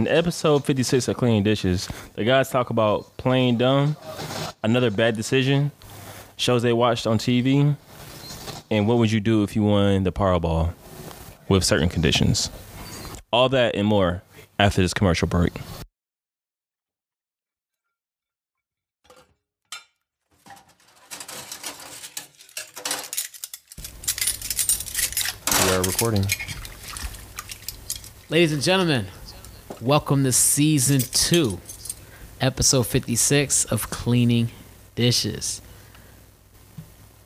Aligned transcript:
In 0.00 0.08
episode 0.08 0.64
56 0.64 1.08
of 1.08 1.18
Cleaning 1.18 1.42
Dishes, 1.42 1.86
the 2.14 2.24
guys 2.24 2.48
talk 2.48 2.70
about 2.70 3.14
playing 3.18 3.58
dumb, 3.58 3.98
another 4.62 4.90
bad 4.90 5.14
decision, 5.14 5.72
shows 6.38 6.62
they 6.62 6.72
watched 6.72 7.06
on 7.06 7.18
TV, 7.18 7.76
and 8.70 8.88
what 8.88 8.96
would 8.96 9.12
you 9.12 9.20
do 9.20 9.42
if 9.42 9.54
you 9.54 9.62
won 9.62 10.04
the 10.04 10.10
Powerball 10.10 10.72
with 11.50 11.64
certain 11.64 11.90
conditions. 11.90 12.48
All 13.30 13.50
that 13.50 13.74
and 13.74 13.86
more 13.86 14.22
after 14.58 14.80
this 14.80 14.94
commercial 14.94 15.28
break. 15.28 15.52
We 25.66 25.70
are 25.72 25.82
recording. 25.82 26.24
Ladies 28.30 28.54
and 28.54 28.62
gentlemen, 28.62 29.04
welcome 29.80 30.24
to 30.24 30.32
season 30.32 31.00
two, 31.00 31.58
episode 32.40 32.86
56 32.86 33.64
of 33.66 33.88
Cleaning 33.88 34.50
Dishes. 34.94 35.62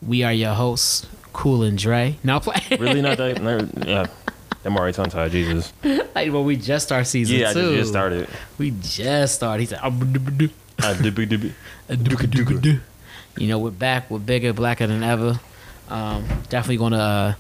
We 0.01 0.23
are 0.23 0.33
your 0.33 0.55
hosts, 0.55 1.07
Cool 1.33 1.65
and 1.65 1.77
Dre. 1.77 2.17
Now 2.23 2.39
play. 2.39 2.61
Really 2.79 3.03
not 3.03 3.19
that? 3.19 3.43
no, 3.43 3.69
yeah, 3.85 4.07
I'm 4.65 4.77
already 4.77 4.93
tongue 4.95 5.11
tied. 5.11 5.33
Jesus. 5.33 5.73
like, 5.83 6.33
well, 6.33 6.45
we 6.45 6.57
just 6.57 6.87
started 6.87 7.07
season 7.07 7.39
Yeah, 7.39 7.53
two. 7.53 7.61
just, 7.61 7.75
just 7.75 7.91
started. 7.91 8.29
We 8.59 8.73
just 8.81 9.35
started. 9.35 9.61
He 9.61 9.67
said, 9.67 9.81
dibby. 9.81 10.51
you 13.39 13.49
know, 13.49 13.59
we're 13.59 13.71
back. 13.71 14.11
We're 14.11 14.19
bigger, 14.21 14.53
blacker 14.53 14.87
than 14.87 15.03
ever. 15.03 15.41
Um, 15.89 16.25
definitely 16.49 16.77
going 16.77 16.93
to 16.93 16.99
uh, 16.99 17.35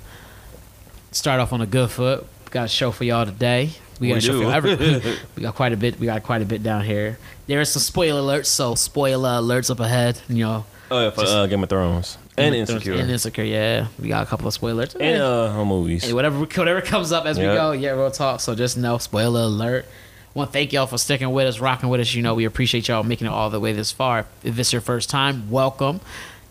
start 1.12 1.41
off 1.41 1.52
on 1.52 1.60
a 1.60 1.66
good 1.66 1.91
foot. 1.91 2.27
Got 2.51 2.65
a 2.65 2.69
show 2.69 2.91
for 2.91 3.05
y'all 3.05 3.27
today. 3.27 3.71
We 4.01 4.09
got 4.09 4.15
We 4.15 4.21
do. 4.21 4.51
every, 4.51 4.77
We 5.37 5.43
got 5.43 5.55
quite 5.55 5.73
a 5.73 5.77
bit. 5.77 5.98
We 6.01 6.07
got 6.07 6.23
quite 6.23 6.43
a 6.43 6.45
bit 6.45 6.62
down 6.62 6.85
here. 6.85 7.19
There 7.47 7.61
is 7.61 7.71
some 7.71 7.80
spoiler 7.83 8.21
alerts, 8.21 8.47
so 8.47 8.75
spoiler 8.75 9.29
alerts 9.41 9.71
up 9.71 9.80
ahead. 9.80 10.21
You 10.29 10.45
know, 10.45 10.65
Oh 10.91 11.01
yeah, 11.01 11.10
for 11.10 11.23
uh, 11.23 11.46
Game 11.46 11.63
of 11.63 11.68
Thrones 11.68 12.18
and 12.37 12.55
Insecure 12.55 12.95
and 12.95 13.10
insecure. 13.10 13.45
Yeah, 13.45 13.87
we 13.99 14.09
got 14.09 14.23
a 14.23 14.27
couple 14.27 14.46
of 14.46 14.55
spoilers. 14.55 14.95
and 14.95 15.23
uh, 15.23 15.51
home 15.51 15.68
movies. 15.68 16.05
Hey, 16.05 16.13
whatever 16.13 16.41
whatever 16.41 16.80
comes 16.80 17.13
up 17.13 17.24
as 17.27 17.38
we 17.38 17.45
go, 17.45 17.73
yeah, 17.73 17.95
we'll 17.95 18.10
talk. 18.10 18.41
So 18.41 18.55
just 18.55 18.77
know, 18.77 18.99
spoiler 18.99 19.43
alert. 19.43 19.87
Want 20.35 20.51
to 20.51 20.52
thank 20.52 20.73
y'all 20.73 20.87
for 20.88 20.99
sticking 20.99 21.30
with 21.30 21.46
us, 21.46 21.61
rocking 21.61 21.88
with 21.88 22.01
us. 22.01 22.13
You 22.13 22.23
know, 22.23 22.35
we 22.35 22.45
appreciate 22.45 22.88
y'all 22.88 23.05
making 23.05 23.29
it 23.29 23.30
all 23.30 23.51
the 23.51 23.61
way 23.61 23.73
this 23.73 23.93
far. 23.93 24.27
If 24.43 24.59
it's 24.59 24.73
your 24.73 24.83
first 24.83 25.09
time, 25.09 25.49
welcome. 25.49 26.01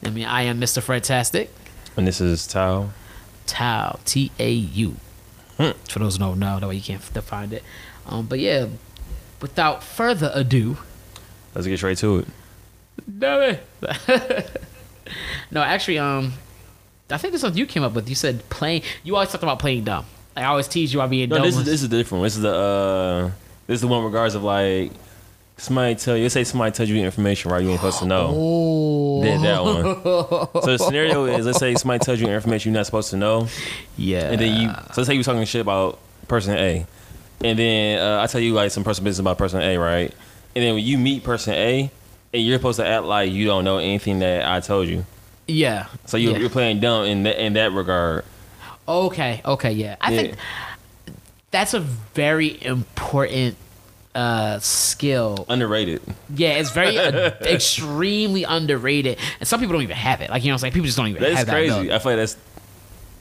I 0.06 0.10
mean, 0.10 0.26
I 0.26 0.44
am 0.44 0.60
Mr. 0.62 0.82
Fantastic. 0.82 1.54
And 1.98 2.08
this 2.08 2.22
is 2.22 2.48
Tao. 2.48 2.89
Tau 3.45 4.00
T 4.06 4.32
A 4.39 4.50
U. 4.52 4.95
Hmm. 5.58 5.72
For 5.88 6.00
those 6.00 6.16
who 6.18 6.20
don't 6.20 6.40
know, 6.40 6.59
that 6.59 6.68
way 6.68 6.76
you 6.76 6.82
can't 6.82 7.02
find 7.02 7.54
it. 7.54 7.64
Um, 8.08 8.26
but 8.26 8.40
yeah, 8.40 8.68
without 9.42 9.84
further 9.84 10.32
ado, 10.34 10.78
Let's 11.56 11.68
get 11.68 11.78
straight 11.78 11.98
to 12.00 12.20
it. 12.20 12.28
Damn 13.20 13.58
it. 13.82 14.62
no, 15.52 15.62
actually, 15.62 16.00
um, 16.00 16.34
I 17.10 17.18
think 17.18 17.32
this 17.32 17.40
is 17.40 17.42
something 17.42 17.60
you 17.60 17.66
came 17.66 17.84
up 17.84 17.94
with. 17.94 18.10
You 18.10 18.16
said 18.16 18.48
playing. 18.50 18.82
You 19.04 19.16
always 19.16 19.30
talked 19.30 19.44
about 19.44 19.60
playing 19.60 19.84
dumb. 19.84 20.06
I 20.36 20.45
always 20.45 20.68
tease 20.68 20.94
you 20.94 21.00
about 21.00 21.12
being 21.12 21.30
dumb. 21.30 21.40
No, 21.40 21.44
dumb. 21.44 21.52
this 21.52 21.60
is 21.60 21.66
this 21.66 21.84
is 21.84 21.90
different. 21.90 22.23
This 22.23 22.36
is 22.36 22.42
the 22.42 22.56
uh, 22.56 23.32
this 23.67 23.76
is 23.76 23.82
the 23.82 23.88
one 23.88 24.04
regards 24.04 24.34
of 24.34 24.44
like 24.44 24.92
somebody 25.58 25.96
tell 25.96 26.16
you. 26.18 26.23
Let's 26.23 26.34
say 26.34 26.44
somebody 26.44 26.72
tells 26.72 26.90
you 26.90 26.98
information 27.04 27.52
right 27.52 27.62
you 27.64 27.70
ain't 27.70 27.80
supposed 27.80 28.00
to 28.00 28.06
know. 28.06 28.32
oh, 28.34 29.23
Did 29.23 29.42
that 29.42 29.64
one. 29.64 29.84
So 30.64 30.66
the 30.66 30.78
scenario 30.78 31.26
is 31.38 31.45
let's 31.45 31.60
say 31.60 31.76
somebody 31.76 32.04
tells 32.04 32.20
you 32.20 32.28
information 32.28 32.72
you're 32.73 32.80
not 32.80 32.86
supposed 32.86 33.10
to 33.12 33.18
know, 33.18 33.48
yeah. 33.98 34.32
and 34.32 34.40
then 34.42 34.62
you. 34.62 34.68
So 34.70 35.02
let's 35.02 35.08
say 35.08 35.14
you 35.14 35.20
was 35.20 35.26
talking 35.26 35.44
shit 35.45 35.62
about 35.62 36.00
person 36.28 36.56
A, 36.58 36.86
and 37.44 37.58
then 37.60 38.00
uh, 38.00 38.22
I 38.22 38.28
tell 38.28 38.42
you 38.42 38.54
like 38.54 38.72
some 38.72 38.84
personal 38.84 39.06
business 39.06 39.20
about 39.22 39.38
person 39.38 39.62
A, 39.62 39.78
right? 39.78 40.14
And 40.56 40.64
then 40.64 40.76
when 40.76 40.84
you 40.84 40.98
meet 40.98 41.23
person 41.23 41.54
A, 41.54 41.92
and 42.34 42.44
you're 42.44 42.58
supposed 42.58 42.80
to 42.80 42.88
act 42.88 43.04
like 43.06 43.32
you 43.32 43.45
don't 43.45 43.64
know 43.64 43.78
anything 43.78 44.20
that 44.20 44.48
I 44.48 44.60
told 44.60 44.88
you. 44.88 45.06
yeah. 45.48 45.88
So 46.06 46.17
you're, 46.17 46.33
yeah. 46.33 46.38
you're 46.39 46.50
playing 46.50 46.80
dumb 46.80 47.06
in 47.06 47.23
that 47.23 47.44
in 47.44 47.54
that 47.54 47.72
regard. 47.73 48.26
okay. 48.88 49.42
Okay. 49.45 49.72
Yeah. 49.72 49.95
I 50.02 50.11
Yeah. 50.11 50.22
think 50.22 50.36
that's 51.52 51.73
a 51.73 51.80
very 51.80 52.58
important 52.64 53.56
uh 54.16 54.60
skill. 54.60 55.46
Underrated. 55.50 56.02
Yeah, 56.36 56.50
it's 56.60 56.72
very 56.72 56.98
uh, 56.98 57.32
extremely 57.42 58.44
underrated, 58.44 59.18
and 59.40 59.48
some 59.48 59.60
people 59.60 59.74
don't 59.74 59.84
even 59.84 59.96
have 59.96 60.22
it. 60.22 60.30
Like 60.30 60.44
you 60.44 60.50
know, 60.50 60.54
I'm 60.54 60.60
saying 60.60 60.74
people 60.74 60.86
just 60.86 60.98
don't 60.98 61.08
even 61.08 61.22
That's 61.22 61.38
have 61.38 61.48
that. 61.48 61.52
crazy. 61.54 61.70
ability. 61.72 61.94
I 61.94 62.00
feel 62.00 62.12
like 62.12 62.20
that's 62.20 62.38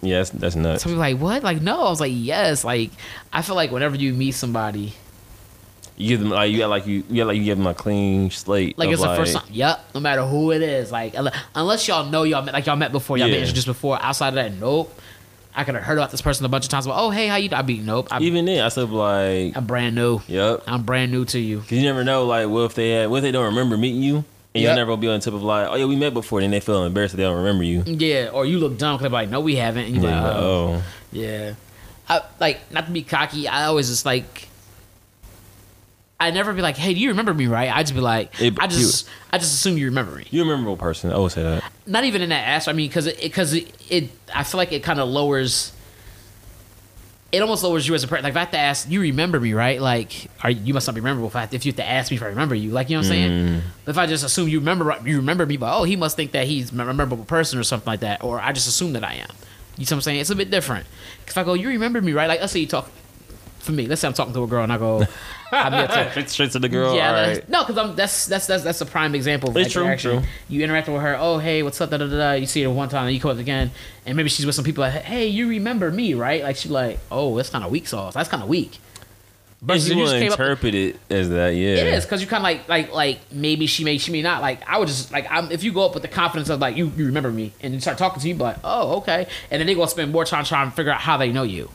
yeah, 0.02 0.18
that's, 0.18 0.30
that's 0.30 0.56
nuts. 0.56 0.82
Some 0.82 0.90
people 0.90 1.00
like, 1.00 1.18
what? 1.18 1.42
Like, 1.44 1.62
no. 1.62 1.80
I 1.82 1.88
was 1.90 2.00
like, 2.00 2.10
yes. 2.12 2.64
Like, 2.64 2.90
I 3.32 3.40
feel 3.42 3.54
like 3.54 3.70
whenever 3.70 3.94
you 3.94 4.12
meet 4.12 4.32
somebody, 4.32 4.94
You 5.96 6.08
give 6.08 6.18
them 6.20 6.30
like 6.30 6.50
you 6.50 6.58
got 6.58 6.70
like 6.70 6.86
you 6.88 7.02
got 7.02 7.28
like 7.28 7.36
you 7.36 7.44
give 7.44 7.56
them 7.56 7.66
a 7.68 7.74
clean 7.74 8.28
slate. 8.30 8.76
like 8.78 8.88
it's 8.90 9.00
the 9.00 9.14
first 9.14 9.34
time. 9.36 9.44
Yep. 9.50 9.80
No 9.94 10.00
matter 10.00 10.24
who 10.24 10.50
it 10.50 10.60
is, 10.62 10.90
like 10.90 11.14
unless 11.54 11.86
y'all 11.86 12.10
know 12.10 12.24
y'all 12.24 12.42
met, 12.42 12.52
like 12.52 12.66
y'all 12.66 12.74
met 12.76 12.90
before, 12.92 13.16
y'all 13.16 13.28
Yeah. 13.28 13.34
been 13.34 13.42
introduced 13.42 13.66
before. 13.68 13.96
Outside 14.02 14.28
of 14.28 14.34
that, 14.34 14.52
nope. 14.54 14.92
I 15.54 15.64
could 15.64 15.74
have 15.74 15.84
heard 15.84 15.98
about 15.98 16.10
this 16.10 16.22
person 16.22 16.46
a 16.46 16.48
bunch 16.48 16.64
of 16.64 16.70
times. 16.70 16.86
But 16.86 16.94
oh, 16.96 17.10
hey, 17.10 17.26
how 17.26 17.36
you? 17.36 17.48
I 17.52 17.62
be 17.62 17.78
nope. 17.78 18.08
I'm, 18.10 18.22
Even 18.22 18.44
then, 18.46 18.64
I 18.64 18.68
said 18.68 18.88
like, 18.90 19.56
I'm 19.56 19.66
brand 19.66 19.94
new. 19.94 20.20
yep. 20.26 20.62
I'm 20.66 20.82
brand 20.82 21.12
new 21.12 21.24
to 21.26 21.38
you. 21.38 21.60
Cause 21.60 21.72
you 21.72 21.82
never 21.82 22.04
know, 22.04 22.24
like, 22.24 22.48
what 22.48 22.62
if 22.62 22.74
they 22.74 22.90
had, 22.90 23.10
what 23.10 23.18
if 23.18 23.22
they 23.22 23.32
don't 23.32 23.46
remember 23.46 23.76
meeting 23.76 24.02
you, 24.02 24.16
and 24.16 24.24
Yep. 24.54 24.62
you'll 24.62 24.76
never 24.76 24.96
be 24.96 25.08
on 25.08 25.18
the 25.18 25.24
tip 25.24 25.34
of 25.34 25.42
like, 25.42 25.68
oh 25.70 25.74
yeah, 25.76 25.84
we 25.84 25.96
met 25.96 26.14
before, 26.14 26.40
then 26.40 26.50
they 26.50 26.60
feel 26.60 26.84
embarrassed 26.84 27.12
that 27.12 27.16
they 27.18 27.22
don't 27.24 27.36
remember 27.38 27.64
you. 27.64 27.82
Yeah. 27.86 28.30
Or 28.32 28.44
you 28.46 28.58
look 28.58 28.78
dumb 28.78 28.96
because 28.96 29.10
they're 29.10 29.20
like, 29.20 29.28
no, 29.30 29.40
we 29.40 29.56
haven't. 29.56 29.86
And 29.86 29.94
you're 29.96 30.04
Yeah, 30.04 30.24
like, 30.24 30.36
oh. 30.36 30.74
oh, 30.78 30.82
Yeah. 31.12 31.54
I, 32.08 32.20
like 32.40 32.72
not 32.72 32.86
to 32.86 32.92
be 32.92 33.02
cocky. 33.02 33.46
I 33.48 33.64
always 33.64 33.88
just 33.88 34.04
like. 34.06 34.48
I 36.22 36.30
never 36.30 36.52
be 36.52 36.62
like, 36.62 36.76
"Hey, 36.76 36.94
do 36.94 37.00
you 37.00 37.08
remember 37.08 37.34
me?" 37.34 37.46
Right? 37.46 37.70
I'd 37.70 37.82
just 37.86 37.94
be 37.94 38.00
like, 38.00 38.40
It- 38.40 38.58
I 38.60 38.66
just, 38.66 39.08
I 39.32 39.38
just 39.38 39.54
assume 39.54 39.76
you 39.78 39.86
remember 39.86 40.14
me. 40.16 40.26
you 40.30 40.42
a 40.42 40.44
memorable 40.44 40.76
person. 40.76 41.10
I 41.10 41.14
always 41.14 41.32
say 41.32 41.42
that. 41.42 41.64
Not 41.86 42.04
even 42.04 42.22
in 42.22 42.28
that 42.30 42.46
aspect. 42.46 42.74
I 42.74 42.76
mean, 42.76 42.88
because 42.88 43.06
it, 43.06 43.20
because 43.20 43.52
it, 43.54 43.72
it, 43.90 44.10
I 44.34 44.44
feel 44.44 44.58
like 44.58 44.72
it 44.72 44.82
kind 44.82 45.00
of 45.00 45.08
lowers. 45.08 45.72
It 47.32 47.40
almost 47.40 47.64
lowers 47.64 47.88
you 47.88 47.94
as 47.94 48.04
a 48.04 48.08
person. 48.08 48.24
Like 48.24 48.32
if 48.32 48.36
I 48.36 48.40
have 48.40 48.50
to 48.50 48.58
ask, 48.58 48.90
you 48.90 49.00
remember 49.00 49.40
me, 49.40 49.54
right? 49.54 49.80
Like, 49.80 50.30
are 50.44 50.50
you 50.50 50.74
must 50.74 50.86
not 50.86 50.94
be 50.94 51.00
memorable 51.00 51.28
if, 51.28 51.36
I, 51.36 51.48
if 51.50 51.64
you 51.64 51.72
have 51.72 51.76
to 51.78 51.88
ask 51.88 52.10
me 52.10 52.18
if 52.18 52.22
I 52.22 52.26
remember 52.26 52.54
you. 52.54 52.70
Like, 52.72 52.90
you 52.90 52.96
know 52.96 53.00
what 53.00 53.06
I'm 53.06 53.10
saying? 53.12 53.30
Mm. 53.30 53.60
If 53.86 53.96
I 53.96 54.06
just 54.06 54.22
assume 54.22 54.48
you 54.48 54.58
remember, 54.58 54.94
you 55.06 55.16
remember 55.16 55.46
me, 55.46 55.56
but 55.56 55.74
oh, 55.74 55.84
he 55.84 55.96
must 55.96 56.14
think 56.14 56.32
that 56.32 56.46
he's 56.46 56.72
a 56.72 56.74
memorable 56.74 57.24
person 57.24 57.58
or 57.58 57.62
something 57.62 57.86
like 57.86 58.00
that, 58.00 58.22
or 58.22 58.38
I 58.38 58.52
just 58.52 58.68
assume 58.68 58.92
that 58.92 59.02
I 59.02 59.14
am. 59.14 59.30
You 59.78 59.86
see 59.86 59.94
what 59.94 59.98
I'm 59.98 60.02
saying? 60.02 60.20
It's 60.20 60.28
a 60.28 60.36
bit 60.36 60.50
different. 60.50 60.86
If 61.26 61.38
I 61.38 61.42
go, 61.42 61.54
you 61.54 61.68
remember 61.68 62.02
me, 62.02 62.12
right? 62.12 62.26
Like, 62.26 62.40
let's 62.40 62.52
say 62.52 62.60
you 62.60 62.66
talk. 62.66 62.90
For 63.62 63.72
me, 63.72 63.86
let's 63.86 64.00
say 64.00 64.08
I'm 64.08 64.12
talking 64.14 64.34
to 64.34 64.42
a 64.42 64.46
girl 64.46 64.64
and 64.64 64.72
I 64.72 64.76
go, 64.78 65.06
I 65.52 65.70
met 65.70 65.90
her. 65.92 66.10
Straight, 66.10 66.28
straight 66.30 66.50
to 66.50 66.58
the 66.58 66.68
girl. 66.68 66.94
Yeah, 66.96 67.08
all 67.10 67.14
that's- 67.14 67.38
right. 67.38 67.48
no, 67.48 67.60
because 67.62 67.78
I'm 67.78 67.94
that's 67.94 68.26
that's 68.26 68.46
that's 68.48 68.64
that's 68.64 68.80
a 68.80 68.86
prime 68.86 69.14
example. 69.14 69.50
Of 69.50 69.56
It's 69.56 69.66
like, 69.66 69.72
true, 69.72 69.82
interaction. 69.84 70.10
true. 70.22 70.28
You 70.48 70.64
interact 70.64 70.88
with 70.88 71.00
her. 71.00 71.16
Oh, 71.18 71.38
hey, 71.38 71.62
what's 71.62 71.80
up? 71.80 71.90
Da, 71.90 71.96
da, 71.98 72.06
da, 72.08 72.16
da. 72.16 72.32
You 72.32 72.46
see 72.46 72.62
her 72.64 72.70
one 72.70 72.88
time, 72.88 73.06
and 73.06 73.14
you 73.14 73.20
come 73.20 73.30
up 73.30 73.38
again, 73.38 73.70
and 74.04 74.16
maybe 74.16 74.28
she's 74.30 74.44
with 74.46 74.56
some 74.56 74.64
people. 74.64 74.82
Like, 74.82 74.94
hey, 75.02 75.28
you 75.28 75.48
remember 75.48 75.90
me, 75.92 76.14
right? 76.14 76.42
Like 76.42 76.56
she's 76.56 76.72
like, 76.72 76.98
oh, 77.10 77.36
that's 77.36 77.50
kind 77.50 77.64
of 77.64 77.70
weak 77.70 77.86
sauce. 77.86 78.14
That's 78.14 78.28
kind 78.28 78.42
of 78.42 78.48
weak. 78.48 78.78
But 79.64 79.74
Versus 79.74 79.90
you 79.90 79.94
you 79.94 80.00
want 80.00 80.06
just 80.10 80.14
to 80.16 80.20
came 80.24 80.32
up- 80.32 80.40
interpret 80.40 80.74
it 80.74 80.96
as 81.08 81.28
that, 81.28 81.50
yeah. 81.50 81.76
It 81.76 81.86
is 81.94 82.04
because 82.04 82.20
you 82.20 82.26
kind 82.26 82.40
of 82.40 82.42
like 82.42 82.68
like 82.68 82.92
like 82.92 83.20
maybe 83.30 83.68
she 83.68 83.84
may 83.84 83.96
she 83.98 84.10
may 84.10 84.20
not 84.22 84.42
like 84.42 84.68
I 84.68 84.76
would 84.80 84.88
just 84.88 85.12
like 85.12 85.28
I'm, 85.30 85.52
if 85.52 85.62
you 85.62 85.72
go 85.72 85.86
up 85.86 85.94
with 85.94 86.02
the 86.02 86.08
confidence 86.08 86.48
of 86.48 86.58
like 86.58 86.76
you 86.76 86.90
you 86.96 87.06
remember 87.06 87.30
me 87.30 87.52
and 87.60 87.72
you 87.72 87.78
start 87.78 87.96
talking 87.96 88.20
to 88.20 88.28
you, 88.28 88.34
but 88.34 88.44
like 88.44 88.56
oh 88.64 88.96
okay, 88.96 89.28
and 89.52 89.60
then 89.60 89.68
they 89.68 89.76
gonna 89.76 89.86
spend 89.86 90.10
more 90.10 90.24
time 90.24 90.44
trying 90.44 90.68
to 90.68 90.74
figure 90.74 90.90
out 90.90 91.00
how 91.00 91.16
they 91.16 91.30
know 91.30 91.44
you. 91.44 91.70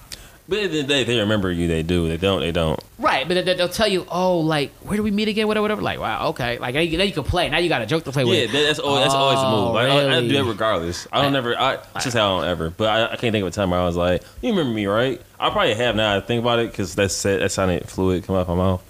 But 0.49 0.59
at 0.59 0.71
the 0.71 0.79
end 0.79 0.87
the 0.87 0.93
day, 0.93 1.03
they 1.03 1.19
remember 1.19 1.51
you. 1.51 1.67
They 1.67 1.83
do. 1.83 2.07
They 2.07 2.15
don't. 2.15 2.39
They 2.39 2.53
don't. 2.53 2.79
Right, 2.99 3.27
but 3.27 3.45
they'll 3.45 3.67
tell 3.67 3.87
you, 3.87 4.05
oh, 4.09 4.39
like 4.39 4.71
where 4.77 4.95
do 4.95 5.03
we 5.03 5.11
meet 5.11 5.27
again? 5.27 5.47
Whatever, 5.47 5.63
whatever. 5.63 5.81
Like, 5.81 5.99
wow, 5.99 6.29
okay. 6.29 6.57
Like 6.57 6.73
then 6.73 6.87
you, 6.87 6.99
you 6.99 7.11
can 7.11 7.23
play. 7.23 7.49
Now 7.49 7.57
you 7.57 7.69
got 7.69 7.81
a 7.81 7.85
joke 7.85 8.05
to 8.05 8.11
play 8.11 8.23
Yeah, 8.23 8.43
with. 8.43 8.51
that, 8.53 8.61
that's 8.63 8.79
always 8.79 9.03
that's 9.03 9.13
always 9.13 9.39
the 9.39 9.49
move. 9.49 9.73
Like, 9.73 9.89
I, 9.89 10.17
I 10.17 10.21
do 10.21 10.33
that 10.33 10.43
regardless. 10.45 11.07
I 11.11 11.21
don't 11.21 11.35
ever. 11.35 11.57
I 11.59 11.79
just 12.01 12.15
how 12.15 12.37
I 12.37 12.41
don't 12.41 12.49
ever. 12.49 12.69
But 12.69 12.89
I, 12.89 13.13
I 13.13 13.15
can't 13.17 13.33
think 13.33 13.43
of 13.43 13.47
a 13.47 13.51
time 13.51 13.71
where 13.71 13.79
I 13.79 13.85
was 13.85 13.97
like, 13.97 14.23
"You 14.41 14.51
remember 14.51 14.73
me, 14.73 14.85
right?" 14.87 15.21
I 15.39 15.49
probably 15.49 15.75
have 15.75 15.95
now. 15.95 16.15
I 16.15 16.21
think 16.21 16.41
about 16.41 16.59
it 16.59 16.71
because 16.71 16.95
that's 16.95 17.21
that 17.23 17.51
sounded 17.51 17.89
fluid 17.89 18.23
come 18.23 18.35
out 18.35 18.47
my 18.47 18.55
mouth. 18.55 18.83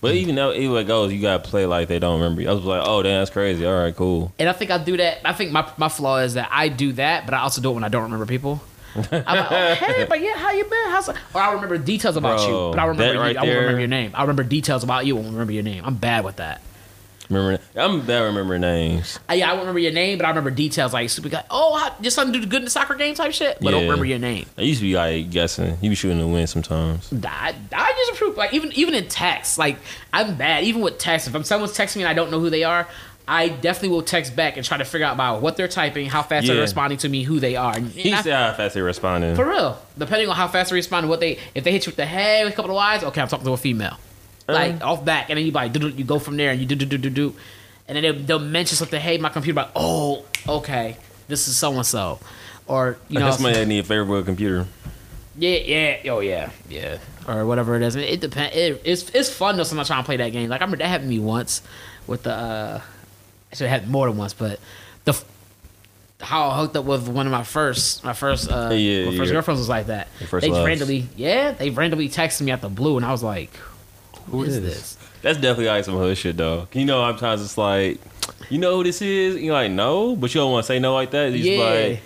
But 0.00 0.10
hmm. 0.10 0.18
even 0.18 0.34
though 0.34 0.50
way 0.50 0.80
it 0.80 0.86
goes, 0.86 1.12
you 1.12 1.22
gotta 1.22 1.42
play 1.42 1.64
like 1.64 1.88
they 1.88 1.98
don't 1.98 2.20
remember 2.20 2.42
you. 2.42 2.50
I 2.50 2.52
was 2.52 2.64
like, 2.64 2.82
"Oh, 2.84 3.02
damn, 3.02 3.20
that's 3.20 3.30
crazy." 3.30 3.64
All 3.64 3.78
right, 3.78 3.96
cool. 3.96 4.32
And 4.38 4.48
I 4.48 4.52
think 4.52 4.70
I 4.70 4.76
do 4.76 4.98
that. 4.98 5.20
I 5.24 5.32
think 5.32 5.52
my 5.52 5.66
my 5.78 5.88
flaw 5.88 6.18
is 6.18 6.34
that 6.34 6.50
I 6.52 6.68
do 6.68 6.92
that, 6.94 7.24
but 7.24 7.34
I 7.34 7.38
also 7.38 7.62
do 7.62 7.70
it 7.70 7.74
when 7.74 7.84
I 7.84 7.88
don't 7.88 8.02
remember 8.02 8.26
people. 8.26 8.60
I'm 8.96 9.02
like, 9.02 9.52
oh, 9.52 9.74
hey, 9.74 10.06
but 10.08 10.20
yeah, 10.20 10.36
how 10.36 10.50
you 10.52 10.64
been? 10.64 10.88
How's? 10.90 11.08
Or 11.08 11.14
I 11.34 11.52
remember 11.52 11.78
details 11.78 12.16
about 12.16 12.38
Bro, 12.38 12.46
you, 12.68 12.72
but 12.74 12.78
I 12.80 12.86
remember 12.86 13.18
that 13.18 13.32
you, 13.34 13.38
I 13.40 13.42
won't 13.42 13.58
remember 13.60 13.78
your 13.80 13.88
name. 13.88 14.10
I 14.14 14.20
remember 14.22 14.44
details 14.44 14.84
about 14.84 15.06
you, 15.06 15.16
I 15.16 15.20
won't 15.20 15.32
remember 15.32 15.52
your 15.52 15.62
name. 15.64 15.84
I'm 15.84 15.96
bad 15.96 16.24
with 16.24 16.36
that. 16.36 16.60
Remember? 17.30 17.58
I'm 17.74 18.02
bad. 18.02 18.20
at 18.22 18.26
Remember 18.26 18.58
names. 18.58 19.18
I, 19.28 19.34
yeah, 19.34 19.46
I 19.48 19.52
won't 19.52 19.62
remember 19.62 19.78
your 19.80 19.92
name, 19.92 20.18
but 20.18 20.26
I 20.26 20.28
remember 20.28 20.50
details 20.50 20.92
like 20.92 21.08
super 21.08 21.30
guy. 21.30 21.42
Oh, 21.50 21.74
how, 21.74 21.96
your 22.02 22.10
son 22.10 22.30
do 22.32 22.40
good 22.44 22.56
in 22.60 22.64
the 22.64 22.70
soccer 22.70 22.94
game 22.94 23.14
type 23.14 23.32
shit, 23.32 23.58
but 23.60 23.68
I 23.68 23.70
don't 23.70 23.80
Yeah. 23.80 23.86
remember 23.86 24.04
your 24.04 24.18
name. 24.18 24.44
I 24.58 24.60
used 24.62 24.80
to 24.80 24.86
be 24.86 24.94
like 24.94 25.30
guessing. 25.30 25.78
You 25.80 25.88
be 25.88 25.96
shooting 25.96 26.18
the 26.18 26.26
win 26.26 26.46
sometimes. 26.46 27.10
I, 27.26 27.54
I 27.72 27.92
just 27.96 28.12
approve 28.12 28.36
like 28.36 28.52
even 28.52 28.72
even 28.72 28.94
in 28.94 29.08
text, 29.08 29.56
like 29.58 29.78
I'm 30.12 30.36
bad. 30.36 30.64
Even 30.64 30.82
with 30.82 30.98
text, 30.98 31.26
if 31.26 31.34
I'm, 31.34 31.44
someone's 31.44 31.72
texting 31.76 31.96
me 31.96 32.02
and 32.02 32.10
I 32.10 32.14
don't 32.14 32.30
know 32.30 32.40
who 32.40 32.50
they 32.50 32.62
are, 32.62 32.86
I 33.26 33.48
definitely 33.48 33.88
will 33.90 34.02
text 34.02 34.36
back 34.36 34.56
and 34.58 34.66
try 34.66 34.76
to 34.76 34.84
figure 34.84 35.06
out 35.06 35.14
about 35.14 35.40
what 35.40 35.56
they're 35.56 35.66
typing, 35.68 36.06
how 36.10 36.22
fast 36.22 36.46
they're 36.46 36.60
responding 36.60 36.98
to 36.98 37.08
me, 37.08 37.22
who 37.22 37.40
they 37.40 37.56
are. 37.56 37.74
And, 37.74 37.88
He 37.90 38.12
I- 38.12 38.20
said 38.20 38.32
how 38.34 38.52
fast 38.52 38.74
they're 38.74 38.84
responding. 38.84 39.34
For 39.34 39.46
real. 39.48 39.78
Depending 39.96 40.28
on 40.28 40.36
how 40.36 40.46
fast 40.48 40.70
they 40.70 40.76
respond 40.76 41.08
what 41.08 41.20
they 41.20 41.38
if 41.54 41.64
they 41.64 41.72
hit 41.72 41.86
you 41.86 41.90
with 41.90 41.96
the 41.96 42.04
hey 42.06 42.44
with 42.44 42.52
a 42.52 42.56
couple 42.56 42.72
of 42.72 42.76
Y's, 42.76 43.02
okay, 43.04 43.20
I'm 43.22 43.28
talking 43.28 43.46
to 43.46 43.52
a 43.52 43.56
female. 43.56 43.96
like 44.46 44.82
off 44.84 45.04
back, 45.06 45.30
and 45.30 45.38
then 45.38 45.46
you 45.46 45.52
like 45.52 45.74
you 45.74 46.04
go 46.04 46.18
from 46.18 46.36
there 46.36 46.50
and 46.50 46.60
you 46.60 46.66
do 46.66 46.74
do 46.74 46.84
do 46.84 46.98
do 46.98 47.08
do, 47.08 47.34
and 47.88 47.96
then 47.96 48.02
they'll, 48.02 48.22
they'll 48.26 48.38
mention 48.46 48.76
something. 48.76 49.00
Hey, 49.00 49.16
my 49.16 49.30
computer, 49.30 49.56
like 49.56 49.70
oh 49.74 50.26
okay, 50.46 50.98
this 51.28 51.48
is 51.48 51.56
so 51.56 51.72
and 51.72 51.86
so, 51.86 52.18
or 52.66 52.98
you 53.08 53.18
know 53.18 53.26
know, 53.26 53.32
somebody 53.32 53.54
that 53.56 53.66
need 53.66 53.78
a 53.78 53.84
favorable 53.84 54.22
computer. 54.22 54.66
yeah 55.38 55.56
yeah 56.02 56.12
oh 56.12 56.20
yeah 56.20 56.50
yeah 56.68 56.98
or 57.26 57.46
whatever 57.46 57.74
it 57.74 57.80
is. 57.82 57.96
It 57.96 58.20
depends. 58.20 58.54
It, 58.54 58.82
it's 58.84 59.08
it's 59.14 59.30
fun 59.32 59.56
though. 59.56 59.62
Sometimes 59.62 59.88
trying 59.88 60.02
to 60.02 60.06
play 60.06 60.18
that 60.18 60.28
game. 60.32 60.50
Like 60.50 60.60
I 60.60 60.64
remember 60.64 60.76
that 60.84 60.88
happened 60.88 61.08
to 61.08 61.16
me 61.16 61.20
once 61.20 61.62
with 62.06 62.24
the. 62.24 62.32
uh 62.32 62.80
Actually, 63.54 63.66
it 63.66 63.70
happened 63.70 63.92
more 63.92 64.08
than 64.08 64.16
once, 64.16 64.34
but 64.34 64.58
the. 65.04 65.14
How 66.20 66.48
I 66.48 66.56
hooked 66.58 66.74
up 66.76 66.84
with 66.86 67.06
one 67.08 67.26
of 67.26 67.32
my 67.32 67.42
first, 67.44 68.02
my 68.02 68.14
first, 68.14 68.50
uh, 68.50 68.70
Yeah, 68.72 69.10
my 69.10 69.16
first 69.16 69.28
yeah. 69.28 69.32
girlfriends 69.34 69.58
was 69.60 69.68
like 69.68 69.86
that. 69.86 70.08
They 70.40 70.48
loves. 70.48 70.64
randomly, 70.66 71.06
yeah, 71.16 71.50
they 71.52 71.68
randomly 71.70 72.08
texted 72.08 72.42
me 72.42 72.50
out 72.52 72.62
the 72.62 72.68
blue, 72.68 72.96
and 72.96 73.04
I 73.04 73.10
was 73.12 73.22
like, 73.22 73.50
"Who 74.30 74.42
is 74.44 74.60
this?" 74.60 74.96
That's 75.22 75.38
definitely 75.38 75.66
like 75.66 75.84
some 75.84 75.94
hood 75.96 76.16
shit 76.16 76.36
though. 76.36 76.66
You 76.72 76.84
know, 76.86 77.06
sometimes 77.10 77.42
it's 77.42 77.58
like, 77.58 78.00
you 78.48 78.58
know 78.58 78.76
who 78.76 78.84
this 78.84 79.02
is? 79.02 79.40
You're 79.42 79.52
like, 79.54 79.70
no, 79.72 80.16
but 80.16 80.34
you 80.34 80.40
don't 80.40 80.50
want 80.52 80.64
to 80.64 80.66
say 80.68 80.78
no 80.78 80.94
like 80.94 81.10
that. 81.10 81.32
Just 81.32 81.44
Yeah. 81.44 81.58
like, 81.58 82.02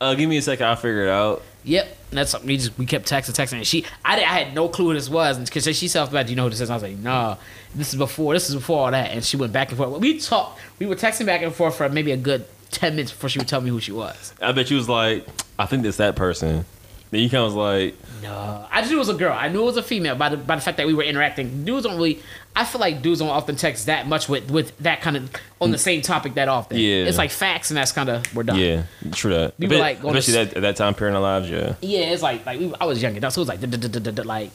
uh, 0.00 0.14
give 0.14 0.28
me 0.28 0.36
a 0.38 0.42
second, 0.42 0.66
I'll 0.66 0.76
figure 0.76 1.04
it 1.06 1.10
out. 1.10 1.42
Yep, 1.64 1.96
and 2.10 2.18
that's 2.18 2.30
something 2.32 2.48
we 2.48 2.56
just 2.56 2.76
we 2.76 2.86
kept 2.86 3.08
texting, 3.08 3.32
texting. 3.34 3.54
And 3.58 3.66
she, 3.66 3.84
I, 4.04 4.16
did- 4.16 4.24
I 4.24 4.28
had 4.44 4.54
no 4.54 4.68
clue 4.68 4.86
who 4.88 4.94
this 4.94 5.08
was, 5.08 5.38
because 5.38 5.64
she 5.76 5.86
self 5.88 6.10
about, 6.10 6.28
you 6.28 6.34
know 6.36 6.44
who 6.44 6.50
this 6.50 6.60
is? 6.60 6.70
I 6.70 6.74
was 6.74 6.82
like, 6.82 6.96
nah, 6.98 7.36
this 7.74 7.92
is 7.92 7.98
before, 7.98 8.34
this 8.34 8.48
is 8.48 8.54
before 8.54 8.86
all 8.86 8.90
that. 8.90 9.10
And 9.10 9.24
she 9.24 9.36
went 9.36 9.52
back 9.52 9.68
and 9.70 9.78
forth. 9.78 10.00
We 10.00 10.18
talked, 10.18 10.60
we 10.78 10.86
were 10.86 10.96
texting 10.96 11.26
back 11.26 11.42
and 11.42 11.54
forth 11.54 11.76
for 11.76 11.88
maybe 11.88 12.12
a 12.12 12.16
good 12.16 12.46
ten 12.70 12.96
minutes 12.96 13.12
before 13.12 13.30
she 13.30 13.38
would 13.38 13.48
tell 13.48 13.60
me 13.60 13.70
who 13.70 13.80
she 13.80 13.92
was. 13.92 14.34
I 14.40 14.52
bet 14.52 14.70
you 14.70 14.76
was 14.76 14.88
like, 14.88 15.26
I 15.58 15.66
think 15.66 15.84
it's 15.84 15.96
that 15.98 16.16
person. 16.16 16.64
Then 17.10 17.22
you 17.22 17.30
kind 17.30 17.44
of 17.44 17.54
was 17.54 17.82
like, 17.82 17.94
No, 18.22 18.66
I 18.72 18.80
just 18.80 18.90
knew 18.90 18.96
it 18.96 18.98
was 18.98 19.08
a 19.08 19.14
girl. 19.14 19.32
I 19.38 19.48
knew 19.48 19.62
it 19.62 19.66
was 19.66 19.76
a 19.76 19.84
female 19.84 20.16
by 20.16 20.30
the 20.30 20.36
by 20.36 20.56
the 20.56 20.62
fact 20.62 20.78
that 20.78 20.86
we 20.86 20.94
were 20.94 21.04
interacting. 21.04 21.64
Dudes 21.64 21.84
don't 21.84 21.94
really. 21.96 22.20
I 22.56 22.64
feel 22.64 22.80
like 22.80 23.02
dudes 23.02 23.20
don't 23.20 23.28
often 23.28 23.54
text 23.54 23.86
that 23.86 24.08
much 24.08 24.28
with 24.28 24.50
with 24.50 24.76
that 24.78 25.00
kind 25.00 25.16
of 25.16 25.30
on 25.60 25.70
the 25.70 25.78
same 25.78 26.02
topic 26.02 26.34
that 26.34 26.48
often. 26.48 26.76
Yeah. 26.78 27.04
it's 27.04 27.18
like 27.18 27.30
facts, 27.30 27.70
and 27.70 27.76
that's 27.76 27.92
kind 27.92 28.08
of 28.08 28.34
we're 28.34 28.42
done. 28.42 28.58
yeah, 28.58 28.84
true 29.12 29.32
that. 29.32 29.54
We 29.58 29.68
were 29.68 29.76
like 29.76 30.02
especially 30.02 30.34
that 30.44 30.54
at 30.54 30.62
that 30.62 30.76
time 30.76 30.94
period 30.94 31.12
in 31.12 31.16
our 31.16 31.22
lives, 31.22 31.48
yeah. 31.48 31.74
Yeah, 31.80 32.12
it's 32.12 32.22
like 32.22 32.44
like 32.46 32.58
we, 32.58 32.74
I 32.80 32.84
was 32.84 33.00
young 33.00 33.14
enough, 33.14 33.32
so 33.32 33.42
it 33.42 33.48
was 33.48 33.60
like 33.60 34.24
like 34.26 34.50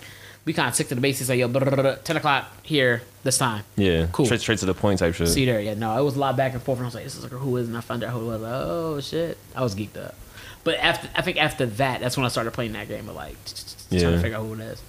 we 0.45 0.53
kind 0.53 0.67
of 0.67 0.73
stick 0.75 0.87
to 0.89 0.95
the 0.95 1.01
basics. 1.01 1.29
Like 1.29 1.39
yo, 1.39 1.47
duh, 1.47 1.95
ten 2.03 2.17
o'clock 2.17 2.45
here 2.63 3.01
this 3.23 3.37
time. 3.37 3.63
Yeah, 3.75 4.07
Cool. 4.11 4.25
Straight, 4.25 4.41
straight 4.41 4.59
to 4.59 4.65
the 4.65 4.73
point 4.73 4.99
type 4.99 5.13
shit. 5.15 5.27
See 5.27 5.45
there, 5.45 5.59
yeah. 5.61 5.73
No, 5.75 5.97
it 5.99 6.03
was 6.03 6.15
a 6.15 6.19
lot 6.19 6.35
back 6.37 6.53
and 6.53 6.61
forth. 6.61 6.79
And 6.79 6.85
I 6.85 6.87
was 6.87 6.95
like, 6.95 7.03
this 7.03 7.15
is 7.15 7.23
like 7.23 7.31
who 7.31 7.57
is? 7.57 7.67
And 7.67 7.77
I 7.77 7.81
found 7.81 8.03
out 8.03 8.11
who 8.13 8.21
it 8.21 8.25
was. 8.25 8.41
Like, 8.41 8.51
oh 8.53 8.99
shit, 9.01 9.37
I 9.55 9.61
was 9.63 9.75
geeked 9.75 9.97
up. 9.97 10.15
But 10.63 10.75
after 10.79 11.09
I 11.15 11.21
think 11.21 11.37
after 11.41 11.65
that, 11.65 11.99
that's 12.01 12.17
when 12.17 12.25
I 12.25 12.29
started 12.29 12.51
playing 12.51 12.73
that 12.73 12.87
game. 12.87 13.07
Of 13.09 13.15
like 13.15 13.37
trying 13.89 14.01
to 14.01 14.19
figure 14.19 14.37
out 14.37 14.45
who 14.45 14.53
it 14.53 14.59
is. 14.61 14.81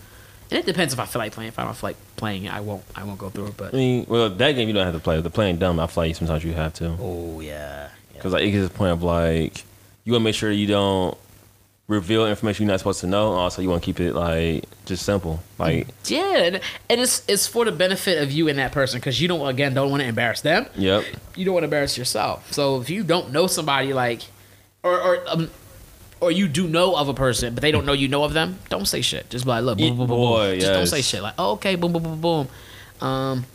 And 0.50 0.58
it 0.58 0.66
depends 0.66 0.92
if 0.92 0.98
I 0.98 1.04
feel 1.06 1.20
like 1.20 1.32
playing. 1.32 1.48
If 1.48 1.58
I 1.60 1.64
don't 1.64 1.76
feel 1.76 1.90
like 1.90 1.96
playing 2.16 2.44
it, 2.44 2.52
I 2.52 2.60
won't. 2.60 2.82
I 2.96 3.04
won't 3.04 3.18
go 3.18 3.30
through 3.30 3.46
it. 3.48 3.56
But 3.56 3.72
I 3.72 3.76
mean, 3.76 4.06
well, 4.08 4.30
that 4.30 4.52
game 4.52 4.66
you 4.66 4.74
don't 4.74 4.84
have 4.84 4.94
to 4.94 5.00
play. 5.00 5.20
The 5.20 5.30
playing 5.30 5.58
dumb, 5.58 5.78
I 5.78 5.86
feel 5.86 6.04
like 6.04 6.16
sometimes 6.16 6.42
you 6.44 6.52
have 6.54 6.74
to. 6.74 6.96
oh 7.00 7.40
yeah, 7.40 7.88
yeah. 7.88 7.88
Because 8.14 8.32
like 8.32 8.42
it 8.42 8.50
gets 8.50 8.64
to 8.66 8.72
the 8.72 8.76
point 8.76 8.92
of 8.92 9.02
like 9.04 9.64
you 10.04 10.12
want 10.12 10.22
to 10.22 10.24
make 10.24 10.34
sure 10.34 10.50
you 10.50 10.66
don't 10.66 11.16
reveal 11.90 12.24
information 12.24 12.64
you're 12.64 12.72
not 12.72 12.78
supposed 12.78 13.00
to 13.00 13.08
know. 13.08 13.32
Also, 13.32 13.60
you 13.60 13.68
want 13.68 13.82
to 13.82 13.84
keep 13.84 13.98
it 13.98 14.14
like 14.14 14.64
just 14.86 15.04
simple. 15.04 15.40
Like 15.58 15.88
Yeah, 16.06 16.60
and, 16.88 17.00
it's 17.00 17.22
it's 17.28 17.46
for 17.48 17.64
the 17.64 17.72
benefit 17.72 18.22
of 18.22 18.30
you 18.30 18.48
and 18.48 18.58
that 18.60 18.70
person 18.72 19.00
because 19.00 19.20
you 19.20 19.26
don't 19.26 19.46
again 19.46 19.74
don't 19.74 19.90
want 19.90 20.00
to 20.00 20.08
embarrass 20.08 20.40
them. 20.40 20.66
yep, 20.76 21.04
You 21.34 21.44
don't 21.44 21.54
want 21.54 21.64
to 21.64 21.66
embarrass 21.66 21.98
yourself. 21.98 22.52
So 22.52 22.80
if 22.80 22.88
you 22.88 23.02
don't 23.02 23.32
know 23.32 23.48
somebody 23.48 23.92
like, 23.92 24.22
or 24.84 24.98
or 24.98 25.18
um, 25.28 25.50
or 26.20 26.30
you 26.30 26.46
do 26.46 26.68
know 26.68 26.94
of 26.94 27.08
a 27.08 27.14
person 27.14 27.54
but 27.54 27.62
they 27.62 27.72
don't 27.72 27.84
know 27.84 27.92
you 27.92 28.06
know 28.06 28.22
of 28.22 28.32
them, 28.34 28.58
don't 28.68 28.86
say 28.86 29.00
shit. 29.00 29.28
Just 29.28 29.44
be 29.44 29.50
like, 29.50 29.64
look, 29.64 29.78
boom, 29.78 29.86
Yeah, 29.86 29.90
boom, 29.90 30.06
boom, 30.06 30.08
boy, 30.08 30.50
boom. 30.52 30.60
Just 30.60 30.72
don't 30.72 30.86
say 30.86 31.02
shit 31.02 31.22
like, 31.22 31.34
oh, 31.38 31.52
okay, 31.52 31.74
boom, 31.74 31.92
boom, 31.92 32.02
boom, 32.04 32.20
boom. 32.20 32.48
Um, 33.06 33.46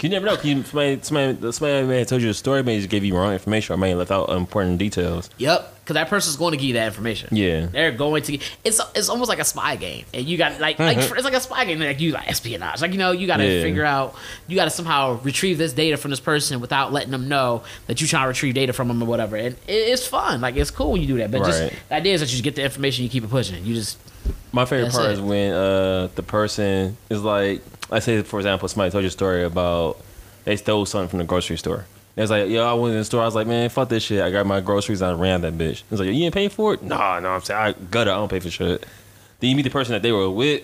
you 0.00 0.08
never 0.08 0.26
know. 0.26 0.36
You, 0.42 0.62
somebody, 0.64 0.98
somebody, 1.02 1.52
somebody 1.52 1.86
may 1.86 1.98
have 2.00 2.08
told 2.08 2.20
you 2.22 2.28
a 2.30 2.34
story, 2.34 2.62
may 2.62 2.76
just 2.78 2.90
gave 2.90 3.04
you 3.04 3.16
wrong 3.16 3.32
information, 3.32 3.74
or 3.74 3.76
may 3.78 3.90
have 3.90 3.98
left 3.98 4.10
out 4.10 4.28
important 4.30 4.78
details. 4.78 5.30
yep, 5.38 5.72
because 5.80 5.94
that 5.94 6.08
person's 6.08 6.36
going 6.36 6.50
to 6.52 6.56
give 6.56 6.66
you 6.66 6.74
that 6.74 6.86
information. 6.88 7.28
Yeah. 7.36 7.66
They're 7.66 7.92
going 7.92 8.22
to. 8.24 8.38
It's 8.64 8.80
it's 8.94 9.08
almost 9.08 9.28
like 9.28 9.38
a 9.38 9.44
spy 9.44 9.76
game, 9.76 10.04
and 10.12 10.26
you 10.26 10.36
got 10.36 10.58
like 10.60 10.78
like 10.78 10.98
it's 10.98 11.24
like 11.24 11.32
a 11.34 11.40
spy 11.40 11.64
game. 11.64 11.78
Like 11.78 12.00
you 12.00 12.12
like 12.12 12.28
espionage. 12.28 12.82
Like 12.82 12.92
you 12.92 12.98
know 12.98 13.12
you 13.12 13.26
got 13.26 13.36
to 13.38 13.44
Yeah. 13.46 13.62
figure 13.62 13.84
out. 13.84 14.14
You 14.48 14.56
got 14.56 14.64
to 14.64 14.70
somehow 14.70 15.20
retrieve 15.22 15.58
this 15.58 15.72
data 15.72 15.96
from 15.96 16.10
this 16.10 16.20
person 16.20 16.60
without 16.60 16.92
letting 16.92 17.10
them 17.12 17.28
know 17.28 17.62
that 17.86 18.00
you 18.00 18.06
trying 18.06 18.24
to 18.24 18.28
retrieve 18.28 18.54
data 18.54 18.72
from 18.72 18.88
them 18.88 19.02
or 19.02 19.06
whatever. 19.06 19.36
And 19.36 19.54
it, 19.68 19.72
it's 19.72 20.06
fun. 20.06 20.40
Like 20.40 20.56
it's 20.56 20.70
cool 20.70 20.92
when 20.92 21.00
you 21.02 21.06
do 21.06 21.16
that. 21.18 21.30
But 21.30 21.42
Right. 21.42 21.46
just 21.70 21.88
the 21.88 21.94
idea 21.94 22.14
is 22.14 22.20
that 22.20 22.34
you 22.34 22.42
get 22.42 22.56
the 22.56 22.64
information, 22.64 23.04
you 23.04 23.10
keep 23.10 23.24
it 23.24 23.30
pushing. 23.30 23.64
You 23.64 23.74
just 23.74 23.98
My 24.52 24.64
favorite 24.64 24.92
part 24.92 25.06
it. 25.06 25.12
is 25.12 25.20
when 25.20 25.52
uh, 25.52 26.08
the 26.14 26.22
person 26.22 26.96
is 27.10 27.22
like, 27.22 27.60
I 27.90 27.98
say, 28.00 28.22
for 28.22 28.38
example, 28.40 28.68
somebody 28.68 28.90
told 28.90 29.02
you 29.04 29.08
a 29.08 29.10
story 29.10 29.44
about 29.44 29.98
they 30.44 30.56
stole 30.56 30.86
something 30.86 31.08
from 31.08 31.18
the 31.20 31.24
grocery 31.24 31.56
store. 31.58 31.86
They 32.14 32.22
was 32.22 32.30
like, 32.30 32.48
yo, 32.48 32.64
I 32.64 32.74
went 32.74 32.92
in 32.92 32.98
the 33.00 33.04
store. 33.04 33.22
I 33.22 33.26
was 33.26 33.34
like, 33.34 33.46
man, 33.46 33.68
fuck 33.68 33.88
this 33.88 34.04
shit. 34.04 34.22
I 34.22 34.30
got 34.30 34.46
my 34.46 34.60
groceries. 34.60 35.02
And 35.02 35.10
I 35.16 35.20
ran 35.20 35.40
that 35.40 35.54
bitch. 35.54 35.80
It 35.80 35.90
was 35.90 36.00
like, 36.00 36.08
you 36.10 36.30
didn't 36.30 36.52
for 36.52 36.74
it? 36.74 36.82
Nah, 36.82 37.18
no, 37.20 37.30
I'm 37.30 37.40
saying 37.42 37.60
I 37.60 37.72
gut 37.72 38.06
it. 38.06 38.10
I 38.12 38.14
don't 38.14 38.28
pay 38.28 38.40
for 38.40 38.50
shit. 38.50 38.86
Then 39.40 39.50
you 39.50 39.56
meet 39.56 39.62
the 39.62 39.70
person 39.70 39.92
that 39.94 40.02
they 40.02 40.12
were 40.12 40.30
with, 40.30 40.62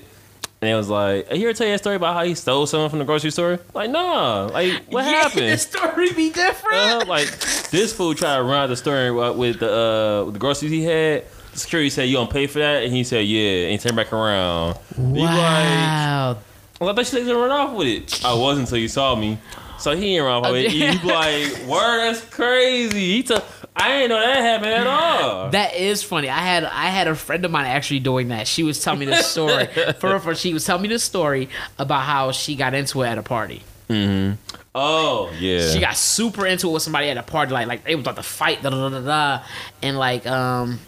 and 0.63 0.71
it 0.71 0.75
was 0.77 0.89
like, 0.89 1.27
hey, 1.29 1.39
here 1.39 1.53
tell 1.53 1.67
you 1.67 1.75
a 1.75 1.79
story 1.79 1.97
about 1.97 2.15
how 2.15 2.23
he 2.23 2.35
stole 2.37 2.67
something 2.67 2.89
from 2.91 2.99
the 3.01 3.05
grocery 3.05 3.31
store. 3.33 3.59
Like, 3.75 3.91
nah, 3.91 4.47
like 4.47 4.85
what 4.91 5.05
Yeah, 5.05 5.11
happened? 5.23 5.53
The 5.53 5.59
story 5.59 6.13
be 6.13 6.31
different. 6.31 6.77
Uh, 6.77 7.05
like 7.09 7.27
this 7.71 7.93
fool 7.93 8.15
tried 8.15 8.37
to 8.37 8.43
run 8.45 8.55
out 8.63 8.67
the 8.69 8.77
store 8.77 9.13
with- 9.13 9.37
with 9.37 9.59
the 9.61 9.73
uh, 9.75 10.25
with 10.27 10.35
the 10.35 10.41
groceries 10.41 10.71
he 10.71 10.85
had. 10.85 11.25
The 11.53 11.59
security 11.59 11.91
said, 11.91 12.05
"You 12.09 12.15
don't 12.15 12.31
pay 12.31 12.47
for 12.47 12.61
that," 12.61 12.85
and 12.85 12.93
he 12.93 13.03
said, 13.03 13.27
"Yeah," 13.27 13.65
and 13.65 13.73
he 13.73 13.79
turned 13.79 13.97
back 13.97 14.13
around. 14.13 14.77
You 14.97 15.05
like, 15.25 15.37
wow. 15.37 16.39
Well, 16.81 16.89
I 16.89 16.93
bet 16.93 17.13
you 17.13 17.21
gonna 17.21 17.39
run 17.39 17.51
off 17.51 17.75
with 17.75 17.87
it. 17.87 18.25
I 18.25 18.33
wasn't 18.33 18.67
until 18.67 18.79
you 18.79 18.89
saw 18.89 19.15
me, 19.15 19.39
so 19.79 19.95
he 19.95 20.17
ain't 20.17 20.25
run 20.25 20.45
off 20.45 20.51
with 20.51 20.65
it. 20.65 20.73
You 20.73 20.99
be 20.99 21.07
like, 21.07 21.67
"Word, 21.67 21.99
that's 21.99 22.23
crazy." 22.23 23.17
He 23.17 23.23
took. 23.23 23.45
I 23.77 23.89
didn't 23.89 24.11
know 24.11 24.21
that 24.21 24.37
happened 24.37 24.73
at 24.73 24.87
all. 24.87 25.51
That 25.51 25.75
is 25.75 26.03
funny. 26.03 26.31
I 26.31 26.39
had 26.39 26.65
I 26.65 26.87
had 26.87 27.07
a 27.07 27.15
friend 27.15 27.45
of 27.45 27.51
mine 27.51 27.67
actually 27.67 28.01
doing 28.01 28.29
that. 28.29 28.49
She 28.49 28.63
was 28.63 28.83
telling 28.83 29.01
me 29.01 29.07
this 29.07 29.27
story. 29.27 29.67
for, 29.99 30.19
for 30.19 30.35
she 30.35 30.55
was 30.55 30.65
telling 30.65 30.83
me 30.83 30.89
this 30.89 31.05
story 31.05 31.51
about 31.79 32.03
how 32.03 32.33
she 32.33 32.57
got 32.57 32.73
into 32.73 33.03
it 33.03 33.09
at 33.09 33.19
a 33.19 33.23
party. 33.23 33.63
Mm-hmm. 33.91 34.37
Oh 34.75 35.31
yeah. 35.39 35.69
She 35.71 35.81
got 35.81 35.97
super 35.97 36.47
into 36.47 36.69
it 36.69 36.73
with 36.73 36.83
somebody 36.83 37.11
at 37.11 37.17
a 37.19 37.23
party, 37.23 37.53
like 37.53 37.67
like 37.67 37.85
they 37.85 37.95
was 37.95 38.05
about 38.05 38.17
to 38.17 38.23
fight, 38.23 38.63
da 38.63 38.71
da 38.71 38.89
da 38.89 39.01
da, 39.01 39.07
da. 39.07 39.45
and 39.83 39.99
like 39.99 40.27
um, 40.27 40.79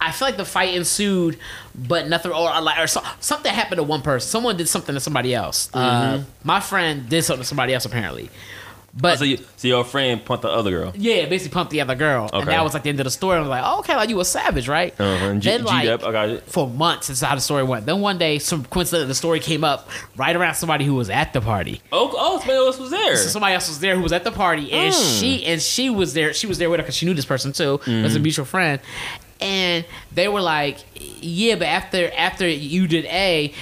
I 0.00 0.12
feel 0.12 0.28
like 0.28 0.36
the 0.36 0.44
fight 0.44 0.74
ensued, 0.74 1.38
but 1.74 2.08
nothing 2.08 2.30
or, 2.32 2.34
or 2.54 2.60
like 2.60 2.78
or 2.78 2.86
so, 2.86 3.02
something 3.20 3.52
happened 3.52 3.78
to 3.78 3.82
one 3.82 4.02
person. 4.02 4.28
Someone 4.28 4.56
did 4.56 4.68
something 4.68 4.94
to 4.94 5.00
somebody 5.00 5.34
else. 5.34 5.70
Uh, 5.74 6.22
my 6.44 6.60
friend 6.60 7.08
did 7.08 7.22
something 7.24 7.42
to 7.42 7.48
somebody 7.48 7.72
else 7.74 7.84
apparently, 7.86 8.28
but 8.98 9.18
so, 9.18 9.24
you, 9.24 9.38
so 9.56 9.68
your 9.68 9.84
friend 9.84 10.24
pumped 10.24 10.42
the 10.42 10.48
other 10.50 10.70
girl. 10.70 10.92
yeah, 10.96 11.26
basically 11.26 11.52
pumped 11.54 11.70
the 11.70 11.80
other 11.80 11.94
girl, 11.94 12.24
and 12.32 12.42
Okay. 12.42 12.50
that 12.50 12.62
was 12.62 12.72
like 12.74 12.82
the 12.82 12.88
end 12.90 13.00
of 13.00 13.04
the 13.04 13.10
story. 13.10 13.36
I 13.36 13.40
was 13.40 13.48
like, 13.48 13.62
oh, 13.64 13.78
okay, 13.80 13.94
like 13.96 14.08
you 14.10 14.20
a 14.20 14.24
savage, 14.24 14.68
right? 14.68 14.94
Uh-huh. 14.98 15.34
G, 15.34 15.50
Then, 15.50 15.64
like. 15.64 15.88
I 15.88 16.12
got 16.12 16.28
it. 16.28 16.42
for 16.44 16.68
months. 16.68 17.08
That's 17.08 17.20
how 17.22 17.34
the 17.34 17.40
story 17.40 17.62
went. 17.62 17.84
Then 17.86 18.00
one 18.00 18.16
day, 18.18 18.38
some 18.38 18.64
coincidentally, 18.66 19.08
the 19.08 19.14
story 19.14 19.40
came 19.40 19.64
up 19.64 19.88
right 20.16 20.34
around 20.36 20.54
somebody 20.54 20.84
who 20.84 20.94
was 20.94 21.08
at 21.10 21.32
the 21.32 21.40
party. 21.40 21.80
Oh, 21.92 22.10
oh, 22.16 22.38
somebody 22.38 22.58
else 22.58 22.78
was 22.78 22.90
there. 22.90 23.16
So 23.16 23.28
somebody 23.28 23.54
else 23.54 23.68
was 23.68 23.80
there 23.80 23.96
who 23.96 24.02
was 24.02 24.12
at 24.12 24.24
the 24.24 24.32
party, 24.32 24.70
and 24.72 24.94
Mm. 24.94 25.20
she 25.20 25.44
and 25.46 25.60
she 25.60 25.90
was 25.90 26.14
there. 26.14 26.32
She 26.32 26.46
was 26.46 26.58
there 26.58 26.70
with 26.70 26.78
her 26.80 26.82
because 26.84 26.96
she 26.96 27.06
knew 27.06 27.14
this 27.14 27.24
person 27.26 27.52
too. 27.52 27.74
It 27.74 27.80
Mm-hmm. 27.82 28.02
was 28.02 28.16
a 28.16 28.20
mutual 28.20 28.44
friend, 28.46 28.80
and 29.40 29.84
they 30.14 30.28
were 30.28 30.40
like, 30.40 30.78
"Yeah, 31.20 31.56
but 31.56 31.66
after 31.66 32.10
after 32.16 32.48
you 32.48 32.86
did 32.86 33.04
A." 33.06 33.52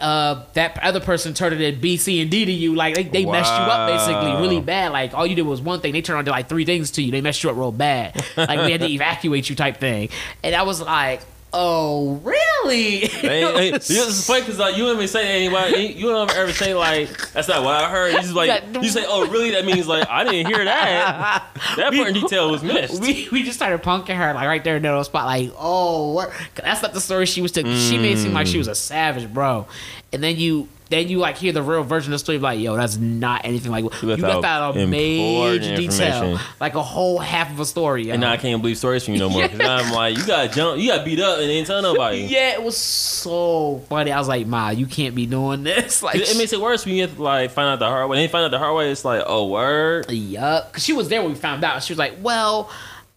Uh, 0.00 0.44
that 0.54 0.76
other 0.82 0.98
person 0.98 1.34
turned 1.34 1.54
it 1.54 1.60
in 1.60 1.80
B, 1.80 1.96
C, 1.96 2.20
and 2.20 2.28
D 2.28 2.44
to 2.44 2.52
you. 2.52 2.74
Like 2.74 2.96
they, 2.96 3.04
they 3.04 3.24
messed 3.24 3.52
you 3.52 3.60
up 3.60 3.88
basically 3.88 4.32
really 4.42 4.60
bad. 4.60 4.90
Like 4.90 5.14
all 5.14 5.24
you 5.24 5.36
did 5.36 5.42
was 5.42 5.60
one 5.62 5.80
thing. 5.80 5.92
They 5.92 6.02
turned 6.02 6.18
on 6.18 6.24
to 6.24 6.32
like 6.32 6.48
three 6.48 6.64
things 6.64 6.90
to 6.92 7.02
you. 7.02 7.12
They 7.12 7.20
messed 7.20 7.44
you 7.44 7.48
up 7.48 7.56
real 7.56 7.70
bad. 7.70 8.22
Like 8.36 8.58
we 8.66 8.72
had 8.72 8.80
to 8.80 8.88
evacuate 8.90 9.48
you 9.48 9.54
type 9.54 9.76
thing. 9.76 10.08
And 10.42 10.54
I 10.56 10.64
was 10.64 10.80
like, 10.80 11.20
oh 11.54 12.20
really? 12.22 13.06
Hey, 13.06 13.42
hey, 13.42 13.70
this 13.72 13.90
is 13.90 14.26
funny 14.26 14.40
because 14.40 14.58
like 14.58 14.76
you 14.76 14.84
don't 14.84 14.96
even 14.96 15.08
say 15.08 15.44
anybody. 15.44 15.94
You 15.96 16.08
don't 16.08 16.30
ever 16.34 16.52
say 16.52 16.74
like 16.74 17.32
that's 17.32 17.48
not 17.48 17.62
what 17.62 17.74
I 17.74 17.88
heard. 17.88 18.12
You 18.12 18.20
just 18.20 18.34
like 18.34 18.62
you 18.74 18.88
say, 18.90 19.04
oh 19.06 19.26
really? 19.28 19.52
That 19.52 19.64
means 19.64 19.86
like 19.86 20.08
I 20.10 20.24
didn't 20.24 20.52
hear 20.52 20.64
that. 20.64 21.46
That 21.76 21.92
part 21.92 22.08
in 22.08 22.14
detail 22.14 22.50
was 22.50 22.62
missed. 22.62 23.00
we 23.00 23.28
we 23.32 23.42
just 23.42 23.56
started 23.56 23.82
punking 23.82 24.16
her 24.16 24.34
like 24.34 24.46
right 24.46 24.62
there 24.62 24.76
in 24.76 24.82
the 24.82 24.88
middle 24.88 25.02
spot, 25.04 25.26
like, 25.26 25.50
oh, 25.58 26.30
that's 26.56 26.82
not 26.82 26.92
the 26.92 27.00
story 27.00 27.26
she 27.26 27.40
was 27.40 27.52
taking. 27.52 27.74
She 27.76 27.98
made 27.98 28.12
it 28.12 28.18
seem 28.18 28.32
like 28.32 28.46
she 28.46 28.54
hmm. 28.54 28.58
was 28.58 28.68
a 28.68 28.74
savage, 28.74 29.32
bro. 29.32 29.66
And 30.12 30.22
then 30.22 30.36
you 30.36 30.68
then 30.90 31.08
you 31.08 31.18
like 31.18 31.38
hear 31.38 31.52
the 31.52 31.62
real 31.62 31.82
version 31.82 32.12
of 32.12 32.16
the 32.16 32.18
story, 32.22 32.38
like, 32.38 32.60
yo, 32.60 32.76
that's 32.76 32.96
not 32.98 33.40
anything 33.44 33.72
like 33.72 33.84
you 33.84 33.90
left 34.08 34.22
left, 34.22 34.44
out 34.44 34.44
out 34.44 34.76
a 34.76 34.86
major 34.86 35.76
detail, 35.76 36.38
like 36.60 36.74
a 36.74 36.82
whole 36.82 37.18
half 37.18 37.50
of 37.50 37.58
a 37.58 37.64
story. 37.64 38.04
yo. 38.06 38.12
and 38.12 38.20
now 38.20 38.30
I 38.32 38.36
can't 38.36 38.60
believe 38.60 38.76
stories 38.78 39.04
from 39.04 39.14
you 39.14 39.20
no 39.20 39.30
more. 39.30 39.48
Cause 39.48 39.56
now 39.58 39.76
I'm 39.76 39.92
like, 39.92 40.16
you 40.18 40.26
got 40.26 40.52
jump, 40.52 40.80
you 40.80 40.88
got 40.88 41.04
beat 41.04 41.20
up, 41.20 41.38
and 41.38 41.50
ain't 41.50 41.66
tell 41.66 41.80
nobody. 41.80 42.18
yeah, 42.28 42.52
it 42.52 42.62
was 42.62 42.76
so 42.76 43.82
funny. 43.88 44.12
I 44.12 44.18
was 44.18 44.28
like, 44.28 44.46
Ma, 44.46 44.70
you 44.70 44.86
can't 44.86 45.14
be 45.14 45.26
doing 45.26 45.62
this. 45.62 46.02
Like, 46.02 46.16
It, 46.16 46.28
it 46.30 46.36
makes 46.36 46.52
it 46.52 46.60
worse 46.60 46.84
when 46.84 46.94
you 46.94 47.02
have 47.02 47.16
to 47.16 47.22
like 47.22 47.50
find 47.50 47.68
out 47.68 47.78
the 47.78 47.86
hard 47.86 48.04
way. 48.04 48.16
When 48.16 48.18
they 48.18 48.28
find 48.28 48.44
out 48.44 48.50
the 48.50 48.58
hard 48.58 48.76
way, 48.76 48.90
it's 48.90 49.04
like, 49.04 49.22
oh 49.26 49.48
word. 49.48 50.10
Yup. 50.10 50.70
Because 50.70 50.84
she 50.84 50.92
was 50.92 51.08
there 51.08 51.22
when 51.22 51.32
we 51.32 51.38
found 51.38 51.64
out. 51.64 51.82
She 51.82 51.92
was 51.94 51.98
like, 51.98 52.16
well, 52.20 52.70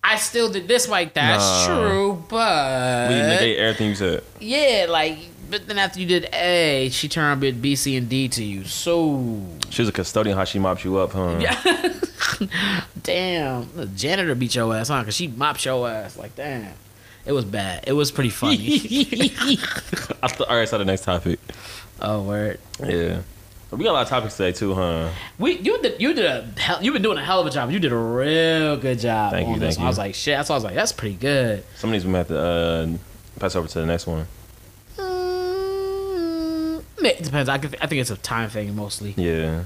I 0.04 0.16
still 0.16 0.50
did 0.50 0.68
this 0.70 0.88
like 0.88 1.14
that's 1.14 1.44
Nah. 1.68 1.68
true, 1.68 2.24
but 2.30 3.10
We 3.10 3.16
negate 3.16 3.58
everything 3.60 3.90
you 3.90 3.96
said. 3.96 4.24
yeah, 4.40 4.86
like 4.88 5.18
but 5.50 5.68
then 5.68 5.78
after 5.78 6.00
you 6.00 6.06
did 6.06 6.26
A, 6.34 6.90
she 6.92 7.08
turned 7.08 7.26
around 7.26 7.32
and 7.34 7.42
did 7.42 7.62
B, 7.62 7.76
C, 7.76 7.96
and 7.96 8.10
D 8.10 8.28
to 8.30 8.44
you. 8.44 8.64
So 8.66 9.42
She 9.70 9.82
was 9.82 9.90
a 9.90 9.92
custodian. 9.92 10.38
How 10.38 10.44
she 10.44 10.60
mopped 10.60 10.84
you 10.84 10.98
up, 10.98 11.12
huh? 11.14 11.38
Yeah. 11.40 11.54
damn, 13.04 13.70
the 13.76 13.86
janitor 13.88 14.36
beat 14.36 14.56
your 14.56 14.74
ass, 14.76 14.90
huh? 14.90 15.04
Cause 15.04 15.16
she 15.16 15.28
mopped 15.28 15.64
your 15.66 15.88
ass. 15.90 16.18
Like 16.18 16.36
damn, 16.36 16.74
it 17.26 17.32
was 17.32 17.46
bad. 17.46 17.84
It 17.88 17.94
was 17.94 18.12
pretty 18.12 18.30
funny. 18.30 18.58
I 20.24 20.28
th- 20.28 20.42
all 20.50 20.58
right, 20.58 20.68
so 20.68 20.78
the 20.78 20.86
next 20.86 21.04
topic. 21.04 21.40
oh 22.02 22.24
word. 22.24 22.60
Yeah. 22.84 23.22
We 23.70 23.84
got 23.84 23.92
a 23.92 23.94
lot 23.94 24.04
of 24.04 24.08
topics 24.10 24.38
today 24.38 24.54
too, 24.54 24.74
huh? 24.74 25.10
We 25.38 25.58
you 25.60 25.82
did 25.82 26.02
you 26.02 26.14
did 26.14 26.26
a 26.26 26.60
hell, 26.60 26.82
you've 26.82 26.94
been 26.94 27.02
doing 27.02 27.18
a 27.18 27.24
hell 27.24 27.42
of 27.42 27.48
a 27.48 27.50
job. 27.50 27.70
You 27.70 27.80
did 27.80 27.92
a 27.92 27.98
real 27.98 28.78
good 28.78 29.00
job. 29.00 29.32
Thank 29.32 29.48
on 29.48 29.56
you, 29.56 29.60
this 29.60 29.76
thank 29.76 29.80
you. 29.80 29.86
I 29.86 29.90
was 29.90 29.98
like 29.98 30.16
shit. 30.16 30.38
That's 30.38 30.50
why 30.50 30.56
I 30.56 30.58
was 30.58 30.64
like 30.64 30.76
that's 30.76 30.94
pretty 30.94 31.16
good. 31.16 31.66
Some 31.76 31.90
of 31.90 31.94
these 31.94 32.06
we 32.06 32.12
might 32.12 32.20
have 32.20 32.28
to 32.30 32.40
uh, 32.40 32.88
pass 33.40 33.56
over 33.58 33.68
to 33.68 33.80
the 33.80 33.86
next 33.86 34.08
one. 34.08 34.26
It 37.08 37.24
depends. 37.24 37.50
I, 37.50 37.56
I 37.56 37.58
think 37.60 37.94
it's 38.02 38.10
a 38.12 38.18
time 38.18 38.50
thing 38.50 38.76
mostly. 38.76 39.14
Yeah. 39.18 39.64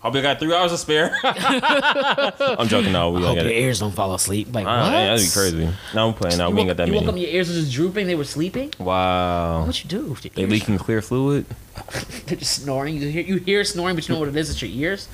Hope 0.00 0.14
you 0.14 0.22
got 0.22 0.38
three 0.38 0.54
hours 0.54 0.70
to 0.72 0.78
spare. 0.78 1.14
I'm 1.22 2.68
joking. 2.68 2.92
No, 2.92 3.10
we 3.10 3.22
I 3.22 3.26
hope 3.26 3.34
get 3.36 3.44
your 3.44 3.52
it. 3.52 3.58
ears 3.58 3.80
don't 3.80 3.92
fall 3.92 4.14
asleep. 4.14 4.48
Like 4.54 4.66
Ah, 4.66 4.84
what? 4.84 4.90
man, 4.92 5.06
that'd 5.16 5.26
be 5.26 5.30
crazy. 5.30 5.68
No, 5.94 6.08
I'm 6.08 6.14
playing. 6.14 6.38
No, 6.38 6.48
You 6.48 6.54
we 6.54 6.60
ain't 6.62 6.68
got 6.68 6.76
that 6.78 6.88
you 6.88 6.94
woke 6.94 7.06
up, 7.08 7.16
your 7.16 7.28
ears 7.28 7.48
were 7.48 7.54
just 7.54 7.72
drooping. 7.72 8.06
They 8.06 8.14
were 8.14 8.24
sleeping. 8.24 8.72
Wow. 8.78 9.66
What 9.66 9.84
you 9.84 9.90
do? 9.90 10.06
Your 10.06 10.16
They 10.34 10.42
ears- 10.42 10.50
leaking 10.50 10.78
clear 10.78 11.02
fluid. 11.02 11.44
They're 12.26 12.38
just 12.38 12.62
snoring. 12.62 12.96
You 12.96 13.08
hear, 13.10 13.22
you 13.22 13.36
hear 13.40 13.62
snoring, 13.64 13.94
but 13.94 14.08
you 14.08 14.14
know 14.14 14.20
what 14.20 14.28
it 14.30 14.36
is? 14.36 14.48
It's 14.50 14.62
your 14.62 14.70
ears. 14.70 15.06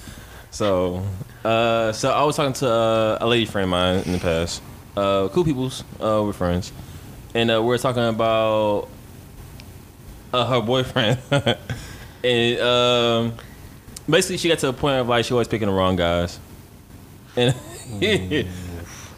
So, 0.52 1.02
uh, 1.44 1.90
so 1.92 2.10
I 2.12 2.22
was 2.22 2.36
talking 2.36 2.52
to 2.54 2.68
uh, 2.70 3.18
a 3.20 3.26
lady 3.26 3.44
friend 3.44 3.64
of 3.64 3.70
mine 3.70 3.98
in 4.06 4.12
the 4.12 4.18
past. 4.20 4.62
Uh, 4.96 5.28
cool 5.28 5.44
peoples. 5.44 5.82
Uh, 6.00 6.22
we're 6.24 6.32
friends, 6.32 6.72
and 7.34 7.50
uh, 7.50 7.60
we 7.62 7.74
are 7.74 7.78
talking 7.78 8.04
about 8.04 8.88
uh, 10.32 10.46
her 10.46 10.60
boyfriend. 10.60 11.18
and 12.24 12.60
um, 12.60 13.34
basically, 14.08 14.38
she 14.38 14.48
got 14.48 14.58
to 14.60 14.68
a 14.68 14.72
point 14.72 15.00
of 15.00 15.08
like 15.08 15.24
she 15.24 15.32
always 15.32 15.48
picking 15.48 15.68
the 15.68 15.74
wrong 15.74 15.96
guys. 15.96 16.38
And 17.36 17.54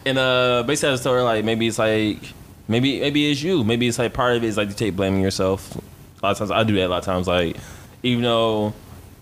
and 0.04 0.18
uh, 0.18 0.62
basically, 0.66 0.90
I 0.90 0.92
just 0.92 1.04
told 1.04 1.16
her 1.16 1.22
like 1.22 1.44
maybe 1.44 1.66
it's 1.66 1.78
like 1.78 2.18
maybe 2.66 3.00
maybe 3.00 3.30
it's 3.30 3.42
you. 3.42 3.64
Maybe 3.64 3.88
it's 3.88 3.98
like 3.98 4.12
part 4.12 4.36
of 4.36 4.44
it 4.44 4.46
is 4.46 4.56
like 4.56 4.68
you 4.68 4.74
take 4.74 4.96
blaming 4.96 5.22
yourself. 5.22 5.74
A 5.76 6.26
lot 6.26 6.32
of 6.32 6.38
times 6.38 6.50
I 6.50 6.64
do 6.64 6.74
that. 6.76 6.86
A 6.86 6.88
lot 6.88 6.98
of 6.98 7.04
times, 7.04 7.26
like 7.26 7.56
even 8.02 8.22
though 8.22 8.74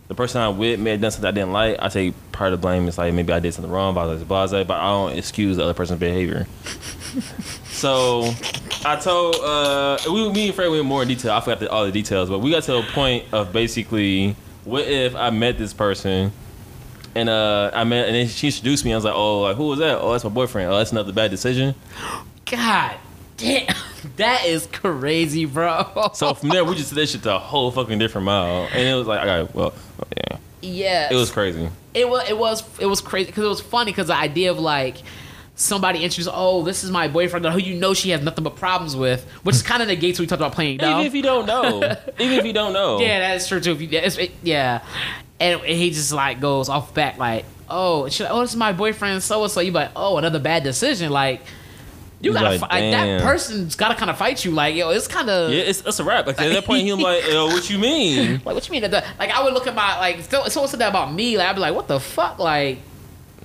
the 0.08 0.14
person 0.14 0.40
I'm 0.40 0.58
with 0.58 0.78
may 0.80 0.92
have 0.92 1.00
done 1.00 1.10
something 1.10 1.28
I 1.28 1.32
didn't 1.32 1.52
like, 1.52 1.76
I 1.80 1.88
take 1.88 2.14
part 2.32 2.52
of 2.52 2.60
the 2.60 2.62
blame. 2.62 2.86
It's 2.88 2.98
like 2.98 3.12
maybe 3.14 3.32
I 3.32 3.40
did 3.40 3.54
something 3.54 3.72
wrong, 3.72 3.94
blah 3.94 4.06
blah 4.06 4.24
blah, 4.24 4.46
blah, 4.46 4.64
but 4.64 4.76
I 4.76 4.90
don't 4.90 5.18
excuse 5.18 5.56
the 5.56 5.64
other 5.64 5.74
person's 5.74 6.00
behavior. 6.00 6.46
so 7.64 8.32
I 8.84 8.96
told 8.96 9.36
uh, 9.36 9.98
we 10.06 10.28
me 10.30 10.46
and 10.46 10.54
Fred 10.54 10.70
went 10.70 10.84
more 10.84 11.02
in 11.02 11.08
detail. 11.08 11.32
I 11.32 11.40
forgot 11.40 11.60
the, 11.60 11.70
all 11.70 11.84
the 11.84 11.92
details, 11.92 12.28
but 12.28 12.40
we 12.40 12.50
got 12.50 12.62
to 12.64 12.78
a 12.78 12.82
point 12.82 13.24
of 13.32 13.52
basically, 13.52 14.36
what 14.64 14.86
if 14.86 15.14
I 15.14 15.30
met 15.30 15.58
this 15.58 15.72
person 15.72 16.32
and 17.14 17.28
uh, 17.28 17.70
I 17.72 17.84
met 17.84 18.06
and 18.06 18.14
then 18.14 18.28
she 18.28 18.48
introduced 18.48 18.84
me. 18.84 18.92
I 18.92 18.96
was 18.96 19.04
like, 19.04 19.14
oh, 19.14 19.40
like 19.42 19.56
who 19.56 19.68
was 19.68 19.78
that? 19.78 19.98
Oh, 19.98 20.12
that's 20.12 20.24
my 20.24 20.30
boyfriend. 20.30 20.70
Oh, 20.70 20.76
that's 20.76 20.92
another 20.92 21.12
bad 21.12 21.30
decision. 21.30 21.74
God 22.50 22.96
damn, 23.36 23.74
that 24.16 24.44
is 24.44 24.66
crazy, 24.66 25.46
bro. 25.46 26.10
So 26.14 26.34
from 26.34 26.50
there, 26.50 26.64
we 26.64 26.74
just 26.74 26.90
did 26.90 26.98
that 26.98 27.08
shit 27.08 27.22
to 27.24 27.36
a 27.36 27.38
whole 27.38 27.70
fucking 27.70 27.98
different 27.98 28.26
mile, 28.26 28.68
and 28.72 28.88
it 28.88 28.94
was 28.94 29.06
like, 29.06 29.20
I 29.20 29.26
got 29.26 29.54
well, 29.54 29.74
yeah, 30.16 30.38
yeah, 30.62 31.12
it 31.12 31.16
was 31.16 31.30
crazy. 31.30 31.68
it 31.94 32.08
was 32.08 32.28
it 32.28 32.36
was 32.36 32.62
it 32.78 32.86
was 32.86 33.00
crazy 33.00 33.26
because 33.26 33.44
it 33.44 33.48
was 33.48 33.60
funny 33.60 33.92
because 33.92 34.08
the 34.08 34.16
idea 34.16 34.50
of 34.50 34.58
like 34.58 34.98
somebody 35.56 36.04
introduced, 36.04 36.28
oh, 36.32 36.62
this 36.62 36.84
is 36.84 36.90
my 36.90 37.08
boyfriend 37.08 37.44
who 37.46 37.58
you 37.58 37.74
know 37.74 37.94
she 37.94 38.10
has 38.10 38.22
nothing 38.22 38.44
but 38.44 38.56
problems 38.56 38.94
with, 38.94 39.24
which 39.42 39.56
is 39.56 39.62
kind 39.62 39.82
of 39.82 39.88
negates 39.88 40.18
what 40.18 40.24
we 40.24 40.26
talked 40.28 40.40
about 40.40 40.52
playing 40.52 40.76
dumb. 40.76 41.00
Even 41.00 41.06
if 41.06 41.14
you 41.14 41.22
don't 41.22 41.46
know, 41.46 41.78
even 42.18 42.38
if 42.38 42.44
you 42.44 42.52
don't 42.52 42.72
know, 42.72 43.00
Yeah, 43.00 43.18
that 43.20 43.36
is 43.36 43.48
true 43.48 43.60
too. 43.60 43.72
If 43.72 43.80
you, 43.80 43.88
it's, 43.90 44.18
it, 44.18 44.32
yeah, 44.42 44.84
and, 45.40 45.60
and 45.60 45.66
he 45.66 45.90
just 45.90 46.12
like 46.12 46.40
goes 46.40 46.68
off 46.68 46.94
back 46.94 47.18
like, 47.18 47.44
oh, 47.68 48.02
like, 48.02 48.20
oh, 48.30 48.40
this 48.42 48.50
is 48.50 48.56
my 48.56 48.72
boyfriend, 48.72 49.22
so 49.22 49.42
and 49.42 49.50
so. 49.50 49.60
You 49.60 49.72
like, 49.72 49.90
oh, 49.96 50.18
another 50.18 50.38
bad 50.38 50.62
decision. 50.62 51.10
Like, 51.10 51.40
you 52.20 52.32
He's 52.32 52.40
gotta 52.40 52.58
like, 52.58 52.70
that 52.70 53.22
person's 53.22 53.76
gotta 53.76 53.94
kind 53.94 54.10
of 54.10 54.18
fight 54.18 54.44
you. 54.44 54.50
Like, 54.50 54.74
yo, 54.74 54.90
it's 54.90 55.08
kind 55.08 55.28
of 55.28 55.52
Yeah, 55.52 55.62
it's, 55.62 55.80
it's 55.80 56.00
a 56.00 56.04
wrap. 56.04 56.26
Like 56.26 56.40
at 56.40 56.52
that 56.52 56.64
point, 56.64 56.82
he 56.82 56.92
was 56.92 57.02
like, 57.02 57.26
Yo, 57.26 57.46
"What 57.46 57.68
you 57.68 57.78
mean?" 57.78 58.32
like 58.44 58.54
what 58.54 58.66
you 58.68 58.72
mean? 58.72 58.90
That, 58.90 59.04
like, 59.18 59.30
I 59.30 59.42
would 59.42 59.52
look 59.52 59.66
at 59.66 59.74
my 59.74 59.98
like, 59.98 60.20
someone 60.22 60.68
said 60.68 60.80
that 60.80 60.88
about 60.88 61.12
me, 61.12 61.36
like, 61.38 61.48
I'd 61.48 61.54
be 61.54 61.60
like, 61.60 61.74
what 61.74 61.88
the 61.88 62.00
fuck? 62.00 62.38
Like, 62.38 62.78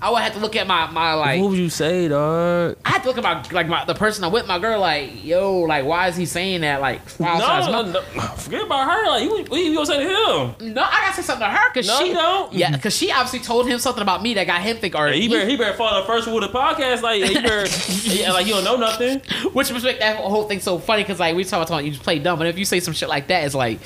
I 0.01 0.09
would 0.09 0.21
have 0.23 0.33
to 0.33 0.39
look 0.39 0.55
at 0.55 0.65
my 0.65 0.89
my 0.89 1.13
like. 1.13 1.39
what 1.39 1.51
would 1.51 1.59
you 1.59 1.69
say, 1.69 2.07
dog? 2.07 2.75
I 2.83 2.89
have 2.89 3.03
to 3.03 3.07
look 3.09 3.17
at 3.19 3.23
my 3.23 3.43
like 3.51 3.67
my 3.67 3.85
the 3.85 3.93
person 3.93 4.23
I'm 4.23 4.31
with, 4.31 4.47
my 4.47 4.57
girl. 4.57 4.79
Like, 4.79 5.23
yo, 5.23 5.59
like, 5.59 5.85
why 5.85 6.07
is 6.07 6.15
he 6.15 6.25
saying 6.25 6.61
that? 6.61 6.81
Like, 6.81 7.01
No, 7.19 7.37
no, 7.37 7.91
no, 7.91 8.01
forget 8.35 8.63
about 8.63 8.89
her. 8.91 9.07
Like, 9.09 9.23
you, 9.23 9.29
what 9.45 9.57
you 9.59 9.73
gonna 9.75 9.85
say 9.85 10.03
to 10.03 10.09
him? 10.09 10.73
No, 10.73 10.81
I 10.81 11.01
gotta 11.01 11.15
say 11.15 11.21
something 11.21 11.45
to 11.47 11.53
her 11.53 11.69
because 11.71 11.87
No, 11.87 11.99
she 12.03 12.13
don't. 12.13 12.51
Yeah, 12.53 12.71
because 12.71 12.95
she 12.97 13.11
obviously 13.11 13.39
told 13.39 13.67
him 13.67 13.77
something 13.77 14.01
about 14.01 14.23
me 14.23 14.33
that 14.33 14.47
got 14.47 14.61
him 14.61 14.77
think 14.77 14.95
or 14.95 15.07
Hey, 15.07 15.21
he, 15.21 15.27
better, 15.27 15.47
he 15.47 15.55
better 15.55 15.77
follow 15.77 16.01
the 16.01 16.07
first 16.07 16.25
rule 16.27 16.43
of 16.43 16.51
the 16.51 16.57
podcast. 16.57 17.01
Like, 17.03 17.23
he 17.23 17.35
better, 17.35 17.65
yeah, 18.09 18.31
like 18.31 18.47
you 18.47 18.53
don't 18.53 18.63
know 18.63 18.77
nothing. 18.77 19.19
which 19.53 19.71
would 19.71 19.83
make 19.83 19.99
that 19.99 20.17
whole 20.17 20.47
thing 20.47 20.59
so 20.61 20.79
funny 20.79 21.03
because 21.03 21.19
like 21.19 21.35
we 21.35 21.43
talk 21.43 21.67
about 21.67 21.85
you 21.85 21.91
just 21.91 22.03
play 22.03 22.17
dumb, 22.17 22.39
but 22.39 22.47
if 22.47 22.57
you 22.57 22.65
say 22.65 22.79
some 22.79 22.93
shit 22.95 23.07
like 23.07 23.27
that, 23.27 23.43
it's 23.45 23.53
like 23.53 23.79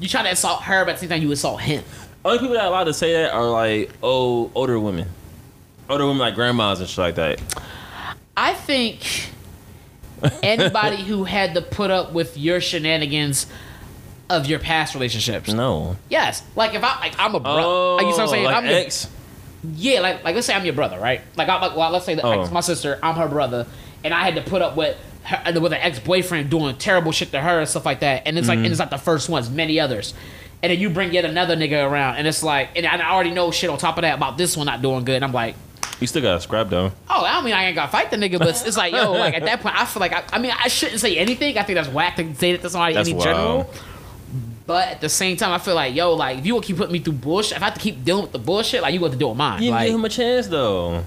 you 0.00 0.08
try 0.08 0.22
to 0.24 0.30
insult 0.30 0.62
her, 0.62 0.84
but 0.84 0.90
at 0.90 0.94
the 0.96 1.00
same 1.02 1.10
time 1.10 1.22
you 1.22 1.30
insult 1.30 1.60
him. 1.60 1.84
Only 2.24 2.38
people 2.38 2.54
that 2.54 2.62
are 2.64 2.68
allowed 2.68 2.84
to 2.84 2.94
say 2.94 3.12
that 3.14 3.32
are 3.32 3.48
like 3.48 3.90
oh 4.02 4.50
older 4.54 4.78
women, 4.80 5.08
Oh, 5.88 5.94
older 5.94 6.06
women 6.06 6.18
like 6.18 6.34
grandmas 6.34 6.80
and 6.80 6.88
shit 6.88 6.98
like 6.98 7.14
that. 7.16 7.40
I 8.36 8.54
think 8.54 9.30
anybody 10.42 11.02
who 11.02 11.24
had 11.24 11.54
to 11.54 11.62
put 11.62 11.90
up 11.90 12.12
with 12.12 12.38
your 12.38 12.60
shenanigans 12.60 13.46
of 14.30 14.46
your 14.46 14.58
past 14.58 14.94
relationships. 14.94 15.52
No. 15.52 15.96
Yes, 16.08 16.42
like 16.56 16.74
if 16.74 16.82
I 16.82 17.00
like 17.00 17.14
I'm 17.18 17.34
a 17.34 17.40
brother, 17.40 17.62
Oh, 17.62 17.96
like, 17.96 18.06
you 18.06 18.10
know 18.10 18.16
what 18.16 18.20
I'm 18.20 18.28
oh, 18.28 18.30
saying? 18.30 18.44
like 18.44 18.56
I'm 18.56 18.64
your- 18.66 18.74
ex. 18.74 19.10
Yeah, 19.76 20.00
like 20.00 20.24
like 20.24 20.34
let's 20.34 20.46
say 20.46 20.54
I'm 20.54 20.64
your 20.64 20.74
brother, 20.74 20.98
right? 20.98 21.20
Like 21.36 21.48
I'm 21.48 21.60
like 21.60 21.76
well, 21.76 21.90
let's 21.90 22.04
say 22.04 22.14
that 22.14 22.24
like, 22.24 22.48
Oh. 22.48 22.52
my 22.52 22.60
sister, 22.60 22.98
I'm 23.02 23.14
her 23.16 23.28
brother, 23.28 23.66
and 24.02 24.12
I 24.14 24.24
had 24.24 24.34
to 24.36 24.42
put 24.42 24.62
up 24.62 24.76
with 24.76 24.96
her 25.24 25.42
uh, 25.56 25.60
with 25.60 25.72
an 25.72 25.80
ex 25.80 25.98
boyfriend 26.00 26.50
doing 26.50 26.76
terrible 26.76 27.12
shit 27.12 27.30
to 27.32 27.40
her 27.40 27.60
and 27.60 27.68
stuff 27.68 27.84
like 27.84 28.00
that. 28.00 28.22
And 28.26 28.38
it's 28.38 28.48
like 28.48 28.58
and 28.58 28.66
it's 28.66 28.76
mm. 28.76 28.80
not 28.80 28.90
the 28.90 28.98
first 28.98 29.28
ones, 29.28 29.50
many 29.50 29.78
others. 29.78 30.14
And 30.62 30.70
then 30.70 30.78
you 30.78 30.90
bring 30.90 31.12
yet 31.12 31.24
another 31.24 31.56
nigga 31.56 31.88
around, 31.88 32.16
and 32.16 32.26
it's 32.26 32.42
like, 32.42 32.70
and 32.76 32.86
I 32.86 33.10
already 33.10 33.32
know 33.32 33.50
shit 33.50 33.68
on 33.68 33.78
top 33.78 33.98
of 33.98 34.02
that 34.02 34.14
about 34.16 34.38
this 34.38 34.56
one 34.56 34.66
not 34.66 34.80
doing 34.80 35.04
good. 35.04 35.16
And 35.16 35.24
I'm 35.24 35.32
like, 35.32 35.56
You 36.02 36.06
still 36.06 36.20
got 36.22 36.34
to 36.34 36.40
scrap 36.40 36.68
though. 36.68 36.92
oh, 37.08 37.24
I 37.24 37.32
don't 37.34 37.44
mean 37.44 37.54
I 37.54 37.64
ain't 37.64 37.74
gotta 37.74 37.90
fight 37.90 38.10
the 38.10 38.16
nigga, 38.18 38.38
but 38.38 38.48
it's 38.66 38.76
like, 38.76 38.92
yo, 38.92 39.12
like 39.24 39.34
at 39.34 39.44
that 39.44 39.60
point, 39.60 39.74
I 39.80 39.86
feel 39.86 40.00
like 40.00 40.12
I, 40.12 40.22
I 40.32 40.38
mean 40.38 40.52
I 40.52 40.68
shouldn't 40.68 41.00
say 41.00 41.16
anything. 41.16 41.56
I 41.56 41.62
think 41.62 41.76
that's 41.76 41.88
whack 41.88 42.16
to 42.16 42.34
say 42.34 42.52
that 42.52 42.62
to 42.62 42.68
somebody 42.70 42.94
That's 42.94 43.08
in 43.08 43.16
wild. 43.16 43.24
general. 43.24 43.70
But 44.66 44.88
at 44.88 45.00
the 45.00 45.08
same 45.08 45.36
time, 45.36 45.50
I 45.52 45.58
feel 45.58 45.74
like, 45.74 45.94
yo, 45.94 46.14
like 46.14 46.38
if 46.38 46.46
you 46.46 46.54
will 46.54 46.60
keep 46.60 46.76
putting 46.76 46.92
me 46.92 47.00
through 47.00 47.14
bullshit, 47.14 47.56
if 47.56 47.62
I 47.62 47.66
have 47.66 47.74
to 47.74 47.80
keep 47.80 48.04
dealing 48.04 48.22
with 48.22 48.32
the 48.32 48.38
bullshit, 48.38 48.80
like 48.82 48.94
you 48.94 49.00
got 49.00 49.10
to 49.12 49.16
deal 49.18 49.30
with 49.30 49.38
mine. 49.38 49.60
You 49.62 49.66
didn't 49.70 49.74
like, 49.74 49.86
give 49.86 49.94
him 49.96 50.04
a 50.04 50.08
chance 50.08 50.46
though. 50.46 51.02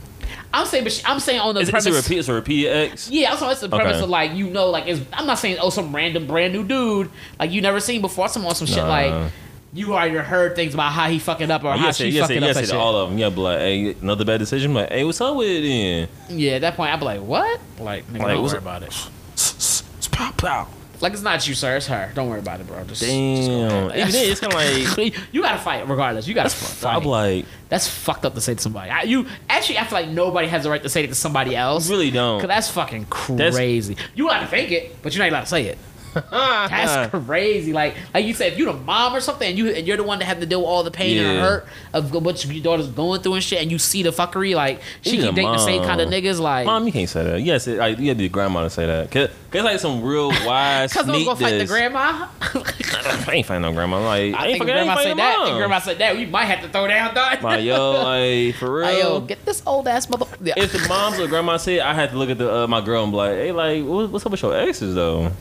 I'm 0.53 0.65
saying, 0.65 0.83
but 0.85 1.01
I'm 1.05 1.19
saying 1.19 1.39
on 1.39 1.53
the 1.55 1.61
It's, 1.61 1.69
it's 1.69 1.83
premise. 1.85 1.99
a 1.99 2.01
repeat. 2.03 2.19
It's 2.19 2.27
a 2.29 2.33
repeat 2.33 2.67
ex. 2.67 3.09
Yeah, 3.09 3.31
also 3.31 3.49
it's 3.49 3.61
the 3.61 3.69
premise 3.69 3.95
Okay. 3.95 4.03
of 4.03 4.09
like 4.09 4.33
you 4.33 4.49
know, 4.49 4.69
like 4.69 4.87
it's, 4.87 5.01
I'm 5.13 5.25
not 5.25 5.39
saying 5.39 5.57
oh 5.61 5.69
some 5.69 5.93
random 5.95 6.27
brand 6.27 6.53
new 6.53 6.63
dude 6.65 7.09
like 7.39 7.51
you 7.51 7.61
never 7.61 7.79
seen 7.79 8.01
before. 8.01 8.27
Some 8.29 8.45
on 8.45 8.55
some 8.55 8.67
shit 8.67 8.77
Nah. 8.77 8.87
like 8.87 9.31
you 9.75 9.93
already 9.93 10.15
heard 10.17 10.55
things 10.55 10.73
about 10.73 10.91
how 10.93 11.07
he 11.09 11.19
fucking 11.19 11.51
up 11.51 11.63
or 11.63 11.75
You 11.75 11.81
how 11.81 11.91
she 11.91 12.07
you 12.09 12.21
fucking 12.21 12.41
you 12.41 12.49
up. 12.49 12.55
and 12.55 12.65
shit. 12.65 12.75
all 12.75 12.95
of 12.95 13.09
them. 13.09 13.19
Yeah, 13.19 13.29
be 13.29 13.35
like, 13.41 13.59
hey, 13.59 13.95
another 14.01 14.25
bad 14.25 14.37
decision. 14.39 14.71
I'm 14.71 14.75
like, 14.75 14.89
hey, 14.89 15.03
what's 15.03 15.19
up 15.21 15.35
with 15.35 15.47
it 15.47 15.61
then? 15.61 16.07
Yeah, 16.39 16.51
at 16.53 16.61
that 16.61 16.75
point 16.75 16.91
I'd 16.93 16.99
be 16.99 17.05
like, 17.05 17.21
what? 17.21 17.59
Like, 17.79 18.07
nigga, 18.07 18.19
Like, 18.19 18.27
don't 18.35 18.43
worry 18.43 18.57
about 18.57 18.83
it. 18.83 18.93
It's 19.33 19.83
Pow, 20.11 20.31
pow. 20.31 20.67
Like 21.01 21.11
it's 21.11 21.21
not 21.21 21.45
you, 21.45 21.53
sir. 21.55 21.75
It's 21.75 21.87
her. 21.87 22.09
Don't 22.15 22.29
worry 22.29 22.39
about 22.39 22.61
it, 22.61 22.67
bro. 22.67 22.81
Just, 22.85 23.01
just 23.01 23.11
Damn. 23.11 23.89
ahead. 23.89 23.97
Even 23.99 24.11
then, 24.13 24.31
it's 24.31 24.39
kind 24.39 24.53
of 24.53 24.97
like 24.97 25.13
you 25.33 25.41
gotta 25.41 25.59
fight 25.59 25.87
regardless. 25.89 26.25
You 26.25 26.33
gotta 26.33 26.49
fight. 26.49 26.95
I'm 26.95 27.03
like, 27.03 27.45
that's 27.67 27.85
fucked 27.85 28.25
up 28.25 28.33
to 28.35 28.39
say 28.41 28.55
to 28.55 28.61
somebody. 28.61 28.89
I, 28.89 29.01
you 29.01 29.25
actually, 29.49 29.77
I 29.79 29.83
feel 29.83 29.99
like 29.99 30.07
nobody 30.07 30.47
has 30.47 30.63
the 30.63 30.69
right 30.69 30.81
to 30.81 30.87
say 30.87 31.03
it 31.03 31.07
to 31.07 31.15
somebody 31.15 31.53
else. 31.53 31.89
really 31.89 32.11
don't. 32.11 32.39
Cause 32.39 32.47
that's 32.47 32.69
fucking 32.71 33.05
crazy. 33.09 33.97
you 34.15 34.27
allowed 34.27 34.39
to 34.41 34.47
think 34.47 34.71
it, 34.71 34.95
but 35.03 35.13
you're 35.13 35.25
not 35.25 35.31
allowed 35.31 35.41
to 35.41 35.47
say 35.47 35.65
it. 35.65 35.77
That's 36.31 37.11
crazy. 37.11 37.73
Like 37.73 37.95
like 38.13 38.25
you 38.25 38.33
said, 38.33 38.53
if 38.53 38.59
you're 38.59 38.71
the 38.71 38.79
mom 38.79 39.15
or 39.15 39.19
something, 39.19 39.49
and 39.49 39.57
you 39.57 39.69
and 39.69 39.85
you're 39.85 39.97
the 39.97 40.03
one 40.03 40.19
that 40.19 40.25
have 40.25 40.39
to 40.39 40.45
deal 40.45 40.61
with 40.61 40.67
all 40.67 40.83
the 40.83 40.91
pain 40.91 41.17
and 41.17 41.39
hurt 41.39 41.67
of 41.93 42.13
what 42.13 42.45
your 42.45 42.63
daughter's 42.63 42.87
going 42.87 43.21
through 43.21 43.35
and 43.35 43.43
shit, 43.43 43.61
and 43.61 43.71
you 43.71 43.77
see 43.77 44.03
the 44.03 44.11
fuckery, 44.11 44.55
like 44.55 44.81
she 45.01 45.17
Even 45.17 45.27
keep 45.27 45.35
dating 45.35 45.51
the 45.51 45.57
same 45.57 45.83
kind 45.83 45.99
of 46.01 46.09
niggas, 46.09 46.39
like 46.39 46.65
Mom, 46.65 46.85
you 46.85 46.93
can't 46.93 47.09
say 47.09 47.23
that. 47.23 47.41
Yes, 47.41 47.67
it, 47.67 47.77
like, 47.77 47.99
you 47.99 48.07
had 48.09 48.17
the 48.17 48.29
grandma 48.29 48.63
to 48.63 48.69
say 48.69 48.85
that. 48.85 49.11
Cause, 49.11 49.29
cause 49.51 49.63
like 49.63 49.79
some 49.79 50.03
real 50.03 50.29
wise 50.45 50.93
Cause 50.93 51.07
I'm 51.07 51.23
gonna 51.23 51.35
fight 51.35 51.59
the 51.59 51.65
grandma. 51.65 52.27
I 52.41 53.29
ain't 53.33 53.45
fighting 53.45 53.61
no 53.61 53.73
grandma. 53.73 54.01
Like, 54.01 54.33
I 54.33 54.47
ain't 54.47 54.57
think 54.57 54.57
fucking, 54.59 54.69
ain't 54.69 54.85
grandma 54.85 54.95
fighting 54.95 55.11
said 55.11 55.17
that. 55.17 55.37
mom. 55.39 55.57
Grandma 55.57 55.79
said 55.79 55.97
that. 55.99 56.17
You 56.17 56.27
might 56.27 56.45
have 56.45 56.61
to 56.61 56.69
throw 56.69 56.87
down, 56.87 57.13
dog. 57.13 57.41
My 57.41 57.57
yo, 57.57 57.91
like 57.91 58.55
for 58.55 58.73
real. 58.73 58.85
Like, 58.85 58.97
yo, 58.99 59.19
get 59.21 59.45
this 59.45 59.61
old 59.65 59.87
ass 59.87 60.09
mother. 60.09 60.25
Yeah. 60.41 60.53
if 60.57 60.71
the 60.71 60.87
moms 60.87 61.19
or 61.19 61.27
grandma 61.27 61.57
said, 61.57 61.79
I 61.79 61.93
had 61.93 62.11
to 62.11 62.17
look 62.17 62.29
at 62.29 62.37
the 62.37 62.53
uh, 62.53 62.67
my 62.67 62.81
girl 62.81 63.03
and 63.03 63.11
be 63.11 63.17
like, 63.17 63.31
hey, 63.31 63.51
like, 63.51 63.83
what's 63.83 64.25
up 64.25 64.31
with 64.31 64.41
your 64.41 64.55
exes 64.55 64.95
though? 64.95 65.31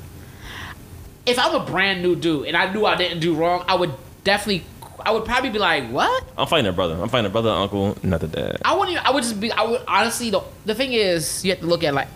If 1.27 1.39
I'm 1.39 1.55
a 1.55 1.65
brand 1.65 2.03
new 2.03 2.17
dude 2.17 2.47
and 2.47 2.57
I 2.57 2.73
knew 2.73 2.85
I 2.87 2.97
didn't 2.97 3.21
do 3.21 3.35
wrong, 3.35 3.65
I 3.69 3.75
would 3.75 3.93
definitely, 4.25 4.65
I 5.01 5.11
would 5.11 5.25
probably 5.25 5.51
be 5.51 5.59
like, 5.59 5.89
what? 5.91 6.25
I'm 6.37 6.47
fighting 6.47 6.67
a 6.69 6.73
brother. 6.73 6.95
I'm 7.01 7.09
fighting 7.09 7.27
a 7.27 7.31
brother, 7.31 7.51
uncle, 7.51 7.97
not 8.03 8.21
the 8.21 8.29
dad. 8.29 8.59
I 8.65 8.75
wouldn't. 8.75 8.93
Even, 8.93 9.07
I 9.07 9.11
would 9.11 9.23
just 9.23 9.41
be. 9.41 9.51
I 9.53 9.63
would 9.65 9.83
honestly. 9.89 10.31
The, 10.31 10.43
the 10.65 10.75
thing 10.75 10.93
is, 10.93 11.45
you 11.45 11.51
have 11.53 11.61
to 11.61 11.67
look 11.67 11.85
at 11.85 11.95
like 11.95 12.09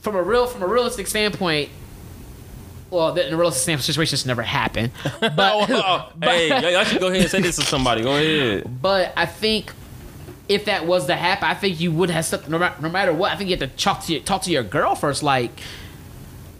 from 0.00 0.14
a 0.16 0.22
real, 0.22 0.46
from 0.46 0.62
a 0.62 0.66
realistic 0.66 1.06
standpoint. 1.06 1.68
well, 2.90 3.14
in 3.16 3.34
a 3.34 3.36
realistic 3.36 3.78
situation 3.80 4.12
just 4.12 4.26
never 4.26 4.42
happened. 4.42 4.92
But 5.20 5.38
Oh, 5.38 5.66
oh, 5.70 6.12
hey, 6.22 6.48
y'all 6.72 6.84
should 6.84 7.00
go 7.00 7.08
ahead 7.08 7.22
and 7.22 7.30
say 7.30 7.40
this 7.42 7.56
to 7.56 7.62
somebody. 7.62 8.02
Go 8.02 8.16
ahead. 8.16 8.80
But 8.80 9.12
I 9.16 9.26
think 9.26 9.72
if 10.48 10.64
that 10.64 10.86
was 10.86 11.06
to 11.06 11.14
happen, 11.14 11.44
I 11.46 11.52
think 11.54 11.78
you 11.80 11.92
would 11.92 12.08
have 12.08 12.48
ma- 12.48 12.72
no 12.80 12.88
matter 12.88 13.12
what, 13.12 13.30
I 13.32 13.36
think 13.36 13.50
you 13.50 13.56
have 13.58 13.70
to 13.70 13.76
talk 13.76 14.04
to 14.04 14.12
your, 14.14 14.22
talk 14.22 14.42
to 14.42 14.50
your 14.50 14.62
girl 14.62 14.94
first. 14.94 15.22
Like, 15.22 15.50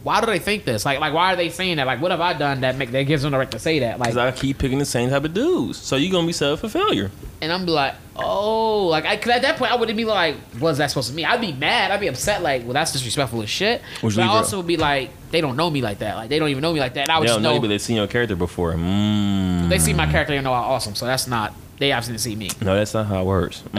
why 0.05 0.21
do 0.21 0.27
they 0.27 0.39
think 0.39 0.65
this? 0.65 0.85
Like, 0.85 1.01
like 1.01 1.13
why 1.13 1.33
are 1.33 1.37
they 1.37 1.51
saying 1.51 1.77
that? 1.79 1.87
Like, 1.87 2.01
what 2.01 2.11
have 2.13 2.21
I 2.21 2.33
done 2.33 2.61
that 2.63 2.77
make 2.77 2.91
that 2.93 3.03
gives 3.05 3.23
them 3.23 3.33
the 3.33 3.39
right 3.39 3.51
to 3.51 3.59
say 3.59 3.81
that? 3.81 3.99
Like, 3.99 4.17
I 4.17 4.31
keep 4.33 4.59
picking 4.59 4.79
the 4.79 4.85
same 4.85 5.11
type 5.11 5.25
of 5.25 5.35
dudes, 5.35 5.77
so 5.79 5.97
you're 5.97 6.13
gonna 6.13 6.27
be 6.27 6.33
set 6.33 6.53
up 6.53 6.61
for 6.61 6.69
failure. 6.69 7.11
and 7.41 7.53
I'm 7.53 7.67
like, 7.67 7.95
oh, 8.17 8.87
like, 8.87 9.05
I, 9.05 9.17
cause 9.17 9.33
at 9.33 9.43
that 9.43 9.57
point 9.59 9.71
I 9.73 9.77
wouldn't 9.77 9.97
be 9.97 10.05
like, 10.05 10.37
what's 10.59 10.79
that 10.79 10.91
supposed 10.91 11.11
to 11.11 11.15
mean? 11.15 11.25
I'd 11.27 11.41
be 11.41 11.53
mad. 11.53 11.91
I'd 11.91 12.01
be 12.01 12.09
upset. 12.09 12.43
Like, 12.43 12.63
well, 12.65 12.73
that's 12.73 12.93
disrespectful 12.93 13.43
as 13.43 13.51
shit. 13.51 13.83
You 14.03 14.11
but 14.11 14.19
I 14.21 14.27
also 14.29 14.57
would 14.59 14.67
be 14.67 14.77
like, 14.77 15.11
they 15.31 15.41
don't 15.41 15.57
know 15.57 15.69
me 15.71 15.83
like 15.83 15.99
that. 15.99 16.17
Like, 16.17 16.29
they 16.31 16.39
don't 16.39 16.49
even 16.49 16.63
know 16.63 16.73
me 16.73 16.81
like 16.81 16.95
that. 16.95 17.03
And 17.03 17.11
I 17.13 17.17
They 17.17 17.21
would 17.21 17.27
don't 17.27 17.35
just 17.37 17.43
know 17.43 17.49
know 17.51 17.55
you, 17.57 17.61
but 17.61 17.69
they've 17.69 17.81
seen 17.83 17.97
your 17.97 18.07
character 18.07 18.35
before. 18.37 18.73
Mm. 18.75 19.69
they 19.69 19.79
see 19.79 19.93
my 19.95 20.07
character, 20.11 20.35
they 20.35 20.41
know 20.41 20.53
I'm 20.55 20.65
awesome. 20.65 20.95
So 20.95 21.07
that's 21.07 21.27
not. 21.27 21.55
They 21.79 21.93
obviously 21.93 22.15
didn't 22.15 22.23
see 22.23 22.35
me. 22.35 22.51
No, 22.61 22.75
that's 22.75 22.93
not 22.95 23.07
how 23.07 23.21
it 23.23 23.25
works. 23.27 23.63
Uh, 23.75 23.79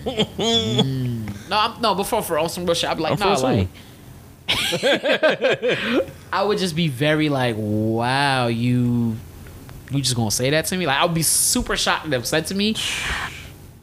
Mm. 0.00 1.26
No, 1.50 1.56
I'm, 1.58 1.80
no. 1.82 1.94
Before 1.96 2.22
for 2.22 2.38
awesome 2.38 2.64
real 2.64 2.74
shit, 2.74 2.88
I'd 2.88 2.96
be 2.96 3.02
like, 3.02 3.18
nah, 3.18 3.34
for 3.34 3.42
like. 3.42 3.68
I 6.32 6.42
would 6.44 6.58
just 6.58 6.76
be 6.76 6.88
very 6.88 7.28
like, 7.28 7.56
wow, 7.58 8.46
you, 8.48 9.16
you 9.90 10.00
just 10.00 10.16
gonna 10.16 10.30
say 10.30 10.50
that 10.50 10.66
to 10.66 10.76
me? 10.76 10.86
Like, 10.86 10.98
I 10.98 11.04
would 11.04 11.14
be 11.14 11.22
super 11.22 11.76
shocked 11.76 12.04
and 12.04 12.14
upset 12.14 12.46
to 12.48 12.54
me. 12.54 12.74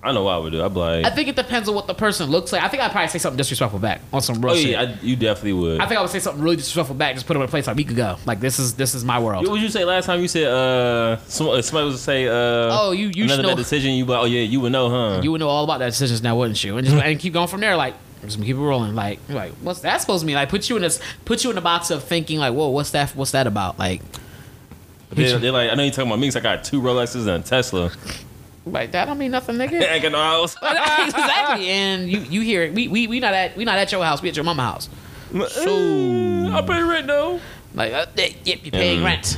I 0.04 0.12
know 0.14 0.24
what 0.24 0.34
I 0.36 0.38
would 0.38 0.52
do. 0.54 0.64
I'd 0.64 0.74
be 0.74 0.80
like, 0.80 1.06
I 1.06 1.10
think 1.10 1.28
it 1.28 1.36
depends 1.36 1.68
on 1.68 1.76
what 1.76 1.88
the 1.88 1.94
person 1.94 2.30
looks 2.30 2.54
like. 2.54 2.62
I 2.64 2.70
think 2.70 2.82
I'd 2.82 2.92
probably 2.92 3.10
say 3.10 3.18
something 3.18 3.36
disrespectful 3.38 3.80
back 3.80 4.00
on 4.14 4.22
some 4.22 4.42
real 4.42 4.54
oh 4.54 4.56
shit. 4.58 4.70
yeah, 4.72 4.82
I, 4.84 4.98
you 5.02 5.16
definitely 5.18 5.54
would. 5.54 5.82
I 5.82 5.86
think 5.88 5.98
I 5.98 6.02
would 6.02 6.12
say 6.12 6.20
something 6.20 6.42
really 6.42 6.56
disrespectful 6.56 6.96
back. 6.96 7.16
Just 7.16 7.26
put 7.28 7.36
him 7.36 7.42
in 7.42 7.48
a 7.48 7.52
place 7.52 7.68
like 7.68 7.76
we 7.76 7.84
could 7.84 7.98
go. 7.98 8.16
Like 8.26 8.40
this 8.40 8.58
is 8.60 8.76
this 8.76 8.94
is 8.96 9.04
my 9.04 9.20
world. 9.20 9.44
what 9.44 9.54
would 9.54 9.62
you 9.62 9.70
say 9.70 9.84
last 9.84 10.06
time 10.06 10.22
you 10.22 10.28
said 10.30 10.46
uh 10.48 11.18
uh, 11.18 11.18
somebody 11.28 11.86
was 11.88 11.96
to 11.96 11.98
say 11.98 12.28
uh 12.28 12.32
Oh, 12.80 12.92
you- 12.92 13.10
you 13.14 13.26
another 13.26 13.44
know- 13.44 13.56
decision 13.56 13.92
you 13.96 14.06
like, 14.06 14.22
oh 14.22 14.26
yeah 14.26 14.42
you 14.42 14.62
would 14.62 14.72
know 14.72 14.90
huh 14.90 15.22
You 15.22 15.32
would 15.32 15.40
know 15.42 15.50
all 15.50 15.64
about 15.66 15.80
that 15.80 15.88
decisions 15.90 16.22
now, 16.24 16.38
wouldn't 16.38 16.64
you? 16.64 16.78
And 16.78 16.88
just 16.88 16.96
and 17.04 17.20
keep 17.20 17.34
going 17.34 17.48
from 17.48 17.60
there. 17.60 17.76
Like 17.76 17.96
just 18.24 18.42
keep 18.42 18.56
it 18.56 18.60
rolling. 18.60 18.96
Like 18.96 19.20
like 19.30 19.52
what's 19.62 19.82
that 19.82 20.02
supposed 20.02 20.22
to 20.22 20.26
mean? 20.28 20.36
Like 20.36 20.50
put 20.50 20.70
you 20.70 20.76
in 20.76 20.82
this 20.82 21.00
put 21.26 21.44
you 21.44 21.50
in 21.52 21.56
the 21.56 21.62
box 21.62 21.90
of 21.92 22.04
thinking 22.04 22.40
like 22.40 22.54
whoa 22.54 22.70
what's 22.70 22.92
that 22.92 23.12
what's 23.12 23.32
that 23.32 23.48
about? 23.48 23.78
Like 23.80 24.02
they're, 25.12 25.38
they're 25.40 25.52
like 25.52 25.72
I 25.72 25.76
know 25.76 25.84
you 25.84 25.92
talking 25.92 26.08
about 26.12 26.20
me 26.20 26.28
'cause 26.28 26.36
I 26.36 26.40
got 26.42 26.64
two 26.64 26.82
Rolexes 26.82 27.28
and 27.28 27.44
a 27.44 27.48
Tesla 27.48 27.92
like 28.66 28.92
that 28.92 29.06
don't 29.06 29.18
mean 29.18 29.32
nothing, 29.32 29.56
nigga. 29.56 29.82
I 29.82 29.86
ain't 29.94 30.04
got 30.04 30.12
no 30.12 30.18
house 30.22 30.56
exactly. 30.62 31.68
And 31.70 32.10
you 32.12 32.20
you 32.20 32.42
hear 32.42 32.64
it. 32.64 32.74
We 32.74 32.88
we 32.90 33.08
we 33.08 33.20
not 33.20 33.34
at 33.34 33.56
we 33.56 33.64
not 33.66 33.78
at 33.78 33.92
your 33.92 34.04
house. 34.04 34.22
We 34.22 34.30
at 34.30 34.36
your 34.36 34.44
mama 34.46 34.64
house. 34.64 34.90
so 35.50 36.52
I 36.54 36.62
pay 36.66 36.82
rent 36.82 37.08
though 37.08 37.40
Like 37.74 37.94
uh, 37.94 38.06
yep, 38.18 38.60
you're 38.64 38.72
paying 38.72 39.00
Mm. 39.02 39.06
rent, 39.06 39.38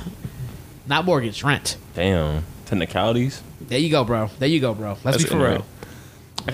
not 0.87 1.05
mortgage, 1.05 1.43
rent. 1.43 1.77
damn 1.95 2.43
technicalities 2.65 3.41
There 3.61 3.79
you 3.79 3.89
go, 3.89 4.03
bro. 4.03 4.29
There 4.39 4.47
you 4.49 4.59
go, 4.59 4.73
bro. 4.73 4.89
Let's 5.03 5.17
That's 5.17 5.23
be 5.23 5.29
for 5.29 5.37
real. 5.39 5.65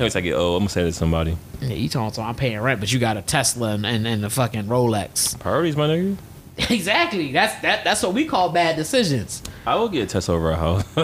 I 0.01 0.09
till 0.09 0.17
I 0.19 0.21
get 0.21 0.33
old 0.35 0.57
I'm 0.57 0.63
gonna 0.63 0.69
say 0.69 0.81
that 0.83 0.89
to 0.91 0.93
somebody 0.93 1.37
Yeah, 1.61 1.69
you 1.73 1.89
talking 1.89 2.13
so 2.13 2.21
I'm 2.21 2.35
paying 2.35 2.59
rent, 2.59 2.79
but 2.79 2.91
you 2.91 2.99
got 2.99 3.17
a 3.17 3.21
Tesla 3.21 3.73
and, 3.73 3.85
and, 3.85 4.05
and 4.07 4.25
a 4.25 4.29
fucking 4.29 4.63
Rolex. 4.65 5.39
priorities 5.39 5.75
my 5.75 5.87
nigga 5.87 6.17
exactly. 6.71 7.33
That's 7.33 7.61
that. 7.63 7.83
That's 7.83 8.01
what 8.01 8.13
we 8.13 8.23
call 8.25 8.47
bad 8.49 8.77
decisions. 8.77 9.43
I 9.65 9.75
will 9.75 9.89
get 9.89 10.03
a 10.03 10.05
Tesla 10.07 10.35
over 10.35 10.51
a 10.51 10.55
house 10.55 10.85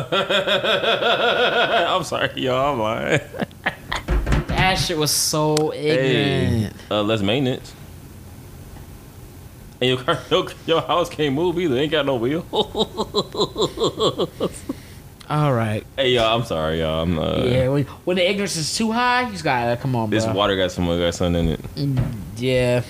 I'm 1.89 2.03
sorry 2.05 2.29
y'all 2.41 2.73
I'm 2.73 2.79
lying 2.79 3.19
That 4.47 4.75
shit 4.75 4.97
was 4.97 5.11
so 5.11 5.71
hey 5.71 6.53
ignorant. 6.53 6.75
uh, 6.89 7.01
less 7.03 7.21
maintenance 7.21 7.73
and 9.81 9.89
your 9.89 9.97
car 10.03 10.19
your, 10.29 10.47
your 10.65 10.81
house 10.81 11.09
can't 11.09 11.33
move 11.35 11.59
either 11.59 11.75
ain't 11.75 11.91
got 11.91 12.05
no 12.05 12.15
wheel 12.15 12.43
All 15.29 15.53
right. 15.53 15.85
Hey 15.95 16.11
y'all, 16.11 16.37
I'm 16.37 16.45
sorry 16.45 16.79
y'all. 16.79 17.03
I'm 17.03 17.17
uh, 17.17 17.43
yeah. 17.45 17.69
When, 17.69 17.83
when 18.05 18.17
the 18.17 18.29
ignorance 18.29 18.55
is 18.57 18.75
too 18.75 18.91
high, 18.91 19.23
you 19.23 19.31
just 19.31 19.43
gotta 19.43 19.77
come 19.77 19.95
on, 19.95 20.09
bro. 20.09 20.19
this 20.19 20.27
water 20.27 20.55
got 20.55 20.71
some 20.71 20.85
got 20.85 21.13
something 21.13 21.47
in 21.47 21.53
it. 21.53 22.03
Yeah. 22.37 22.83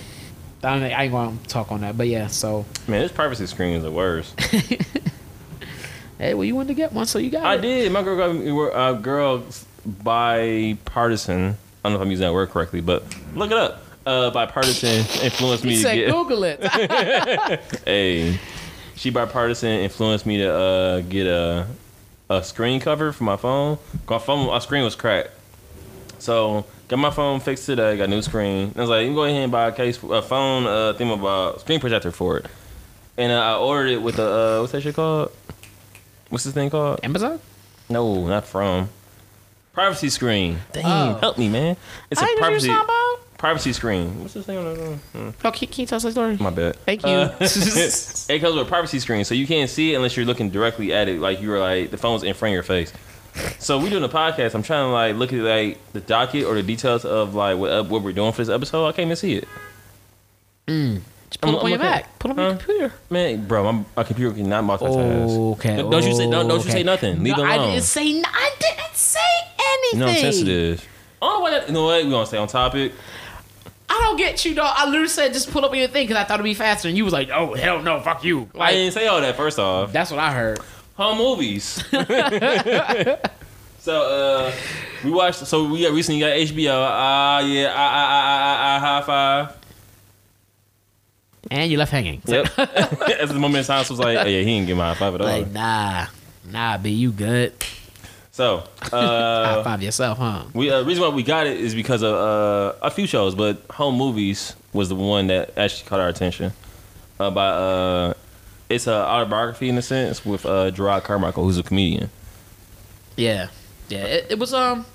I, 0.63 0.75
mean, 0.79 0.91
I 0.91 1.03
ain't 1.03 1.11
gonna 1.11 1.37
talk 1.47 1.71
on 1.71 1.81
that, 1.81 1.97
but 1.97 2.07
yeah. 2.07 2.27
So, 2.27 2.65
Man, 2.87 3.01
this 3.01 3.11
privacy 3.11 3.47
screen 3.47 3.75
is 3.75 3.83
the 3.83 3.91
worst. 3.91 4.39
hey, 6.19 6.33
well, 6.33 6.43
you 6.43 6.55
wanted 6.55 6.69
to 6.69 6.73
get 6.75 6.93
one, 6.93 7.05
so 7.05 7.17
you 7.19 7.31
got 7.31 7.43
it. 7.43 7.47
I 7.47 7.55
it. 7.55 7.61
did. 7.61 7.91
My 7.91 8.03
girl 8.03 8.17
got 8.17 8.35
me 8.35 8.49
uh, 8.73 8.93
girl 8.93 9.43
bipartisan. 9.85 11.57
I 11.83 11.89
don't 11.89 11.93
know 11.93 11.99
if 11.99 12.01
I'm 12.05 12.11
using 12.11 12.27
that 12.27 12.33
word 12.33 12.49
correctly, 12.49 12.81
but 12.81 13.03
look 13.33 13.49
it 13.49 13.57
up. 13.57 13.83
Uh, 14.05 14.29
bipartisan 14.31 15.05
influenced 15.23 15.63
me 15.63 15.71
He 15.71 15.75
to 15.77 15.81
said, 15.81 15.95
get. 15.95 16.11
Google 16.11 16.43
it. 16.43 16.63
Hey, 17.85 18.39
she 18.95 19.09
bipartisan 19.09 19.79
influenced 19.79 20.25
me 20.25 20.37
to 20.37 20.51
uh, 20.53 21.01
get 21.01 21.25
a 21.27 21.67
a 22.37 22.43
screen 22.43 22.79
cover 22.79 23.11
for 23.11 23.23
my 23.23 23.37
phone. 23.37 23.77
My 24.09 24.19
phone, 24.19 24.47
my 24.47 24.59
screen 24.59 24.83
was 24.83 24.95
cracked. 24.95 25.29
So 26.19 26.65
got 26.87 26.97
my 26.99 27.09
phone 27.11 27.39
fixed 27.39 27.65
today. 27.65 27.97
Got 27.97 28.05
a 28.05 28.07
new 28.07 28.21
screen. 28.21 28.73
I 28.75 28.81
was 28.81 28.89
like, 28.89 29.01
you 29.01 29.07
can 29.07 29.15
go 29.15 29.23
ahead 29.25 29.41
and 29.43 29.51
buy 29.51 29.67
a 29.67 29.71
case, 29.71 30.01
a 30.03 30.21
phone, 30.21 30.65
uh, 30.65 30.93
thing 30.93 31.11
about 31.11 31.61
screen 31.61 31.79
protector 31.79 32.11
for 32.11 32.37
it. 32.37 32.45
And 33.17 33.31
uh, 33.31 33.35
I 33.41 33.57
ordered 33.57 33.89
it 33.91 34.01
with 34.01 34.19
a 34.19 34.23
uh, 34.23 34.59
what's 34.61 34.71
that 34.71 34.81
shit 34.81 34.95
called? 34.95 35.31
What's 36.29 36.43
this 36.45 36.53
thing 36.53 36.69
called? 36.69 36.99
Amazon? 37.03 37.39
No, 37.89 38.25
not 38.27 38.45
from. 38.45 38.89
Privacy 39.73 40.09
screen. 40.09 40.59
Damn, 40.73 40.85
Oh. 40.85 41.19
help 41.19 41.37
me, 41.37 41.49
man. 41.49 41.75
It's 42.09 42.21
I 42.21 42.25
a 42.25 42.29
ain't 42.29 42.39
know 42.39 42.41
what 42.41 42.47
privacy 42.49 42.67
you're 42.67 42.75
talking 42.77 42.85
about. 42.89 43.00
Privacy 43.41 43.73
screen. 43.73 44.21
What's 44.21 44.35
this 44.35 44.45
thing 44.45 44.59
on 44.59 44.65
the? 44.65 44.95
Hmm, 45.13 45.29
Oh, 45.43 45.51
can, 45.51 45.67
can 45.67 45.81
you 45.81 45.87
tell 45.87 45.95
us 45.95 46.03
the 46.03 46.11
story? 46.11 46.37
my 46.39 46.51
bad. 46.51 46.75
Thank 46.85 47.01
you. 47.01 47.09
Uh, 47.09 47.35
it 47.41 48.39
comes 48.39 48.55
with 48.55 48.67
a 48.67 48.69
privacy 48.69 48.99
screen, 48.99 49.25
so 49.25 49.33
you 49.33 49.47
can't 49.47 49.67
see 49.67 49.93
it 49.93 49.95
unless 49.95 50.15
you're 50.15 50.27
looking 50.27 50.51
directly 50.51 50.93
at 50.93 51.09
it, 51.09 51.19
like 51.19 51.41
you 51.41 51.49
were 51.49 51.57
like 51.59 51.89
the 51.89 51.97
phone's 51.97 52.21
in 52.21 52.35
front 52.35 52.51
of 52.51 52.53
your 52.53 52.63
face. 52.63 52.93
So 53.57 53.79
we're 53.79 53.89
doing 53.89 54.03
a 54.03 54.09
podcast. 54.09 54.53
I'm 54.53 54.61
trying 54.61 54.85
to 54.85 54.91
like 54.91 55.15
look 55.15 55.33
at 55.33 55.39
like 55.39 55.79
the 55.93 56.01
docket 56.01 56.45
or 56.45 56.53
the 56.53 56.61
details 56.61 57.03
of 57.03 57.33
like 57.33 57.57
what 57.57 57.71
uh, 57.71 57.83
what 57.83 58.03
we're 58.03 58.13
doing 58.13 58.31
for 58.31 58.43
this 58.43 58.53
episode. 58.53 58.87
I 58.87 58.91
can't 58.91 59.07
even 59.07 59.15
see 59.15 59.37
it, 59.37 59.47
Just 61.31 61.41
pull 61.41 61.49
I'm, 61.49 61.55
up 61.55 61.63
on 61.63 61.69
your 61.71 61.79
back. 61.79 62.19
Pull 62.19 62.31
up 62.31 62.37
on 62.37 62.43
huh? 62.43 62.49
your 62.49 62.57
computer. 62.59 62.93
Man, 63.09 63.47
bro, 63.47 63.71
my, 63.71 63.85
my 63.95 64.03
computer 64.03 64.35
cannot 64.35 64.63
multitask. 64.65 65.53
Okay. 65.53 65.77
Don't, 65.77 66.05
you 66.05 66.13
say 66.13 66.29
don't, 66.29 66.47
don't 66.47 66.63
you 66.63 66.71
say 66.71 66.83
nothing. 66.83 67.23
Leave 67.23 67.37
no, 67.37 67.43
it 67.43 67.49
alone. 67.49 67.59
I 67.59 67.71
didn't 67.71 67.85
say. 67.85 68.21
I 68.23 68.55
didn't 68.59 68.95
say 68.95 69.19
anything. 69.59 69.99
you 69.99 70.05
know 70.05 70.11
I'm 70.11 70.17
sensitive. 70.17 70.87
Oh, 71.23 71.39
what? 71.39 71.67
You 71.67 71.73
know 71.73 71.85
what? 71.85 72.03
We 72.03 72.11
gonna 72.11 72.25
stay 72.27 72.37
on 72.37 72.47
topic. 72.47 72.91
I 73.91 73.99
don't 73.99 74.15
get 74.15 74.45
you, 74.45 74.55
dog. 74.55 74.73
I 74.77 74.85
literally 74.85 75.09
said 75.09 75.33
just 75.33 75.51
pull 75.51 75.65
up 75.65 75.71
on 75.71 75.77
your 75.77 75.89
thing 75.89 76.07
because 76.07 76.15
I 76.21 76.23
thought 76.23 76.35
it'd 76.35 76.45
be 76.45 76.53
faster, 76.53 76.87
and 76.87 76.95
you 76.95 77.03
was 77.03 77.11
like, 77.11 77.29
"Oh 77.29 77.53
hell 77.53 77.81
no, 77.81 77.99
fuck 77.99 78.23
you." 78.23 78.49
I 78.57 78.71
didn't 78.71 78.93
say 78.93 79.05
all 79.07 79.19
that. 79.19 79.35
First 79.35 79.59
off, 79.59 79.91
that's 79.91 80.11
what 80.11 80.19
I 80.21 80.31
heard. 80.31 80.59
home 80.95 81.17
movies. 81.17 81.83
so 83.79 84.01
uh, 84.01 84.51
we 85.03 85.11
watched. 85.11 85.45
So 85.45 85.67
we 85.67 85.81
got 85.81 85.91
recently 85.91 86.21
got 86.21 86.31
HBO. 86.31 86.87
Ah, 86.89 87.39
yeah. 87.41 87.73
Ah, 87.75 87.91
ah, 87.91 88.07
ah, 88.07 88.37
ah, 88.39 88.59
ah, 88.63 88.79
high 88.79 89.01
five. 89.05 89.57
And 91.49 91.69
you 91.69 91.77
left 91.77 91.91
hanging. 91.91 92.21
So, 92.25 92.33
Yep. 92.33 92.59
As 93.19 93.29
the 93.29 93.39
moment 93.39 93.67
in 93.67 93.75
was 93.75 93.91
like, 93.99 94.17
oh, 94.19 94.21
yeah, 94.21 94.39
he 94.39 94.45
didn't 94.45 94.67
give 94.67 94.77
my 94.77 94.93
high 94.93 94.99
five 94.99 95.15
at 95.15 95.21
all. 95.21 95.27
Like 95.27 95.51
nah, 95.51 96.05
nah, 96.49 96.77
B, 96.77 96.91
you 96.91 97.11
good? 97.11 97.53
So, 98.31 98.63
High 98.81 98.97
uh, 98.97 99.63
five 99.63 99.81
yourself, 99.81 100.17
huh? 100.17 100.45
we 100.53 100.71
uh, 100.71 100.83
reason 100.83 101.03
why 101.03 101.09
we 101.09 101.21
got 101.21 101.47
it 101.47 101.59
is 101.59 101.75
because 101.75 102.01
of 102.01 102.13
uh, 102.13 102.73
a 102.81 102.89
few 102.89 103.05
shows, 103.05 103.35
but 103.35 103.61
home 103.69 103.95
movies 103.97 104.55
was 104.71 104.87
the 104.87 104.95
one 104.95 105.27
that 105.27 105.57
actually 105.57 105.87
caught 105.89 105.99
our 105.99 106.07
attention. 106.07 106.53
Uh, 107.19 107.29
by 107.29 107.47
uh, 107.47 108.13
it's 108.69 108.87
an 108.87 108.93
autobiography 108.93 109.67
in 109.67 109.77
a 109.77 109.81
sense 109.81 110.25
with 110.25 110.45
uh, 110.45 110.71
Jerrod 110.71 111.03
Carmichael, 111.03 111.43
who's 111.43 111.57
a 111.57 111.63
comedian. 111.63 112.09
Yeah, 113.17 113.49
yeah. 113.89 114.05
It, 114.05 114.27
it 114.31 114.39
was 114.39 114.53
um, 114.53 114.85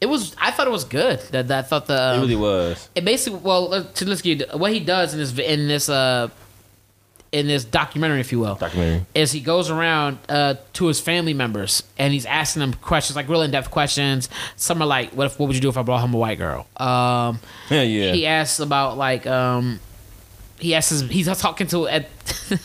it 0.00 0.06
was. 0.06 0.36
I 0.40 0.52
thought 0.52 0.68
it 0.68 0.70
was 0.70 0.84
good. 0.84 1.18
That, 1.32 1.48
that 1.48 1.64
I 1.64 1.68
thought 1.68 1.86
the 1.86 2.00
um, 2.00 2.18
it 2.18 2.22
really 2.22 2.36
was. 2.36 2.88
it 2.94 3.04
basically 3.04 3.40
well 3.40 3.84
to 3.84 4.08
let's 4.08 4.22
get 4.22 4.56
what 4.56 4.72
he 4.72 4.78
does 4.78 5.14
in 5.14 5.18
this 5.18 5.36
in 5.36 5.66
this 5.66 5.88
uh 5.88 6.28
in 7.32 7.46
this 7.46 7.64
documentary, 7.64 8.20
if 8.20 8.30
you 8.30 8.38
will. 8.38 8.54
Documentary. 8.56 9.06
is 9.14 9.32
he 9.32 9.40
goes 9.40 9.70
around 9.70 10.18
uh, 10.28 10.54
to 10.74 10.86
his 10.86 11.00
family 11.00 11.32
members 11.32 11.82
and 11.98 12.12
he's 12.12 12.26
asking 12.26 12.60
them 12.60 12.74
questions 12.74 13.16
like 13.16 13.26
real 13.28 13.40
in-depth 13.42 13.70
questions 13.70 14.28
some 14.56 14.82
are 14.82 14.86
like 14.86 15.10
what 15.12 15.26
if 15.26 15.38
what 15.38 15.46
would 15.46 15.54
you 15.56 15.62
do 15.62 15.68
if 15.70 15.78
i 15.78 15.82
brought 15.82 16.00
home 16.02 16.12
a 16.12 16.18
white 16.18 16.36
girl 16.38 16.66
um, 16.76 17.40
Yeah, 17.70 17.82
yeah. 17.82 18.12
he 18.12 18.26
asks 18.26 18.60
about 18.60 18.98
like 18.98 19.26
um, 19.26 19.80
he 20.60 20.74
asks 20.74 20.90
his, 20.90 21.02
he's 21.10 21.26
talking 21.38 21.66
to 21.68 21.88
at 21.88 22.06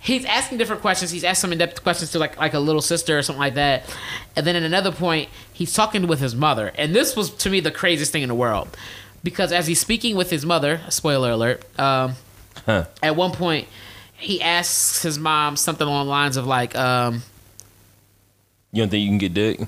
he's 0.00 0.24
asking 0.24 0.56
different 0.58 0.80
questions 0.80 1.10
he's 1.10 1.24
asked 1.24 1.40
some 1.42 1.52
in-depth 1.52 1.82
questions 1.82 2.10
to 2.12 2.18
like 2.18 2.38
like 2.38 2.54
a 2.54 2.58
little 2.58 2.80
sister 2.82 3.18
or 3.18 3.22
something 3.22 3.40
like 3.40 3.54
that 3.54 3.84
and 4.36 4.46
then 4.46 4.56
at 4.56 4.62
another 4.62 4.90
point 4.90 5.28
he's 5.52 5.72
talking 5.74 6.06
with 6.06 6.20
his 6.20 6.34
mother 6.34 6.72
and 6.76 6.94
this 6.94 7.14
was 7.14 7.30
to 7.30 7.50
me 7.50 7.60
the 7.60 7.70
craziest 7.70 8.10
thing 8.10 8.22
in 8.22 8.28
the 8.28 8.34
world 8.34 8.74
because 9.22 9.52
as 9.52 9.66
he's 9.66 9.80
speaking 9.80 10.16
with 10.16 10.30
his 10.30 10.46
mother 10.46 10.80
spoiler 10.88 11.30
alert 11.30 11.62
um, 11.78 12.14
Huh. 12.66 12.84
at 13.02 13.16
one 13.16 13.32
point 13.32 13.66
he 14.18 14.40
asks 14.40 15.02
his 15.02 15.18
mom 15.18 15.56
something 15.56 15.86
along 15.86 16.06
the 16.06 16.10
lines 16.10 16.36
of 16.36 16.46
like 16.46 16.76
um 16.76 17.22
You 18.72 18.82
don't 18.82 18.88
think 18.90 19.02
you 19.02 19.08
can 19.08 19.18
get 19.18 19.34
dick? 19.34 19.60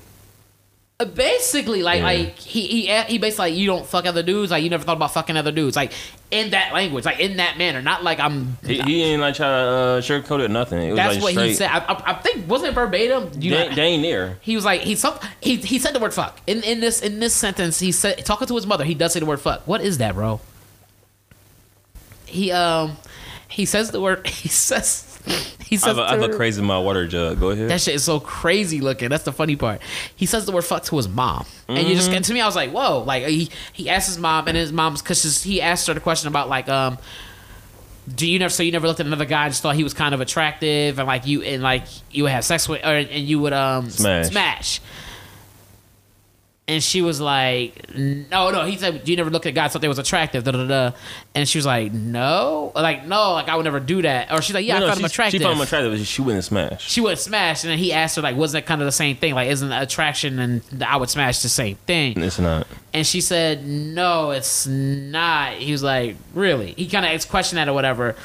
uh, 0.97 1.03
basically 1.03 1.83
like 1.83 1.97
Yeah. 1.99 2.05
like 2.05 2.39
he 2.39 2.65
he 2.67 2.87
he 3.03 3.17
basically 3.17 3.51
like 3.51 3.55
you 3.59 3.67
don't 3.67 3.85
fuck 3.85 4.05
other 4.05 4.23
dudes 4.23 4.49
like 4.51 4.63
you 4.63 4.69
never 4.69 4.83
thought 4.85 4.95
about 4.95 5.13
fucking 5.13 5.35
other 5.35 5.51
dudes 5.51 5.75
like 5.75 5.91
in 6.31 6.49
that 6.51 6.73
language, 6.73 7.05
like 7.05 7.19
in 7.19 7.37
that 7.37 7.57
manner, 7.57 7.81
not 7.81 8.03
like 8.03 8.19
I'm. 8.19 8.57
He, 8.65 8.81
he 8.81 9.03
ain't 9.03 9.21
like 9.21 9.35
try 9.35 9.47
to 9.47 9.53
uh, 9.53 10.01
sugarcoat 10.01 10.43
it 10.43 10.49
nothing. 10.51 10.81
It 10.81 10.89
was 10.91 10.97
that's 10.97 11.15
like 11.15 11.23
what 11.23 11.31
straight. 11.33 11.47
he 11.49 11.53
said. 11.53 11.69
I, 11.69 11.77
I, 11.79 12.03
I 12.07 12.13
think 12.15 12.49
wasn't 12.49 12.71
it 12.71 12.73
verbatim. 12.75 13.29
You 13.41 13.51
know, 13.51 13.69
They, 13.69 13.75
they 13.75 13.81
ain't 13.83 14.03
there. 14.03 14.37
he 14.41 14.55
was 14.55 14.65
like 14.65 14.81
he 14.81 14.95
some 14.95 15.17
he 15.39 15.57
he 15.57 15.77
said 15.79 15.93
the 15.93 15.99
word 15.99 16.13
fuck 16.13 16.39
in 16.47 16.63
in 16.63 16.79
this 16.79 17.01
in 17.01 17.19
this 17.19 17.33
sentence. 17.33 17.79
He 17.79 17.91
said 17.91 18.25
talking 18.25 18.47
to 18.47 18.55
his 18.55 18.65
mother. 18.65 18.83
He 18.83 18.95
does 18.95 19.13
say 19.13 19.19
the 19.19 19.25
word 19.25 19.39
fuck. 19.39 19.65
What 19.67 19.81
is 19.81 19.99
that, 19.99 20.15
bro? 20.15 20.41
He 22.35 22.51
um 22.51 22.97
he 23.47 23.65
says 23.65 23.91
the 23.91 24.01
word. 24.01 24.27
He 24.45 24.49
says 24.49 25.03
he 25.65 25.77
I 25.77 25.79
says 25.79 25.83
have, 25.87 25.97
a, 25.97 26.01
I 26.03 26.11
have 26.11 26.19
the 26.19 26.29
a 26.31 26.35
crazy 26.35 26.61
in 26.61 26.67
my 26.67 26.77
water 26.77 27.07
jug. 27.07 27.39
Go 27.39 27.49
ahead. 27.49 27.69
That 27.69 27.81
shit 27.81 27.95
is 27.95 28.03
so 28.03 28.19
crazy 28.19 28.79
looking. 28.81 29.09
That's 29.09 29.23
the 29.23 29.31
funny 29.33 29.55
part. 29.55 29.81
He 30.15 30.27
says 30.27 30.45
the 30.45 30.51
word 30.51 30.63
fuck 30.63 30.83
to 30.83 30.97
his 30.97 31.07
mom, 31.07 31.45
and 31.67 31.79
you 31.79 31.83
Mm-hmm. 31.85 31.93
just 31.95 32.11
and 32.11 32.23
to 32.25 32.33
me, 32.33 32.41
I 32.41 32.45
was 32.45 32.55
like, 32.55 32.69
whoa. 32.71 32.99
Like 32.99 33.25
he 33.25 33.49
he 33.73 33.89
asked 33.89 34.07
his 34.07 34.19
mom, 34.19 34.47
and 34.47 34.55
his 34.55 34.71
mom's 34.71 35.01
because 35.01 35.41
he 35.43 35.61
asked 35.61 35.87
her 35.87 35.93
the 35.95 35.99
question 35.99 36.27
about 36.27 36.47
like 36.49 36.69
um. 36.69 36.97
Do 38.13 38.29
you 38.29 38.37
never 38.37 38.51
so 38.51 38.61
you 38.61 38.71
never 38.71 38.85
looked 38.87 38.99
at 38.99 39.07
another 39.07 39.25
guy 39.25 39.45
and 39.45 39.51
just 39.51 39.63
thought 39.63 39.75
he 39.75 39.83
was 39.83 39.95
kind 39.95 40.13
of 40.13 40.21
attractive 40.21 40.99
and 40.99 41.07
like 41.07 41.25
you 41.25 41.41
and 41.41 41.63
like 41.63 41.85
you 42.11 42.21
would 42.23 42.31
have 42.33 42.45
sex 42.45 42.69
with 42.69 42.85
or 42.85 42.89
and 42.93 43.09
you 43.27 43.39
would 43.39 43.51
um 43.53 43.89
Smash. 43.89 44.27
smash. 44.27 44.79
And 46.67 46.81
she 46.81 47.03
was 47.03 47.21
like, 47.21 47.93
"No, 47.95 48.49
no." 48.49 48.65
He 48.65 48.75
said, 48.75 49.03
Do 49.03 49.11
"You 49.11 49.17
never 49.17 49.29
looked 49.29 49.45
at 49.45 49.53
guys 49.53 49.71
thought 49.71 49.83
they 49.83 49.87
was 49.87 49.99
attractive." 49.99 50.43
Da, 50.43 50.49
da, 50.51 50.65
da. 50.65 50.91
And 51.35 51.47
she 51.47 51.59
was 51.59 51.65
like, 51.67 51.93
"No, 51.93 52.71
like 52.73 53.05
no, 53.05 53.33
like 53.33 53.49
I 53.49 53.55
would 53.55 53.65
never 53.65 53.79
do 53.79 54.01
that." 54.01 54.31
Or 54.31 54.41
she's 54.41 54.55
like, 54.55 54.65
"Yeah, 54.65 54.79
No, 54.79 54.79
no, 54.79 54.85
I 54.87 54.89
thought 54.89 54.97
him 54.97 55.01
she- 55.01 55.05
attractive." 55.05 55.41
She 55.41 55.43
found 55.45 55.57
him 55.57 55.61
attractive, 55.61 55.91
but 55.91 56.07
she 56.07 56.21
wouldn't 56.23 56.43
smash. 56.43 56.89
she 56.89 57.01
wouldn't 57.01 57.19
smash, 57.19 57.63
and 57.63 57.69
then 57.69 57.77
he 57.77 57.93
asked 57.93 58.15
her 58.15 58.23
like, 58.23 58.35
"Wasn't 58.35 58.63
that 58.63 58.67
kind 58.67 58.81
of 58.81 58.87
the 58.87 58.91
same 58.91 59.15
thing? 59.15 59.35
Like, 59.35 59.49
isn't 59.49 59.71
attraction 59.71 60.39
and 60.39 60.61
the 60.71 60.89
I 60.91 60.95
would 60.95 61.11
smash 61.11 61.43
the 61.43 61.49
same 61.49 61.75
thing?" 61.85 62.19
It's 62.19 62.39
not. 62.39 62.65
And 62.93 63.05
she 63.05 63.21
said, 63.21 63.63
"No, 63.63 64.31
it's 64.31 64.65
not." 64.65 65.53
He 65.53 65.71
was 65.71 65.83
like, 65.83 66.15
"Really?" 66.33 66.73
He 66.75 66.87
kind 66.87 67.05
of 67.05 67.29
questioned 67.29 67.59
that 67.59 67.67
or 67.69 67.73
whatever, 67.73 68.15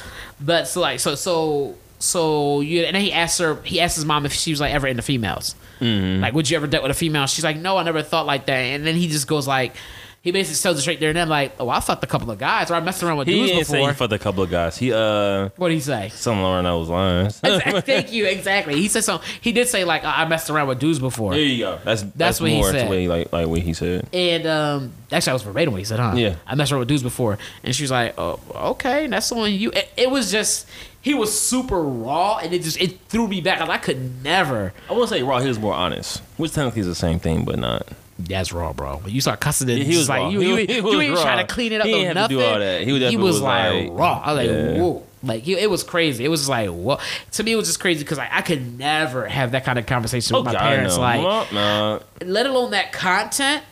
but 0.41 0.67
so 0.67 0.81
like 0.81 0.99
so 1.01 1.15
so 1.15 1.75
so 1.99 2.61
you 2.63 2.85
and 2.85 2.97
then 2.97 3.03
he 3.03 3.13
asked 3.13 3.39
her 3.39 3.61
he 3.65 3.79
asked 3.83 3.97
his 3.97 4.07
mom 4.07 4.25
if 4.25 4.33
she 4.33 4.51
was 4.51 4.61
like 4.63 4.73
ever 4.73 4.87
into 4.87 5.03
females, 5.03 5.55
Mm-hmm. 5.81 6.23
like 6.23 6.35
would 6.35 6.49
you 6.49 6.57
ever 6.57 6.67
date 6.67 6.83
with 6.83 6.91
a 6.91 6.95
female? 6.95 7.27
She's 7.27 7.45
like, 7.45 7.57
"No, 7.57 7.77
I 7.77 7.83
never 7.83 8.03
thought 8.03 8.27
like 8.27 8.47
that." 8.47 8.53
And 8.53 8.87
then 8.87 8.95
he 8.95 9.09
just 9.09 9.27
goes 9.27 9.47
like. 9.49 9.75
He 10.23 10.33
basically 10.33 10.61
tells 10.61 10.77
her 10.77 10.83
straight 10.83 11.01
there 11.01 11.09
and 11.09 11.17
then, 11.17 11.31
like, 11.31 11.55
"Oh, 11.59 11.71
I 11.71 11.81
fucked 11.81 12.05
a 12.05 12.07
couple 12.07 12.31
of 12.31 12.39
guys, 12.39 12.71
or 12.71 12.75
I 12.75 12.81
messed 12.81 13.03
around 13.03 13.17
with 13.17 13.27
He 13.27 13.37
dudes 13.37 13.53
didn't 13.53 13.65
say 13.65 13.79
before." 13.79 13.89
he 13.89 13.95
fucked 13.95 14.13
a 14.13 14.19
couple 14.19 14.43
of 14.43 14.51
guys. 14.51 14.77
He 14.77 14.93
uh, 14.93 15.49
what 15.57 15.69
did 15.69 15.77
he 15.77 15.81
say? 15.81 16.11
something 16.11 16.45
along 16.45 16.65
those 16.65 16.91
lines. 16.91 17.41
Thank 17.41 18.13
you. 18.13 18.27
Exactly. 18.27 18.75
He 18.75 18.89
said 18.89 19.03
so. 19.05 19.23
He 19.41 19.53
did 19.53 19.67
say 19.69 19.85
like, 19.85 20.05
"I 20.05 20.27
messed 20.29 20.51
around 20.51 20.69
with 20.69 20.79
dudes 20.79 20.99
before." 20.99 21.33
There 21.33 21.41
you 21.41 21.65
go. 21.65 21.79
That's 21.87 22.03
that's, 22.03 22.39
what 22.39 22.51
he 22.51 22.57
more 22.57 22.71
said. 22.71 22.87
the 22.87 22.91
way 22.91 23.09
like 23.09 23.33
like 23.33 23.47
what 23.47 23.61
he 23.61 23.73
said. 23.73 24.09
And 24.13 24.47
um, 24.47 24.93
actually, 25.11 25.31
I 25.31 25.33
was 25.33 25.43
verbatim 25.43 25.73
what 25.73 25.79
he 25.79 25.87
said, 25.87 25.99
huh? 25.99 26.13
Yeah. 26.15 26.35
I 26.47 26.55
messed 26.55 26.71
around 26.71 26.81
with 26.81 26.89
dudes 26.89 27.03
before, 27.03 27.39
and 27.65 27.75
she 27.75 27.83
was 27.85 27.91
like, 27.91 28.13
"Oh, 28.19 28.39
okay, 28.73 29.07
that's 29.07 29.33
on 29.33 29.51
you." 29.51 29.71
It, 29.71 29.89
it 29.97 30.11
was 30.11 30.31
just 30.31 30.69
he 31.03 31.15
was 31.15 31.39
super 31.39 31.81
raw, 31.83 32.39
and 32.39 32.53
it 32.53 32.63
just 32.63 32.81
it 32.81 32.99
threw 33.09 33.27
me 33.29 33.41
back. 33.41 33.61
I 33.61 33.79
could 33.79 34.23
never. 34.23 34.73
I 34.89 34.93
will 34.93 35.07
say 35.07 35.23
raw. 35.23 35.39
He 35.41 35.49
was 35.49 35.59
more 35.59 35.75
honest, 35.75 36.23
which 36.37 36.53
technically 36.53 36.81
is 36.83 36.87
the 36.87 36.95
same 36.95 37.19
thing, 37.19 37.45
but 37.45 37.59
not. 37.59 37.87
That's 38.19 38.53
raw, 38.53 38.75
bro. 38.75 38.97
When 38.99 39.15
you 39.15 39.23
start 39.23 39.41
cussing 39.41 39.69
it, 39.71 39.79
Yeah, 39.79 39.85
he 39.85 39.93
he 39.93 39.97
was 39.97 40.09
like, 40.11 40.21
raw. 40.21 40.29
you, 40.29 40.41
He 40.41 40.49
you, 40.49 40.57
ain't- 40.59 40.71
he 40.71 40.77
you 40.77 41.01
ain't 41.01 41.15
raw. 41.17 41.23
trying 41.23 41.47
to 41.47 41.53
clean 41.53 41.73
it 41.73 41.81
up. 41.81 41.87
He 41.87 41.95
ain't 41.95 42.17
have 42.17 42.29
to 42.29 42.35
do 42.37 42.43
all 42.43 42.59
that. 42.59 42.83
He 42.83 42.93
was 42.93 43.01
definitely 43.01 43.25
was 43.25 43.35
was 43.37 43.43
like, 43.43 43.73
like- 43.89 43.99
raw. 43.99 44.21
I 44.23 44.33
was 44.33 44.37
like, 44.47 44.51
Yeah. 44.57 44.83
whoa. 44.83 45.07
Like 45.23 45.43
he, 45.43 45.53
it 45.59 45.71
was 45.71 45.83
crazy. 45.83 46.25
It 46.25 46.29
was 46.29 46.49
like, 46.49 46.69
what? 46.71 47.01
To 47.33 47.43
me, 47.43 47.53
it 47.53 47.57
was 47.57 47.67
just 47.67 47.81
crazy 47.81 48.03
because 48.05 48.17
like, 48.19 48.31
I 48.33 48.41
could 48.43 48.79
never 48.79 49.27
have 49.29 49.53
that 49.53 49.65
kind 49.67 49.79
of 49.79 49.85
conversation 49.87 50.35
with 50.37 50.45
my 50.47 50.53
God, 50.53 50.61
parents. 50.61 50.97
no. 50.97 51.03
Like, 51.03 51.53
nah. 51.53 51.99
let 52.25 52.45
alone 52.47 52.71
that 52.73 52.93
content. 52.93 53.63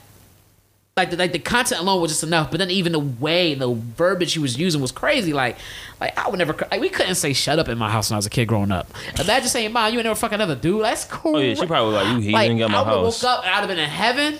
Like 0.99 1.11
the, 1.11 1.17
like 1.17 1.33
the 1.33 1.39
content 1.39 1.81
alone 1.81 2.03
was 2.03 2.11
just 2.11 2.25
enough, 2.25 2.51
but 2.51 2.59
then 2.59 2.71
even 2.71 2.93
the 2.93 2.99
way 2.99 3.55
the 3.55 3.73
verbiage 3.73 4.33
he 4.33 4.41
was 4.41 4.59
using 4.59 4.81
was 4.81 4.93
crazy. 4.93 5.33
Like, 5.33 5.57
like 6.01 6.19
I 6.19 6.29
would 6.29 6.39
never. 6.39 6.55
Like, 6.71 6.81
we 6.81 6.89
couldn't 6.89 7.15
say 7.15 7.33
"shut 7.33 7.59
up" 7.59 7.69
in 7.69 7.79
my 7.79 7.89
house 7.89 8.11
when 8.11 8.17
I 8.17 8.19
was 8.19 8.27
a 8.27 8.31
kid 8.31 8.47
growing 8.47 8.73
up. 8.73 8.93
Imagine 9.19 9.49
saying, 9.49 9.73
"Mom, 9.73 9.93
you 9.93 9.99
ain't 10.01 10.05
never 10.05 10.15
fuck 10.19 10.33
another 10.33 10.57
dude." 10.57 10.83
That's 10.85 11.05
cool. 11.05 11.37
Oh 11.37 11.39
yeah, 11.39 11.55
she 11.55 11.67
probably 11.67 11.95
was 11.95 12.03
like 12.03 12.13
you 12.15 12.19
heathen. 12.21 12.33
like 12.33 12.57
get 12.57 12.71
my 12.71 12.81
I 12.81 12.85
house. 12.85 13.23
woke 13.23 13.31
up 13.31 13.45
and 13.45 13.55
I'd 13.55 13.59
have 13.61 13.69
been 13.69 13.79
in 13.79 13.89
heaven, 13.89 14.39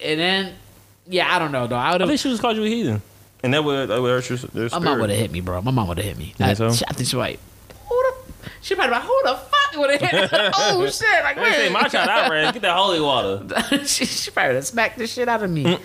and 0.00 0.20
then 0.20 0.54
yeah, 1.06 1.34
I 1.34 1.38
don't 1.38 1.52
know 1.52 1.66
though. 1.66 1.76
I 1.76 1.92
would 1.92 2.02
I 2.02 2.06
think 2.06 2.18
she 2.20 2.28
was 2.28 2.40
called 2.40 2.56
you 2.56 2.64
a 2.64 2.68
heathen, 2.68 3.02
and 3.44 3.54
that 3.54 3.62
would 3.62 3.88
that 3.88 4.02
would 4.02 4.08
hurt 4.08 4.28
your, 4.28 4.38
their 4.38 4.68
My 4.70 4.78
mom 4.80 5.00
would 5.00 5.10
have 5.10 5.18
hit 5.18 5.30
me, 5.30 5.40
bro. 5.40 5.62
My 5.62 5.70
mom 5.70 5.88
would 5.88 5.98
have 5.98 6.06
hit 6.06 6.18
me. 6.18 6.34
I, 6.40 6.54
so? 6.54 6.66
I 6.68 6.92
think 6.92 7.08
she 7.08 7.16
like, 7.16 7.38
who 7.88 7.94
the? 7.94 8.50
She 8.62 8.74
probably 8.74 8.92
like, 8.92 9.04
who 9.04 9.20
the 9.24 9.34
fuck 9.34 9.59
have 10.00 10.00
hit? 10.00 10.30
oh 10.54 10.86
shit! 10.90 11.22
Like, 11.22 11.36
say 11.36 11.42
where? 11.42 11.70
my 11.70 11.82
child 11.88 12.08
out, 12.08 12.30
ran. 12.30 12.52
Get 12.52 12.62
that 12.62 12.76
holy 12.76 13.00
water. 13.00 13.46
she, 13.86 14.04
she 14.04 14.30
probably 14.30 14.48
would 14.50 14.56
have 14.56 14.66
smacked 14.66 14.98
the 14.98 15.06
shit 15.06 15.28
out 15.28 15.42
of 15.42 15.50
me. 15.50 15.64
Mm. 15.64 15.80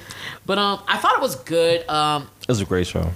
But 0.45 0.57
um, 0.57 0.81
I 0.87 0.97
thought 0.97 1.15
it 1.15 1.21
was 1.21 1.35
good. 1.35 1.87
Um, 1.89 2.29
It 2.41 2.47
was 2.49 2.61
a 2.61 2.65
great 2.65 2.87
show. 2.87 3.11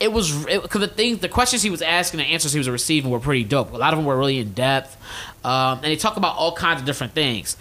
it 0.00 0.12
was 0.12 0.44
because 0.46 0.80
the 0.80 0.88
things, 0.88 1.18
the 1.18 1.28
questions 1.28 1.62
he 1.62 1.70
was 1.70 1.82
asking, 1.82 2.18
the 2.18 2.24
answers 2.24 2.52
he 2.52 2.58
was 2.58 2.68
receiving 2.68 3.10
were 3.10 3.20
pretty 3.20 3.44
dope. 3.44 3.72
A 3.72 3.76
lot 3.76 3.92
of 3.92 3.98
them 3.98 4.06
were 4.06 4.16
really 4.16 4.38
in 4.38 4.52
depth, 4.52 4.96
um, 5.44 5.78
and 5.78 5.84
they 5.84 5.96
talk 5.96 6.16
about 6.16 6.36
all 6.36 6.52
kinds 6.54 6.80
of 6.80 6.86
different 6.86 7.12
things. 7.12 7.56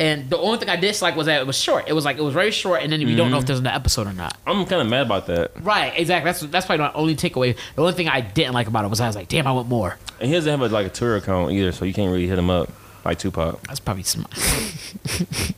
And 0.00 0.30
the 0.30 0.38
only 0.38 0.58
thing 0.58 0.70
I 0.70 0.76
dislike 0.76 1.14
was 1.14 1.26
that 1.26 1.42
it 1.42 1.46
was 1.46 1.58
short. 1.58 1.84
It 1.86 1.92
was 1.92 2.06
like 2.06 2.16
it 2.16 2.22
was 2.22 2.32
very 2.32 2.50
short, 2.50 2.82
and 2.82 2.90
then 2.90 3.04
we 3.04 3.14
don't 3.14 3.30
know 3.30 3.36
if 3.36 3.42
mm-hmm. 3.42 3.48
there's 3.48 3.58
an 3.58 3.66
episode 3.66 4.06
or 4.06 4.14
not. 4.14 4.34
I'm 4.46 4.64
kind 4.64 4.80
of 4.80 4.88
mad 4.88 5.04
about 5.04 5.26
that. 5.26 5.50
Right, 5.62 5.92
exactly. 5.94 6.26
That's 6.30 6.40
that's 6.40 6.64
probably 6.64 6.86
my 6.86 6.92
only 6.94 7.14
takeaway. 7.14 7.54
The 7.76 7.82
only 7.82 7.92
thing 7.92 8.08
I 8.08 8.22
didn't 8.22 8.54
like 8.54 8.66
about 8.66 8.86
it 8.86 8.88
was 8.88 8.98
I 9.02 9.06
was 9.06 9.14
like, 9.14 9.28
damn, 9.28 9.46
I 9.46 9.52
want 9.52 9.68
more. 9.68 9.98
And 10.18 10.28
he 10.28 10.34
doesn't 10.34 10.50
have 10.50 10.62
a, 10.62 10.72
like 10.72 10.86
a 10.86 10.88
Twitter 10.88 11.16
account 11.16 11.52
either, 11.52 11.70
so 11.72 11.84
you 11.84 11.92
can't 11.92 12.10
really 12.10 12.26
hit 12.26 12.38
him 12.38 12.48
up 12.48 12.70
like 13.04 13.18
Tupac. 13.18 13.60
That's 13.64 13.78
probably 13.78 14.04
smart. 14.04 14.32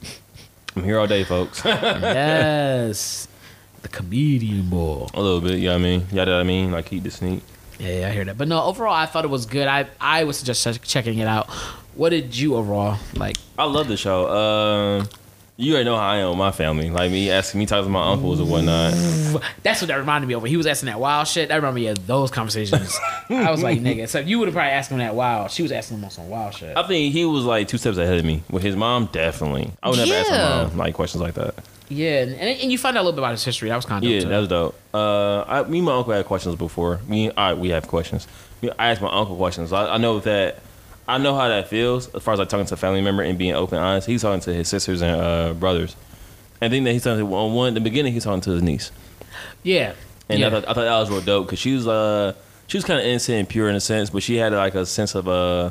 I'm 0.75 0.83
here 0.83 0.99
all 0.99 1.07
day, 1.07 1.23
folks. 1.23 1.63
yes, 1.65 3.29
the 3.83 3.89
comedian 3.89 4.69
boy. 4.69 5.07
A 5.15 5.23
little 5.23 5.41
bit, 5.41 5.61
you 5.61 5.69
know 5.69 5.77
I 5.77 5.79
mean? 5.79 6.09
Yeah, 6.11 6.25
know 6.25 6.33
what 6.33 6.41
I 6.41 6.43
mean? 6.43 6.73
Like 6.73 6.87
keep 6.87 7.05
the 7.05 7.13
sneak. 7.13 7.45
Yeah, 7.79 8.01
yeah, 8.01 8.09
I 8.09 8.11
hear 8.13 8.25
that. 8.25 8.39
But 8.39 8.49
no, 8.49 8.63
overall, 8.63 8.95
I 8.95 9.07
thought 9.07 9.25
it 9.25 9.31
was 9.31 9.47
good. 9.47 9.67
I 9.69 9.87
I 10.01 10.25
would 10.25 10.35
suggest 10.35 10.63
check- 10.65 10.83
checking 10.83 11.19
it 11.19 11.27
out. 11.27 11.49
What 11.95 12.11
did 12.11 12.37
you 12.37 12.55
overall 12.57 12.99
like? 13.17 13.37
I 13.59 13.65
love 13.65 13.89
the 13.89 13.97
show. 13.97 14.29
Um, 14.31 15.09
you 15.59 15.75
already 15.75 15.85
know 15.85 15.97
how 15.97 16.09
I 16.09 16.17
am 16.19 16.31
with 16.31 16.39
my 16.39 16.51
family. 16.51 16.89
Like 16.91 17.11
me 17.13 17.31
asking 17.31 17.59
me 17.61 17.67
talking 17.67 17.85
to 17.85 17.91
my 17.91 18.11
uncles 18.13 18.41
or 18.41 18.47
whatnot. 18.47 18.95
That's 19.63 19.81
what 19.83 19.89
that 19.89 19.97
reminded 19.97 20.27
me 20.27 20.35
of. 20.35 20.43
When 20.43 20.51
he 20.51 20.57
was 20.57 20.67
asking 20.67 20.87
that 20.87 20.99
wild 20.99 21.29
shit, 21.29 21.51
that 21.51 21.57
reminded 21.57 21.75
me 21.81 21.87
of 21.89 22.07
those 22.07 22.31
conversations. 22.31 22.99
I 23.29 23.51
was 23.51 23.63
like, 23.63 23.79
nigga. 23.81 24.09
So 24.09 24.21
you 24.21 24.39
would 24.39 24.49
have 24.49 24.55
probably 24.55 24.71
asked 24.73 24.91
him 24.91 24.99
that 24.99 25.15
wild. 25.15 25.51
She 25.51 25.63
was 25.63 25.71
asking 25.71 25.99
him 25.99 26.05
on 26.05 26.11
some 26.11 26.29
wild 26.31 26.55
shit. 26.55 26.77
I 26.77 26.83
think 26.87 27.13
he 27.13 27.25
was 27.27 27.45
like 27.45 27.69
two 27.69 27.79
steps 27.79 27.99
ahead 27.99 28.19
of 28.19 28.25
me. 28.25 28.43
With 28.51 28.63
his 28.63 28.75
mom, 28.77 29.11
definitely. 29.13 29.71
I 29.83 29.91
would 29.91 29.99
never 29.99 30.15
ask 30.15 30.31
my 30.31 30.37
Yeah. 30.37 30.65
mom 30.69 30.77
like 30.79 30.95
questions 30.95 31.23
like 31.23 31.35
that. 31.35 31.55
Yeah, 31.93 32.23
and, 32.23 32.35
and 32.35 32.73
you 32.73 32.79
find 32.79 32.97
out 32.97 33.01
a 33.01 33.05
little 33.05 33.13
bit 33.17 33.21
about 33.23 33.33
his 33.33 33.45
history. 33.45 33.69
That 33.69 33.77
was 33.77 33.85
kind 33.87 34.05
of 34.05 34.11
Yeah, 34.11 34.19
dope 34.21 34.23
too. 34.25 34.29
that 34.31 34.39
was 34.39 34.49
dope. 34.49 34.81
Uh, 34.95 35.43
I, 35.47 35.63
me 35.65 35.79
and 35.79 35.87
my 35.87 35.95
uncle 35.97 36.13
had 36.13 36.25
questions 36.27 36.57
before. 36.57 37.01
Me, 37.07 37.31
I, 37.37 37.55
we 37.55 37.71
have 37.71 37.87
questions. 37.89 38.27
I 38.79 38.91
asked 38.91 39.03
my 39.03 39.11
uncle 39.11 39.37
questions. 39.37 39.73
I, 39.73 39.95
I 39.95 39.99
know 39.99 40.21
that. 40.21 40.61
I 41.09 41.19
know 41.19 41.35
how 41.35 41.49
that 41.49 41.69
feels 41.69 42.15
as 42.15 42.23
far 42.23 42.35
as 42.35 42.39
like 42.41 42.49
talking 42.49 42.65
to 42.67 42.75
a 42.75 42.77
family 42.77 43.01
member 43.03 43.23
and 43.25 43.37
being 43.37 43.55
open, 43.55 43.77
and 43.79 43.85
honest. 43.87 44.07
He's 44.07 44.23
talking 44.23 44.41
to 44.41 44.55
his 44.55 44.69
sisters 44.69 45.03
and 45.03 45.21
uh, 45.21 45.53
brothers. 45.55 45.97
And 46.61 46.71
I 46.71 46.71
think 46.71 46.85
that 46.85 46.93
he's 46.93 47.03
talking 47.03 47.27
to 47.27 47.35
on 47.35 47.55
one 47.55 47.69
in 47.69 47.75
the 47.75 47.81
beginning. 47.81 48.13
He's 48.13 48.23
talking 48.25 48.41
to 48.43 48.51
his 48.53 48.63
niece, 48.63 48.93
yeah, 49.65 49.95
and 50.29 50.39
yeah. 50.39 50.47
I, 50.47 50.51
thought, 50.51 50.63
I 50.69 50.75
thought 50.75 50.83
that 50.85 50.99
was 51.01 51.11
real 51.11 51.21
dope 51.21 51.47
because 51.47 51.59
she 51.59 51.75
was 51.75 51.89
uh 51.89 52.35
she 52.69 52.77
was 52.77 52.85
kind 52.85 53.01
of 53.01 53.05
innocent 53.07 53.37
and 53.39 53.49
pure 53.49 53.69
in 53.69 53.75
a 53.75 53.81
sense, 53.81 54.11
but 54.11 54.23
she 54.23 54.37
had 54.37 54.53
like 54.53 54.77
a 54.77 54.87
sense 54.87 55.17
of 55.17 55.27
uh 55.27 55.71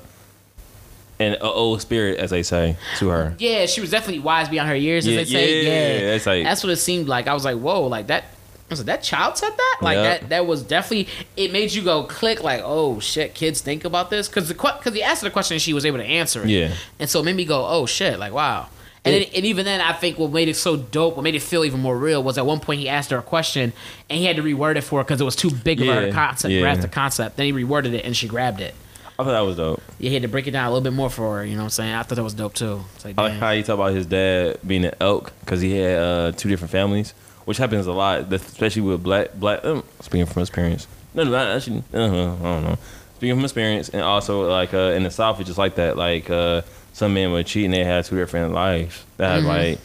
an 1.21 1.37
old 1.41 1.81
spirit, 1.81 2.19
as 2.19 2.29
they 2.29 2.43
say, 2.43 2.77
to 2.99 3.09
her. 3.09 3.35
Yeah, 3.39 3.65
she 3.65 3.81
was 3.81 3.89
definitely 3.91 4.19
wise 4.19 4.49
beyond 4.49 4.69
her 4.69 4.75
years, 4.75 5.05
as 5.07 5.11
Yeah, 5.13 5.17
they 5.19 5.25
say. 5.25 5.63
yeah, 5.63 5.69
Yeah, 6.09 6.15
it's 6.15 6.25
like- 6.25 6.43
that's 6.43 6.63
what 6.63 6.71
it 6.71 6.77
seemed 6.77 7.07
like. 7.07 7.27
I 7.27 7.33
was 7.33 7.45
like, 7.45 7.57
whoa, 7.57 7.87
like 7.87 8.07
that. 8.07 8.25
I 8.69 8.73
said, 8.75 8.85
that 8.85 9.03
child 9.03 9.37
said 9.37 9.49
that. 9.57 9.77
Like 9.81 9.95
Yeah. 9.97 10.03
that. 10.03 10.29
That 10.29 10.47
was 10.47 10.63
definitely. 10.63 11.09
It 11.35 11.51
made 11.51 11.73
you 11.73 11.81
go 11.81 12.03
click. 12.03 12.41
Like, 12.41 12.61
oh 12.63 12.99
shit, 13.01 13.33
kids 13.33 13.59
think 13.59 13.83
about 13.83 14.09
this 14.09 14.29
because 14.29 14.47
the 14.47 14.53
because 14.53 14.93
he 14.93 15.03
asked 15.03 15.21
her 15.23 15.27
the 15.27 15.33
question 15.33 15.55
and 15.55 15.61
she 15.61 15.73
was 15.73 15.85
able 15.85 15.97
to 15.97 16.05
answer 16.05 16.41
it. 16.43 16.49
Yeah. 16.49 16.71
and 16.97 17.09
so 17.09 17.19
it 17.19 17.23
made 17.23 17.35
me 17.35 17.43
go, 17.43 17.65
oh 17.67 17.85
shit, 17.85 18.17
like 18.17 18.31
wow. 18.31 18.67
And, 19.03 19.15
then, 19.15 19.23
and 19.35 19.45
even 19.45 19.65
then, 19.65 19.81
I 19.81 19.93
think 19.93 20.19
what 20.19 20.31
made 20.31 20.47
it 20.47 20.55
so 20.55 20.77
dope, 20.77 21.15
what 21.17 21.23
made 21.23 21.33
it 21.33 21.41
feel 21.41 21.65
even 21.65 21.79
more 21.81 21.97
real, 21.97 22.21
was 22.23 22.37
at 22.37 22.45
one 22.45 22.59
point 22.59 22.79
he 22.79 22.87
asked 22.87 23.09
her 23.09 23.17
a 23.17 23.23
question 23.23 23.73
and 24.09 24.19
he 24.19 24.25
had 24.25 24.35
to 24.35 24.43
reword 24.43 24.75
it 24.75 24.81
for 24.81 24.99
her 24.99 25.03
because 25.03 25.19
it 25.19 25.23
was 25.23 25.35
too 25.35 25.49
big 25.49 25.81
of 25.81 25.87
Yeah, 25.87 26.11
concept, 26.11 26.51
yeah. 26.53 26.61
grasp 26.61 26.81
the 26.81 26.87
concept. 26.87 27.35
Then 27.35 27.47
he 27.47 27.51
reworded 27.51 27.93
it 27.93 28.05
and 28.05 28.15
she 28.15 28.27
grabbed 28.27 28.61
it. 28.61 28.75
I 29.21 29.23
thought 29.25 29.31
that 29.31 29.39
was 29.41 29.57
dope. 29.57 29.81
Yeah, 29.99 30.09
he 30.09 30.13
had 30.15 30.23
to 30.23 30.27
break 30.29 30.47
it 30.47 30.51
down 30.51 30.65
a 30.65 30.69
little 30.69 30.83
bit 30.83 30.93
more 30.93 31.09
for 31.09 31.37
her. 31.37 31.45
You 31.45 31.53
know 31.55 31.61
what 31.61 31.65
I'm 31.65 31.69
saying? 31.71 31.93
I 31.93 32.03
thought 32.03 32.15
that 32.15 32.23
was 32.23 32.33
dope 32.33 32.53
too. 32.53 32.81
It's 32.95 33.05
like, 33.05 33.15
I 33.17 33.21
like 33.23 33.31
damn. 33.33 33.39
how 33.39 33.49
you 33.51 33.63
talk 33.63 33.75
about 33.75 33.93
his 33.93 34.05
dad 34.05 34.57
being 34.65 34.85
an 34.85 34.93
elk 34.99 35.31
because 35.41 35.61
he 35.61 35.75
had 35.77 35.99
uh, 35.99 36.31
two 36.33 36.49
different 36.49 36.71
families, 36.71 37.13
which 37.45 37.57
happens 37.57 37.87
a 37.87 37.91
lot, 37.93 38.31
especially 38.33 38.81
with 38.81 39.03
black 39.03 39.33
black. 39.35 39.63
Um, 39.63 39.83
speaking 40.01 40.25
from 40.25 40.41
experience, 40.41 40.87
no, 41.13 41.23
no, 41.23 41.35
actually, 41.35 41.83
uh, 41.93 41.97
I 41.97 42.07
don't 42.07 42.63
know. 42.63 42.77
Speaking 43.17 43.35
from 43.35 43.43
experience, 43.45 43.89
and 43.89 44.01
also 44.01 44.49
like 44.49 44.73
uh, 44.73 44.93
in 44.95 45.03
the 45.03 45.11
South, 45.11 45.39
it's 45.39 45.47
just 45.47 45.59
like 45.59 45.75
that. 45.75 45.95
Like 45.97 46.29
uh, 46.29 46.63
some 46.93 47.13
men 47.13 47.31
would 47.31 47.45
cheat 47.45 47.65
and 47.65 47.73
they 47.73 47.83
had 47.83 48.03
two 48.05 48.17
different 48.17 48.53
lives. 48.53 49.03
They 49.17 49.25
had 49.27 49.43
Mhm. 49.43 49.47
like 49.47 49.79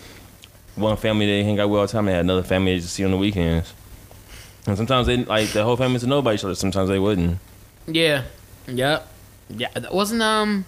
one 0.76 0.96
family 0.96 1.26
they 1.26 1.44
hang 1.44 1.58
out 1.60 1.68
with 1.70 1.80
all 1.80 1.86
the 1.86 1.92
time, 1.92 2.06
they 2.06 2.12
had 2.12 2.20
another 2.24 2.42
family 2.42 2.74
they 2.74 2.80
just 2.80 2.94
see 2.94 3.04
on 3.04 3.10
the 3.10 3.16
weekends. 3.16 3.72
And 4.66 4.76
sometimes 4.76 5.06
they 5.06 5.18
like 5.18 5.50
the 5.50 5.62
whole 5.62 5.76
family 5.76 5.98
to 6.00 6.06
know 6.06 6.18
about 6.18 6.34
each 6.34 6.44
other. 6.44 6.54
Sometimes 6.54 6.88
they 6.88 6.98
wouldn't. 6.98 7.38
Yeah. 7.86 8.22
Yep. 8.66 9.06
Yeah. 9.50 9.68
That 9.74 9.94
wasn't 9.94 10.22
um 10.22 10.64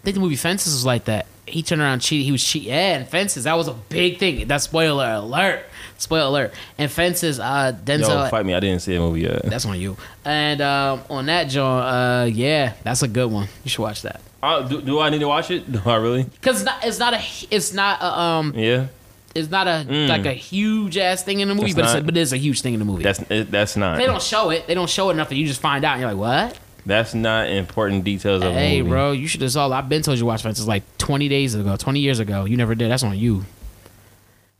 I 0.00 0.02
think 0.04 0.14
the 0.14 0.20
movie 0.20 0.36
Fences 0.36 0.72
was 0.72 0.84
like 0.86 1.04
that. 1.06 1.26
He 1.46 1.62
turned 1.62 1.80
around, 1.82 1.98
cheated. 2.00 2.24
He 2.26 2.32
was 2.32 2.44
cheating. 2.44 2.68
Yeah, 2.68 2.96
and 2.98 3.08
Fences 3.08 3.44
that 3.44 3.54
was 3.56 3.68
a 3.68 3.74
big 3.74 4.18
thing. 4.18 4.46
That's 4.46 4.64
spoiler 4.64 5.04
alert. 5.16 5.64
Spoiler 5.98 6.26
alert. 6.28 6.54
And 6.78 6.90
Fences, 6.90 7.38
uh, 7.40 7.76
Denzel. 7.84 8.08
Yo, 8.24 8.28
fight 8.30 8.46
me. 8.46 8.54
I 8.54 8.60
didn't 8.60 8.80
see 8.82 8.94
the 8.94 9.00
movie 9.00 9.22
yet. 9.22 9.42
That's 9.42 9.66
on 9.66 9.78
you. 9.78 9.96
And 10.24 10.60
um, 10.62 11.02
on 11.10 11.26
that, 11.26 11.44
John, 11.50 11.82
uh, 11.82 12.24
yeah, 12.26 12.74
that's 12.84 13.02
a 13.02 13.08
good 13.08 13.30
one. 13.30 13.48
You 13.64 13.68
should 13.70 13.82
watch 13.82 14.02
that. 14.02 14.20
Uh, 14.42 14.62
do, 14.66 14.80
do 14.80 15.00
I 15.00 15.10
need 15.10 15.18
to 15.18 15.28
watch 15.28 15.50
it? 15.50 15.70
Do 15.72 15.82
I 15.84 15.96
really? 15.96 16.24
Cause 16.40 16.62
it's 16.62 16.64
not, 16.64 16.82
it's 16.86 16.98
not 16.98 17.12
a, 17.14 17.20
it's 17.50 17.74
not 17.74 18.00
a, 18.00 18.18
um, 18.18 18.54
Yeah. 18.56 18.86
it's 19.34 19.50
not 19.50 19.66
a 19.66 19.84
Mm. 19.86 20.08
like 20.08 20.24
a 20.24 20.32
huge 20.32 20.96
ass 20.96 21.22
thing 21.22 21.40
in 21.40 21.48
the 21.48 21.54
movie, 21.54 21.66
It's 21.66 21.74
but 21.74 21.84
it's 21.84 21.94
a, 21.94 22.00
but 22.00 22.16
it 22.16 22.20
is 22.20 22.32
a 22.32 22.38
huge 22.38 22.62
thing 22.62 22.72
in 22.72 22.78
the 22.78 22.86
movie. 22.86 23.02
That's 23.02 23.18
it, 23.30 23.50
that's 23.50 23.76
not. 23.76 23.98
they 23.98 24.06
don't 24.06 24.22
show 24.22 24.48
it. 24.48 24.66
They 24.66 24.72
don't 24.74 24.88
show 24.88 25.10
it 25.10 25.14
enough 25.14 25.28
that 25.28 25.34
you 25.36 25.46
just 25.46 25.60
find 25.60 25.84
out 25.84 25.98
and 25.98 26.00
you're 26.00 26.14
like, 26.14 26.48
what? 26.48 26.58
That's 26.86 27.14
not 27.14 27.48
important 27.48 28.04
details 28.04 28.42
of 28.42 28.52
what 28.52 28.58
Hey, 28.58 28.78
movie. 28.80 28.90
bro, 28.90 29.12
you 29.12 29.26
should 29.28 29.42
have 29.42 29.52
saw. 29.52 29.70
I've 29.70 29.88
been 29.88 30.02
told 30.02 30.16
you 30.18 30.22
to 30.22 30.26
watch 30.26 30.42
Fences 30.42 30.66
like 30.66 30.82
20 30.98 31.28
days 31.28 31.54
ago, 31.54 31.76
20 31.76 32.00
years 32.00 32.18
ago. 32.18 32.44
You 32.46 32.56
never 32.56 32.74
did. 32.74 32.90
That's 32.90 33.02
on 33.02 33.16
you, 33.18 33.44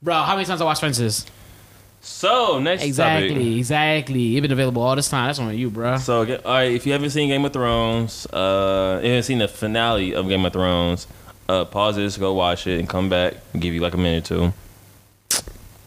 bro. 0.02 0.14
How 0.22 0.34
many 0.34 0.44
times 0.46 0.60
I 0.60 0.64
watched 0.64 0.80
Fences? 0.82 1.26
So 2.02 2.58
next 2.60 2.82
Exactly, 2.82 3.28
topic. 3.28 3.46
exactly. 3.58 4.36
It's 4.36 4.42
been 4.42 4.52
available 4.52 4.82
all 4.82 4.96
this 4.96 5.08
time. 5.10 5.26
That's 5.26 5.38
on 5.38 5.56
you, 5.56 5.68
bro. 5.70 5.98
So 5.98 6.20
all 6.20 6.52
right, 6.54 6.72
if 6.72 6.86
you 6.86 6.92
haven't 6.92 7.10
seen 7.10 7.28
Game 7.28 7.44
of 7.44 7.52
Thrones, 7.52 8.26
uh, 8.26 9.00
you 9.02 9.08
haven't 9.10 9.24
seen 9.24 9.38
the 9.38 9.48
finale 9.48 10.14
of 10.14 10.26
Game 10.28 10.44
of 10.46 10.52
Thrones, 10.52 11.06
uh, 11.48 11.64
pause 11.66 11.96
this, 11.96 12.16
go 12.16 12.32
watch 12.32 12.66
it, 12.66 12.78
and 12.80 12.88
come 12.88 13.08
back. 13.10 13.34
Give 13.58 13.74
you 13.74 13.80
like 13.80 13.92
a 13.94 13.98
minute 13.98 14.30
or 14.30 14.46
two. 14.48 14.52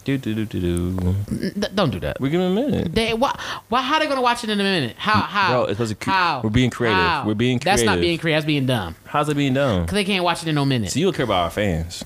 Do 0.03 0.17
do 0.17 0.35
do 0.35 0.45
do 0.45 0.59
do. 0.59 1.15
N- 1.31 1.65
don't 1.73 1.89
do 1.89 1.99
that. 2.01 2.19
We 2.19 2.29
give 2.29 2.41
them 2.41 2.57
a 2.57 2.61
minute. 2.61 2.93
They, 2.93 3.13
why, 3.13 3.39
why? 3.69 3.81
How 3.81 3.99
they 3.99 4.07
gonna 4.07 4.21
watch 4.21 4.43
it 4.43 4.49
in 4.49 4.59
a 4.59 4.63
minute? 4.63 4.95
How? 4.97 5.21
How? 5.21 5.51
Bro, 5.51 5.63
it's 5.65 5.77
supposed 5.77 5.99
to 5.99 6.09
how? 6.09 6.41
we're 6.43 6.49
being 6.49 6.69
creative. 6.69 6.97
How? 6.97 7.25
We're 7.25 7.35
being 7.35 7.59
That's 7.59 7.83
not 7.83 7.99
being 7.99 8.17
creative. 8.17 8.39
That's 8.41 8.47
being 8.47 8.65
dumb. 8.65 8.95
How's 9.05 9.29
it 9.29 9.37
being 9.37 9.53
done? 9.53 9.85
Cause 9.85 9.93
they 9.93 10.03
can't 10.03 10.23
watch 10.23 10.41
it 10.41 10.49
in 10.49 10.55
no 10.55 10.65
minute. 10.65 10.91
So 10.91 10.99
you 10.99 11.05
don't 11.05 11.15
care 11.15 11.23
about 11.25 11.43
our 11.43 11.49
fans. 11.49 12.03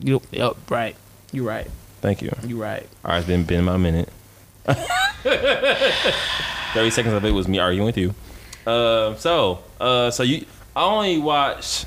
You, 0.00 0.20
yep, 0.32 0.56
right. 0.70 0.96
You 1.32 1.46
right. 1.46 1.68
Thank 2.00 2.22
you. 2.22 2.30
You 2.44 2.60
right. 2.60 2.88
All 3.04 3.12
right, 3.12 3.18
it's 3.18 3.26
been 3.26 3.44
been 3.44 3.64
my 3.64 3.76
minute. 3.76 4.08
Thirty 6.72 6.90
seconds 6.90 7.14
of 7.14 7.24
it 7.24 7.32
was 7.32 7.46
me 7.46 7.58
arguing 7.58 7.86
with 7.86 7.96
you. 7.98 8.14
Uh, 8.66 9.14
so, 9.16 9.62
uh, 9.80 10.10
so 10.10 10.22
you, 10.22 10.46
I 10.74 10.84
only 10.84 11.18
watched 11.18 11.86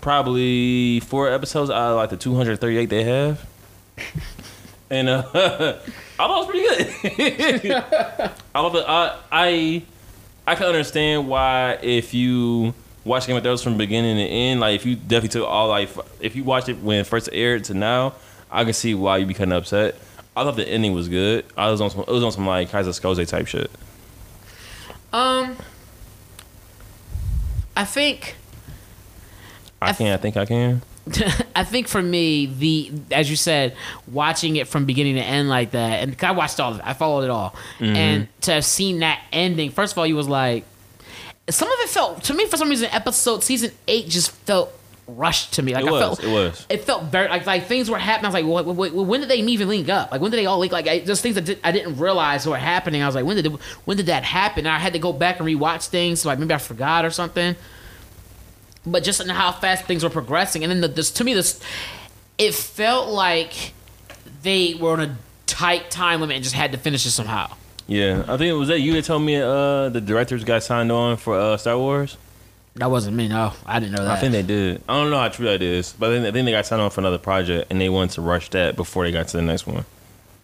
probably 0.00 1.00
four 1.00 1.30
episodes 1.30 1.70
out 1.70 1.92
of 1.92 1.96
like 1.96 2.10
the 2.10 2.16
two 2.16 2.34
hundred 2.34 2.60
thirty-eight 2.60 2.90
they 2.90 3.04
have, 3.04 3.46
and 4.90 5.08
uh, 5.08 5.22
I 5.34 6.16
thought 6.16 6.48
it 6.52 6.54
was 6.54 6.98
pretty 6.98 7.68
good. 7.68 7.72
I 8.54 8.60
love 8.60 8.74
it. 8.76 8.84
I, 8.86 9.18
I, 9.32 9.82
I 10.46 10.54
can 10.54 10.66
understand 10.66 11.28
why 11.28 11.78
if 11.82 12.14
you 12.14 12.74
watch 13.04 13.26
Game 13.26 13.36
of 13.36 13.42
Thrones 13.42 13.62
from 13.62 13.76
beginning 13.76 14.16
to 14.16 14.22
end, 14.22 14.60
like 14.60 14.74
if 14.74 14.86
you 14.86 14.96
definitely 14.96 15.28
took 15.30 15.48
all 15.48 15.68
like 15.68 15.90
if 16.20 16.36
you 16.36 16.44
watched 16.44 16.68
it 16.68 16.78
when 16.78 17.00
it 17.00 17.06
first 17.06 17.28
aired 17.32 17.64
to 17.64 17.74
now, 17.74 18.14
I 18.50 18.64
can 18.64 18.72
see 18.72 18.94
why 18.94 19.18
you'd 19.18 19.28
be 19.28 19.34
kind 19.34 19.52
of 19.52 19.62
upset. 19.62 19.96
I 20.36 20.42
thought 20.42 20.56
the 20.56 20.68
ending 20.68 20.94
was 20.94 21.08
good. 21.08 21.44
I 21.56 21.70
was 21.70 21.80
on 21.80 21.90
some, 21.90 22.00
it 22.00 22.08
was 22.08 22.24
on 22.24 22.32
some 22.32 22.46
like 22.46 22.70
Keyser 22.70 22.88
Söze 22.88 23.28
type 23.28 23.46
shit. 23.46 23.70
Um, 25.12 25.56
I 27.76 27.84
think. 27.84 28.36
I, 29.80 29.90
I 29.90 29.92
can. 29.92 30.12
I 30.12 30.16
think 30.16 30.36
I 30.36 30.44
can. 30.44 30.82
I 31.56 31.64
think 31.64 31.86
for 31.88 32.02
me, 32.02 32.46
the 32.46 32.92
as 33.12 33.28
you 33.28 33.36
said, 33.36 33.76
watching 34.10 34.56
it 34.56 34.68
from 34.68 34.86
beginning 34.86 35.16
to 35.16 35.20
end 35.22 35.48
like 35.48 35.72
that, 35.72 36.02
and 36.02 36.16
I 36.22 36.32
watched 36.32 36.58
all 36.60 36.72
of 36.72 36.78
it, 36.78 36.82
I 36.86 36.94
followed 36.94 37.24
it 37.24 37.30
all, 37.30 37.50
Mm-hmm. 37.78 37.96
and 37.96 38.28
to 38.42 38.52
have 38.52 38.64
seen 38.64 39.00
that 39.00 39.20
ending, 39.32 39.70
first 39.70 39.92
of 39.92 39.98
all, 39.98 40.06
you 40.06 40.16
was 40.16 40.28
like, 40.28 40.64
some 41.50 41.68
of 41.68 41.74
it 41.80 41.90
felt 41.90 42.24
to 42.24 42.34
me 42.34 42.46
for 42.46 42.56
some 42.56 42.70
reason, 42.70 42.88
episode 42.90 43.42
season 43.44 43.70
eight 43.86 44.08
just 44.08 44.30
felt 44.30 44.72
rushed 45.06 45.52
to 45.52 45.62
me. 45.62 45.74
Like 45.74 45.84
It 45.84 45.88
I 45.88 45.92
was, 45.92 46.00
felt 46.00 46.24
it 46.24 46.32
was. 46.32 46.66
It 46.70 46.84
felt 46.84 47.04
very 47.04 47.28
like 47.28 47.44
like 47.44 47.66
things 47.66 47.90
were 47.90 47.98
happening. 47.98 48.24
I 48.24 48.28
was 48.40 48.42
like, 48.56 48.66
what, 48.66 48.74
what- 48.94 48.94
when 49.06 49.20
did 49.20 49.28
they 49.28 49.36
even 49.36 49.68
link 49.68 49.90
up? 49.90 50.10
Like 50.10 50.22
when 50.22 50.30
did 50.30 50.38
they 50.38 50.46
all 50.46 50.58
link? 50.58 50.72
Like 50.72 50.88
I, 50.88 51.00
just 51.00 51.20
things 51.22 51.34
that 51.34 51.44
did, 51.44 51.58
I 51.62 51.72
didn't 51.72 51.98
realize 51.98 52.46
were 52.46 52.56
happening. 52.56 53.02
I 53.02 53.06
was 53.06 53.14
like, 53.14 53.26
when 53.26 53.36
did 53.36 53.46
when 53.84 53.98
did 53.98 54.06
that 54.06 54.24
happen? 54.24 54.60
And 54.66 54.74
I 54.74 54.78
had 54.78 54.94
to 54.94 54.98
go 54.98 55.12
back 55.12 55.38
and 55.40 55.46
rewatch 55.46 55.88
things. 55.88 56.20
So 56.22 56.30
like 56.30 56.38
maybe 56.38 56.54
I 56.54 56.58
forgot 56.58 57.04
or 57.04 57.10
something 57.10 57.54
but 58.86 59.02
just 59.02 59.20
in 59.20 59.28
how 59.28 59.52
fast 59.52 59.84
things 59.84 60.04
were 60.04 60.10
progressing. 60.10 60.62
And 60.62 60.70
then 60.70 60.80
the, 60.80 60.88
this 60.88 61.10
to 61.12 61.24
me, 61.24 61.34
this 61.34 61.60
it 62.38 62.54
felt 62.54 63.08
like 63.08 63.72
they 64.42 64.74
were 64.74 64.92
on 64.92 65.00
a 65.00 65.16
tight 65.46 65.90
time 65.90 66.20
limit 66.20 66.36
and 66.36 66.42
just 66.44 66.54
had 66.54 66.72
to 66.72 66.78
finish 66.78 67.06
it 67.06 67.10
somehow. 67.10 67.52
Yeah, 67.86 68.22
I 68.22 68.36
think 68.36 68.50
it 68.50 68.54
was 68.54 68.68
that 68.68 68.80
you 68.80 68.94
that 68.94 69.04
told 69.04 69.22
me 69.22 69.36
uh, 69.36 69.90
the 69.90 70.00
directors 70.00 70.42
got 70.42 70.62
signed 70.62 70.90
on 70.90 71.16
for 71.16 71.38
uh, 71.38 71.56
Star 71.56 71.76
Wars. 71.76 72.16
That 72.76 72.90
wasn't 72.90 73.16
me. 73.16 73.28
No, 73.28 73.52
I 73.64 73.78
didn't 73.78 73.92
know 73.92 74.04
that. 74.04 74.16
I 74.16 74.20
think 74.20 74.32
they 74.32 74.42
did. 74.42 74.82
I 74.88 74.94
don't 74.94 75.10
know 75.10 75.18
how 75.18 75.28
true 75.28 75.46
that 75.46 75.62
is, 75.62 75.92
but 75.92 76.10
I 76.10 76.14
think, 76.14 76.26
I 76.26 76.32
think 76.32 76.44
they 76.46 76.50
got 76.50 76.66
signed 76.66 76.82
on 76.82 76.90
for 76.90 77.00
another 77.02 77.18
project 77.18 77.70
and 77.70 77.80
they 77.80 77.88
wanted 77.88 78.14
to 78.14 78.22
rush 78.22 78.50
that 78.50 78.74
before 78.74 79.04
they 79.04 79.12
got 79.12 79.28
to 79.28 79.36
the 79.36 79.42
next 79.42 79.66
one. 79.66 79.84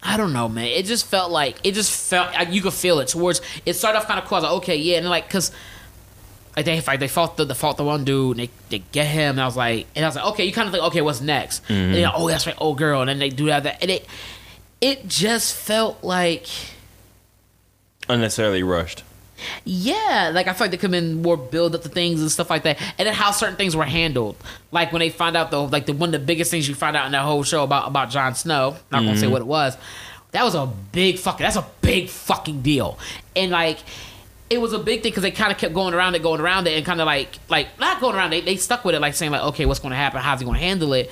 I 0.03 0.16
don't 0.16 0.33
know, 0.33 0.48
man. 0.48 0.66
It 0.66 0.85
just 0.85 1.07
felt 1.07 1.31
like 1.31 1.57
it 1.64 1.72
just 1.72 2.09
felt 2.09 2.33
like 2.33 2.53
you 2.53 2.62
could 2.62 2.72
feel 2.72 3.00
it 3.00 3.09
towards. 3.09 3.40
It 3.66 3.74
started 3.74 3.98
off 3.98 4.07
kind 4.07 4.20
of 4.20 4.26
cool. 4.26 4.37
I 4.37 4.40
was 4.40 4.44
like, 4.44 4.62
okay, 4.62 4.76
yeah, 4.76 4.98
and 4.98 5.09
like 5.09 5.26
because. 5.26 5.50
Like 6.61 6.66
they, 6.66 6.81
like 6.83 7.01
they 7.01 7.09
fought 7.09 7.37
the, 7.37 7.46
the 7.46 7.55
fought 7.55 7.77
the 7.79 7.85
one 7.85 8.05
dude, 8.05 8.38
and 8.38 8.49
they, 8.49 8.53
they 8.68 8.85
get 8.92 9.07
him, 9.07 9.31
and 9.31 9.40
I 9.40 9.46
was 9.46 9.57
like, 9.57 9.87
and 9.96 10.05
I 10.05 10.09
was 10.09 10.16
like, 10.16 10.27
okay, 10.27 10.44
you 10.44 10.53
kind 10.53 10.66
of 10.66 10.73
think, 10.73 10.85
okay, 10.85 11.01
what's 11.01 11.23
next? 11.23 11.62
And 11.68 11.79
mm-hmm. 11.79 11.92
then, 11.92 12.11
oh, 12.14 12.29
that's 12.29 12.46
right, 12.46 12.57
oh 12.59 12.75
girl, 12.75 13.01
and 13.01 13.09
then 13.09 13.18
they 13.18 13.31
do 13.31 13.46
that, 13.46 13.62
that, 13.62 13.79
and 13.81 13.90
it, 13.90 14.07
it 14.81 15.09
just 15.09 15.55
felt 15.55 16.05
like, 16.05 16.46
Unnecessarily 18.11 18.62
rushed. 18.62 19.05
Yeah, 19.64 20.33
like 20.35 20.49
I 20.49 20.53
feel 20.53 20.66
like 20.66 20.73
could 20.73 20.83
have 20.83 20.90
been 20.90 21.23
more 21.23 21.37
build 21.37 21.75
up 21.75 21.83
the 21.83 21.88
things 21.88 22.20
and 22.20 22.31
stuff 22.31 22.51
like 22.51 22.64
that, 22.64 22.79
and 22.99 23.07
then 23.07 23.14
how 23.14 23.31
certain 23.31 23.57
things 23.57 23.75
were 23.75 23.85
handled. 23.85 24.37
Like 24.70 24.92
when 24.92 25.01
they 25.01 25.09
find 25.09 25.37
out 25.37 25.51
though, 25.51 25.64
like 25.64 25.87
the 25.87 25.94
one 25.94 26.11
of 26.11 26.20
the 26.20 26.27
biggest 26.27 26.51
things 26.51 26.68
you 26.68 26.75
find 26.75 26.94
out 26.96 27.07
in 27.07 27.12
that 27.12 27.23
whole 27.23 27.42
show 27.42 27.64
about 27.64 27.88
about 27.88 28.11
Jon 28.11 28.35
Snow. 28.35 28.77
Not 28.90 29.01
gonna 29.01 29.16
say 29.16 29.25
mm-hmm. 29.25 29.33
what 29.33 29.40
it 29.40 29.46
was. 29.46 29.79
That 30.33 30.44
was 30.44 30.55
a 30.55 30.66
big 30.92 31.18
fucking. 31.18 31.42
That's 31.42 31.57
a 31.57 31.66
big 31.81 32.09
fucking 32.09 32.62
deal, 32.62 32.99
and 33.35 33.51
like. 33.51 33.79
It 34.50 34.60
was 34.60 34.72
a 34.72 34.78
big 34.80 35.02
thing 35.02 35.12
because 35.12 35.22
they 35.22 35.30
kind 35.30 35.52
of 35.52 35.58
kept 35.58 35.72
going 35.72 35.94
around 35.94 36.16
it, 36.16 36.22
going 36.22 36.40
around 36.40 36.66
it, 36.66 36.76
and 36.76 36.84
kind 36.84 37.00
of 37.00 37.06
like, 37.06 37.28
like 37.48 37.68
not 37.78 38.00
going 38.00 38.16
around. 38.16 38.30
They 38.30 38.40
they 38.40 38.56
stuck 38.56 38.84
with 38.84 38.94
it, 38.96 39.00
like 39.00 39.14
saying 39.14 39.30
like, 39.32 39.42
okay, 39.42 39.64
what's 39.64 39.78
going 39.80 39.90
to 39.92 39.96
happen? 39.96 40.20
How's 40.20 40.40
he 40.40 40.44
going 40.44 40.58
to 40.58 40.64
handle 40.64 40.92
it? 40.92 41.08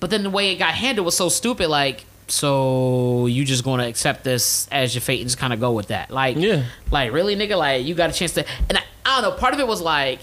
But 0.00 0.10
then 0.10 0.24
the 0.24 0.30
way 0.30 0.50
it 0.52 0.56
got 0.56 0.74
handled 0.74 1.04
was 1.04 1.16
so 1.16 1.28
stupid. 1.28 1.68
Like, 1.68 2.04
so 2.26 3.26
you 3.26 3.44
just 3.44 3.62
going 3.62 3.78
to 3.80 3.86
accept 3.86 4.24
this 4.24 4.66
as 4.72 4.94
your 4.94 5.00
fate 5.02 5.20
and 5.20 5.28
just 5.28 5.38
kind 5.38 5.52
of 5.52 5.60
go 5.60 5.70
with 5.72 5.88
that? 5.88 6.10
Like, 6.10 6.36
Yeah. 6.36 6.64
like 6.90 7.12
really, 7.12 7.36
nigga, 7.36 7.56
like 7.56 7.84
you 7.86 7.94
got 7.94 8.10
a 8.10 8.12
chance 8.12 8.32
to, 8.34 8.44
and 8.68 8.78
I, 8.78 8.82
I 9.06 9.20
don't 9.20 9.30
know. 9.30 9.36
Part 9.38 9.54
of 9.54 9.60
it 9.60 9.66
was 9.68 9.80
like, 9.80 10.20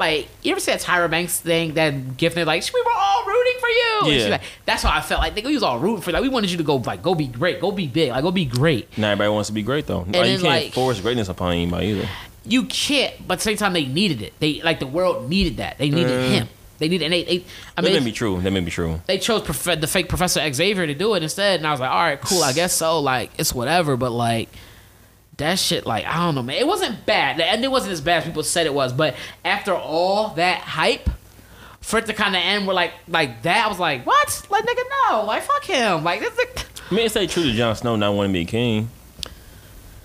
like 0.00 0.28
you 0.42 0.50
ever 0.50 0.60
see 0.60 0.72
that 0.72 0.80
Tyra 0.80 1.08
Banks 1.08 1.38
thing? 1.38 1.74
That 1.74 2.16
gift, 2.16 2.34
they're 2.34 2.44
like, 2.44 2.64
we 2.74 2.80
were 2.82 2.90
all 2.92 3.24
rooting 3.24 3.54
for 3.60 3.68
you. 3.68 4.00
And 4.04 4.12
Yeah. 4.14 4.28
like, 4.28 4.42
that's 4.66 4.82
how 4.82 4.90
I 4.96 5.00
felt. 5.00 5.20
Like 5.20 5.36
we 5.36 5.54
was 5.54 5.62
all 5.62 5.78
rooting 5.78 6.00
for. 6.02 6.10
you. 6.10 6.14
Like 6.14 6.22
we 6.22 6.28
wanted 6.28 6.50
you 6.50 6.56
to 6.56 6.64
go, 6.64 6.76
like 6.76 7.02
go 7.02 7.14
be 7.14 7.26
great, 7.28 7.60
go 7.60 7.70
be 7.70 7.86
big, 7.86 8.10
like 8.10 8.22
go 8.22 8.32
be 8.32 8.44
great. 8.46 8.88
Not 8.98 9.12
everybody 9.12 9.30
wants 9.30 9.48
to 9.48 9.52
be 9.52 9.62
great 9.62 9.86
though. 9.86 10.00
Like, 10.00 10.14
you 10.28 10.38
can't 10.38 10.42
like- 10.42 10.72
force 10.72 11.00
greatness 11.00 11.28
upon 11.28 11.52
anybody 11.52 11.86
either. 11.88 12.08
You 12.44 12.64
can't, 12.64 13.14
but 13.28 13.34
at 13.34 13.38
the 13.40 13.44
same 13.44 13.58
time, 13.58 13.74
they 13.74 13.84
needed 13.84 14.22
it. 14.22 14.32
They 14.40 14.62
like 14.62 14.80
the 14.80 14.86
world 14.86 15.28
needed 15.28 15.58
that. 15.58 15.76
They 15.78 15.90
needed 15.90 16.10
Mm. 16.10 16.30
him. 16.30 16.48
They 16.78 16.88
needed, 16.88 17.04
and 17.04 17.12
they, 17.12 17.24
they 17.24 17.44
I 17.76 17.82
That 17.82 17.84
mean, 17.92 17.92
may 18.02 18.04
be 18.06 18.12
true. 18.12 18.40
That 18.40 18.50
may 18.52 18.60
be 18.60 18.70
true. 18.70 19.02
they 19.06 19.18
chose 19.18 19.42
prof- 19.42 19.78
the 19.78 19.86
fake 19.86 20.08
Professor 20.08 20.40
Xavier 20.50 20.86
to 20.86 20.94
do 20.94 21.12
it 21.14 21.22
instead, 21.22 21.60
and 21.60 21.66
I 21.66 21.72
was 21.72 21.80
like, 21.80 21.90
all 21.90 22.00
right, 22.00 22.18
cool, 22.18 22.42
I 22.42 22.52
guess 22.60 22.72
so. 22.72 23.00
Like, 23.00 23.30
it's 23.36 23.54
whatever, 23.54 23.98
but 23.98 24.12
like, 24.12 24.48
that 25.40 25.58
shit, 25.58 25.84
like, 25.84 26.06
I 26.06 26.16
don't 26.24 26.34
know, 26.34 26.42
man. 26.42 26.56
It 26.56 26.66
wasn't 26.66 27.04
bad, 27.04 27.40
and 27.40 27.62
it 27.64 27.70
wasn't 27.70 27.92
as 27.92 28.00
bad 28.00 28.18
as 28.22 28.24
people 28.24 28.42
said 28.42 28.66
it 28.66 28.72
was. 28.74 28.92
But 28.92 29.14
after 29.44 29.74
all 29.74 30.28
that 30.34 30.60
hype, 30.60 31.10
for 31.80 31.98
it 31.98 32.06
to 32.06 32.12
kind 32.14 32.34
of 32.36 32.42
end, 32.42 32.66
we're 32.66 32.74
like, 32.74 32.92
like 33.08 33.42
that, 33.42 33.66
I 33.66 33.68
was 33.68 33.78
like, 33.78 34.06
what? 34.06 34.46
Like, 34.50 34.64
nigga, 34.64 34.82
no, 35.10 35.24
like, 35.24 35.42
fuck 35.42 35.64
him, 35.64 36.04
like, 36.04 36.20
this. 36.20 36.34
this- 36.36 36.64
I 36.90 36.94
mean, 36.94 37.06
it's 37.06 37.14
true 37.14 37.44
to 37.44 37.52
Jon 37.52 37.76
Snow 37.76 37.96
not 37.96 38.14
wanting 38.14 38.32
to 38.32 38.38
be 38.40 38.44
king. 38.44 38.88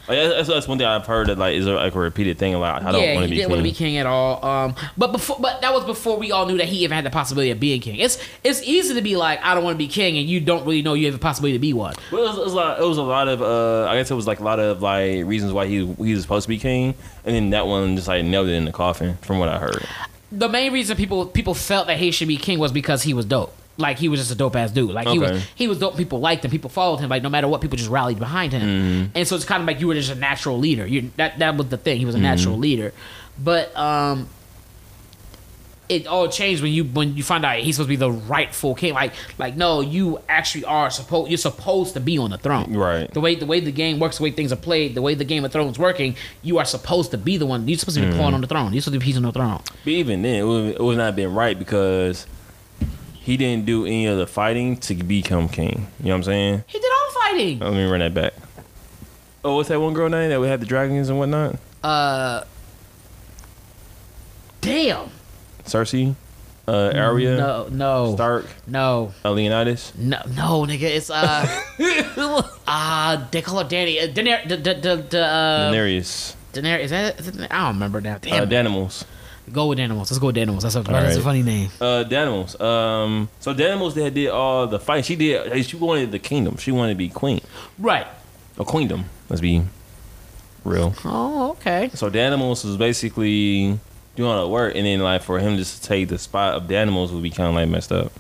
Like, 0.08 0.18
that's, 0.18 0.48
that's 0.48 0.68
one 0.68 0.78
thing 0.78 0.86
I've 0.86 1.06
heard 1.06 1.28
that 1.28 1.38
like 1.38 1.56
is 1.56 1.66
like 1.66 1.96
a 1.96 2.00
repeated 2.00 2.38
thing. 2.38 2.54
Like 2.54 2.84
I 2.84 2.92
don't 2.92 3.02
yeah, 3.02 3.16
want 3.16 3.26
to 3.26 3.30
be 3.30 3.38
didn't 3.38 3.50
want 3.50 3.60
to 3.60 3.64
be 3.64 3.72
king. 3.72 3.98
at 3.98 4.06
all. 4.06 4.46
Um, 4.46 4.76
but 4.98 5.12
before, 5.12 5.38
but 5.40 5.62
that 5.62 5.74
was 5.74 5.84
before 5.84 6.18
we 6.18 6.32
all 6.32 6.46
knew 6.46 6.58
that 6.58 6.68
he 6.68 6.84
even 6.84 6.94
had 6.94 7.06
the 7.06 7.10
possibility 7.10 7.50
of 7.52 7.60
being 7.60 7.82
king. 7.82 7.96
It's 7.96 8.18
it's 8.44 8.62
easy 8.64 8.94
to 8.94 9.02
be 9.02 9.16
like, 9.16 9.40
I 9.44 9.56
don't 9.56 9.64
want 9.64 9.76
to 9.76 9.80
be 9.80 9.88
king, 9.88 10.18
and 10.18 10.30
you 10.30 10.40
don't 10.40 10.64
really 10.66 10.82
know 10.82 10.94
you 10.94 11.08
have 11.08 11.16
a 11.16 11.20
possibility 11.20 11.54
to 11.54 11.60
be 11.60 11.74
one. 11.74 11.96
Well, 12.12 12.24
it 12.24 12.28
was, 12.28 12.38
it 12.38 12.44
was 12.44 12.54
a 12.54 12.56
lot. 12.56 12.80
It 12.80 12.86
was 12.86 12.98
a 12.98 13.04
lot 13.04 13.28
of. 13.28 13.42
Uh, 13.42 13.88
I 13.90 13.96
guess 13.96 14.12
it 14.12 14.16
was 14.16 14.28
like 14.28 14.40
a 14.40 14.44
lot 14.44 14.60
of 14.60 14.82
like 14.82 15.26
reasons 15.26 15.54
why 15.54 15.66
he 15.66 15.86
he 15.86 16.14
was 16.14 16.22
supposed 16.22 16.44
to 16.44 16.50
be 16.50 16.60
king, 16.60 16.94
and 17.24 17.36
then 17.36 17.50
that 17.50 17.66
one 17.66 17.96
just 17.96 18.08
like 18.08 18.24
nailed 18.24 18.48
it 18.48 18.54
in 18.54 18.66
the 18.66 18.72
coffin, 18.72 19.18
from 19.18 19.40
what 19.40 19.50
I 19.50 19.58
heard. 19.60 19.86
the 20.32 20.50
main 20.50 20.74
reason 20.74 20.98
people 20.98 21.26
people 21.26 21.54
felt 21.54 21.88
that 21.88 21.98
he 21.98 22.12
should 22.12 22.28
be 22.28 22.38
king 22.38 22.60
was 22.60 22.72
because 22.72 23.04
he 23.04 23.14
was 23.14 23.26
dope. 23.26 23.56
Like 23.78 24.00
he 24.00 24.08
was 24.08 24.20
just 24.22 24.32
a 24.32 24.36
dope 24.36 24.56
ass 24.56 24.72
dude. 24.72 24.92
Like 24.92 25.08
he 25.08 25.20
was 25.20 25.44
he 25.56 25.68
was 25.68 25.80
dope. 25.80 25.98
People 25.98 26.20
liked 26.22 26.46
him. 26.46 26.52
People 26.52 26.70
followed 26.70 27.02
him. 27.02 27.10
Like 27.10 27.24
no 27.24 27.30
matter 27.30 27.48
what, 27.48 27.60
people 27.62 27.78
just 27.78 27.90
rallied 27.90 28.20
behind 28.20 28.54
him. 28.54 28.62
Mm-hmm. 28.62 29.12
And 29.18 29.28
so 29.28 29.36
it's 29.36 29.44
kind 29.46 29.62
of 29.62 29.68
like 29.68 29.80
you 29.82 29.88
were 29.88 29.96
just 29.96 30.12
a 30.12 30.16
natural 30.16 30.58
leader. 30.58 30.86
You 30.88 31.12
that 31.18 31.40
that 31.40 31.58
was 31.58 31.68
the 31.68 31.78
thing. 31.78 31.98
He 31.98 32.06
was 32.06 32.16
a 32.16 32.18
Mm-hmm. 32.18 32.24
natural 32.24 32.58
leader. 32.58 32.94
But 33.38 33.76
um, 33.76 34.30
it 35.88 36.08
all 36.08 36.28
changed 36.28 36.64
when 36.64 36.72
you 36.72 36.84
when 36.84 37.16
you 37.16 37.22
find 37.22 37.46
out 37.46 37.58
he's 37.60 37.76
supposed 37.76 37.90
to 37.90 37.92
be 37.92 37.96
the 37.96 38.12
rightful 38.12 38.74
king. 38.74 38.94
Like 38.94 39.14
like 39.38 39.56
no, 39.56 39.82
you 39.82 40.20
actually 40.28 40.66
are 40.66 40.90
supposed 40.90 41.30
you're 41.30 41.38
supposed 41.38 41.94
to 41.94 42.00
be 42.00 42.18
on 42.18 42.32
the 42.32 42.38
throne. 42.40 42.74
Right. 42.74 43.12
The 43.14 43.20
way 43.22 43.36
the 43.36 43.46
way 43.46 43.60
the 43.60 43.72
game 43.72 44.00
works, 44.00 44.18
the 44.18 44.24
way 44.24 44.32
things 44.32 44.52
are 44.52 44.56
played, 44.56 44.96
the 44.96 45.02
way 45.04 45.14
the 45.14 45.26
Game 45.26 45.46
of 45.46 45.52
Thrones 45.52 45.78
working, 45.78 46.16
you 46.42 46.58
are 46.58 46.66
supposed 46.66 47.12
to 47.12 47.18
be 47.20 47.38
the 47.38 47.46
one. 47.46 47.68
You're 47.68 47.78
supposed 47.78 47.98
to 48.00 48.10
be 48.10 48.18
pawn 48.18 48.34
on 48.34 48.42
the 48.42 48.48
throne. 48.48 48.74
You're 48.74 48.82
supposed 48.82 48.94
to 48.96 49.00
be 49.00 49.06
peace 49.06 49.18
on 49.18 49.24
the 49.24 49.32
throne. 49.32 49.62
But 49.84 49.92
even 49.92 50.24
then, 50.24 50.36
it 50.36 50.44
would, 50.44 50.66
it 50.76 50.80
would 50.82 50.98
not 50.98 51.16
been 51.16 51.34
right 51.36 51.60
because 51.60 52.26
he 53.26 53.38
didn't 53.38 53.66
do 53.66 53.86
any 53.86 54.06
of 54.06 54.18
the 54.18 54.28
fighting 54.28 54.78
to 54.78 54.94
become 54.94 55.50
king. 55.50 55.88
You 56.00 56.06
know 56.06 56.12
what 56.12 56.16
I'm 56.18 56.24
saying? 56.24 56.64
He 56.68 56.78
did 56.80 56.92
all 56.92 57.08
the 57.12 57.20
fighting. 57.20 57.60
Let 57.60 57.74
me 57.74 57.84
run 57.86 58.00
that 58.00 58.14
back. 58.14 58.34
Oh, 59.44 59.56
what's 59.58 59.70
that 59.70 59.80
one 59.82 59.94
girl 59.94 60.10
name 60.10 60.30
that 60.30 60.40
we 60.40 60.48
had 60.48 60.60
the 60.62 60.66
dragons 60.66 61.10
and 61.10 61.18
whatnot? 61.20 61.58
Uh, 61.84 62.44
damn. 64.62 65.10
Cersei, 65.66 66.16
uh, 66.68 66.92
Arya, 66.96 67.38
No, 67.38 67.68
no, 67.72 68.14
Stark, 68.16 68.46
no, 68.68 69.14
uh, 69.24 69.32
Leonidas. 69.32 69.94
no, 69.98 70.20
no, 70.36 70.66
nigga. 70.66 70.84
It's 70.84 71.10
uh, 71.10 71.46
uh, 72.68 73.26
they 73.32 73.42
call 73.42 73.58
her 73.64 73.68
Danny. 73.70 74.00
Uh, 74.00 74.08
Daener- 74.08 74.48
the 74.48 74.58
the 74.58 74.74
the 74.76 74.96
the 75.10 75.26
uh, 75.26 75.72
Daenerys, 75.72 76.36
Daenerys. 76.54 76.80
Is 76.82 76.90
that? 76.92 77.20
Is 77.20 77.28
it, 77.30 77.48
I 77.52 77.66
don't 77.66 77.74
remember 77.76 78.02
now. 78.02 78.16
uh, 78.16 78.20
Damn. 78.20 78.50
Danimals. 78.50 79.04
Go 79.52 79.68
with 79.68 79.80
animals. 79.80 80.12
Let's 80.12 80.20
go 80.20 80.28
with 80.28 80.38
animals. 80.38 80.64
That's 80.64 80.76
a 80.76 80.82
that's 80.82 81.18
a 81.18 81.22
funny 81.22 81.44
name. 81.44 81.70
Uh, 81.80 82.04
Danimals. 82.08 82.60
Um, 82.60 83.30
so 83.40 83.54
Danimals 83.54 83.94
that 83.96 84.14
did 84.14 84.30
all 84.30 84.68
the 84.68 84.80
fighting. 84.80 85.04
She 85.04 85.16
did. 85.16 85.66
She 85.66 85.76
wanted 85.76 86.12
the 86.12 86.20
kingdom. 86.20 86.58
She 86.58 86.72
wanted 86.72 86.94
to 86.94 86.98
be 86.98 87.10
queen. 87.10 87.42
Right. 87.78 88.08
A 88.58 88.66
queendom. 88.66 89.06
Let's 89.30 89.42
be 89.42 89.64
real. 90.64 90.94
Oh, 91.04 91.52
okay. 91.52 91.90
So 91.94 92.10
Danimals 92.10 92.66
was 92.66 92.78
basically 92.78 93.80
doing 94.16 94.30
all 94.30 94.44
the 94.44 94.50
work, 94.50 94.76
and 94.76 94.86
then 94.86 95.00
like 95.00 95.22
for 95.22 95.40
him 95.40 95.58
just 95.58 95.82
to 95.82 95.88
take 95.88 96.10
the 96.10 96.18
spot 96.18 96.56
of 96.56 96.64
Danimals 96.64 97.12
would 97.12 97.24
be 97.24 97.30
kind 97.30 97.50
of 97.50 97.56
like 97.56 97.70
messed 97.70 97.92
up. 97.92 98.12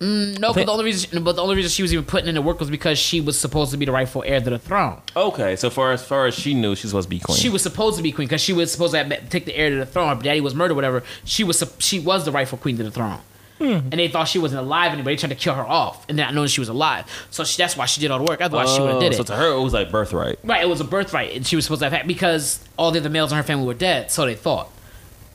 Mm, 0.00 0.38
no, 0.38 0.54
but 0.54 0.64
the 0.64 0.72
only 0.72 0.84
reason, 0.86 1.22
but 1.22 1.36
the 1.36 1.42
only 1.42 1.56
reason 1.56 1.68
she 1.68 1.82
was 1.82 1.92
even 1.92 2.06
putting 2.06 2.28
in 2.28 2.34
the 2.34 2.40
work 2.40 2.58
was 2.58 2.70
because 2.70 2.98
she 2.98 3.20
was 3.20 3.38
supposed 3.38 3.70
to 3.72 3.76
be 3.76 3.84
the 3.84 3.92
rightful 3.92 4.22
heir 4.24 4.40
to 4.40 4.48
the 4.48 4.58
throne. 4.58 4.98
Okay, 5.14 5.56
so 5.56 5.68
far 5.68 5.92
as 5.92 6.02
far 6.02 6.26
as 6.26 6.34
she 6.34 6.54
knew, 6.54 6.74
she 6.74 6.84
was 6.86 6.92
supposed 6.92 7.06
to 7.06 7.10
be 7.10 7.18
queen. 7.20 7.36
She 7.36 7.50
was 7.50 7.62
supposed 7.62 7.98
to 7.98 8.02
be 8.02 8.10
queen 8.10 8.26
because 8.26 8.40
she 8.40 8.54
was 8.54 8.72
supposed 8.72 8.94
to 8.94 9.04
have, 9.04 9.28
take 9.28 9.44
the 9.44 9.54
heir 9.54 9.68
to 9.68 9.76
the 9.76 9.84
throne. 9.84 10.16
Her 10.16 10.22
daddy 10.22 10.40
was 10.40 10.54
murdered, 10.54 10.74
whatever. 10.74 11.02
She 11.24 11.44
was 11.44 11.62
she 11.78 12.00
was 12.00 12.24
the 12.24 12.32
rightful 12.32 12.56
queen 12.56 12.78
to 12.78 12.82
the 12.82 12.90
throne. 12.90 13.18
Hmm. 13.58 13.72
And 13.92 13.92
they 13.92 14.08
thought 14.08 14.24
she 14.26 14.38
wasn't 14.38 14.62
alive 14.62 14.92
anymore. 14.92 15.12
They 15.12 15.16
tried 15.16 15.28
to 15.28 15.34
kill 15.34 15.52
her 15.52 15.66
off, 15.66 16.06
and 16.08 16.16
not 16.16 16.32
knowing 16.32 16.48
she 16.48 16.62
was 16.62 16.70
alive. 16.70 17.04
So 17.30 17.44
she, 17.44 17.58
that's 17.60 17.76
why 17.76 17.84
she 17.84 18.00
did 18.00 18.10
all 18.10 18.16
the 18.16 18.24
work. 18.24 18.40
Otherwise, 18.40 18.74
she 18.74 18.80
would 18.80 18.92
have 18.92 19.00
did 19.00 19.12
Oh, 19.12 19.16
it. 19.16 19.16
So 19.18 19.24
to 19.24 19.36
her, 19.36 19.52
it 19.52 19.60
was 19.60 19.74
like 19.74 19.90
birthright. 19.90 20.38
Right, 20.42 20.62
it 20.62 20.68
was 20.68 20.80
a 20.80 20.84
birthright, 20.84 21.36
and 21.36 21.46
she 21.46 21.56
was 21.56 21.66
supposed 21.66 21.80
to 21.80 21.84
have 21.84 21.92
had 21.92 22.06
because 22.08 22.66
all 22.78 22.90
the 22.90 23.00
other 23.00 23.10
males 23.10 23.32
in 23.32 23.36
her 23.36 23.44
family 23.44 23.66
were 23.66 23.74
dead, 23.74 24.10
so 24.10 24.24
they 24.24 24.34
thought. 24.34 24.70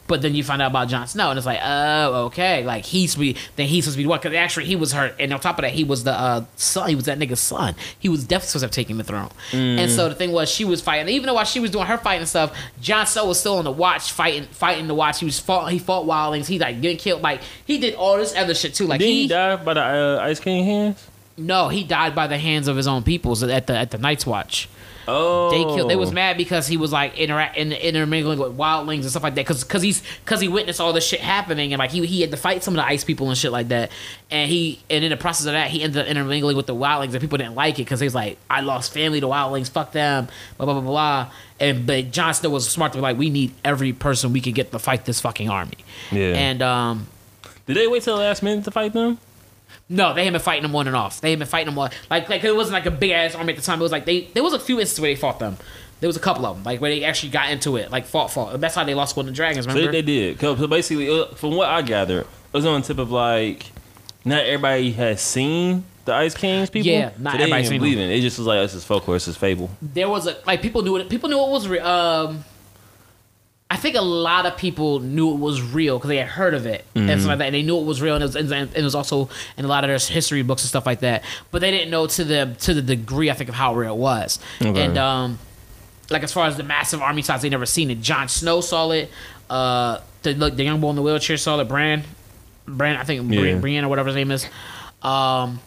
But 0.07 0.21
then 0.21 0.35
you 0.35 0.43
find 0.43 0.61
out 0.61 0.69
about 0.69 0.87
Jon 0.87 1.07
Snow, 1.07 1.31
and 1.31 1.37
it's 1.37 1.47
like, 1.47 1.59
oh, 1.63 2.25
okay, 2.25 2.63
like 2.63 2.85
he's 2.85 3.11
supposed 3.13 3.35
to 3.35 3.41
be 3.41 3.49
then 3.55 3.67
he's 3.67 3.85
supposed 3.85 3.97
to 3.97 4.03
be 4.03 4.07
what? 4.07 4.21
Because 4.21 4.35
actually 4.35 4.65
he 4.67 4.75
was 4.75 4.91
hurt, 4.91 5.15
and 5.19 5.33
on 5.33 5.39
top 5.39 5.57
of 5.57 5.63
that, 5.63 5.71
he 5.71 5.83
was 5.83 6.03
the 6.03 6.11
uh, 6.11 6.45
son. 6.55 6.89
He 6.89 6.95
was 6.95 7.05
that 7.05 7.17
nigga's 7.17 7.39
son. 7.39 7.75
He 7.97 8.07
was 8.07 8.23
definitely 8.23 8.47
supposed 8.47 8.61
to 8.61 8.65
have 8.67 8.71
taken 8.71 8.97
the 8.97 9.03
throne. 9.03 9.31
And 9.51 9.89
so 9.89 10.07
the 10.09 10.15
thing 10.15 10.31
was, 10.31 10.49
she 10.49 10.63
was 10.65 10.81
fighting. 10.81 11.09
Even 11.13 11.27
though 11.27 11.33
while 11.33 11.45
she 11.45 11.59
was 11.59 11.71
doing 11.71 11.87
her 11.87 11.97
fighting 11.97 12.27
stuff, 12.27 12.55
Jon 12.81 13.07
Snow 13.07 13.25
was 13.25 13.39
still 13.39 13.57
on 13.57 13.63
the 13.63 13.71
watch, 13.71 14.11
fighting, 14.11 14.43
fighting 14.51 14.87
the 14.87 14.95
watch. 14.95 15.19
He 15.19 15.25
was 15.25 15.39
fought. 15.39 15.71
He 15.71 15.79
fought 15.79 16.05
wildlings. 16.05 16.45
He 16.47 16.59
like 16.59 16.81
getting 16.81 16.97
killed. 16.97 17.21
Like 17.21 17.41
he 17.65 17.79
did 17.79 17.95
all 17.95 18.17
this 18.17 18.35
other 18.35 18.53
shit 18.53 18.75
too. 18.75 18.85
Like 18.85 18.99
Did 18.99 19.07
he, 19.07 19.21
he 19.23 19.27
die 19.27 19.55
by 19.55 19.73
the 19.73 19.81
uh, 19.81 20.19
Ice 20.23 20.39
King 20.39 20.65
hands? 20.65 21.07
no, 21.37 21.67
he 21.69 21.83
died 21.83 22.15
by 22.15 22.27
the 22.27 22.37
hands 22.37 22.67
of 22.67 22.77
his 22.77 22.87
own 22.87 23.03
peoples 23.03 23.43
at 23.43 23.67
the 23.67 23.77
at 23.77 23.91
the 23.91 23.97
Night's 23.97 24.25
Watch. 24.25 24.69
Oh, 25.07 25.51
They 25.51 25.63
killed. 25.75 25.89
They 25.89 25.95
was 25.95 26.11
mad 26.11 26.37
because 26.37 26.67
he 26.67 26.77
was 26.77 26.91
like 26.91 27.17
interact 27.17 27.57
in, 27.57 27.71
intermingling 27.71 28.39
with 28.39 28.57
wildlings 28.57 29.01
and 29.01 29.09
stuff 29.09 29.23
like 29.23 29.35
that. 29.35 29.41
Because 29.41 29.63
because 29.63 29.81
he's 29.81 30.01
because 30.23 30.41
he 30.41 30.47
witnessed 30.47 30.81
all 30.81 30.93
this 30.93 31.05
shit 31.05 31.19
happening 31.19 31.73
and 31.73 31.79
like 31.79 31.91
he 31.91 32.05
he 32.05 32.21
had 32.21 32.31
to 32.31 32.37
fight 32.37 32.63
some 32.63 32.73
of 32.73 32.77
the 32.77 32.85
ice 32.85 33.03
people 33.03 33.29
and 33.29 33.37
shit 33.37 33.51
like 33.51 33.67
that. 33.69 33.91
And 34.31 34.49
he 34.49 34.79
and 34.89 35.03
in 35.03 35.11
the 35.11 35.17
process 35.17 35.45
of 35.45 35.53
that 35.53 35.69
he 35.69 35.83
ended 35.83 36.01
up 36.01 36.07
intermingling 36.07 36.57
with 36.57 36.65
the 36.65 36.75
wildlings 36.75 37.11
and 37.11 37.21
people 37.21 37.37
didn't 37.37 37.55
like 37.55 37.75
it 37.75 37.83
because 37.83 37.99
he 37.99 38.05
was 38.05 38.15
like 38.15 38.37
I 38.49 38.61
lost 38.61 38.93
family 38.93 39.19
to 39.19 39.27
wildlings. 39.27 39.69
Fuck 39.69 39.91
them. 39.91 40.27
Blah 40.57 40.65
blah 40.65 40.73
blah 40.73 40.81
blah. 40.81 41.31
And 41.59 41.85
but 41.85 42.11
Jon 42.11 42.33
Snow 42.33 42.49
was 42.49 42.67
smart 42.69 42.91
to 42.93 42.97
be 42.97 43.01
like 43.01 43.17
we 43.17 43.29
need 43.29 43.53
every 43.63 43.93
person 43.93 44.33
we 44.33 44.41
can 44.41 44.53
get 44.53 44.71
to 44.71 44.79
fight 44.79 45.05
this 45.05 45.21
fucking 45.21 45.49
army. 45.49 45.77
Yeah. 46.11 46.33
And 46.33 46.61
um 46.61 47.07
Did 47.67 47.77
they 47.77 47.87
wait 47.87 48.03
till 48.03 48.17
the 48.17 48.23
last 48.23 48.41
minute 48.43 48.63
to 48.65 48.71
fight 48.71 48.93
them? 48.93 49.19
No, 49.87 50.13
they 50.13 50.23
had 50.23 50.33
been 50.33 50.41
fighting 50.41 50.63
them 50.63 50.75
on 50.75 50.87
and 50.87 50.95
off. 50.95 51.21
They 51.21 51.29
had 51.31 51.39
been 51.39 51.47
fighting 51.47 51.67
them 51.67 51.77
on 51.77 51.91
like 52.09 52.29
like 52.29 52.43
it 52.43 52.55
wasn't 52.55 52.73
like 52.73 52.85
a 52.85 52.91
big 52.91 53.11
ass 53.11 53.35
army 53.35 53.53
at 53.53 53.57
the 53.57 53.61
time. 53.61 53.79
It 53.79 53.83
was 53.83 53.91
like 53.91 54.05
they 54.05 54.21
there 54.33 54.43
was 54.43 54.53
a 54.53 54.59
few 54.59 54.79
instances 54.79 54.99
where 55.01 55.11
they 55.11 55.19
fought 55.19 55.39
them. 55.39 55.57
There 55.99 56.07
was 56.07 56.17
a 56.17 56.19
couple 56.19 56.45
of 56.45 56.55
them 56.55 56.63
like 56.63 56.81
where 56.81 56.91
they 56.91 57.03
actually 57.03 57.29
got 57.29 57.49
into 57.51 57.77
it, 57.77 57.91
like 57.91 58.05
fought 58.05 58.31
fought. 58.31 58.59
That's 58.59 58.75
how 58.75 58.83
they 58.83 58.93
lost 58.95 59.15
Golden 59.15 59.33
Dragons. 59.33 59.65
So 59.65 59.71
they, 59.71 59.79
Remember? 59.79 59.91
they 59.91 60.01
did. 60.01 60.39
So 60.39 60.67
basically, 60.67 61.09
uh, 61.09 61.27
from 61.35 61.55
what 61.55 61.69
I 61.69 61.81
gathered, 61.81 62.21
it 62.21 62.27
was 62.53 62.65
on 62.65 62.81
the 62.81 62.87
tip 62.87 62.97
of 62.97 63.11
like, 63.11 63.67
not 64.25 64.45
everybody 64.45 64.91
has 64.93 65.21
seen 65.21 65.85
the 66.05 66.13
Ice 66.13 66.35
Kings 66.35 66.69
people. 66.69 66.87
Yeah, 66.87 67.11
not 67.17 67.33
so 67.33 67.37
they 67.37 67.43
everybody 67.43 67.65
seen 67.65 67.85
even 67.85 68.09
it. 68.09 68.17
It 68.17 68.21
just 68.21 68.37
was 68.37 68.47
like, 68.47 68.59
this 68.61 68.73
is 68.73 68.83
folklore, 68.83 69.15
this 69.15 69.27
is 69.27 69.37
fable. 69.37 69.69
there 69.81 70.09
was 70.09 70.27
a 70.27 70.37
like 70.45 70.61
people 70.61 70.81
knew 70.81 70.95
it. 70.97 71.09
People 71.09 71.29
knew 71.29 71.39
it 71.39 71.49
was 71.49 71.67
real. 71.67 71.85
Um, 71.85 72.43
I 73.75 73.77
think 73.77 73.97
a 73.97 74.01
lot 74.01 74.45
of 74.45 74.55
people 74.55 75.01
knew 75.01 75.33
it 75.33 75.37
was 75.37 75.61
real 75.61 75.97
because 75.97 76.07
they 76.07 76.15
had 76.15 76.29
heard 76.29 76.53
of 76.53 76.65
it 76.65 76.85
and 76.95 77.09
stuff 77.19 77.27
like 77.27 77.39
that, 77.39 77.45
and 77.47 77.55
they 77.55 77.61
knew 77.61 77.77
it 77.77 77.83
was 77.83 78.01
real, 78.01 78.15
and 78.15 78.23
it 78.23 78.27
was, 78.27 78.35
and 78.37 78.73
it 78.73 78.81
was 78.81 78.95
also 78.95 79.27
in 79.57 79.65
a 79.65 79.67
lot 79.67 79.83
of 79.83 79.89
their 79.89 79.97
history 80.13 80.41
books 80.43 80.63
and 80.63 80.69
stuff 80.69 80.85
like 80.85 81.01
that. 81.01 81.25
But 81.51 81.59
they 81.59 81.71
didn't 81.71 81.91
know 81.91 82.07
to 82.07 82.23
the 82.23 82.55
to 82.61 82.73
the 82.73 82.81
degree 82.81 83.29
I 83.29 83.33
think 83.33 83.49
of 83.49 83.55
how 83.55 83.75
real 83.75 83.93
it 83.93 83.97
was. 83.97 84.39
Okay. 84.61 84.81
And 84.81 84.97
um, 84.97 85.39
like 86.09 86.23
as 86.23 86.31
far 86.31 86.47
as 86.47 86.55
the 86.55 86.63
massive 86.63 87.01
army 87.01 87.21
size, 87.21 87.41
they 87.41 87.49
never 87.49 87.65
seen 87.65 87.91
it. 87.91 87.99
Jon 87.99 88.29
Snow 88.29 88.61
saw 88.61 88.91
it. 88.91 89.11
Uh, 89.49 89.99
the 90.23 90.33
look, 90.35 90.55
the 90.55 90.63
young 90.63 90.79
boy 90.79 90.91
in 90.91 90.95
the 90.95 91.01
wheelchair 91.01 91.35
saw 91.35 91.59
it. 91.59 91.67
Bran, 91.67 92.03
Bran, 92.65 92.95
I 92.95 93.03
think 93.03 93.29
Yeah. 93.29 93.41
Brian, 93.41 93.59
Brienne 93.59 93.83
or 93.83 93.89
whatever 93.89 94.07
his 94.07 94.15
name 94.15 94.31
is. 94.31 94.45
Um, 95.01 95.59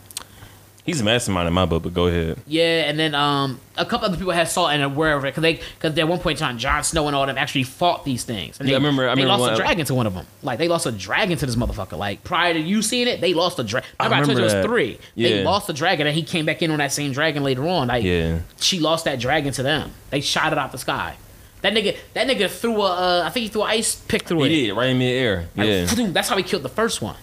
He's 0.88 1.01
a 1.03 1.05
mastermind 1.05 1.46
in 1.46 1.53
my 1.55 1.66
book, 1.66 1.83
but 1.83 1.92
go 1.94 2.07
ahead. 2.07 2.38
yeah, 2.46 2.88
and 2.88 2.98
then 2.98 3.14
um, 3.14 3.61
a 3.77 3.85
couple 3.85 4.07
other 4.07 4.16
people 4.16 4.33
had 4.33 4.48
saw 4.48 4.68
it 4.70 4.74
and 4.74 4.83
are 4.83 4.87
aware 4.87 5.16
of 5.16 5.24
it 5.24 5.29
because 5.35 5.42
they 5.42 5.55
because 5.79 5.98
at 5.98 6.09
one 6.09 6.18
point 6.18 6.40
in 6.40 6.46
time, 6.46 6.57
Jon 6.59 6.83
Snow 6.83 7.07
and 7.07 7.14
all 7.14 7.27
them 7.27 7.37
actually 7.37 7.64
fought 7.64 8.05
these 8.05 8.24
things. 8.24 8.59
And 8.59 8.66
they, 8.66 8.72
Yeah, 8.72 8.79
I 8.79 8.81
remember- 8.81 9.09
I 9.09 9.14
they 9.14 9.22
remember 9.22 9.42
lost 9.44 9.53
a 9.61 9.62
dragon 9.62 9.85
to 9.87 9.94
one 9.94 10.07
of 10.07 10.14
them. 10.14 10.27
Like 10.42 10.59
they 10.59 10.66
lost 10.68 10.87
a 10.87 10.92
dragon 10.92 11.37
to 11.38 11.46
this 11.46 11.57
motherfucker. 11.57 11.98
Like 11.98 12.24
prior 12.24 12.55
to 12.55 12.59
you 12.61 12.81
seeing 12.83 13.07
it, 13.07 13.20
they 13.20 13.35
lost 13.35 13.59
a 13.59 13.64
dragon. 13.64 13.88
I 14.01 14.05
Remember 14.05 14.22
I, 14.22 14.27
told 14.27 14.38
you 14.38 14.44
it 14.44 14.55
was 14.57 14.64
three. 14.66 14.98
They 15.16 15.44
lost 15.44 15.68
a 15.68 15.72
dragon, 15.74 16.07
and 16.07 16.16
he 16.16 16.22
came 16.22 16.46
back 16.46 16.62
in 16.62 16.70
on 16.70 16.79
that 16.79 16.92
same 16.92 17.12
dragon 17.12 17.44
later 17.44 17.68
on. 17.68 17.88
Like 17.88 18.03
Yeah. 18.05 18.38
she 18.59 18.81
lost 18.81 19.05
that 19.05 19.20
dragon 19.20 19.53
to 19.53 19.62
them. 19.62 19.90
They 20.11 20.20
shot 20.22 20.53
it 20.53 20.59
out 20.59 20.72
the 20.72 20.79
sky. 20.79 21.16
That 21.61 21.74
nigga, 21.74 21.96
that 22.14 22.29
nigga 22.29 22.48
threw 22.48 22.81
a, 22.83 22.85
uh, 22.85 23.22
I 23.27 23.31
think 23.31 23.42
he 23.42 23.48
threw 23.48 23.62
an 23.64 23.70
ice 23.70 23.96
pick 23.96 24.22
through 24.22 24.44
it. 24.44 24.51
He 24.51 24.66
did, 24.68 24.72
right 24.74 24.90
in 24.90 24.98
mid-air. 24.98 25.48
Like, 25.57 25.66
Yeah. 25.66 26.07
that's 26.12 26.29
how 26.29 26.37
he 26.37 26.44
killed 26.44 26.62
the 26.62 26.68
first 26.68 27.03
one. 27.03 27.16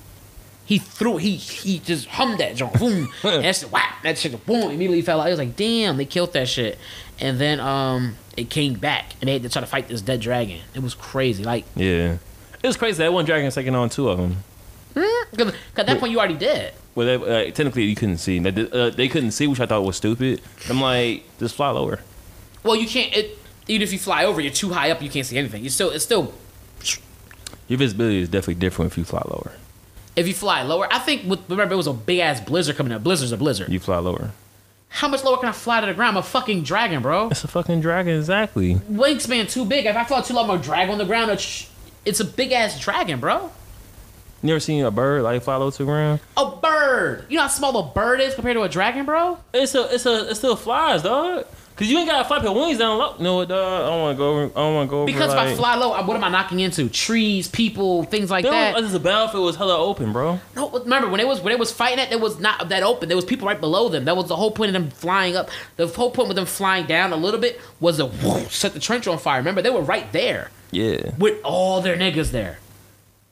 He 0.65 0.79
threw 0.79 1.17
he 1.17 1.35
he 1.35 1.79
just 1.79 2.07
hummed 2.07 2.39
that 2.39 2.55
joint. 2.55 2.73
Boom. 2.79 3.07
and 3.23 3.43
that 3.43 3.55
shit 3.55 3.71
whap, 3.71 4.01
that 4.01 4.17
shit 4.17 4.45
boom 4.45 4.71
immediately 4.71 5.03
fell 5.03 5.21
out. 5.21 5.25
He 5.25 5.29
was 5.31 5.39
like, 5.39 5.55
damn, 5.55 5.97
they 5.97 6.05
killed 6.05 6.33
that 6.33 6.47
shit. 6.47 6.79
And 7.19 7.39
then 7.39 7.59
um 7.59 8.15
it 8.35 8.49
came 8.49 8.73
back 8.73 9.13
and 9.21 9.27
they 9.27 9.33
had 9.33 9.43
to 9.43 9.49
try 9.49 9.61
to 9.61 9.67
fight 9.67 9.87
this 9.87 10.01
dead 10.01 10.21
dragon. 10.21 10.59
It 10.73 10.81
was 10.81 10.95
crazy. 10.95 11.43
Like 11.43 11.65
Yeah. 11.75 12.17
It 12.63 12.67
was 12.67 12.77
crazy 12.77 12.97
that 12.97 13.13
one 13.13 13.25
dragon 13.25 13.51
taking 13.51 13.75
on 13.75 13.89
two 13.89 14.09
of 14.09 14.17
them. 14.17 14.37
because 15.31 15.53
at 15.77 15.85
that 15.85 15.99
point 15.99 16.11
you 16.11 16.17
already 16.17 16.37
did. 16.37 16.73
Well, 16.95 17.05
they, 17.19 17.47
uh, 17.49 17.51
technically 17.51 17.83
you 17.83 17.95
couldn't 17.95 18.17
see. 18.17 18.39
They, 18.39 18.69
uh, 18.69 18.89
they 18.89 19.09
couldn't 19.09 19.31
see, 19.31 19.47
which 19.47 19.59
I 19.59 19.65
thought 19.65 19.83
was 19.83 19.97
stupid. 19.97 20.41
I'm 20.69 20.79
like, 20.81 21.25
just 21.37 21.55
fly 21.55 21.69
lower. 21.69 21.99
Well 22.63 22.75
you 22.75 22.87
can't 22.87 23.15
it 23.15 23.37
even 23.67 23.83
if 23.83 23.93
you 23.93 23.99
fly 23.99 24.25
over, 24.25 24.41
you're 24.41 24.51
too 24.51 24.69
high 24.69 24.89
up, 24.89 25.01
you 25.03 25.11
can't 25.11 25.27
see 25.27 25.37
anything. 25.37 25.63
You 25.63 25.69
still 25.69 25.91
it's 25.91 26.03
still 26.03 26.33
Your 27.67 27.77
visibility 27.77 28.21
is 28.21 28.29
definitely 28.29 28.55
different 28.55 28.91
if 28.91 28.97
you 28.97 29.03
fly 29.03 29.21
lower. 29.27 29.51
If 30.15 30.27
you 30.27 30.33
fly 30.33 30.63
lower, 30.63 30.87
I 30.91 30.99
think 30.99 31.25
with, 31.25 31.49
remember 31.49 31.73
it 31.73 31.77
was 31.77 31.87
a 31.87 31.93
big 31.93 32.19
ass 32.19 32.39
blizzard 32.39 32.75
coming 32.75 32.93
up. 32.93 33.03
Blizzard's 33.03 33.31
a 33.31 33.37
blizzard. 33.37 33.69
You 33.71 33.79
fly 33.79 33.97
lower. 33.97 34.31
How 34.89 35.09
much 35.09 35.23
lower 35.23 35.37
can 35.37 35.49
I 35.49 35.51
fly 35.51 35.81
to 35.81 35.87
the 35.87 35.93
ground? 35.93 36.15
I'm 36.15 36.23
a 36.23 36.23
fucking 36.23 36.63
dragon, 36.63 37.01
bro. 37.01 37.27
It's 37.29 37.43
a 37.43 37.49
fucking 37.49 37.81
dragon, 37.81 38.17
exactly. 38.17 38.75
Wingspan 38.75 39.49
too 39.49 39.65
big. 39.65 39.85
If 39.85 39.95
I 39.95 40.05
fly 40.05 40.21
too 40.21 40.33
low, 40.33 40.41
I'm 40.41 40.47
gonna 40.47 40.63
drag 40.63 40.89
on 40.89 40.97
the 40.97 41.05
ground. 41.05 41.31
It's, 41.31 41.69
it's 42.05 42.19
a 42.21 42.25
big 42.25 42.53
ass 42.53 42.79
dragon, 42.79 43.19
bro. 43.19 43.51
You 44.41 44.51
ever 44.51 44.59
seen 44.59 44.85
a 44.85 44.91
bird 44.91 45.23
like 45.23 45.41
fly 45.43 45.55
low 45.55 45.71
to 45.71 45.77
the 45.77 45.85
ground? 45.85 46.19
A 46.37 46.49
bird. 46.49 47.25
You 47.29 47.37
know 47.37 47.43
how 47.43 47.47
small 47.49 47.77
a 47.77 47.93
bird 47.93 48.21
is 48.21 48.35
compared 48.35 48.55
to 48.55 48.61
a 48.61 48.69
dragon, 48.69 49.05
bro? 49.05 49.39
It's 49.53 49.75
a, 49.75 49.93
it's 49.93 50.05
a, 50.05 50.29
it 50.29 50.35
still 50.35 50.55
flies, 50.55 51.01
dog. 51.01 51.45
Cause 51.75 51.87
you 51.87 51.97
ain't 51.97 52.07
gotta 52.07 52.23
flap 52.25 52.41
your 52.41 52.55
wings 52.55 52.77
down 52.77 52.97
low. 52.97 53.15
No, 53.19 53.43
dog. 53.43 53.83
I 53.83 53.89
don't 53.89 54.01
want 54.01 54.15
to 54.15 54.17
go 54.17 54.29
over. 54.31 54.43
I 54.45 54.47
don't 54.61 54.75
want 54.75 54.87
to 54.87 54.89
go 54.91 54.97
over. 55.01 55.05
Because 55.07 55.33
like, 55.35 55.47
if 55.47 55.53
I 55.53 55.55
fly 55.57 55.75
low, 55.75 55.89
what 56.05 56.15
am 56.15 56.23
I 56.23 56.29
knocking 56.29 56.61
into? 56.61 56.87
Trees, 56.87 57.49
people, 57.49 58.03
things 58.05 58.31
like 58.31 58.43
There 58.43 58.51
that. 58.53 58.75
was, 58.81 58.93
the 58.93 58.99
battlefield 58.99 59.43
was 59.43 59.57
hella 59.57 59.77
open, 59.77 60.13
bro. 60.13 60.39
No, 60.55 60.69
remember 60.69 61.09
when 61.09 61.19
it 61.19 61.27
was 61.27 61.41
when 61.41 61.51
it 61.51 61.59
was 61.59 61.73
fighting 61.73 61.99
it, 61.99 62.13
it 62.13 62.21
was 62.21 62.39
not 62.39 62.69
that 62.69 62.81
open. 62.83 63.09
There 63.09 63.17
was 63.17 63.25
people 63.25 63.45
right 63.45 63.59
below 63.59 63.89
them. 63.89 64.05
That 64.05 64.15
was 64.15 64.29
the 64.29 64.37
whole 64.37 64.51
point 64.51 64.69
of 64.69 64.73
them 64.81 64.89
flying 64.89 65.35
up. 65.35 65.49
The 65.75 65.87
whole 65.87 66.11
point 66.11 66.29
with 66.29 66.37
them 66.37 66.45
flying 66.45 66.85
down 66.85 67.11
a 67.11 67.17
little 67.17 67.41
bit 67.41 67.59
was 67.81 67.97
to 67.97 68.05
whoosh, 68.05 68.55
set 68.55 68.73
the 68.73 68.79
trench 68.79 69.05
on 69.07 69.17
fire. 69.17 69.39
Remember, 69.39 69.61
they 69.61 69.69
were 69.69 69.81
right 69.81 70.09
there 70.13 70.51
Yeah, 70.71 71.11
with 71.17 71.41
all 71.43 71.81
their 71.81 71.97
niggas 71.97 72.31
there. 72.31 72.59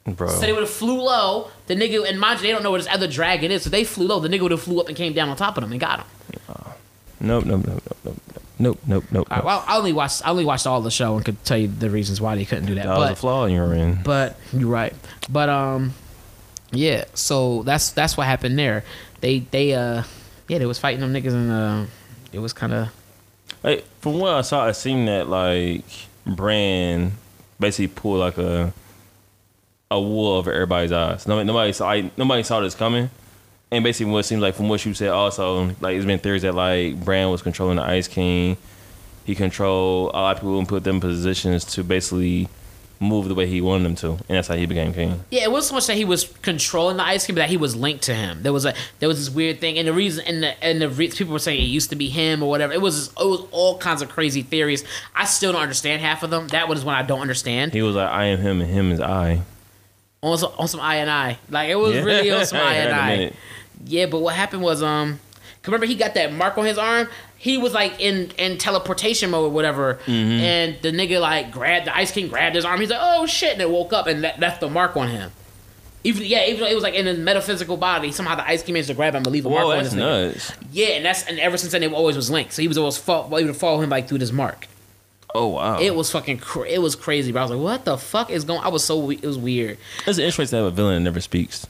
bro. 0.05 0.27
So 0.27 0.41
they 0.41 0.51
would 0.51 0.63
have 0.63 0.69
flew 0.69 1.01
low. 1.01 1.49
The 1.67 1.75
nigga 1.75 2.09
and 2.09 2.19
mind 2.19 2.41
you, 2.41 2.47
they 2.47 2.51
don't 2.51 2.61
know 2.63 2.71
where 2.71 2.81
this 2.81 2.91
other 2.91 3.07
dragon 3.07 3.51
is. 3.51 3.63
So 3.63 3.69
they 3.69 3.85
flew 3.85 4.07
low. 4.07 4.19
The 4.19 4.27
nigga 4.27 4.41
would 4.41 4.51
have 4.51 4.61
flew 4.63 4.81
up 4.81 4.89
and 4.89 4.97
came 4.97 5.13
down 5.13 5.29
on 5.29 5.37
top 5.37 5.55
of 5.57 5.63
them 5.63 5.71
and 5.71 5.79
got 5.79 5.99
him. 5.99 6.07
Nope, 7.21 7.45
nope, 7.45 7.65
nope, 7.65 7.81
nope, 7.85 7.97
nope. 8.03 8.21
Nope, 8.64 8.80
nope, 8.88 9.03
nope. 9.11 9.28
All 9.30 9.38
right, 9.38 9.45
well, 9.45 9.64
I 9.68 9.78
only 9.78 9.91
watched 9.91 10.26
I 10.26 10.30
only 10.32 10.45
watched 10.45 10.66
all 10.66 10.80
the 10.82 10.89
show 10.89 11.16
and 11.18 11.26
could 11.26 11.43
tell 11.43 11.57
you 11.57 11.68
the 11.68 11.89
reasons 11.89 12.22
why 12.22 12.36
they 12.36 12.45
couldn't 12.45 12.66
do 12.66 12.76
that. 12.76 12.86
that 12.86 12.97
was 12.97 13.09
a 13.09 13.11
but 13.11 13.18
flaw 13.18 13.43
in 13.45 13.53
your 13.53 13.74
end. 13.74 14.03
but 14.05 14.38
you're 14.53 14.70
right. 14.70 14.93
But 15.30 15.49
um, 15.49 15.93
yeah. 16.72 17.03
So 17.14 17.64
that's 17.64 17.91
that's 17.91 18.16
what 18.16 18.26
happened 18.26 18.57
there. 18.57 18.86
They 19.20 19.39
they 19.39 19.74
uh 19.74 20.03
yeah 20.47 20.59
they 20.59 20.66
was 20.66 20.80
fighting 20.80 21.01
them 21.01 21.14
niggas 21.14 21.34
and 21.34 21.51
uh 21.51 21.86
it 22.32 22.39
was 22.39 22.53
kind 22.53 22.74
of 22.74 22.89
Like 23.64 23.86
from 23.99 24.20
what 24.20 24.34
I 24.34 24.41
saw, 24.41 24.68
it 24.70 24.76
seemed 24.76 25.07
that 25.09 25.28
like 25.28 25.84
Bran 26.26 27.11
basically 27.59 27.88
pulled 27.89 28.20
like 28.22 28.38
a 28.38 28.74
a 29.91 29.99
wool 30.01 30.32
over 30.38 30.51
everybody's 30.53 30.91
eyes. 30.93 31.28
Nobody, 31.28 31.45
nobody 31.45 31.74
saw 31.74 31.91
I, 31.91 32.09
nobody 32.18 32.43
saw 32.43 32.61
this 32.61 32.76
coming. 32.76 33.09
And 33.74 33.84
basically, 33.84 34.11
what 34.11 34.19
it 34.19 34.24
seems 34.24 34.41
like 34.41 34.55
from 34.55 34.69
what 34.69 34.86
you 34.86 34.93
said, 34.93 35.09
also 35.09 35.71
like 35.82 35.95
it's 35.95 36.05
been 36.05 36.19
theories 36.19 36.43
that 36.43 36.53
like 36.53 37.03
Bran 37.03 37.32
was 37.32 37.41
controlling 37.41 37.78
the 37.78 37.84
Ice 37.84 38.07
King. 38.07 38.57
He 39.26 39.36
controlled 39.36 40.11
a 40.13 40.17
lot 40.17 40.36
of 40.36 40.41
people 40.41 40.59
and 40.59 40.67
put 40.67 40.84
them 40.84 40.95
in 40.97 41.01
positions 41.01 41.65
to 41.65 41.84
basically 41.84 42.49
move 42.99 43.28
the 43.28 43.36
way 43.36 43.45
he 43.45 43.61
wanted 43.61 43.84
them 43.84 43.95
to, 43.95 44.11
and 44.11 44.38
that's 44.38 44.47
how 44.47 44.55
he 44.55 44.65
became 44.65 44.93
king. 44.93 45.24
Yeah, 45.30 45.43
it 45.43 45.51
wasn't 45.51 45.69
so 45.69 45.76
much 45.76 45.88
that 45.88 45.97
he 45.97 46.05
was 46.05 46.26
controlling 46.41 46.97
the 46.97 47.03
ice 47.03 47.26
king, 47.26 47.36
but 47.36 47.41
that 47.41 47.49
he 47.49 47.57
was 47.57 47.76
linked 47.76 48.03
to 48.05 48.15
him. 48.15 48.43
There 48.43 48.53
was 48.53 48.65
a 48.65 48.74
there 48.99 49.09
was 49.09 49.19
this 49.19 49.34
weird 49.34 49.59
thing, 49.59 49.78
and 49.78 49.88
the 49.88 49.93
reason 49.93 50.26
and 50.26 50.43
the 50.43 50.63
and 50.63 50.82
the 50.82 50.89
re- 50.89 51.09
people 51.09 51.34
were 51.34 51.39
saying 51.39 51.61
it 51.61 51.65
used 51.65 51.89
to 51.91 51.95
be 51.95 52.09
him 52.09 52.41
or 52.41 52.49
whatever. 52.49 52.74
It 52.74 52.82
was 52.82 53.07
it 53.09 53.26
was 53.26 53.45
all 53.51 53.78
kinds 53.78 54.01
of 54.01 54.09
crazy 54.09 54.41
theories. 54.41 54.84
I 55.15 55.26
still 55.26 55.51
don't 55.51 55.61
understand 55.61 56.01
half 56.01 56.24
of 56.24 56.30
them. 56.30 56.47
That 56.49 56.67
one 56.67 56.78
is 56.78 56.86
one 56.86 56.95
I 56.95 57.03
don't 57.03 57.21
understand. 57.21 57.74
He 57.74 57.82
was 57.82 57.95
like, 57.95 58.09
"I 58.09 58.26
am 58.26 58.39
him, 58.39 58.61
and 58.61 58.69
him 58.69 58.91
is 58.91 58.99
I." 58.99 59.41
On 60.21 60.38
some, 60.38 60.53
on 60.57 60.69
some 60.69 60.80
I 60.80 60.95
and 60.95 61.09
I, 61.09 61.38
like 61.49 61.69
it 61.69 61.76
was 61.76 61.97
really 61.97 62.32
on 62.32 62.45
some 62.45 62.59
I 62.61 62.74
and 62.76 62.91
a 62.91 63.26
I. 63.26 63.34
Yeah, 63.86 64.05
but 64.07 64.19
what 64.19 64.36
happened 64.36 64.61
was 64.61 64.81
um, 64.84 65.19
remember 65.65 65.86
he 65.86 65.95
got 65.95 66.13
that 66.15 66.34
mark 66.34 66.57
on 66.57 66.65
his 66.65 66.77
arm. 66.77 67.07
He 67.38 67.57
was 67.57 67.73
like 67.73 67.99
in 67.99 68.31
in 68.38 68.57
teleportation 68.57 69.31
mode 69.31 69.45
or 69.45 69.49
whatever, 69.49 69.95
Mm-hmm. 70.05 70.11
and 70.31 70.77
the 70.81 70.91
nigga 70.91 71.19
like 71.19 71.51
grabbed 71.51 71.88
the 71.88 71.95
Ice 71.95 72.11
King, 72.11 72.29
grabbed 72.29 72.55
his 72.55 72.63
arm. 72.65 72.79
He's 72.79 72.89
like, 72.89 72.99
oh 73.01 73.25
shit, 73.25 73.53
and 73.53 73.61
it 73.61 73.69
woke 73.69 73.91
up 73.93 74.07
and 74.07 74.23
that, 74.23 74.39
left 74.39 74.61
the 74.61 74.69
mark 74.69 74.95
on 74.95 75.09
him. 75.09 75.31
Even 76.05 76.23
yeah, 76.25 76.45
even 76.47 76.61
though 76.61 76.67
it 76.69 76.73
was 76.75 76.84
like 76.84 76.93
in 76.93 77.05
his 77.05 77.17
metaphysical 77.17 77.77
body, 77.77 78.11
somehow 78.11 78.36
the 78.36 78.47
Ice 78.47 78.63
King 78.63 78.73
managed 78.73 78.88
to 78.89 78.93
grab 78.93 79.13
him 79.15 79.23
and 79.23 79.27
leave 79.31 79.45
a 79.45 79.49
mark 79.49 79.63
Whoa, 79.63 79.71
on 79.71 79.77
that's 79.84 79.93
this 79.93 80.01
nigga. 80.01 80.27
nuts. 80.34 80.51
Yeah, 80.71 80.88
and 80.88 81.05
that's 81.05 81.25
and 81.27 81.39
ever 81.39 81.57
since 81.57 81.71
then 81.73 81.84
it 81.84 81.91
always 81.93 82.15
was 82.15 82.29
linked. 82.31 82.53
So 82.53 82.61
he 82.61 82.67
was 82.69 82.77
always 82.77 82.97
fo- 82.97 83.25
able 83.25 83.47
to 83.47 83.53
follow 83.53 83.81
him 83.81 83.89
like 83.89 84.07
through 84.07 84.17
this 84.19 84.31
mark. 84.31 84.67
Oh 85.36 85.47
wow, 85.47 85.79
It 85.79 85.95
was 85.95 86.11
fucking 86.11 86.38
cra- 86.38 86.67
it 86.69 86.81
was 86.81 86.95
crazy. 86.95 87.31
But 87.31 87.39
I 87.39 87.41
was 87.43 87.51
like, 87.51 87.59
what 87.59 87.86
the 87.86 87.97
fuck 87.97 88.29
is 88.29 88.43
going? 88.45 88.61
I 88.61 88.67
was 88.67 88.84
so 88.84 88.99
we- 88.99 89.15
it 89.17 89.25
was 89.25 89.38
weird. 89.38 89.77
It's 90.05 90.19
interesting 90.19 90.57
to 90.59 90.63
have 90.63 90.73
a 90.73 90.75
villain 90.75 90.95
that 91.03 91.09
never 91.09 91.21
speaks. 91.21 91.65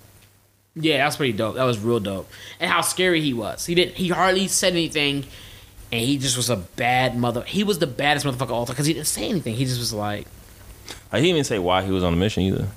Yeah, 0.76 0.97
that 0.97 1.05
was 1.05 1.17
pretty 1.17 1.34
dope. 1.34 1.55
That 1.55 1.63
was 1.63 1.80
real 1.80 1.99
dope. 1.99 2.30
And 2.59 2.69
how 2.71 2.82
scary 2.82 3.21
he 3.21 3.34
was. 3.34 3.65
He 3.65 3.76
didn't. 3.76 3.95
He 3.95 4.09
hardly 4.09 4.47
said 4.47 4.74
anything, 4.74 5.26
and 5.91 6.01
he 6.01 6.17
just 6.17 6.36
was 6.36 6.49
a 6.49 6.55
bad 6.55 7.15
mother. 7.17 7.43
He 7.43 7.63
was 7.63 7.80
the 7.80 7.88
baddest 7.88 8.26
motherfucker 8.26 8.41
of 8.41 8.51
all 8.51 8.65
time 8.65 8.74
because 8.74 8.88
he 8.88 8.93
didn't 8.93 9.07
say 9.07 9.30
anything. 9.30 9.55
He 9.55 9.65
just 9.65 9.80
was 9.80 9.93
like, 9.93 10.26
Like, 11.11 11.21
he 11.21 11.28
didn't 11.28 11.36
even 11.36 11.43
say 11.43 11.59
why 11.59 11.84
he 11.84 11.91
was 11.91 12.03
on 12.03 12.13
the 12.13 12.19
mission 12.19 12.43
either. 12.43 12.67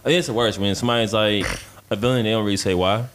I 0.00 0.04
think 0.06 0.18
it's 0.18 0.26
the 0.26 0.34
worst 0.34 0.58
when 0.58 0.74
somebody's 0.74 1.12
like 1.12 1.46
a 1.90 1.94
villain. 1.96 2.24
They 2.24 2.32
don't 2.32 2.44
really 2.44 2.56
say 2.56 2.74
why. 2.74 3.06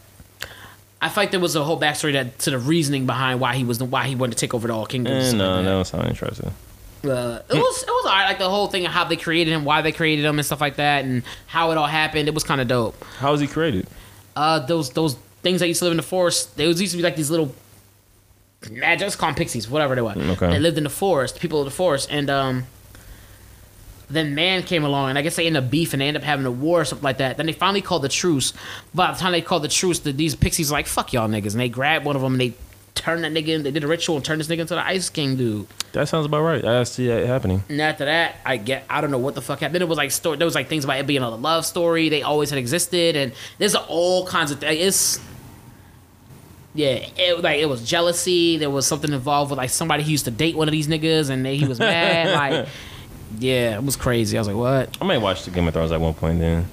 I 1.02 1.10
feel 1.10 1.24
like 1.24 1.32
there 1.32 1.40
was 1.40 1.56
a 1.56 1.64
whole 1.64 1.80
backstory 1.80 2.14
that 2.14 2.40
to 2.40 2.52
the 2.52 2.58
reasoning 2.58 3.06
behind 3.06 3.40
why 3.40 3.56
he 3.56 3.64
was 3.64 3.78
the 3.78 3.86
why 3.86 4.08
he 4.08 4.16
wanted 4.16 4.38
to 4.38 4.40
take 4.40 4.54
over 4.54 4.68
the 4.68 4.74
all 4.74 4.86
kingdoms. 4.86 5.34
Eh, 5.34 5.38
no, 5.38 5.84
stuff 5.84 5.92
that 5.92 5.98
like 5.98 6.04
don't 6.04 6.10
interesting. 6.10 6.52
Uh, 7.10 7.42
it 7.50 7.54
was 7.56 7.84
it 7.84 7.90
was 7.90 8.06
alright. 8.06 8.28
Like 8.28 8.40
the 8.40 8.50
whole 8.50 8.68
thing 8.68 8.86
of 8.86 8.92
how 8.92 9.04
they 9.06 9.16
created 9.18 9.52
him, 9.52 9.66
why 9.66 9.82
they 9.82 9.92
created 9.92 10.26
him, 10.26 10.38
and 10.38 10.46
stuff 10.46 10.62
like 10.62 10.76
that, 10.76 11.06
and 11.06 11.24
how 11.48 11.72
it 11.72 11.78
all 11.78 11.88
happened. 11.88 12.28
It 12.28 12.34
was 12.34 12.44
kind 12.44 12.62
of 12.62 12.68
dope. 12.68 13.02
How 13.20 13.32
was 13.32 13.42
he 13.42 13.48
created? 13.48 13.88
uh, 14.36 14.60
those 14.60 14.92
those 14.92 15.16
things 15.42 15.60
that 15.62 15.68
used 15.68 15.80
to 15.80 15.86
live 15.86 15.92
in 15.94 15.98
the 15.98 16.04
forest. 16.04 16.56
They 16.58 16.68
was 16.68 16.80
used 16.80 16.92
to 16.92 16.98
be 16.98 17.04
like 17.04 17.16
these 17.16 17.32
little 17.32 17.54
magic. 18.72 19.02
Let's 19.02 19.16
call 19.16 19.30
them 19.30 19.36
pixies, 19.36 19.70
whatever 19.70 19.96
they 19.96 20.02
were. 20.02 20.12
Okay. 20.12 20.50
They 20.52 20.60
lived 20.60 20.78
in 20.78 20.84
the 20.84 20.90
forest, 20.90 21.40
people 21.40 21.60
of 21.60 21.66
the 21.66 21.72
forest, 21.72 22.08
and 22.12 22.30
um, 22.30 22.66
then 24.10 24.36
man 24.36 24.64
came 24.64 24.84
along, 24.84 25.10
and 25.10 25.18
I 25.18 25.22
guess 25.22 25.36
they 25.36 25.48
ended 25.48 25.64
up 25.64 25.70
beef 25.72 25.94
and 25.94 26.02
they 26.02 26.08
ended 26.08 26.22
up 26.22 26.26
having 26.26 26.46
a 26.46 26.52
war 26.52 26.82
or 26.82 26.86
something 26.86 27.04
like 27.04 27.18
that. 27.18 27.38
Then 27.38 27.46
they 27.46 27.52
finally 27.54 27.82
called 27.82 28.04
the 28.04 28.10
truce. 28.10 28.54
By 28.94 29.12
the 29.12 29.18
time 29.18 29.32
they 29.32 29.42
called 29.42 29.64
the 29.64 29.68
truce, 29.70 30.00
the, 30.00 30.12
these 30.12 30.36
pixies 30.36 30.70
were 30.72 30.78
like 30.78 30.88
fuck 30.88 31.14
y'all 31.14 31.28
niggas, 31.28 31.52
and 31.52 31.60
they 31.60 31.70
grabbed 31.70 32.06
one 32.06 32.16
of 32.16 32.22
them 32.22 32.34
and 32.34 32.42
they 32.42 32.54
turned 32.98 33.24
that 33.24 33.32
nigga. 33.32 33.50
in. 33.50 33.64
They 33.64 33.72
did 33.72 33.84
a 33.84 33.88
ritual 33.88 34.16
and 34.18 34.26
turned 34.26 34.40
this 34.40 34.48
nigga 34.48 34.60
into 34.60 34.76
the 34.76 34.86
Ice 34.86 35.10
King 35.10 35.36
dude. 35.36 35.68
That 35.94 36.08
sounds 36.08 36.26
about 36.26 36.42
right. 36.42 36.64
I 36.66 36.84
see 36.84 37.08
that 37.08 37.26
happening. 37.26 37.64
And 37.70 37.82
after 37.82 38.06
that, 38.06 38.38
I 38.46 38.58
get 38.58 38.86
I 38.90 39.02
don't 39.02 39.12
know 39.12 39.18
what 39.18 39.36
the 39.36 39.42
fuck 39.42 39.60
happened. 39.60 39.76
Then 39.76 39.82
it 39.82 39.88
was 39.88 39.98
like 39.98 40.12
story. 40.12 40.38
There 40.38 40.46
was 40.46 40.56
like 40.56 40.68
things 40.68 40.84
about 40.84 41.00
it 41.00 41.08
being 41.08 41.22
a 41.22 41.30
love 41.30 41.66
story. 41.66 42.10
They 42.10 42.24
always 42.24 42.50
had 42.50 42.60
existed, 42.60 43.16
and 43.16 43.34
there's 43.58 43.76
all 43.76 44.26
kinds 44.28 44.52
of 44.52 44.60
things. 44.60 44.82
It's 44.82 45.20
yeah, 46.74 47.08
it 47.18 47.42
like 47.42 47.60
it 47.60 47.68
was 47.68 47.88
jealousy. 47.88 48.58
There 48.58 48.70
was 48.70 48.86
something 48.86 49.12
involved 49.12 49.52
with 49.52 49.58
like 49.58 49.70
somebody 49.70 50.04
who 50.04 50.12
used 50.12 50.26
to 50.26 50.32
date 50.32 50.56
one 50.56 50.68
of 50.68 50.72
these 50.72 50.88
niggas, 50.88 51.30
and 51.30 51.46
they, 51.46 51.58
he 51.58 51.66
was 51.66 51.80
mad. 51.80 52.34
like 52.54 52.68
yeah, 53.40 53.76
it 53.76 53.84
was 53.84 53.96
crazy. 53.96 54.38
I 54.38 54.42
was 54.42 54.48
like, 54.48 54.58
what? 54.58 54.98
I 55.02 55.06
may 55.06 55.18
watch 55.18 55.44
the 55.44 55.52
Game 55.52 55.68
of 55.68 55.74
Thrones 55.74 55.92
at 55.92 56.00
one 56.00 56.14
point. 56.14 56.40
Then 56.40 56.68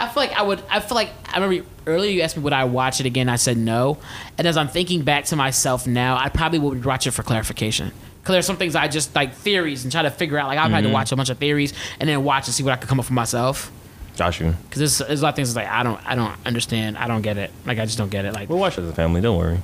I 0.00 0.08
feel 0.08 0.22
like 0.22 0.32
I 0.32 0.42
would. 0.42 0.62
I 0.70 0.80
feel 0.80 0.94
like 0.94 1.10
I 1.28 1.38
remember 1.38 1.68
earlier 1.86 2.10
you 2.10 2.22
asked 2.22 2.36
me 2.36 2.42
would 2.42 2.52
I 2.52 2.64
watch 2.64 3.00
it 3.00 3.06
again. 3.06 3.28
I 3.28 3.36
said 3.36 3.56
no, 3.56 3.98
and 4.36 4.46
as 4.46 4.56
I'm 4.56 4.68
thinking 4.68 5.02
back 5.02 5.24
to 5.26 5.36
myself 5.36 5.86
now, 5.86 6.16
I 6.16 6.28
probably 6.28 6.58
would 6.58 6.84
watch 6.84 7.06
it 7.06 7.10
for 7.12 7.22
clarification. 7.22 7.92
Because 8.20 8.32
there's 8.34 8.46
some 8.46 8.56
things 8.56 8.74
I 8.76 8.88
just 8.88 9.14
like 9.14 9.34
theories 9.34 9.84
and 9.84 9.90
try 9.92 10.02
to 10.02 10.10
figure 10.10 10.38
out. 10.38 10.48
Like 10.48 10.58
I've 10.58 10.70
had 10.70 10.84
to 10.84 10.90
watch 10.90 11.12
a 11.12 11.16
bunch 11.16 11.30
of 11.30 11.38
theories 11.38 11.72
and 11.98 12.08
then 12.08 12.22
watch 12.24 12.46
and 12.46 12.54
see 12.54 12.62
what 12.62 12.72
I 12.72 12.76
could 12.76 12.88
come 12.88 13.00
up 13.00 13.06
for 13.06 13.14
myself. 13.14 13.72
got 14.16 14.38
you. 14.38 14.54
Because 14.68 14.78
there's, 14.98 15.08
there's 15.08 15.20
a 15.20 15.22
lot 15.22 15.30
of 15.30 15.36
things 15.36 15.52
that's 15.54 15.66
like 15.66 15.74
I 15.74 15.82
don't 15.82 16.00
I 16.06 16.14
don't 16.14 16.34
understand. 16.46 16.98
I 16.98 17.08
don't 17.08 17.22
get 17.22 17.38
it. 17.38 17.50
Like 17.64 17.78
I 17.78 17.86
just 17.86 17.96
don't 17.98 18.10
get 18.10 18.24
it. 18.24 18.34
Like 18.34 18.48
We'll 18.48 18.58
watch 18.58 18.76
it 18.78 18.82
as 18.82 18.90
a 18.90 18.92
family. 18.92 19.20
Don't 19.20 19.38
worry. 19.38 19.58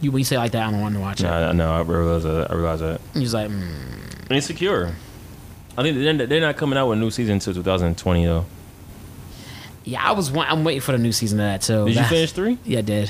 you 0.00 0.10
when 0.10 0.18
you 0.18 0.24
say 0.24 0.36
like 0.36 0.52
that, 0.52 0.66
I 0.66 0.70
don't 0.70 0.80
want 0.80 0.94
to 0.96 1.00
watch 1.00 1.20
it. 1.20 1.24
No, 1.24 1.52
no, 1.52 1.72
I 1.72 1.80
realize 1.82 2.24
that. 2.24 2.50
I 2.50 2.54
realize 2.54 2.80
that. 2.80 3.00
He's 3.14 3.32
like, 3.32 3.50
mm. 3.50 4.30
Insecure. 4.30 4.94
I 5.78 5.82
think 5.82 5.96
they're, 5.98 6.26
they're 6.26 6.40
not 6.40 6.56
coming 6.56 6.76
out 6.76 6.88
with 6.88 6.98
a 6.98 7.00
new 7.00 7.10
season 7.10 7.34
until 7.34 7.54
2020 7.54 8.24
though. 8.24 8.44
Yeah, 9.86 10.02
I 10.06 10.12
was 10.12 10.30
wa- 10.30 10.44
I'm 10.46 10.62
waiting 10.64 10.82
for 10.82 10.92
the 10.92 10.98
new 10.98 11.12
season 11.12 11.40
of 11.40 11.46
that 11.46 11.62
too. 11.62 11.86
Did 11.86 11.94
you 11.96 12.04
finish 12.04 12.32
three? 12.32 12.58
Yeah, 12.64 12.80
I 12.80 12.82
did. 12.82 13.08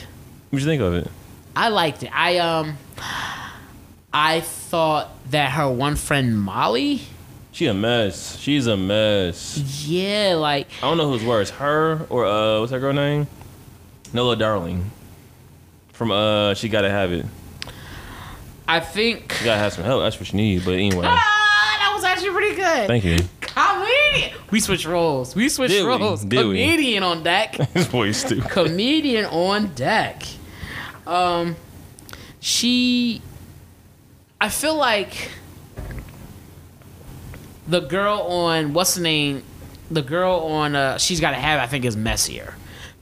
What'd 0.50 0.64
you 0.64 0.70
think 0.70 0.80
of 0.82 0.94
it? 0.94 1.10
I 1.56 1.68
liked 1.70 2.02
it. 2.04 2.10
I 2.14 2.38
um, 2.38 2.76
I 4.12 4.40
thought 4.40 5.10
that 5.30 5.50
her 5.52 5.68
one 5.70 5.96
friend 5.96 6.38
Molly. 6.40 7.00
She 7.52 7.66
a 7.66 7.74
mess. 7.74 8.38
She's 8.38 8.66
a 8.66 8.76
mess. 8.76 9.56
Yeah, 9.86 10.34
like 10.38 10.68
I 10.78 10.82
don't 10.82 10.98
know 10.98 11.10
who's 11.10 11.24
worse, 11.24 11.50
her 11.50 12.06
or 12.10 12.26
uh, 12.26 12.60
what's 12.60 12.70
that 12.72 12.80
girl 12.80 12.92
name? 12.92 13.26
Nola 14.12 14.36
Darling. 14.36 14.90
From 15.94 16.10
uh, 16.10 16.52
she 16.54 16.68
gotta 16.68 16.90
have 16.90 17.12
it. 17.12 17.24
I 18.68 18.80
think. 18.80 19.32
She 19.32 19.44
gotta 19.46 19.58
have 19.58 19.72
some 19.72 19.84
help. 19.84 20.02
That's 20.02 20.18
what 20.18 20.26
she 20.26 20.36
needs. 20.36 20.64
But 20.64 20.72
anyway, 20.74 21.06
Ah, 21.08 21.76
that 21.78 21.92
was 21.94 22.04
actually 22.04 22.30
pretty 22.30 22.56
good. 22.56 22.86
thank 22.86 23.04
you. 23.04 23.18
Comedian. 23.56 24.38
We 24.50 24.60
switched 24.60 24.86
roles. 24.86 25.34
We 25.34 25.48
switched 25.48 25.72
Did 25.72 25.84
we? 25.84 25.88
roles. 25.88 26.24
We? 26.24 26.36
Comedian 26.36 27.02
on 27.02 27.22
deck. 27.22 27.56
This 27.72 27.88
boy's 27.88 28.18
stupid. 28.18 28.50
Comedian 28.50 29.24
on 29.26 29.74
deck. 29.74 30.22
Um, 31.06 31.56
she. 32.40 33.22
I 34.40 34.50
feel 34.50 34.74
like 34.76 35.30
the 37.66 37.80
girl 37.80 38.18
on 38.20 38.74
what's 38.74 38.94
the 38.94 39.00
name? 39.00 39.42
The 39.90 40.02
girl 40.02 40.40
on 40.40 40.76
uh, 40.76 40.98
she's 40.98 41.20
got 41.20 41.30
to 41.30 41.36
have. 41.36 41.58
I 41.58 41.66
think 41.66 41.84
is 41.84 41.96
messier. 41.96 42.54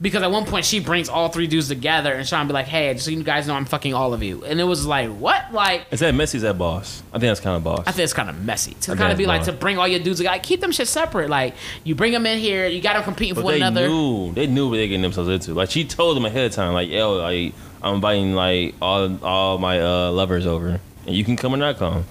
Because 0.05 0.22
at 0.22 0.30
one 0.30 0.44
point 0.44 0.66
she 0.66 0.80
brings 0.80 1.09
all 1.09 1.30
three 1.30 1.46
dudes 1.46 1.68
together 1.68 2.12
and 2.12 2.28
to 2.28 2.44
be 2.44 2.52
like, 2.52 2.66
"Hey, 2.66 2.92
just 2.92 3.07
so 3.07 3.11
you 3.11 3.22
guys 3.22 3.46
know, 3.46 3.55
I'm 3.55 3.64
fucking 3.64 3.94
all 3.94 4.12
of 4.12 4.22
you." 4.22 4.44
And 4.44 4.61
it 4.61 4.64
was 4.64 4.84
like, 4.84 5.09
"What?" 5.09 5.50
Like, 5.50 5.86
Is 5.90 6.00
that 6.00 6.14
messy? 6.14 6.36
Is 6.36 6.42
that 6.42 6.59
boss? 6.59 7.02
I 7.09 7.12
think 7.12 7.30
that's 7.30 7.40
kind 7.40 7.57
of 7.57 7.64
boss. 7.64 7.84
I 7.86 7.92
think 7.92 8.05
it's 8.05 8.12
kind 8.12 8.28
of 8.28 8.44
messy 8.44 8.74
to 8.82 8.96
kind 8.96 9.12
of 9.12 9.16
be 9.16 9.24
like 9.24 9.44
to 9.44 9.52
bring 9.52 9.78
all 9.78 9.88
your 9.88 10.00
dudes 10.00 10.18
together. 10.18 10.38
Keep 10.42 10.61
them 10.61 10.72
shit 10.72 10.88
separate. 10.88 11.30
Like 11.30 11.55
you 11.84 11.94
bring 11.94 12.12
them 12.12 12.26
in 12.26 12.38
here, 12.38 12.66
you 12.66 12.82
got 12.82 12.96
them 12.96 13.05
competing 13.05 13.34
but 13.34 13.40
for 13.40 13.44
one 13.46 13.55
they 13.55 13.61
another. 13.62 13.88
knew. 13.88 14.32
They 14.34 14.46
knew 14.46 14.68
what 14.68 14.76
they 14.76 14.88
getting 14.88 15.00
themselves 15.00 15.30
into. 15.30 15.55
Like 15.55 15.70
she 15.70 15.86
told 15.86 16.18
them 16.18 16.26
ahead 16.26 16.44
of 16.44 16.52
time. 16.52 16.74
Like 16.74 16.90
yo, 16.90 17.14
like 17.14 17.55
I'm 17.82 17.94
inviting 17.94 18.34
like 18.34 18.74
all 18.82 19.24
all 19.24 19.57
my 19.57 19.80
uh, 19.80 20.11
lovers 20.11 20.46
over, 20.46 20.80
and 21.07 21.16
you 21.16 21.24
can 21.24 21.36
come 21.36 21.55
or 21.55 21.57
not 21.57 21.78
come. 21.78 22.05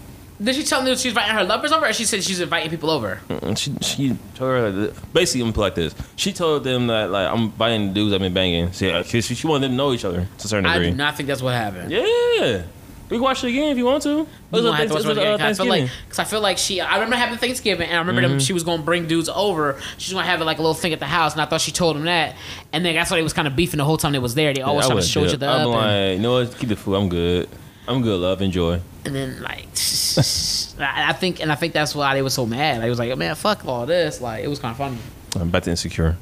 Did 0.43 0.55
she 0.55 0.63
tell 0.63 0.79
them 0.81 0.89
that 0.89 0.99
she's 0.99 1.11
inviting 1.11 1.35
her 1.35 1.43
lovers 1.43 1.71
over, 1.71 1.85
or 1.87 1.93
she 1.93 2.03
said 2.05 2.23
she's 2.23 2.39
inviting 2.41 2.69
people 2.69 2.89
over? 2.89 3.21
She 3.55 3.73
she 3.81 4.09
told 4.35 4.51
her 4.51 4.69
like, 4.71 5.13
basically 5.13 5.45
I'm 5.47 5.53
put 5.53 5.61
like 5.61 5.75
this. 5.75 5.95
She 6.17 6.33
told 6.33 6.63
them 6.63 6.87
that 6.87 7.11
like 7.11 7.27
I'm 7.31 7.43
inviting 7.43 7.87
the 7.89 7.93
dudes 7.93 8.13
I've 8.13 8.19
been 8.19 8.33
banging. 8.33 8.73
See, 8.73 8.91
uh, 8.91 9.03
she, 9.03 9.21
she 9.21 9.47
wanted 9.47 9.63
them 9.67 9.71
to 9.71 9.77
know 9.77 9.93
each 9.93 10.03
other 10.05 10.27
to 10.39 10.45
a 10.45 10.47
certain 10.47 10.65
I 10.65 10.73
degree. 10.73 10.91
do 10.91 10.97
not 10.97 11.15
think 11.15 11.27
that's 11.27 11.41
what 11.41 11.53
happened. 11.53 11.91
Yeah, 11.91 12.63
we 13.09 13.17
can 13.17 13.21
watch 13.21 13.43
it 13.43 13.49
again 13.49 13.69
if 13.71 13.77
you 13.77 13.85
want 13.85 14.01
to. 14.03 14.15
We 14.15 14.21
It 14.21 14.27
was 14.51 14.61
gonna 14.63 14.69
a 14.69 14.75
have 14.75 14.87
to 14.87 14.93
watch 14.95 15.03
thanks- 15.03 15.05
it 15.05 15.07
was 15.09 15.17
it 15.17 15.17
a, 15.17 15.33
again. 15.35 15.41
uh, 15.45 15.49
I 15.49 15.53
feel 15.53 15.65
like, 15.67 15.89
cause 16.09 16.19
I 16.19 16.23
feel 16.23 16.41
like 16.41 16.57
she. 16.57 16.81
I 16.81 16.95
remember 16.95 17.15
having 17.15 17.37
Thanksgiving, 17.37 17.87
and 17.87 17.95
I 17.95 17.99
remember 17.99 18.21
Mm-hmm. 18.21 18.29
them, 18.31 18.39
she 18.39 18.53
was 18.53 18.63
gonna 18.63 18.81
bring 18.83 19.07
dudes 19.07 19.29
over. 19.29 19.79
She's 19.97 20.13
gonna 20.13 20.25
have 20.25 20.41
like 20.41 20.57
a 20.57 20.61
little 20.61 20.73
thing 20.73 20.93
at 20.93 20.99
the 20.99 21.05
house, 21.05 21.33
and 21.33 21.41
I 21.41 21.45
thought 21.45 21.61
she 21.61 21.71
told 21.71 21.95
them 21.95 22.03
that. 22.05 22.35
And 22.73 22.83
then 22.83 22.95
that's 22.95 23.11
why 23.11 23.17
they 23.17 23.23
was 23.23 23.33
kind 23.33 23.47
of 23.47 23.55
beefing 23.55 23.77
the 23.77 23.85
whole 23.85 23.97
time 23.97 24.11
they 24.13 24.19
was 24.19 24.35
there. 24.35 24.53
They 24.53 24.61
always 24.61 24.85
I 24.85 24.89
trying 24.89 25.01
to 25.01 25.07
show 25.07 25.23
each 25.25 25.33
other 25.35 25.47
I'm 25.47 25.67
up, 25.69 25.75
and, 25.75 26.09
like, 26.11 26.17
you 26.17 26.23
know 26.23 26.33
what? 26.33 26.57
Keep 26.57 26.69
the 26.69 26.75
food. 26.75 26.95
I'm 26.95 27.07
good. 27.09 27.47
I'm 27.87 28.01
good. 28.01 28.19
Love, 28.19 28.41
enjoy. 28.41 28.79
and 29.05 29.13
then 29.15 29.41
like, 29.41 29.67
I 30.79 31.13
think, 31.13 31.41
and 31.41 31.51
I 31.51 31.55
think 31.55 31.73
that's 31.73 31.93
why 31.93 32.13
they 32.15 32.21
were 32.21 32.29
so 32.29 32.45
mad. 32.45 32.77
Like, 32.79 32.87
it 32.87 32.89
was 32.89 32.99
like, 32.99 33.17
man, 33.17 33.35
fuck 33.35 33.65
all 33.65 33.85
this. 33.85 34.21
Like, 34.21 34.43
it 34.43 34.47
was 34.47 34.59
kind 34.59 34.71
of 34.71 34.77
funny. 34.77 34.97
I'm 35.35 35.49
about 35.49 35.63
to 35.63 35.71
insecure. 35.71 36.15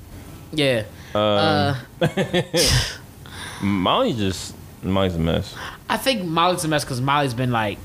Yeah. 0.54 0.84
Um, 1.14 1.76
Uh, 2.02 2.02
Molly 3.62 4.14
just 4.14 4.56
Molly's 4.84 5.16
a 5.16 5.20
mess. 5.20 5.56
I 5.90 5.98
think 5.98 6.24
Molly's 6.26 6.64
a 6.64 6.68
mess 6.68 6.84
because 6.84 7.02
Molly's 7.02 7.34
been 7.34 7.52
like 7.52 7.78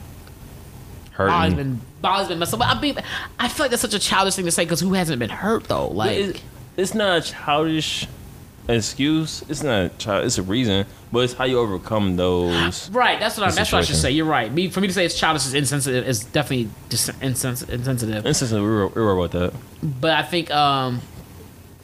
Molly's 1.18 1.32
Hurting. 1.52 1.56
been 1.56 1.80
Molly's 2.02 2.28
been 2.28 2.38
messed 2.38 2.54
up. 2.54 2.60
I 2.62 2.80
mean, 2.80 2.96
I 3.38 3.48
feel 3.48 3.64
like 3.64 3.70
that's 3.70 3.82
such 3.82 3.94
a 3.94 3.98
childish 3.98 4.36
thing 4.36 4.44
to 4.46 4.50
say 4.50 4.64
because 4.64 4.80
who 4.80 4.94
hasn't 4.94 5.18
been 5.18 5.30
hurt 5.30 5.64
though? 5.64 5.88
Like, 5.88 6.16
it- 6.18 6.42
it's 6.76 6.94
not 6.94 7.18
a 7.18 7.32
excuse. 8.68 9.42
It's 9.48 9.62
not. 9.62 9.84
A 9.84 9.88
child, 9.98 10.24
it's 10.24 10.38
a 10.38 10.42
reason, 10.42 10.86
but 11.12 11.20
it's 11.20 11.32
how 11.34 11.44
you 11.44 11.58
overcome 11.58 12.16
those. 12.16 12.90
right? 12.92 13.18
That's 13.20 13.36
what 13.38 13.48
I, 13.48 13.50
that's 13.52 13.70
what 13.72 13.78
I 13.78 13.82
should 13.84 13.96
say. 13.96 14.10
You're 14.10 14.26
right. 14.26 14.52
Me 14.52 14.68
for 14.68 14.80
me 14.80 14.88
to 14.88 14.92
say 14.92 15.04
it's 15.04 15.18
childish 15.18 15.46
is 15.46 15.54
insensitive 15.54 16.06
is 16.06 16.24
definitely 16.24 16.68
dis- 16.88 17.10
insens- 17.20 17.62
insensitive. 17.68 18.26
Instances 18.26 18.52
we 18.52 18.60
were, 18.60 18.88
we 18.88 19.00
were 19.02 19.12
about 19.18 19.32
that. 19.32 19.52
But 19.82 20.12
I 20.12 20.22
think 20.22 20.50
um 20.50 21.00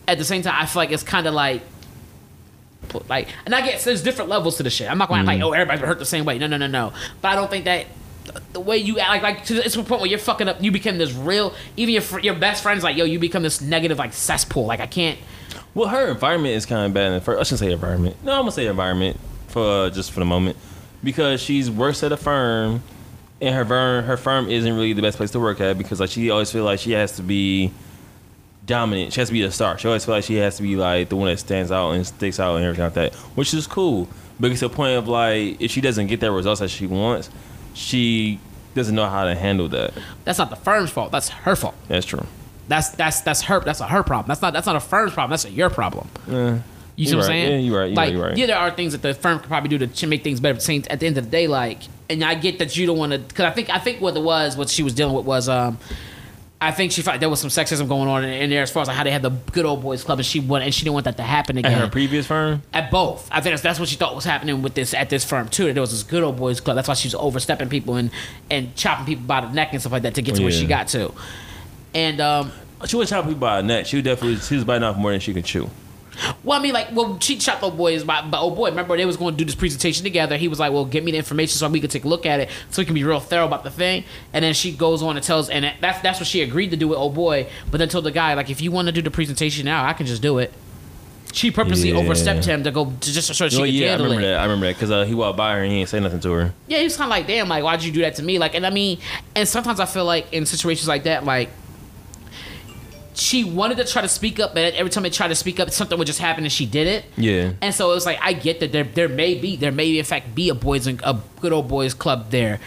at 0.09 0.19
the 0.19 0.25
same 0.25 0.43
time 0.43 0.55
I 0.57 0.67
feel 0.67 0.81
like 0.83 0.91
it's 0.93 1.03
kind 1.05 1.27
of 1.27 1.35
like 1.35 1.63
like 3.09 3.29
and 3.47 3.55
I 3.55 3.65
guess 3.65 3.85
there's 3.85 4.03
different 4.03 4.29
levels 4.31 4.57
to 4.59 4.63
the 4.63 4.71
shit. 4.71 4.91
I'm 4.91 4.99
not 4.99 5.09
going 5.09 5.25
to 5.25 5.31
Mm-hmm. 5.31 5.41
like 5.41 5.49
oh 5.49 5.53
everybody's 5.53 5.85
hurt 5.85 5.99
the 5.99 6.05
same 6.05 6.25
way. 6.25 6.39
No 6.39 6.47
no 6.47 6.57
no 6.57 6.67
no. 6.67 6.93
But 7.21 7.29
I 7.29 7.35
don't 7.37 7.51
think 7.51 7.65
that 7.65 7.87
the 8.53 8.61
way 8.61 8.77
you 8.77 8.99
act 8.99 9.11
like 9.11 9.23
like 9.23 9.45
to 9.47 9.57
it's 9.57 9.75
the 9.75 9.83
point 9.83 10.01
where 10.01 10.11
you're 10.11 10.19
fucking 10.19 10.49
up. 10.49 10.63
You 10.63 10.71
become 10.71 10.99
this 10.99 11.13
real. 11.13 11.55
Even 11.77 11.95
your 11.95 12.03
fr- 12.03 12.21
your 12.21 12.35
best 12.35 12.63
friends 12.63 12.83
like 12.83 12.97
yo. 12.97 13.05
You 13.05 13.19
become 13.19 13.43
this 13.43 13.61
negative 13.61 13.99
like 13.99 14.13
cesspool. 14.13 14.67
Like 14.67 14.81
I 14.81 14.87
can't. 14.87 15.19
Well, 15.75 15.89
her 15.89 16.09
environment 16.09 16.55
is 16.55 16.67
kind 16.67 16.87
of 16.87 16.95
bad. 16.95 17.23
First, 17.23 17.41
I 17.41 17.43
shouldn't 17.45 17.61
say 17.61 17.73
environment. 17.73 18.17
No, 18.25 18.33
I'm 18.33 18.43
gonna 18.43 18.53
say 18.53 18.67
environment 18.67 19.19
for 19.49 19.87
uh, 19.87 19.91
just 19.91 20.13
for 20.13 20.21
the 20.21 20.27
moment 20.27 20.57
because 21.03 21.41
she's 21.41 21.71
works 21.71 22.03
at 22.03 22.13
a 22.13 22.17
firm, 22.17 22.83
and 23.41 23.55
her 23.55 23.65
firm 23.65 24.05
her 24.05 24.17
firm 24.17 24.49
isn't 24.49 24.75
really 24.75 24.93
the 24.93 25.03
best 25.03 25.17
place 25.17 25.31
to 25.33 25.41
work 25.41 25.61
at 25.61 25.79
because 25.79 26.01
like 26.01 26.11
she 26.11 26.31
always 26.31 26.51
feel 26.51 26.65
like 26.65 26.79
she 26.79 26.93
has 26.93 27.17
to 27.17 27.23
be 27.23 27.73
dominant. 28.67 29.13
She 29.13 29.21
has 29.21 29.29
to 29.29 29.33
be 29.33 29.43
the 29.43 29.51
star. 29.51 29.79
She 29.79 29.89
always 29.89 30.05
feel 30.05 30.15
like 30.15 30.25
she 30.25 30.37
has 30.37 30.57
to 30.57 30.63
be 30.63 30.77
like 30.77 31.09
the 31.09 31.17
one 31.17 31.29
that 31.29 31.39
stands 31.39 31.73
out 31.73 31.93
and 31.93 32.07
sticks 32.07 32.39
out 32.39 32.57
and 32.57 32.65
everything 32.65 32.85
like 32.85 32.95
that, 32.95 33.15
which 33.35 33.53
is 33.55 33.67
cool. 33.67 34.09
But 34.39 34.51
it's 34.51 34.61
the 34.61 34.69
point 34.69 34.97
of 34.97 35.09
like 35.09 35.61
if 35.61 35.71
she 35.71 35.81
doesn't 35.81 36.07
get 36.07 36.21
the 36.21 36.31
results 36.31 36.61
that 36.61 36.69
she 36.69 36.87
wants, 36.87 37.31
she 37.75 38.41
doesn't 38.75 38.95
know 38.95 39.09
how 39.09 39.25
to 39.25 39.35
handle 39.35 39.69
that. 39.69 39.93
That's 40.25 40.39
not 40.39 40.51
the 40.51 40.57
firm's 40.57 40.91
fault. 40.91 41.13
That's 41.13 41.29
her 41.29 41.57
fault. 41.57 41.75
That's 41.89 42.07
true. 42.07 42.27
That's 42.69 42.91
that's 42.91 43.21
that's 43.21 43.43
her. 43.43 43.61
That's 43.61 43.81
a 43.81 43.89
her 43.89 44.03
problem. 44.03 44.29
That's 44.29 44.43
not 44.43 44.53
that's 44.53 44.67
not 44.67 44.77
a 44.77 44.81
firm's 44.81 45.13
problem. 45.13 45.31
That's 45.31 45.45
a 45.45 45.51
your 45.51 45.71
problem. 45.71 46.09
Yeah. 46.27 46.61
You 46.95 47.07
see 47.07 47.17
what 47.17 47.25
I'm 47.25 47.31
right. 47.31 47.35
saying? 47.35 47.51
Yeah, 47.51 47.59
you're 47.59 47.79
right. 47.81 47.87
You're 47.87 47.97
like, 47.97 48.05
right. 48.05 48.13
You're 48.13 48.25
right. 48.27 48.37
yeah, 48.37 48.47
there 48.47 48.59
are 48.59 48.71
things 48.71 48.93
that 48.93 49.03
the 49.03 49.15
firm 49.15 49.39
could 49.39 49.49
probably 49.49 49.71
do 49.71 49.79
to 49.79 49.87
ch- 49.87 50.07
make 50.07 50.23
things 50.23 50.41
better. 50.41 50.55
But 50.55 50.69
at 50.91 51.01
the 51.01 51.07
end 51.07 51.17
of 51.17 51.25
the 51.25 51.31
day, 51.31 51.47
like, 51.47 51.79
and 52.11 52.23
I 52.23 52.35
get 52.35 52.59
that 52.59 52.77
you 52.77 52.87
don't 52.87 52.99
want 52.99 53.13
to, 53.13 53.19
because 53.19 53.47
I 53.47 53.51
think 53.51 53.71
I 53.71 53.79
think 53.79 54.01
what 54.01 54.17
it 54.17 54.23
was, 54.23 54.57
what 54.57 54.69
she 54.69 54.83
was 54.83 54.95
dealing 54.95 55.15
with 55.15 55.25
was, 55.25 55.49
um, 55.49 55.79
I 56.63 56.71
think 56.71 56.93
she 56.93 57.03
felt 57.03 57.15
like 57.15 57.21
there 57.21 57.29
was 57.29 57.41
some 57.41 57.51
sexism 57.51 57.89
going 57.89 58.09
on 58.09 58.23
in, 58.25 58.31
in 58.31 58.51
there 58.51 58.63
as 58.63 58.71
far 58.71 58.83
as 58.83 58.89
like 58.89 58.97
how 58.97 59.05
they 59.05 59.11
had 59.11 59.23
the 59.23 59.31
good 59.31 59.67
old 59.67 59.83
boys 59.83 60.05
club, 60.05 60.19
and 60.19 60.27
she 60.27 60.39
wanted, 60.39 60.67
and 60.67 60.75
she 60.75 60.85
didn't 60.85 60.95
want 60.95 61.05
that 61.05 61.17
to 61.17 61.23
happen 61.23 61.59
again. 61.59 61.73
At 61.73 61.79
her 61.79 61.89
previous 61.89 62.27
firm. 62.27 62.63
At 62.73 62.91
both, 62.91 63.29
I 63.33 63.41
think 63.41 63.53
that's, 63.53 63.63
that's 63.63 63.81
what 63.81 63.89
she 63.89 63.97
thought 63.97 64.15
was 64.15 64.25
happening 64.25 64.63
with 64.63 64.75
this 64.75 64.95
at 64.95 65.11
this 65.11 65.25
firm 65.25 65.49
too. 65.49 65.65
That 65.67 65.73
there 65.75 65.81
was 65.81 65.91
this 65.91 66.03
good 66.05 66.23
old 66.23 66.37
boys 66.37 66.61
club. 66.61 66.77
That's 66.77 66.89
why 66.89 66.95
she 66.95 67.09
was 67.09 67.15
overstepping 67.17 67.69
people 67.69 67.97
and 67.97 68.11
and 68.51 68.75
chopping 68.77 69.07
people 69.07 69.25
by 69.27 69.41
the 69.41 69.51
neck 69.53 69.71
and 69.73 69.81
stuff 69.81 69.93
like 69.93 70.03
that 70.03 70.15
to 70.15 70.23
get 70.23 70.37
to 70.37 70.43
where 70.43 70.53
she 70.53 70.67
got 70.67 70.89
to. 70.89 71.13
And 71.95 72.21
um, 72.21 72.53
She 72.87 72.97
was 72.97 73.11
chopping 73.11 73.31
people 73.31 73.41
by 73.41 73.59
a 73.59 73.63
neck. 73.63 73.87
She 73.87 73.97
was 73.97 74.05
definitely 74.05 74.37
she 74.37 74.55
was 74.55 74.65
biting 74.65 74.85
off 74.85 74.97
more 74.97 75.11
than 75.11 75.21
she 75.21 75.35
could 75.35 75.45
chew. 75.45 75.69
Well, 76.45 76.59
I 76.59 76.63
mean, 76.63 76.75
like, 76.75 76.89
well, 76.93 77.19
she 77.21 77.37
chopped 77.39 77.63
old 77.63 77.77
boys, 77.77 78.05
but, 78.05 78.31
but 78.31 78.41
oh 78.41 78.51
boy, 78.51 78.69
remember 78.71 78.97
they 78.97 79.07
was 79.07 79.17
going 79.17 79.35
to 79.35 79.39
do 79.39 79.45
this 79.45 79.55
presentation 79.55 80.05
together. 80.05 80.37
He 80.37 80.47
was 80.49 80.59
like, 80.61 80.73
"Well, 80.73 80.85
give 80.85 81.03
me 81.05 81.13
the 81.13 81.19
information 81.19 81.57
so 81.59 81.69
we 81.69 81.81
can 81.81 81.89
take 81.89 82.05
a 82.05 82.09
look 82.09 82.27
at 82.27 82.41
it, 82.41 82.51
so 82.71 82.83
we 82.83 82.87
can 82.87 82.95
be 82.95 83.03
real 83.05 83.19
thorough 83.21 83.47
about 83.47 83.65
the 83.65 83.71
thing." 83.71 84.05
And 84.33 84.45
then 84.45 84.53
she 84.55 84.73
goes 84.73 85.03
on 85.03 85.17
and 85.17 85.25
tells, 85.25 85.49
and 85.49 85.73
that's 85.81 86.01
that's 86.01 86.21
what 86.21 86.27
she 86.27 86.43
agreed 86.43 86.71
to 86.71 86.77
do 86.77 86.89
with 86.89 86.99
oh 86.99 87.09
boy. 87.11 87.47
But 87.71 87.79
then 87.79 87.89
told 87.89 88.05
the 88.05 88.11
guy, 88.11 88.35
like, 88.35 88.51
if 88.51 88.61
you 88.61 88.71
want 88.71 88.87
to 88.87 88.93
do 88.93 89.01
the 89.03 89.11
presentation 89.11 89.65
now, 89.65 89.85
I 89.87 89.95
can 89.95 90.05
just 90.07 90.21
do 90.23 90.39
it. 90.39 90.53
She 91.33 91.51
purposely 91.51 91.93
Yeah. 91.93 91.97
overstepped 91.97 92.45
him 92.45 92.63
to 92.65 92.71
go 92.71 92.85
to 93.01 93.13
just 93.13 93.35
so 93.35 93.49
she 93.49 93.57
Oh 93.57 93.61
could 93.61 93.71
yeah, 93.73 93.87
I 93.87 93.91
handle 93.93 94.05
remember 94.09 94.27
it. 94.29 94.31
that. 94.33 94.41
I 94.41 94.43
remember 94.43 94.67
that 94.67 94.75
because 94.75 94.91
uh, 94.91 95.05
he 95.07 95.15
walked 95.15 95.39
by 95.39 95.55
her 95.55 95.63
and 95.63 95.73
he 95.73 95.79
didn't 95.79 95.89
say 95.89 95.99
nothing 95.99 96.21
to 96.21 96.31
her. 96.33 96.55
Yeah, 96.67 96.77
he 96.79 96.85
was 96.85 96.95
kind 96.99 97.07
of 97.11 97.11
like, 97.17 97.27
damn, 97.27 97.49
like, 97.49 97.65
why'd 97.65 97.83
you 97.83 97.91
do 97.91 98.03
that 98.03 98.17
to 98.17 98.23
me? 98.23 98.39
Like, 98.39 98.55
and 98.55 98.67
I 98.67 98.71
mean, 98.71 98.99
and 99.35 99.49
sometimes 99.49 99.81
I 99.81 99.87
feel 99.87 100.05
like 100.05 100.31
in 100.31 100.45
situations 100.45 100.89
like 100.89 101.05
that, 101.05 101.25
like, 101.25 101.49
she 103.15 103.45
wanted 103.45 103.77
to 103.79 103.85
try 103.85 104.03
to 104.03 104.09
speak 104.09 104.41
up, 104.41 104.55
but 104.55 104.75
every 104.75 104.91
time 104.91 105.03
they 105.03 105.11
tried 105.11 105.29
to 105.29 105.35
speak 105.35 105.61
up, 105.61 105.71
something 105.71 105.99
would 105.99 106.07
just 106.07 106.19
happen 106.19 106.45
and 106.45 106.53
she 106.53 106.67
did 106.67 106.87
it. 106.87 107.05
Yeah. 107.17 107.53
And 107.61 107.75
so 107.75 107.91
it 107.91 107.95
was 107.95 108.07
like, 108.07 108.19
I 108.23 108.33
get 108.33 108.61
that 108.61 108.73
there, 108.73 108.85
there 108.85 109.09
may 109.09 109.35
be, 109.35 109.57
there 109.57 109.73
may 109.73 109.99
in 109.99 110.05
fact 110.05 110.35
be 110.35 110.49
a 110.49 110.55
boys 110.55 110.87
and 110.87 111.01
a 111.05 111.21
good 111.41 111.53
old 111.53 111.69
boys 111.69 111.95
club 111.95 112.31
there. 112.31 112.61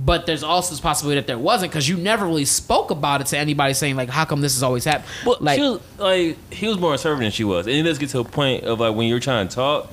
But 0.00 0.26
there's 0.26 0.44
also 0.44 0.70
this 0.70 0.80
possibility 0.80 1.20
that 1.20 1.26
there 1.26 1.38
wasn't 1.38 1.72
because 1.72 1.88
you 1.88 1.96
never 1.96 2.24
really 2.24 2.44
spoke 2.44 2.92
about 2.92 3.20
it 3.20 3.26
to 3.28 3.38
anybody 3.38 3.74
saying 3.74 3.96
like, 3.96 4.08
how 4.08 4.24
come 4.24 4.40
this 4.40 4.56
is 4.56 4.62
always 4.62 4.84
happening? 4.84 5.10
Well, 5.26 5.38
like, 5.40 5.56
she 5.56 5.62
was 5.62 5.80
like 5.98 6.52
he 6.52 6.68
was 6.68 6.78
more 6.78 6.94
assertive 6.94 7.18
than 7.18 7.32
she 7.32 7.42
was, 7.42 7.66
and 7.66 7.74
it 7.74 7.82
does 7.82 7.98
get 7.98 8.10
to 8.10 8.20
a 8.20 8.24
point 8.24 8.62
of 8.62 8.78
like 8.78 8.94
when 8.94 9.08
you're 9.08 9.18
trying 9.18 9.48
to 9.48 9.54
talk, 9.56 9.90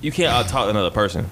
you 0.00 0.12
can't 0.12 0.32
out 0.32 0.46
talk 0.46 0.66
to 0.66 0.70
another 0.70 0.92
person. 0.92 1.28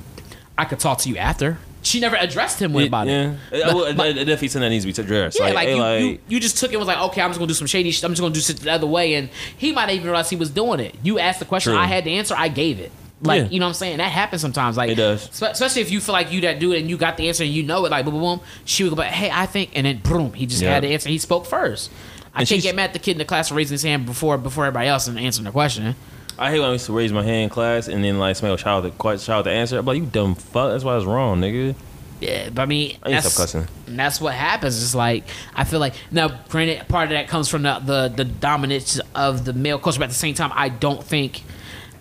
I 0.56 0.64
could 0.64 0.80
talk 0.80 0.98
to 0.98 1.08
you 1.08 1.18
after. 1.18 1.58
She 1.88 2.00
never 2.00 2.16
addressed 2.16 2.60
him 2.60 2.72
with 2.72 2.86
about 2.88 3.06
yeah. 3.06 3.34
it. 3.50 3.64
I- 3.64 3.70
I- 3.70 3.92
But- 3.92 4.06
I- 4.06 4.08
I 4.10 4.12
definitely 4.12 4.48
something 4.48 4.62
that 4.62 4.70
needs 4.70 4.84
to 4.84 4.92
be 4.92 5.02
addressed. 5.06 5.38
Yeah, 5.38 5.46
like, 5.46 5.54
like, 5.54 5.68
you, 5.68 5.76
like 5.76 6.00
you, 6.02 6.18
you 6.28 6.40
just 6.40 6.58
took 6.58 6.70
it 6.70 6.74
and 6.74 6.80
was 6.80 6.88
like, 6.88 6.98
okay, 6.98 7.22
I'm 7.22 7.30
just 7.30 7.38
gonna 7.38 7.48
do 7.48 7.54
some 7.54 7.66
shady 7.66 7.90
shit. 7.90 8.04
I'm 8.04 8.12
just 8.12 8.20
gonna 8.20 8.34
do 8.34 8.40
shit 8.40 8.56
the 8.58 8.70
other 8.72 8.86
way. 8.86 9.14
And 9.14 9.30
he 9.56 9.72
might 9.72 9.86
not 9.86 9.94
even 9.94 10.04
realize 10.06 10.28
he 10.30 10.36
was 10.36 10.50
doing 10.50 10.80
it. 10.80 10.94
You 11.02 11.18
asked 11.18 11.38
the 11.38 11.44
question, 11.46 11.72
True. 11.72 11.80
I 11.80 11.86
had 11.86 12.04
the 12.04 12.18
answer, 12.18 12.34
I 12.36 12.48
gave 12.48 12.78
it. 12.80 12.92
Like, 13.20 13.42
Yeah. 13.44 13.48
you 13.48 13.58
know 13.58 13.66
what 13.66 13.70
I'm 13.70 13.74
saying? 13.74 13.96
That 13.98 14.12
happens 14.12 14.42
sometimes. 14.42 14.76
Like 14.76 14.90
It 14.90 14.94
does. 14.94 15.22
spe- 15.32 15.42
Especially 15.50 15.82
if 15.82 15.90
you 15.90 16.00
feel 16.00 16.12
like 16.12 16.30
you 16.30 16.40
that 16.42 16.60
dude 16.60 16.76
and 16.76 16.88
you 16.88 16.96
got 16.96 17.16
the 17.16 17.26
answer 17.28 17.42
and 17.42 17.52
you 17.52 17.62
know 17.64 17.84
it, 17.84 17.90
like 17.90 18.04
boom, 18.04 18.14
boom, 18.14 18.22
boom. 18.22 18.40
She 18.64 18.84
would 18.84 18.90
go 18.90 18.96
back, 18.96 19.10
hey, 19.12 19.30
I 19.32 19.46
think, 19.46 19.70
and 19.74 19.86
then 19.86 19.98
boom, 19.98 20.34
he 20.34 20.46
just 20.46 20.62
Yeah. 20.62 20.74
had 20.74 20.84
the 20.84 20.88
answer. 20.92 21.08
He 21.08 21.18
spoke 21.18 21.44
first. 21.46 21.90
I 22.34 22.40
And 22.40 22.48
can't 22.48 22.62
get 22.62 22.76
mad 22.76 22.84
at 22.84 22.92
the 22.92 22.98
kid 23.00 23.12
in 23.12 23.18
the 23.18 23.24
class 23.24 23.48
for 23.48 23.54
raising 23.56 23.74
his 23.74 23.82
hand 23.82 24.06
before 24.06 24.38
before 24.38 24.66
everybody 24.66 24.86
else 24.88 25.08
and 25.08 25.18
answering 25.18 25.46
the 25.46 25.50
question. 25.50 25.96
I 26.38 26.50
hate 26.50 26.60
when 26.60 26.68
I 26.68 26.72
used 26.72 26.86
to 26.86 26.92
raise 26.92 27.12
my 27.12 27.22
hand 27.22 27.44
in 27.44 27.48
class 27.50 27.88
and 27.88 28.02
then 28.04 28.18
like 28.18 28.36
somebody 28.36 28.52
would 28.52 28.60
shout 28.60 28.82
the 28.84 28.90
quite 28.90 29.20
shout 29.20 29.44
the 29.44 29.50
answer. 29.50 29.78
I'm 29.78 29.84
like, 29.84 29.98
you 29.98 30.06
dumb 30.06 30.34
fuck. 30.34 30.70
That's 30.72 30.84
why 30.84 30.96
it's 30.96 31.04
wrong, 31.06 31.40
nigga. 31.40 31.74
Yeah, 32.20 32.50
but 32.50 32.62
I 32.62 32.66
mean, 32.66 32.96
I 33.04 33.12
that's, 33.12 33.36
cussing. 33.36 33.68
and 33.86 33.98
that's 33.98 34.20
what 34.20 34.34
happens. 34.34 34.82
It's 34.82 34.94
like 34.94 35.24
I 35.54 35.64
feel 35.64 35.78
like 35.80 35.94
now, 36.10 36.28
granted, 36.48 36.88
part 36.88 37.04
of 37.04 37.10
that 37.10 37.28
comes 37.28 37.48
from 37.48 37.62
the 37.62 37.78
the, 37.78 38.08
the 38.08 38.24
dominance 38.24 39.00
of 39.14 39.44
the 39.44 39.52
male 39.52 39.78
culture, 39.78 39.98
but 40.00 40.04
at 40.06 40.10
the 40.10 40.16
same 40.16 40.34
time, 40.34 40.50
I 40.54 40.68
don't 40.68 41.02
think 41.02 41.42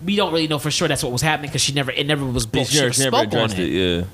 we 0.04 0.16
don't 0.16 0.32
really 0.32 0.48
know 0.48 0.58
for 0.58 0.70
sure 0.70 0.88
that's 0.88 1.02
what 1.02 1.12
was 1.12 1.22
happening 1.22 1.50
because 1.50 1.60
she 1.62 1.72
never 1.72 1.90
it 1.92 2.06
never 2.06 2.24
was 2.24 2.46
But 2.46 2.58
both 2.60 2.68
she 2.68 2.80
never, 2.80 2.92
she 2.92 3.02
never 3.04 3.16
spoke 3.16 3.32
on 3.34 3.50
it. 3.52 3.58
it. 3.58 3.68
Yeah. 3.68 4.04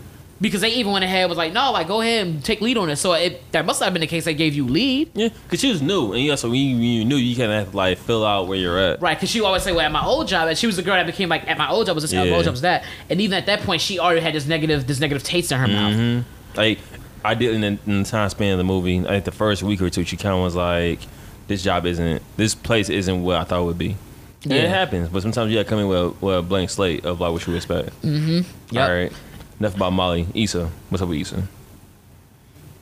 Because 0.41 0.61
they 0.62 0.70
even 0.74 0.93
went 0.93 1.05
ahead 1.05 1.22
and 1.22 1.28
was 1.30 1.39
like, 1.39 1.53
no, 1.53 1.72
like 1.72 1.87
go 1.87 2.01
ahead 2.01 2.26
and 2.26 2.45
take 2.45 2.61
lead 2.61 2.76
on 2.76 2.91
it. 2.91 2.97
So 2.97 3.12
it, 3.12 3.41
that 3.53 3.64
must 3.64 3.82
have 3.82 3.93
been 3.93 4.01
the 4.01 4.07
case. 4.07 4.24
They 4.24 4.35
gave 4.35 4.55
you 4.55 4.66
lead. 4.66 5.11
Yeah, 5.14 5.28
cause 5.49 5.61
she 5.61 5.70
was 5.70 5.80
new, 5.80 6.12
and 6.12 6.22
yeah, 6.24 6.35
so 6.35 6.51
when 6.51 6.59
you, 6.59 6.74
when 6.76 6.82
you 6.85 7.05
knew, 7.05 7.16
you 7.16 7.37
kind 7.37 7.51
of 7.53 7.59
have 7.59 7.70
to 7.70 7.76
like 7.76 7.99
fill 7.99 8.24
out 8.26 8.49
where 8.49 8.59
you're 8.59 8.78
at. 8.78 9.01
Right, 9.01 9.16
because 9.16 9.30
she 9.30 9.41
always 9.41 9.62
say, 9.62 9.72
"Well, 9.72 9.80
at 9.87 9.93
my 9.93 10.05
old 10.05 10.28
job," 10.28 10.49
and 10.49 10.59
she 10.59 10.66
was 10.66 10.76
the 10.76 10.82
girl 10.82 10.95
that 10.95 11.07
became 11.07 11.28
like, 11.28 11.49
"At 11.49 11.57
my 11.59 11.68
old 11.70 11.87
job 11.87 11.95
was 11.97 12.05
this, 12.05 12.12
at 12.12 12.26
my 12.26 12.32
old 12.35 12.45
job 12.45 12.53
was 12.53 12.61
that," 12.62 12.85
and 13.09 13.20
even 13.20 13.37
at 13.39 13.47
that 13.47 13.61
point, 13.61 13.80
she 13.80 13.99
already 13.99 14.20
had 14.20 14.35
this 14.35 14.47
negative, 14.47 14.87
this 14.87 15.01
negative 15.01 15.22
taste 15.22 15.53
in 15.53 15.59
her 15.59 15.66
Mm-hmm. 15.66 16.16
mouth. 16.16 16.24
Like 16.57 16.78
I 17.24 17.35
did 17.35 17.55
in 17.55 17.61
the, 17.62 17.78
in 17.91 18.03
the 18.03 18.09
time 18.09 18.28
span 18.28 18.53
of 18.53 18.59
the 18.59 18.64
movie. 18.64 19.01
I 19.01 19.11
think 19.12 19.24
the 19.24 19.32
first 19.32 19.62
week 19.62 19.80
or 19.80 19.89
two, 19.91 20.05
she 20.05 20.16
kind 20.16 20.35
of 20.35 20.41
was 20.43 20.55
like, 20.55 21.01
"This 21.47 21.62
job 21.62 21.87
isn't, 21.87 22.22
this 22.37 22.55
place 22.55 22.89
isn't 22.91 23.22
what 23.22 23.37
I 23.37 23.45
thought 23.45 23.62
it 23.62 23.66
would 23.66 23.78
be." 23.78 23.97
And 24.45 24.53
Yeah. 24.53 24.62
it 24.64 24.68
happens, 24.68 25.09
but 25.09 25.22
sometimes 25.22 25.51
you 25.51 25.57
gotta 25.57 25.68
come 25.68 25.78
in 25.78 25.89
with, 25.89 25.99
a- 25.99 26.09
with 26.20 26.37
a 26.39 26.43
blank 26.43 26.68
slate 26.70 27.07
of 27.07 27.20
like 27.20 27.32
what 27.32 27.47
you 27.47 27.55
expect. 27.55 27.89
Mm-hmm. 28.03 28.41
Yep. 28.74 28.89
All 28.89 28.95
right. 28.95 29.12
Enough 29.61 29.76
about 29.76 29.92
Molly. 29.92 30.26
Issa, 30.34 30.70
what's 30.88 31.02
up 31.02 31.09
with 31.09 31.20
Issa? 31.20 31.44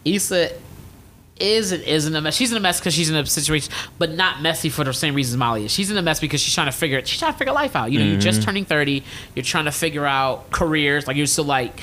Issa 0.04 0.50
is 1.38 1.72
and 1.72 1.82
isn't 1.82 2.14
a 2.14 2.20
mess. 2.20 2.34
She's 2.36 2.50
in 2.50 2.56
a 2.56 2.60
mess 2.60 2.78
because 2.78 2.94
she's 2.94 3.10
in 3.10 3.16
a 3.16 3.26
situation, 3.26 3.72
but 3.98 4.12
not 4.12 4.42
messy 4.42 4.68
for 4.68 4.84
the 4.84 4.92
same 4.92 5.14
reasons 5.14 5.36
Molly 5.36 5.64
is. 5.64 5.72
She's 5.72 5.90
in 5.90 5.96
a 5.96 6.02
mess 6.02 6.20
because 6.20 6.40
she's 6.40 6.54
trying 6.54 6.68
to 6.68 6.72
figure 6.72 6.98
it. 6.98 7.08
she's 7.08 7.18
trying 7.18 7.32
to 7.32 7.38
figure 7.38 7.52
life 7.52 7.74
out. 7.76 7.90
You 7.90 7.98
know, 7.98 8.06
you're 8.06 8.20
just 8.20 8.40
mm-hmm. 8.40 8.46
turning 8.46 8.64
thirty. 8.64 9.02
You're 9.34 9.44
trying 9.44 9.64
to 9.64 9.72
figure 9.72 10.06
out 10.06 10.50
careers. 10.50 11.06
Like 11.06 11.16
you're 11.16 11.26
still 11.26 11.44
like, 11.44 11.80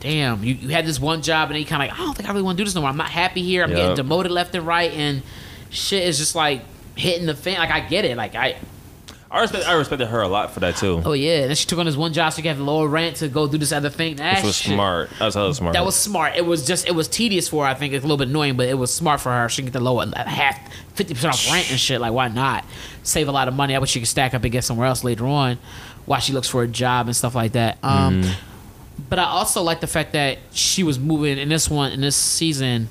damn, 0.00 0.44
you, 0.44 0.54
you 0.54 0.68
had 0.68 0.86
this 0.86 1.00
one 1.00 1.22
job 1.22 1.48
and 1.48 1.54
then 1.54 1.60
you 1.60 1.66
kind 1.66 1.82
of 1.82 1.88
like, 1.88 1.98
I 1.98 2.04
don't 2.04 2.14
think 2.16 2.28
I 2.28 2.32
really 2.32 2.44
want 2.44 2.56
to 2.58 2.60
do 2.60 2.66
this 2.66 2.74
no 2.74 2.82
more. 2.82 2.90
I'm 2.90 2.96
not 2.96 3.10
happy 3.10 3.42
here. 3.42 3.64
I'm 3.64 3.70
Yup. 3.70 3.78
getting 3.78 3.96
demoted 3.96 4.32
left 4.32 4.54
and 4.54 4.66
right, 4.66 4.92
and 4.92 5.22
shit 5.70 6.04
is 6.04 6.18
just 6.18 6.34
like 6.34 6.62
hitting 6.94 7.26
the 7.26 7.34
fan. 7.34 7.58
Like 7.58 7.70
I 7.70 7.80
get 7.80 8.04
it. 8.04 8.16
Like 8.16 8.34
I, 8.34 8.56
I 9.34 9.40
respect. 9.40 9.66
I 9.68 9.72
respected 9.72 10.06
her 10.06 10.20
a 10.22 10.28
lot 10.28 10.52
for 10.52 10.60
that 10.60 10.76
too. 10.76 11.02
oh 11.04 11.12
yeah. 11.12 11.40
And 11.40 11.48
then 11.50 11.56
she 11.56 11.66
took 11.66 11.78
on 11.78 11.86
this 11.86 11.96
one 11.96 12.12
job 12.12 12.32
so 12.32 12.36
she 12.36 12.42
could 12.42 12.48
have 12.50 12.60
lower 12.60 12.86
rent 12.88 13.16
to 13.16 13.28
go 13.28 13.46
do 13.48 13.58
this 13.58 13.72
other 13.72 13.90
thing. 13.90 14.16
That 14.16 14.36
Which 14.36 14.44
was 14.44 14.56
shit- 14.56 14.72
smart. 14.74 15.10
That 15.18 15.24
was 15.26 15.34
hella 15.34 15.54
smart. 15.54 15.72
That 15.74 15.84
was 15.84 15.96
smart. 15.96 16.36
It 16.36 16.46
was 16.46 16.66
just 16.66 16.86
it 16.86 16.92
was 16.94 17.08
tedious 17.08 17.48
for 17.48 17.64
her. 17.64 17.70
I 17.70 17.74
think 17.74 17.92
it's 17.92 18.04
a 18.04 18.06
little 18.06 18.16
bit 18.18 18.28
annoying, 18.28 18.56
but 18.56 18.68
it 18.68 18.74
was 18.78 18.92
smart 18.94 19.20
for 19.20 19.32
her. 19.32 19.48
She 19.48 19.62
can 19.62 19.66
get 19.66 19.72
the 19.72 19.80
lower 19.80 20.06
half 20.16 20.72
fifty 20.94 21.14
percent 21.14 21.34
off 21.34 21.50
rent 21.52 21.70
and 21.70 21.78
shit. 21.80 22.00
Like 22.00 22.12
why 22.12 22.28
not 22.28 22.64
save 23.02 23.28
a 23.28 23.32
lot 23.32 23.48
of 23.48 23.54
money? 23.54 23.74
I 23.74 23.78
wish 23.80 23.90
she 23.90 23.98
could 23.98 24.08
stack 24.08 24.34
up 24.34 24.42
and 24.44 24.52
get 24.52 24.62
somewhere 24.64 24.86
else 24.86 25.02
later 25.04 25.26
on, 25.26 25.58
while 26.06 26.20
she 26.20 26.32
looks 26.32 26.48
for 26.48 26.62
a 26.62 26.68
job 26.68 27.06
and 27.06 27.16
stuff 27.16 27.34
like 27.34 27.52
that. 27.52 27.78
Um, 27.82 28.22
but 29.08 29.18
I 29.18 29.24
also 29.24 29.62
like 29.62 29.80
the 29.80 29.88
fact 29.88 30.12
that 30.12 30.38
she 30.52 30.84
was 30.84 30.98
moving 30.98 31.38
in 31.38 31.48
this 31.48 31.68
one 31.68 31.90
in 31.92 32.00
this 32.00 32.14
season. 32.16 32.88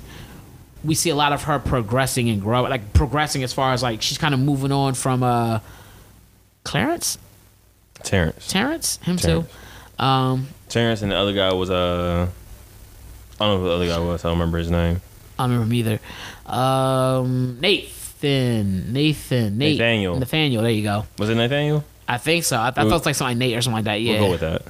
We 0.84 0.94
see 0.94 1.08
a 1.08 1.14
lot 1.16 1.32
of 1.32 1.44
her 1.44 1.58
progressing 1.58 2.28
and 2.28 2.42
growing, 2.42 2.68
like 2.68 2.92
progressing 2.92 3.42
as 3.42 3.54
far 3.54 3.72
as 3.72 3.82
like 3.82 4.02
she's 4.02 4.18
kind 4.18 4.34
of 4.34 4.40
moving 4.40 4.70
on 4.70 4.92
from 4.92 5.22
uh, 5.22 5.60
Clarence, 6.64 7.18
Terrence. 8.02 8.48
Terrence, 8.48 8.96
him 8.98 9.16
Terrence. 9.16 9.46
too. 9.98 10.02
Um, 10.04 10.48
Terrence 10.68 11.02
and 11.02 11.12
the 11.12 11.16
other 11.16 11.32
guy 11.32 11.52
was 11.54 11.70
uh, 11.70 12.26
I 13.40 13.44
don't 13.44 13.56
know 13.56 13.62
who 13.62 13.68
the 13.68 13.74
other 13.74 13.86
guy 13.86 13.98
was. 13.98 14.24
I 14.24 14.28
don't 14.28 14.38
remember 14.38 14.58
his 14.58 14.70
name. 14.70 15.00
I 15.38 15.44
don't 15.44 15.52
remember 15.52 15.74
him 15.74 15.74
either. 15.74 16.00
Um, 16.46 17.60
Nathan, 17.60 18.92
Nathan, 18.92 19.58
Nate, 19.58 19.78
Nathaniel. 19.78 20.18
Nathaniel. 20.18 20.62
There 20.62 20.70
you 20.72 20.82
go. 20.82 21.06
Was 21.18 21.28
it 21.30 21.34
Nathaniel? 21.36 21.84
I 22.08 22.18
think 22.18 22.44
so. 22.44 22.56
I, 22.58 22.68
I 22.68 22.70
thought 22.70 22.86
it 22.86 22.92
was 22.92 23.06
like 23.06 23.14
something 23.14 23.38
like 23.38 23.48
Nate 23.48 23.56
or 23.56 23.62
something 23.62 23.76
like 23.76 23.84
that. 23.84 24.00
Yeah, 24.00 24.20
We'll 24.20 24.26
go 24.26 24.30
with 24.32 24.40
that. 24.40 24.62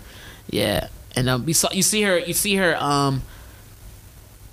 yeah. 0.50 0.88
and 1.16 1.28
um, 1.28 1.44
we 1.46 1.52
saw 1.52 1.68
you 1.72 1.82
see 1.82 2.02
her 2.02 2.18
you 2.18 2.32
see 2.34 2.54
her 2.56 2.76
um 2.82 3.22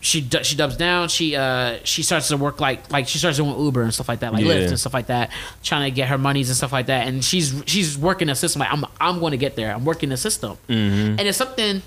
she 0.03 0.19
du- 0.19 0.43
she 0.43 0.55
dubs 0.55 0.75
down 0.77 1.07
she 1.07 1.35
uh 1.35 1.77
she 1.83 2.01
starts 2.03 2.27
to 2.27 2.35
work 2.35 2.59
like 2.59 2.91
like 2.91 3.07
she 3.07 3.17
starts 3.19 3.37
doing 3.37 3.57
Uber 3.57 3.83
and 3.83 3.93
stuff 3.93 4.09
like 4.09 4.19
that 4.21 4.33
like 4.33 4.43
Yeah. 4.43 4.53
Lyft 4.55 4.69
and 4.69 4.79
stuff 4.79 4.93
like 4.95 5.05
that 5.07 5.29
trying 5.63 5.89
to 5.89 5.95
get 5.95 6.07
her 6.09 6.17
monies 6.17 6.49
and 6.49 6.57
stuff 6.57 6.71
like 6.73 6.87
that 6.87 7.07
and 7.07 7.23
she's 7.23 7.61
she's 7.67 7.97
working 7.97 8.27
the 8.27 8.35
system 8.35 8.59
like 8.61 8.73
I'm 8.73 8.83
I'm 8.99 9.19
going 9.19 9.31
to 9.31 9.37
get 9.37 9.55
there 9.55 9.71
I'm 9.73 9.85
working 9.85 10.09
the 10.09 10.17
system 10.17 10.57
Mm-hmm. 10.67 11.19
and 11.19 11.21
it's 11.21 11.37
something 11.37 11.83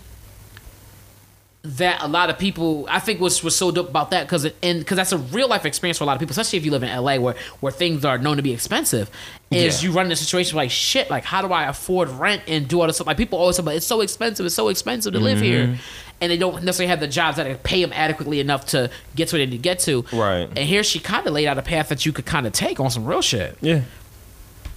that 1.63 2.03
a 2.03 2.09
lot 2.09 2.29
of 2.29 2.39
people 2.39 2.87
I 2.91 2.99
think 3.01 3.21
was 3.21 3.43
was 3.43 3.57
so 3.57 3.71
dope 3.71 3.89
about 3.89 4.11
that 4.11 4.27
because 4.27 4.45
and 4.63 4.79
because 4.81 4.97
that's 4.97 5.13
a 5.13 5.19
real 5.19 5.49
life 5.49 5.65
experience 5.65 5.97
for 5.97 6.05
a 6.05 6.07
lot 6.07 6.13
of 6.13 6.21
people, 6.21 6.33
especially 6.33 6.59
if 6.59 6.65
you 6.67 6.71
live 6.71 6.83
in 6.83 6.95
LA 6.95 7.17
where 7.17 7.35
where 7.61 7.73
things 7.73 8.05
are 8.05 8.19
known 8.19 8.37
to 8.37 8.43
be 8.43 8.53
expensive. 8.53 9.11
Is 9.51 9.83
Yeah. 9.83 9.89
you 9.89 9.97
run 9.97 10.07
in 10.07 10.13
a 10.13 10.17
situation 10.17 10.57
like 10.57 10.71
shit, 10.71 11.09
like 11.09 11.25
how 11.25 11.41
do 11.41 11.53
I 11.55 11.65
afford 11.69 12.11
rent 12.11 12.43
and 12.49 12.69
do 12.69 12.81
all 12.83 12.87
this 12.87 12.97
stuff? 12.97 13.07
Like 13.07 13.17
people 13.17 13.39
always 13.39 13.57
say, 13.57 13.63
but 13.63 13.77
it's 13.77 13.87
so 13.87 14.03
expensive, 14.03 14.45
it's 14.45 14.55
so 14.55 14.69
expensive 14.69 15.15
to 15.15 15.21
live 15.21 15.39
Mm-hmm. 15.39 15.45
here, 15.73 15.79
and 16.21 16.31
they 16.33 16.37
don't 16.37 16.63
necessarily 16.65 16.89
have 16.91 17.01
the 17.01 17.09
jobs 17.09 17.37
that 17.37 17.63
pay 17.63 17.81
them 17.83 17.93
adequately 17.93 18.41
enough 18.41 18.67
to 18.67 18.91
get 19.15 19.29
to 19.29 19.37
where 19.37 19.45
they 19.45 19.51
need 19.51 19.57
to 19.59 19.63
get 19.63 19.79
to. 19.81 20.05
Right. 20.13 20.49
And 20.49 20.59
here 20.59 20.83
she 20.83 20.99
kind 21.01 21.27
of 21.27 21.33
laid 21.33 21.47
out 21.47 21.59
a 21.59 21.63
path 21.63 21.89
that 21.91 22.07
you 22.07 22.13
could 22.13 22.27
kind 22.27 22.47
of 22.47 22.53
take 22.53 22.81
on 22.81 22.91
some 22.91 23.05
real 23.05 23.23
shit. 23.23 23.59
Yeah. 23.61 23.83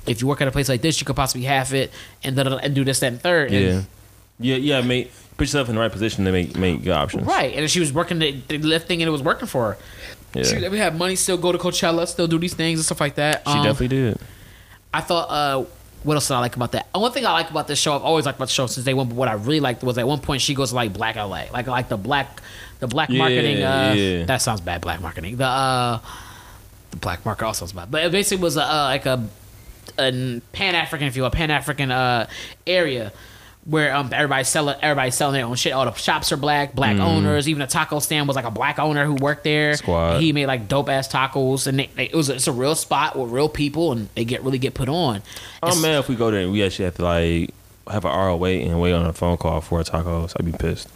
If 0.05 0.21
you 0.21 0.27
work 0.27 0.41
at 0.41 0.47
a 0.47 0.51
place 0.51 0.69
like 0.69 0.81
this, 0.81 0.99
you 1.01 1.05
could 1.05 1.15
possibly 1.15 1.45
half 1.45 1.73
it 1.73 1.91
and 2.23 2.35
da- 2.35 2.43
da- 2.43 2.57
and 2.57 2.73
do 2.73 2.83
this, 2.83 2.99
that, 3.01 3.07
and 3.11 3.21
third. 3.21 3.51
And- 3.51 3.65
Yeah. 4.39 4.55
Yeah. 4.55 4.55
Yeah. 4.77 4.81
Make 4.81 5.11
put 5.37 5.43
yourself 5.47 5.69
in 5.69 5.75
the 5.75 5.81
right 5.81 5.91
position 5.91 6.25
to 6.25 6.31
make 6.31 6.55
make 6.57 6.83
good 6.83 6.91
options. 6.93 7.27
Right, 7.27 7.53
and 7.55 7.69
she 7.69 7.79
was 7.79 7.93
working 7.93 8.17
the, 8.19 8.31
the 8.47 8.57
lifting, 8.57 9.01
and 9.01 9.07
it 9.07 9.11
was 9.11 9.21
working 9.21 9.47
for 9.47 9.73
her. 9.73 9.77
Yeah. 10.33 10.43
She 10.43 10.59
She, 10.59 10.67
would 10.67 10.73
have 10.79 10.97
money, 10.97 11.15
still 11.15 11.37
go 11.37 11.51
to 11.51 11.57
Coachella, 11.57 12.07
still 12.07 12.27
do 12.27 12.39
these 12.39 12.53
things 12.53 12.79
and 12.79 12.85
stuff 12.85 12.99
like 12.99 13.15
that. 13.15 13.45
Um, 13.47 13.63
definitely 13.63 13.87
did. 13.89 14.19
I 14.93 15.01
thought, 15.01 15.29
uh, 15.29 15.65
what 16.03 16.13
else 16.15 16.27
did 16.27 16.35
I 16.35 16.39
like 16.39 16.55
about 16.55 16.71
that? 16.73 16.87
One 16.93 17.11
thing 17.11 17.25
I 17.25 17.31
like 17.31 17.49
about 17.49 17.67
this 17.67 17.79
show, 17.79 17.95
I've 17.95 18.01
always 18.03 18.25
liked 18.25 18.37
about 18.37 18.47
the 18.47 18.53
show 18.53 18.67
since 18.67 18.85
day 18.85 18.93
one. 18.93 19.07
But 19.09 19.15
what 19.15 19.27
I 19.27 19.33
really 19.33 19.59
liked 19.59 19.83
was 19.83 19.97
at 19.97 20.07
one 20.07 20.19
point 20.19 20.41
she 20.41 20.53
goes 20.53 20.69
to, 20.69 20.75
like 20.75 20.93
Black 20.93 21.15
LA, 21.15 21.45
like 21.51 21.67
like 21.67 21.89
the 21.89 21.97
black, 21.97 22.41
the 22.79 22.87
black 22.87 23.09
Yeah, 23.09 23.17
marketing. 23.19 23.63
Uh, 23.63 23.93
yeah. 23.97 24.25
That 24.25 24.41
sounds 24.41 24.61
bad. 24.61 24.81
Black 24.81 25.01
marketing. 25.01 25.37
The 25.37 25.45
uh, 25.45 25.99
the 26.91 26.97
black 26.97 27.25
market 27.25 27.45
also 27.45 27.65
sounds 27.65 27.73
bad, 27.73 27.91
but 27.91 28.03
it 28.05 28.11
basically 28.11 28.41
was 28.43 28.57
a, 28.57 28.63
uh, 28.63 28.83
like 28.85 29.05
a, 29.05 29.27
a 29.97 30.41
Pan 30.53 30.75
African, 30.75 31.07
if 31.07 31.15
you 31.15 31.23
will, 31.23 31.29
Pan 31.31 31.51
African 31.51 31.91
uh 31.91 32.27
area. 32.65 33.11
Where 33.69 33.93
um 33.93 34.09
everybody's 34.13 34.47
selling 34.47 34.77
everybody's 34.81 35.15
selling 35.15 35.33
their 35.33 35.45
own 35.45 35.55
shit. 35.55 35.73
All 35.73 35.83
the 35.83 35.91
shops 35.93 36.31
are 36.31 36.37
black, 36.37 36.73
black 36.73 36.97
owners. 36.99 37.49
Even 37.49 37.61
a 37.61 37.67
taco 37.67 37.99
stand 37.99 38.25
was 38.27 38.35
like 38.37 38.45
a 38.45 38.51
black 38.51 38.79
owner 38.79 39.05
who 39.05 39.15
worked 39.15 39.43
there. 39.43 39.73
Mm. 39.73 39.77
Squad. 39.77 40.21
He 40.21 40.31
made 40.31 40.45
like 40.45 40.69
dope 40.69 40.87
ass 40.87 41.07
tacos, 41.09 41.67
and 41.67 41.79
they, 41.79 41.89
they, 41.95 42.05
it 42.05 42.15
was 42.15 42.29
it's 42.29 42.47
a 42.47 42.53
real 42.53 42.75
spot 42.75 43.17
with 43.19 43.29
real 43.29 43.49
people, 43.49 43.91
and 43.91 44.07
they 44.15 44.23
get 44.23 44.41
really 44.43 44.57
get 44.57 44.73
put 44.73 44.87
on. 44.87 45.21
Oh 45.61 45.67
It's- 45.67 45.81
man, 45.81 45.99
if 45.99 46.07
we 46.07 46.15
go 46.15 46.31
there 46.31 46.39
and 46.41 46.51
we 46.53 46.63
actually 46.63 46.85
have 46.85 46.95
to 46.95 47.03
like 47.03 47.53
have 47.91 48.05
an 48.05 48.11
hour 48.11 48.35
wait 48.37 48.65
and 48.65 48.79
wait 48.79 48.93
on 48.93 49.05
a 49.05 49.11
phone 49.11 49.35
call 49.37 49.59
for 49.59 49.81
a 49.81 49.83
tacos, 49.83 50.33
I'd 50.39 50.45
be 50.45 50.53
pissed. 50.57 50.87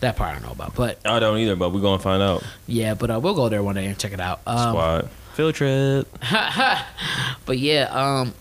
That 0.00 0.16
part 0.16 0.30
I 0.30 0.32
don't 0.34 0.44
know 0.46 0.52
about, 0.52 0.74
but 0.76 0.98
I 1.04 1.18
don't 1.18 1.36
either, 1.38 1.56
but 1.56 1.70
we're 1.72 1.80
gonna 1.80 2.00
find 2.00 2.22
out. 2.22 2.44
yeah, 2.68 2.94
but 2.94 3.10
uh, 3.10 3.18
we'll 3.20 3.34
go 3.34 3.48
there 3.48 3.62
one 3.62 3.74
day 3.74 3.86
and 3.86 3.98
check 3.98 4.12
it 4.12 4.20
out. 4.20 4.40
Um, 4.46 4.70
Squad 4.70 5.10
field 5.34 5.54
trip. 5.56 6.08
but 7.44 7.58
yeah, 7.58 7.88
um, 7.90 8.34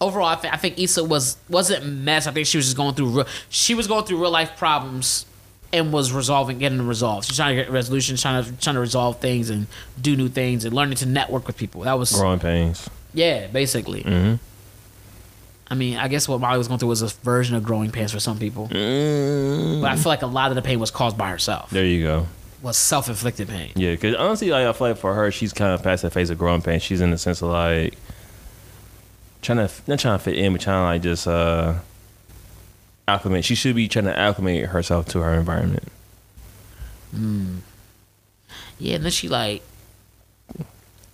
overall, 0.00 0.26
I, 0.28 0.34
th- 0.36 0.52
I 0.52 0.56
think 0.56 0.78
Issa 0.78 1.04
was 1.04 1.36
wasn't 1.48 1.86
mess. 1.86 2.26
I 2.26 2.30
think 2.32 2.46
she 2.46 2.56
was 2.58 2.66
just 2.66 2.76
going 2.76 2.94
through 2.94 3.08
real, 3.10 3.26
she 3.48 3.74
was 3.74 3.86
going 3.86 4.04
through 4.04 4.20
real 4.20 4.30
life 4.30 4.56
problems 4.56 5.26
and 5.72 5.92
was 5.92 6.12
resolving, 6.12 6.58
getting 6.58 6.78
them 6.78 6.88
resolved. 6.88 7.26
She's 7.26 7.36
trying 7.36 7.56
to 7.56 7.62
get 7.64 7.70
resolutions, 7.72 8.22
trying 8.22 8.44
to 8.44 8.52
trying 8.60 8.74
to 8.74 8.80
resolve 8.80 9.20
things 9.20 9.50
and 9.50 9.66
do 10.00 10.16
new 10.16 10.28
things 10.28 10.64
and 10.64 10.74
learning 10.74 10.96
to 10.96 11.06
network 11.06 11.46
with 11.46 11.56
people. 11.56 11.82
That 11.82 11.98
was 11.98 12.12
Growing 12.12 12.38
pains. 12.38 12.88
yeah, 13.14 13.46
basically. 13.48 14.02
hmm 14.02 14.34
I 15.68 15.74
mean, 15.74 15.96
I 15.96 16.06
guess 16.06 16.28
what 16.28 16.40
Molly 16.40 16.58
was 16.58 16.68
going 16.68 16.78
through 16.78 16.90
was 16.90 17.02
a 17.02 17.08
version 17.24 17.56
of 17.56 17.64
growing 17.64 17.90
pains 17.90 18.12
for 18.12 18.20
some 18.20 18.38
people, 18.38 18.68
Mm. 18.68 19.80
but 19.80 19.90
I 19.90 19.96
feel 19.96 20.10
like 20.10 20.22
a 20.22 20.26
lot 20.28 20.52
of 20.52 20.54
the 20.54 20.62
pain 20.62 20.78
was 20.78 20.92
caused 20.92 21.18
by 21.18 21.28
herself. 21.28 21.70
There 21.70 21.84
you 21.84 22.04
go. 22.04 22.26
Was 22.62 22.76
self 22.76 23.08
inflicted 23.08 23.48
pain. 23.48 23.72
Yeah, 23.74 23.90
because 23.90 24.14
honestly, 24.14 24.50
like, 24.50 24.64
I 24.66 24.72
feel 24.72 24.88
like 24.90 24.96
for 24.98 25.12
her, 25.14 25.32
she's 25.32 25.52
kind 25.52 25.72
of 25.72 25.82
past 25.82 26.02
that 26.04 26.12
phase 26.12 26.30
of 26.30 26.38
growing 26.38 26.62
pains. 26.62 26.82
She's 26.84 27.00
in 27.00 27.10
the 27.10 27.18
sense 27.18 27.42
of 27.42 27.48
like 27.50 27.94
trying 29.46 29.66
to 29.66 29.70
not 29.86 29.98
trying 29.98 30.18
to 30.18 30.22
fit 30.24 30.36
in, 30.36 30.52
but 30.52 30.60
trying 30.60 30.80
to 30.80 30.84
like 30.84 31.02
just 31.02 31.26
uh 31.26 31.74
acclimate. 33.08 33.44
She 33.44 33.54
should 33.54 33.76
be 33.76 33.88
trying 33.88 34.06
to 34.06 34.18
acclimate 34.18 34.66
herself 34.66 35.06
to 35.08 35.20
her 35.20 35.34
environment. 35.34 35.88
Yeah, 38.78 38.96
and 38.96 39.04
then 39.04 39.10
she 39.10 39.28
like 39.28 39.62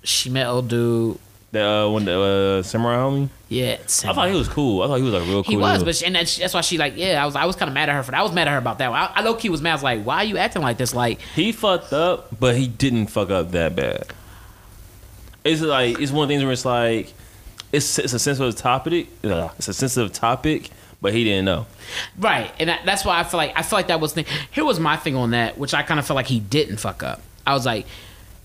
she 0.02 0.30
met 0.30 0.46
old 0.46 0.68
dude. 0.68 1.18
The 1.52 1.62
uh, 1.62 1.90
when 1.90 2.06
the 2.06 2.18
uh, 2.18 2.62
samurai 2.62 2.96
homie, 2.96 3.28
Yeah, 3.50 3.74
I 3.74 4.12
thought 4.14 4.30
he 4.30 4.34
was 4.34 4.48
cool. 4.48 4.82
I 4.82 4.86
thought 4.86 4.96
he 4.96 5.02
was 5.02 5.12
like 5.12 5.28
real 5.28 5.44
cool. 5.44 5.50
He 5.50 5.56
was, 5.58 5.78
dude. 5.80 5.84
but 5.84 5.96
she, 5.96 6.06
and 6.06 6.14
that's, 6.14 6.38
that's 6.38 6.54
why 6.54 6.62
she 6.62 6.78
like, 6.78 6.96
yeah, 6.96 7.22
I 7.22 7.26
was, 7.26 7.36
I 7.36 7.44
was 7.44 7.56
kind 7.56 7.68
of 7.68 7.74
mad 7.74 7.90
at 7.90 7.94
her 7.94 8.02
for 8.02 8.10
that. 8.12 8.20
I 8.20 8.22
was 8.22 8.32
mad 8.32 8.48
at 8.48 8.52
her 8.52 8.56
about 8.56 8.78
that. 8.78 8.90
I, 8.90 9.12
I 9.16 9.22
low 9.22 9.34
key 9.34 9.50
was 9.50 9.60
mad. 9.60 9.72
I 9.72 9.74
was 9.74 9.82
like, 9.82 10.02
why 10.02 10.16
are 10.16 10.24
you 10.24 10.38
acting 10.38 10.62
like 10.62 10.78
this? 10.78 10.94
Like, 10.94 11.20
He 11.34 11.52
fucked 11.52 11.92
up, 11.92 12.40
but 12.40 12.56
he 12.56 12.68
didn't 12.68 13.08
fuck 13.08 13.28
up 13.30 13.50
that 13.50 13.76
bad. 13.76 14.06
It's 15.44 15.60
like 15.60 16.00
it's 16.00 16.10
one 16.10 16.22
of 16.22 16.28
the 16.30 16.34
things 16.36 16.42
where 16.42 16.52
it's 16.54 16.64
like 16.64 17.12
it's 17.72 17.98
it's 17.98 18.12
a 18.12 18.18
sensitive 18.18 18.54
topic. 18.56 19.08
Uh, 19.24 19.48
it's 19.58 19.68
a 19.68 19.74
sensitive 19.74 20.12
topic, 20.12 20.70
but 21.00 21.12
he 21.14 21.24
didn't 21.24 21.44
know. 21.46 21.66
right, 22.18 22.52
and 22.60 22.68
that, 22.68 22.84
that's 22.84 23.04
why 23.04 23.18
I 23.18 23.24
feel 23.24 23.38
like 23.38 23.52
I 23.56 23.62
feel 23.62 23.78
like 23.78 23.88
that 23.88 24.00
was 24.00 24.12
the 24.14 24.22
thing. 24.22 24.38
here 24.52 24.64
was 24.64 24.78
my 24.78 24.96
thing 24.96 25.16
on 25.16 25.30
that, 25.30 25.58
which 25.58 25.74
I 25.74 25.82
kind 25.82 25.98
of 25.98 26.06
feel 26.06 26.16
like 26.16 26.26
he 26.26 26.40
didn't 26.40 26.76
fuck 26.78 27.02
up. 27.02 27.20
I 27.46 27.54
was 27.54 27.66
like, 27.66 27.86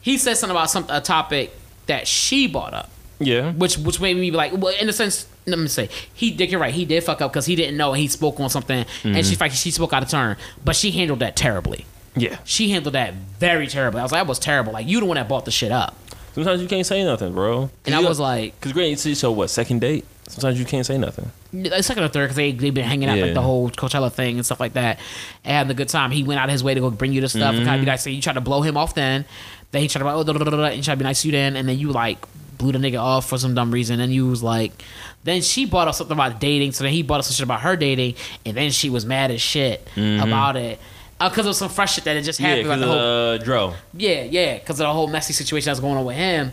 he 0.01 0.17
said 0.17 0.35
something 0.35 0.55
about 0.55 0.69
some 0.69 0.85
a 0.89 1.01
topic 1.01 1.51
that 1.87 2.07
she 2.07 2.47
brought 2.47 2.73
up, 2.73 2.89
Yeah, 3.19 3.51
which 3.53 3.77
which 3.77 3.99
made 4.01 4.15
me 4.17 4.31
be 4.31 4.37
like, 4.37 4.53
well, 4.53 4.73
in 4.79 4.89
a 4.89 4.93
sense, 4.93 5.27
let 5.45 5.59
me 5.59 5.67
say, 5.67 5.89
he 6.13 6.31
did. 6.31 6.49
You're 6.51 6.59
right, 6.59 6.73
he 6.73 6.85
did 6.85 7.03
fuck 7.03 7.21
up 7.21 7.31
because 7.31 7.45
he 7.45 7.55
didn't 7.55 7.77
know 7.77 7.93
and 7.93 8.01
he 8.01 8.07
spoke 8.07 8.39
on 8.39 8.49
something, 8.49 8.85
and 9.03 9.25
she 9.25 9.35
like 9.35 9.51
she 9.51 9.71
spoke 9.71 9.93
out 9.93 10.03
of 10.03 10.09
turn, 10.09 10.37
but 10.65 10.75
she 10.75 10.91
handled 10.91 11.19
that 11.19 11.35
terribly. 11.35 11.85
yeah. 12.15 12.39
She 12.43 12.69
handled 12.71 12.95
that 12.95 13.13
very 13.39 13.67
terribly. 13.67 13.99
I 13.99 14.03
was 14.03 14.11
like, 14.11 14.19
that 14.23 14.27
was 14.27 14.39
terrible. 14.39 14.73
Like 14.73 14.87
you 14.87 14.99
the 14.99 15.05
one 15.05 15.15
that 15.15 15.29
bought 15.29 15.45
the 15.45 15.51
shit 15.51 15.71
up, 15.71 15.95
Sometimes 16.37 16.61
you 16.61 16.67
can't 16.67 16.85
say 16.85 17.03
nothing, 17.03 17.33
bro. 17.33 17.71
and 17.87 17.95
I 17.95 17.99
was 18.01 18.19
like. 18.19 18.53
because 18.59 18.71
great. 18.71 18.99
So 18.99 19.31
what? 19.31 19.49
Second 19.49 19.81
date. 19.81 20.05
Sometimes 20.27 20.59
you 20.59 20.65
can't 20.65 20.85
say 20.85 20.95
nothing. 20.95 21.31
second 21.81 22.03
or 22.03 22.09
third 22.09 22.25
because 22.25 22.35
they 22.35 22.51
they've 22.51 22.71
been 22.71 22.83
hanging 22.83 23.09
out 23.09 23.17
like 23.17 23.33
the 23.33 23.41
whole 23.41 23.71
Coachella 23.71 24.11
thing 24.11 24.35
and 24.35 24.45
stuff 24.45 24.59
like 24.59 24.73
that, 24.73 24.99
and 25.43 25.53
having 25.53 25.71
a 25.71 25.73
good 25.73 25.89
time. 25.89 26.11
He 26.11 26.21
went 26.21 26.39
out 26.39 26.47
of 26.47 26.51
his 26.51 26.63
way 26.63 26.75
to 26.75 26.79
go 26.79 26.91
bring 26.91 27.11
you 27.11 27.21
the 27.21 27.29
stuff 27.29 27.55
and 27.55 27.65
kind 27.65 27.69
of 27.69 27.73
mm-hmm. 27.73 27.81
be 27.81 27.85
nice. 27.87 28.03
So 28.03 28.11
you 28.11 28.21
tried 28.21 28.33
to 28.33 28.41
blow 28.41 28.61
him 28.61 28.77
off 28.77 28.93
then, 28.93 29.25
then 29.71 29.81
he 29.81 29.87
tried 29.87 29.99
to 29.99 30.05
be 30.05 30.11
like, 30.11 30.17
oh, 30.17 30.23
da, 30.23 30.33
da, 30.33 30.43
da, 30.43 30.51
da, 30.51 30.57
da, 30.57 30.65
and 30.65 30.83
tried 30.83 30.93
to 30.93 30.97
be 30.97 31.05
nice 31.05 31.23
to 31.23 31.29
you 31.29 31.31
then, 31.31 31.55
and 31.55 31.67
then 31.67 31.79
you 31.79 31.91
like 31.91 32.23
blew 32.59 32.71
the 32.71 32.77
nigga 32.77 33.01
off 33.01 33.27
for 33.27 33.39
some 33.39 33.55
dumb 33.55 33.71
reason, 33.71 33.99
and 33.99 34.13
you 34.13 34.27
was 34.27 34.43
like, 34.43 34.73
then 35.23 35.41
she 35.41 35.65
brought 35.65 35.87
up 35.87 35.95
something 35.95 36.15
about 36.15 36.39
dating, 36.39 36.73
so 36.73 36.83
then 36.83 36.93
he 36.93 37.01
brought 37.01 37.19
up 37.19 37.25
some 37.25 37.33
shit 37.33 37.45
about 37.45 37.61
her 37.61 37.75
dating, 37.75 38.13
and 38.45 38.55
then 38.55 38.69
she 38.69 38.91
was 38.91 39.07
mad 39.07 39.31
as 39.31 39.41
shit 39.41 39.87
mm-hmm. 39.95 40.21
about 40.21 40.55
it. 40.55 40.79
Because 41.19 41.45
of 41.47 41.55
some 41.55 41.69
fresh 41.69 41.95
shit 41.95 42.03
that 42.03 42.15
had 42.15 42.23
just 42.23 42.39
Yeah, 42.39 42.49
happened, 42.49 42.69
like 42.69 42.79
because 42.79 42.87
the 42.89 42.93
whole 42.99 43.33
uh, 43.33 43.37
Dro. 43.39 43.73
yeah, 43.93 44.23
yeah, 44.23 44.53
because 44.59 44.79
of 44.79 44.85
the 44.87 44.93
whole 44.93 45.07
messy 45.07 45.33
situation 45.33 45.65
that's 45.67 45.79
going 45.79 45.97
on 45.97 46.05
with 46.05 46.15
him. 46.15 46.51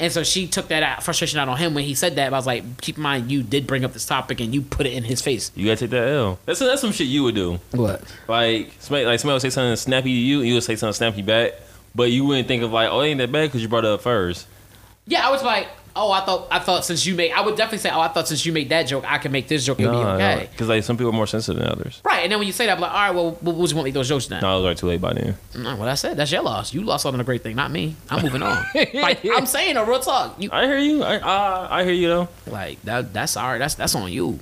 And 0.00 0.12
so 0.12 0.24
she 0.24 0.48
took 0.48 0.68
that 0.68 0.82
out, 0.82 1.02
frustration 1.04 1.38
out 1.38 1.48
on 1.48 1.56
him 1.56 1.72
when 1.74 1.84
he 1.84 1.94
said 1.94 2.16
that. 2.16 2.30
But 2.30 2.36
I 2.36 2.38
was 2.38 2.46
like, 2.46 2.80
keep 2.80 2.96
in 2.96 3.02
mind, 3.04 3.30
you 3.30 3.42
did 3.44 3.66
bring 3.66 3.84
up 3.84 3.92
this 3.92 4.04
topic 4.06 4.40
and 4.40 4.52
you 4.52 4.60
put 4.62 4.86
it 4.86 4.92
in 4.92 5.04
his 5.04 5.22
face. 5.22 5.52
You 5.54 5.66
gotta 5.66 5.76
take 5.80 5.90
that 5.90 6.08
L. 6.08 6.38
That's 6.46 6.58
that's 6.58 6.80
some 6.80 6.90
shit 6.92 7.06
you 7.06 7.22
would 7.24 7.34
do. 7.36 7.60
What? 7.72 8.02
Like 8.28 8.72
somebody 8.80 9.04
like 9.06 9.20
somebody 9.20 9.34
would 9.36 9.42
say 9.42 9.50
something 9.50 9.76
snappy 9.76 10.10
to 10.12 10.20
you, 10.20 10.40
and 10.40 10.48
you 10.48 10.54
would 10.54 10.64
say 10.64 10.74
something 10.76 10.94
snappy 10.94 11.22
back, 11.22 11.52
but 11.94 12.10
you 12.10 12.24
wouldn't 12.24 12.48
think 12.48 12.62
of 12.64 12.72
like, 12.72 12.88
oh, 12.90 13.00
it 13.02 13.08
ain't 13.08 13.18
that 13.18 13.30
bad 13.30 13.46
because 13.48 13.62
you 13.62 13.68
brought 13.68 13.84
it 13.84 13.90
up 13.90 14.00
first. 14.00 14.46
Yeah, 15.06 15.26
I 15.26 15.30
was 15.30 15.42
like, 15.44 15.68
oh, 15.96 16.10
I 16.10 16.20
thought, 16.24 16.48
I 16.50 16.58
thought 16.58 16.84
since 16.84 17.06
you 17.06 17.14
made, 17.14 17.32
I 17.32 17.40
would 17.40 17.56
definitely 17.56 17.78
say, 17.78 17.90
oh, 17.90 18.00
I 18.00 18.08
thought 18.08 18.28
since 18.28 18.44
you 18.44 18.52
made 18.52 18.68
that 18.70 18.84
joke, 18.84 19.04
I 19.06 19.18
can 19.18 19.32
make 19.32 19.48
this 19.48 19.64
joke 19.64 19.78
and 19.78 19.90
be 19.90 19.96
okay. 19.96 20.48
Because 20.50 20.68
like 20.68 20.84
some 20.84 20.96
people 20.96 21.10
are 21.10 21.12
more 21.12 21.26
sensitive 21.26 21.62
than 21.62 21.70
others. 21.70 22.00
Right. 22.04 22.22
And 22.22 22.32
then 22.32 22.38
when 22.38 22.46
you 22.46 22.52
say 22.52 22.66
that, 22.66 22.76
I'm 22.76 22.80
like, 22.80 22.90
all 22.90 22.96
right, 22.96 23.14
well, 23.14 23.30
what 23.40 23.56
would 23.56 23.70
you 23.70 23.76
want 23.76 23.84
to 23.84 23.88
make 23.88 23.94
those 23.94 24.08
jokes 24.08 24.26
then? 24.26 24.42
No, 24.42 24.52
I 24.52 24.54
was 24.56 24.64
already 24.64 24.80
too 24.80 24.86
late 24.86 25.00
by 25.00 25.12
then. 25.12 25.36
No, 25.56 25.76
well, 25.76 25.84
that's 25.84 26.04
it. 26.04 26.16
That's 26.16 26.32
your 26.32 26.42
loss. 26.42 26.74
You 26.74 26.82
lost 26.82 27.06
out 27.06 27.14
on 27.14 27.20
a 27.20 27.24
great 27.24 27.42
thing, 27.42 27.56
not 27.56 27.70
me. 27.70 27.96
I'm 28.10 28.22
moving 28.22 28.42
on. 28.42 28.64
like 28.94 29.24
I'm 29.24 29.46
saying 29.46 29.76
a 29.76 29.84
real 29.84 30.00
talk. 30.00 30.40
You 30.40 30.50
I 30.52 30.66
hear 30.66 30.78
you. 30.78 31.02
I 31.02 31.16
uh, 31.16 31.68
I 31.70 31.84
hear 31.84 31.92
you 31.92 32.08
though. 32.08 32.28
like 32.46 32.82
that. 32.82 33.12
That's 33.12 33.36
all 33.36 33.48
right. 33.50 33.58
That's 33.58 33.74
that's 33.74 33.94
on 33.94 34.10
you. 34.10 34.40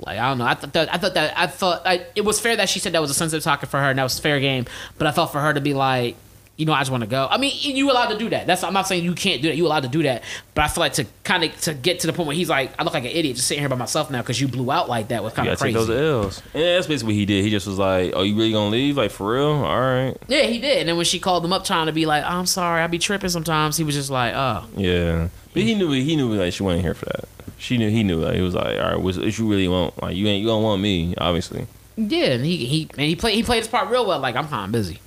Like 0.00 0.18
I 0.18 0.28
don't 0.28 0.38
know. 0.38 0.44
I 0.44 0.54
thought 0.54 0.72
that 0.74 0.94
I 0.94 0.98
thought 0.98 1.14
that 1.14 1.38
I 1.38 1.46
thought 1.46 1.84
like, 1.84 2.10
it 2.14 2.24
was 2.24 2.38
fair 2.38 2.56
that 2.56 2.68
she 2.68 2.78
said 2.80 2.92
that 2.92 3.00
was 3.00 3.10
a 3.10 3.14
sensitive 3.14 3.42
topic 3.42 3.70
for 3.70 3.80
her 3.80 3.90
and 3.90 3.98
that 3.98 4.02
was 4.02 4.18
fair 4.18 4.40
game. 4.40 4.66
But 4.98 5.06
I 5.06 5.10
thought 5.10 5.32
for 5.32 5.40
her 5.40 5.54
to 5.54 5.60
be 5.60 5.72
like, 5.72 6.16
you 6.56 6.64
know, 6.64 6.72
I 6.72 6.80
just 6.80 6.90
want 6.90 7.02
to 7.02 7.06
go. 7.06 7.28
I 7.30 7.36
mean, 7.36 7.52
you 7.60 7.90
allowed 7.90 8.08
to 8.08 8.18
do 8.18 8.30
that. 8.30 8.46
That's 8.46 8.64
I'm 8.64 8.72
not 8.72 8.86
saying 8.86 9.04
you 9.04 9.14
can't 9.14 9.42
do 9.42 9.48
that. 9.48 9.56
You 9.56 9.66
allowed 9.66 9.82
to 9.82 9.88
do 9.88 10.02
that. 10.04 10.22
But 10.54 10.64
I 10.64 10.68
feel 10.68 10.80
like 10.80 10.94
to 10.94 11.06
kind 11.22 11.44
of 11.44 11.60
to 11.62 11.74
get 11.74 12.00
to 12.00 12.06
the 12.06 12.14
point 12.14 12.28
where 12.28 12.36
he's 12.36 12.48
like, 12.48 12.72
I 12.78 12.82
look 12.84 12.94
like 12.94 13.04
an 13.04 13.10
idiot 13.10 13.36
just 13.36 13.46
sitting 13.48 13.60
here 13.60 13.68
by 13.68 13.76
myself 13.76 14.10
now 14.10 14.22
because 14.22 14.40
you 14.40 14.48
blew 14.48 14.70
out 14.70 14.88
like 14.88 15.08
that 15.08 15.22
was 15.22 15.34
kind 15.34 15.48
of 15.48 15.58
gotta 15.58 15.72
crazy. 15.72 15.78
take 15.78 15.86
those 15.86 16.24
L's. 16.26 16.42
And 16.54 16.62
that's 16.62 16.86
basically 16.86 17.12
what 17.12 17.18
he 17.18 17.26
did. 17.26 17.44
He 17.44 17.50
just 17.50 17.66
was 17.66 17.78
like, 17.78 18.12
"Oh, 18.14 18.22
you 18.22 18.34
really 18.34 18.52
gonna 18.52 18.70
leave? 18.70 18.96
Like 18.96 19.10
for 19.10 19.34
real? 19.34 19.52
All 19.64 19.80
right, 19.80 20.16
Yeah, 20.28 20.44
he 20.44 20.58
did. 20.58 20.78
And 20.78 20.88
then 20.88 20.96
when 20.96 21.04
she 21.04 21.18
called 21.18 21.44
him 21.44 21.52
up 21.52 21.64
trying 21.64 21.86
to 21.86 21.92
be 21.92 22.06
like, 22.06 22.24
I'm 22.24 22.46
sorry, 22.46 22.82
I 22.82 22.86
be 22.86 22.98
tripping 22.98 23.28
sometimes. 23.30 23.76
He 23.76 23.84
was 23.84 23.94
just 23.94 24.10
like, 24.10 24.34
oh, 24.34 24.64
yeah." 24.76 25.28
But 25.52 25.62
he 25.62 25.74
knew 25.74 25.90
he 25.90 26.16
knew 26.16 26.32
like 26.34 26.52
she 26.54 26.62
wasn't 26.62 26.82
here 26.84 26.94
for 26.94 27.06
that. 27.06 27.28
She 27.58 27.76
knew 27.78 27.90
he 27.90 28.02
knew 28.02 28.16
like 28.18 28.34
he 28.34 28.42
was 28.42 28.54
like, 28.54 28.78
"All 28.78 28.90
right, 28.92 29.00
what, 29.00 29.16
what 29.16 29.38
you 29.38 29.50
really 29.50 29.68
want? 29.68 30.02
Like 30.02 30.16
you 30.16 30.26
ain't 30.26 30.40
you 30.42 30.48
don't 30.48 30.62
want 30.62 30.80
me, 30.80 31.14
obviously." 31.18 31.66
yeah. 31.96 32.32
And 32.32 32.44
he 32.44 32.64
he 32.66 32.88
and 32.92 33.02
he 33.02 33.16
played 33.16 33.34
he 33.34 33.42
played 33.42 33.58
his 33.58 33.68
part 33.68 33.90
real 33.90 34.06
well. 34.06 34.20
Like 34.20 34.36
I'm 34.36 34.48
kind 34.48 34.66
of 34.66 34.72
busy. 34.72 35.00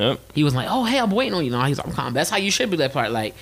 Yep. 0.00 0.20
He 0.34 0.44
was 0.44 0.54
like, 0.54 0.66
"Oh, 0.70 0.84
hey, 0.84 0.98
I'm 0.98 1.10
waiting 1.10 1.34
on 1.34 1.44
you." 1.44 1.50
No, 1.50 1.62
he's 1.62 1.78
like, 1.78 1.86
"I'm 1.86 1.92
calm." 1.92 2.14
That's 2.14 2.30
how 2.30 2.38
you 2.38 2.50
should 2.50 2.70
be 2.70 2.78
that 2.78 2.92
part. 2.92 3.10
Like, 3.10 3.34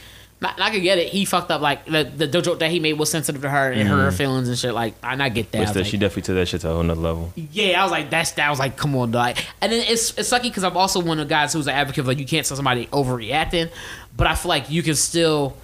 I, 0.42 0.54
I 0.58 0.70
could 0.70 0.82
get 0.82 0.98
it. 0.98 1.08
He 1.08 1.24
fucked 1.24 1.50
up. 1.50 1.60
Like 1.60 1.84
the 1.86 2.04
the 2.04 2.42
joke 2.42 2.60
that 2.60 2.70
he 2.70 2.80
made 2.80 2.94
was 2.94 3.10
sensitive 3.10 3.42
to 3.42 3.50
her 3.50 3.72
and 3.72 3.88
hurt 3.88 4.04
her 4.04 4.10
mm. 4.10 4.16
feelings 4.16 4.48
and 4.48 4.58
shit. 4.58 4.74
Like, 4.74 4.94
and 5.02 5.22
I 5.22 5.28
get 5.28 5.52
that. 5.52 5.68
That 5.68 5.76
like, 5.76 5.86
she 5.86 5.96
definitely 5.96 6.22
took 6.22 6.34
that 6.36 6.46
shit 6.46 6.60
to 6.62 6.70
a 6.70 6.74
whole 6.74 6.82
nother 6.82 7.00
level. 7.00 7.32
yeah, 7.36 7.80
I 7.80 7.84
was 7.84 7.92
like, 7.92 8.10
that's 8.10 8.32
that. 8.32 8.46
I 8.46 8.50
was 8.50 8.58
like, 8.58 8.76
come 8.76 8.94
on, 8.96 9.10
dog. 9.10 9.36
And 9.60 9.72
then 9.72 9.84
it's 9.88 10.16
it's 10.18 10.30
sucky 10.30 10.44
because 10.44 10.64
I'm 10.64 10.76
also 10.76 11.00
one 11.00 11.18
of 11.18 11.28
the 11.28 11.32
guys 11.32 11.52
who's 11.52 11.66
an 11.66 11.74
advocate 11.74 12.00
of 12.00 12.06
like 12.06 12.18
you 12.18 12.26
can't 12.26 12.46
tell 12.46 12.56
somebody 12.56 12.86
overreacting, 12.86 13.70
but 14.16 14.26
I 14.26 14.34
feel 14.34 14.48
like 14.48 14.70
you 14.70 14.82
can 14.82 14.94
still 14.94 15.56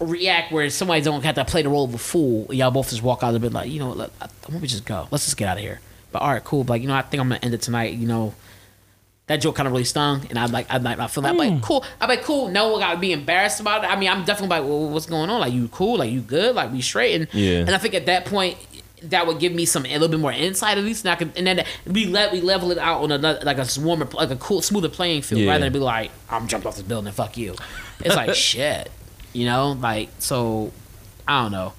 react 0.00 0.52
where 0.52 0.68
somebody 0.70 1.00
don't 1.00 1.24
have 1.24 1.36
to 1.36 1.44
play 1.44 1.62
the 1.62 1.68
role 1.68 1.84
of 1.84 1.94
a 1.94 1.98
fool. 1.98 2.52
Y'all 2.52 2.70
both 2.70 2.90
just 2.90 3.02
walk 3.02 3.22
out 3.22 3.34
a 3.34 3.38
bit 3.38 3.52
like, 3.52 3.70
you 3.70 3.78
know, 3.78 3.88
what, 3.88 3.96
let, 3.96 4.10
let 4.48 4.60
me 4.60 4.68
just 4.68 4.84
go. 4.84 5.08
Let's 5.10 5.24
just 5.24 5.36
get 5.36 5.48
out 5.48 5.56
of 5.56 5.62
here. 5.62 5.80
But 6.12 6.22
all 6.22 6.32
right, 6.32 6.44
cool. 6.44 6.64
But 6.64 6.74
like, 6.74 6.82
you 6.82 6.88
know, 6.88 6.94
I 6.94 7.02
think 7.02 7.20
I'm 7.20 7.28
gonna 7.28 7.40
end 7.42 7.54
it 7.54 7.62
tonight. 7.62 7.94
You 7.94 8.06
know, 8.06 8.34
that 9.26 9.36
joke 9.36 9.56
kind 9.56 9.66
of 9.66 9.72
really 9.72 9.84
stung, 9.84 10.24
and 10.30 10.38
I'm 10.38 10.52
like, 10.52 10.66
I'm 10.70 10.82
like, 10.82 10.98
I 10.98 11.06
feel 11.08 11.22
that. 11.22 11.30
I'm 11.30 11.34
hmm. 11.34 11.54
like, 11.54 11.62
cool. 11.62 11.84
I'm 12.00 12.08
like, 12.08 12.22
cool. 12.22 12.48
No 12.48 12.68
one 12.68 12.80
got 12.80 12.94
to 12.94 12.98
be 12.98 13.12
embarrassed 13.12 13.60
about 13.60 13.82
it. 13.82 13.90
I 13.90 13.96
mean, 13.96 14.08
I'm 14.08 14.24
definitely 14.24 14.56
like, 14.56 14.68
well, 14.68 14.88
what's 14.88 15.06
going 15.06 15.30
on? 15.30 15.40
Like, 15.40 15.52
you 15.52 15.68
cool? 15.68 15.98
Like, 15.98 16.12
you 16.12 16.20
good? 16.20 16.54
Like, 16.54 16.72
we 16.72 16.80
straight? 16.80 17.14
And 17.14 17.28
Yeah. 17.32 17.60
and 17.60 17.70
I 17.70 17.78
think 17.78 17.94
at 17.94 18.06
that 18.06 18.26
point. 18.26 18.58
That 19.02 19.26
would 19.26 19.38
give 19.38 19.52
me 19.52 19.66
some 19.66 19.84
a 19.84 19.90
little 19.90 20.08
bit 20.08 20.18
more 20.18 20.32
insight 20.32 20.78
at 20.78 20.82
least, 20.82 21.04
and 21.04 21.12
I 21.12 21.16
could, 21.16 21.30
and 21.36 21.46
then 21.46 21.66
we 21.86 22.06
let 22.06 22.32
we 22.32 22.40
level 22.40 22.72
it 22.72 22.78
out 22.78 23.02
on 23.02 23.12
another 23.12 23.38
like 23.44 23.58
a 23.58 23.66
warmer, 23.78 24.06
like 24.14 24.30
a 24.30 24.36
cool, 24.36 24.62
smoother 24.62 24.88
playing 24.88 25.20
field, 25.20 25.42
Yeah. 25.42 25.50
rather 25.50 25.64
than 25.64 25.72
be 25.74 25.78
like, 25.78 26.10
I'm 26.30 26.48
jumped 26.48 26.66
off 26.66 26.76
this 26.76 26.82
building, 26.82 27.12
fuck 27.12 27.36
you. 27.36 27.54
It's 28.00 28.16
like 28.16 28.34
shit, 28.34 28.90
you 29.34 29.44
know, 29.44 29.72
like 29.72 30.08
so. 30.18 30.72
I 31.28 31.42
don't 31.42 31.52
know. 31.52 31.74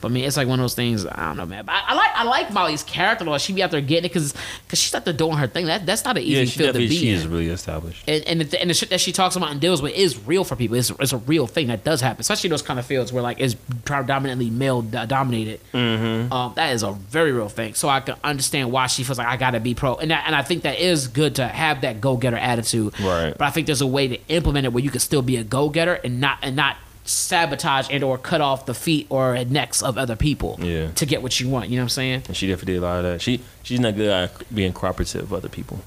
But 0.00 0.08
I 0.08 0.10
mean, 0.12 0.24
it's 0.24 0.36
like 0.36 0.48
one 0.48 0.58
of 0.58 0.64
those 0.64 0.74
things. 0.74 1.06
I 1.06 1.26
don't 1.26 1.36
know, 1.36 1.46
man. 1.46 1.64
But 1.64 1.72
I, 1.72 1.82
I 1.88 1.94
like 1.94 2.10
I 2.14 2.22
like 2.24 2.52
Molly's 2.52 2.82
character 2.82 3.24
though. 3.24 3.38
She 3.38 3.52
be 3.52 3.62
out 3.62 3.70
there 3.70 3.80
getting 3.80 4.04
it 4.06 4.12
because 4.12 4.34
because 4.64 4.78
she's 4.78 4.94
out 4.94 5.04
there 5.04 5.14
doing 5.14 5.36
her 5.36 5.46
thing. 5.46 5.66
That 5.66 5.86
that's 5.86 6.04
not 6.04 6.16
an 6.16 6.22
easy 6.22 6.40
Yeah, 6.40 6.44
field 6.46 6.74
to 6.74 6.78
be 6.78 6.88
she 6.88 7.10
in. 7.10 7.16
is 7.16 7.26
really 7.26 7.48
established. 7.48 8.04
And 8.08 8.24
and 8.24 8.40
the, 8.42 8.60
and 8.60 8.70
the 8.70 8.74
shit 8.74 8.90
that 8.90 9.00
she 9.00 9.12
talks 9.12 9.36
about 9.36 9.50
and 9.50 9.60
deals 9.60 9.82
with 9.82 9.94
is 9.94 10.18
real 10.26 10.44
for 10.44 10.56
people. 10.56 10.76
It's, 10.76 10.90
it's 10.90 11.12
a 11.12 11.18
real 11.18 11.46
thing 11.46 11.68
that 11.68 11.84
does 11.84 12.00
happen, 12.00 12.20
especially 12.20 12.50
those 12.50 12.62
kind 12.62 12.78
of 12.78 12.86
fields 12.86 13.12
where 13.12 13.22
like 13.22 13.40
it's 13.40 13.54
predominantly 13.84 14.50
male 14.50 14.82
dominated. 14.82 15.60
Mm-hmm. 15.72 16.32
Um, 16.32 16.52
that 16.56 16.72
is 16.74 16.82
a 16.82 16.92
very 16.92 17.32
real 17.32 17.48
thing. 17.48 17.74
So 17.74 17.88
I 17.88 18.00
can 18.00 18.16
understand 18.24 18.70
why 18.72 18.86
she 18.86 19.04
feels 19.04 19.18
like 19.18 19.26
I 19.28 19.36
gotta 19.36 19.60
be 19.60 19.74
pro, 19.74 19.96
and 19.96 20.10
that, 20.10 20.24
and 20.26 20.34
I 20.34 20.42
think 20.42 20.62
that 20.62 20.78
is 20.78 21.08
good 21.08 21.36
to 21.36 21.46
have 21.46 21.80
that 21.82 22.00
go 22.00 22.16
getter 22.16 22.36
attitude. 22.36 22.98
Right. 23.00 23.34
But 23.36 23.44
I 23.44 23.50
think 23.50 23.66
there's 23.66 23.80
a 23.80 23.86
way 23.86 24.08
to 24.08 24.18
implement 24.28 24.66
it 24.66 24.72
where 24.72 24.82
you 24.82 24.90
can 24.90 25.00
still 25.00 25.22
be 25.22 25.36
a 25.36 25.44
go 25.44 25.68
getter 25.68 25.94
and 26.04 26.20
not 26.20 26.38
and 26.42 26.56
not 26.56 26.76
sabotage 27.08 27.88
and 27.90 28.04
or 28.04 28.18
cut 28.18 28.40
off 28.40 28.66
the 28.66 28.74
feet 28.74 29.06
or 29.10 29.42
necks 29.44 29.82
of 29.82 29.96
other 29.96 30.14
people 30.16 30.58
Yeah. 30.62 30.90
to 30.92 31.06
get 31.06 31.22
what 31.22 31.40
you 31.40 31.48
want. 31.48 31.70
You 31.70 31.76
know 31.76 31.82
what 31.82 31.86
I'm 31.86 31.88
saying? 31.90 32.22
And 32.28 32.36
she 32.36 32.46
definitely 32.46 32.74
did 32.74 32.82
a 32.82 32.86
lot 32.86 32.98
of 32.98 33.04
that. 33.04 33.22
She 33.22 33.40
she's 33.62 33.80
not 33.80 33.96
good 33.96 34.08
at 34.10 34.54
being 34.54 34.72
cooperative 34.72 35.30
with 35.30 35.38
other 35.44 35.48
people. 35.48 35.80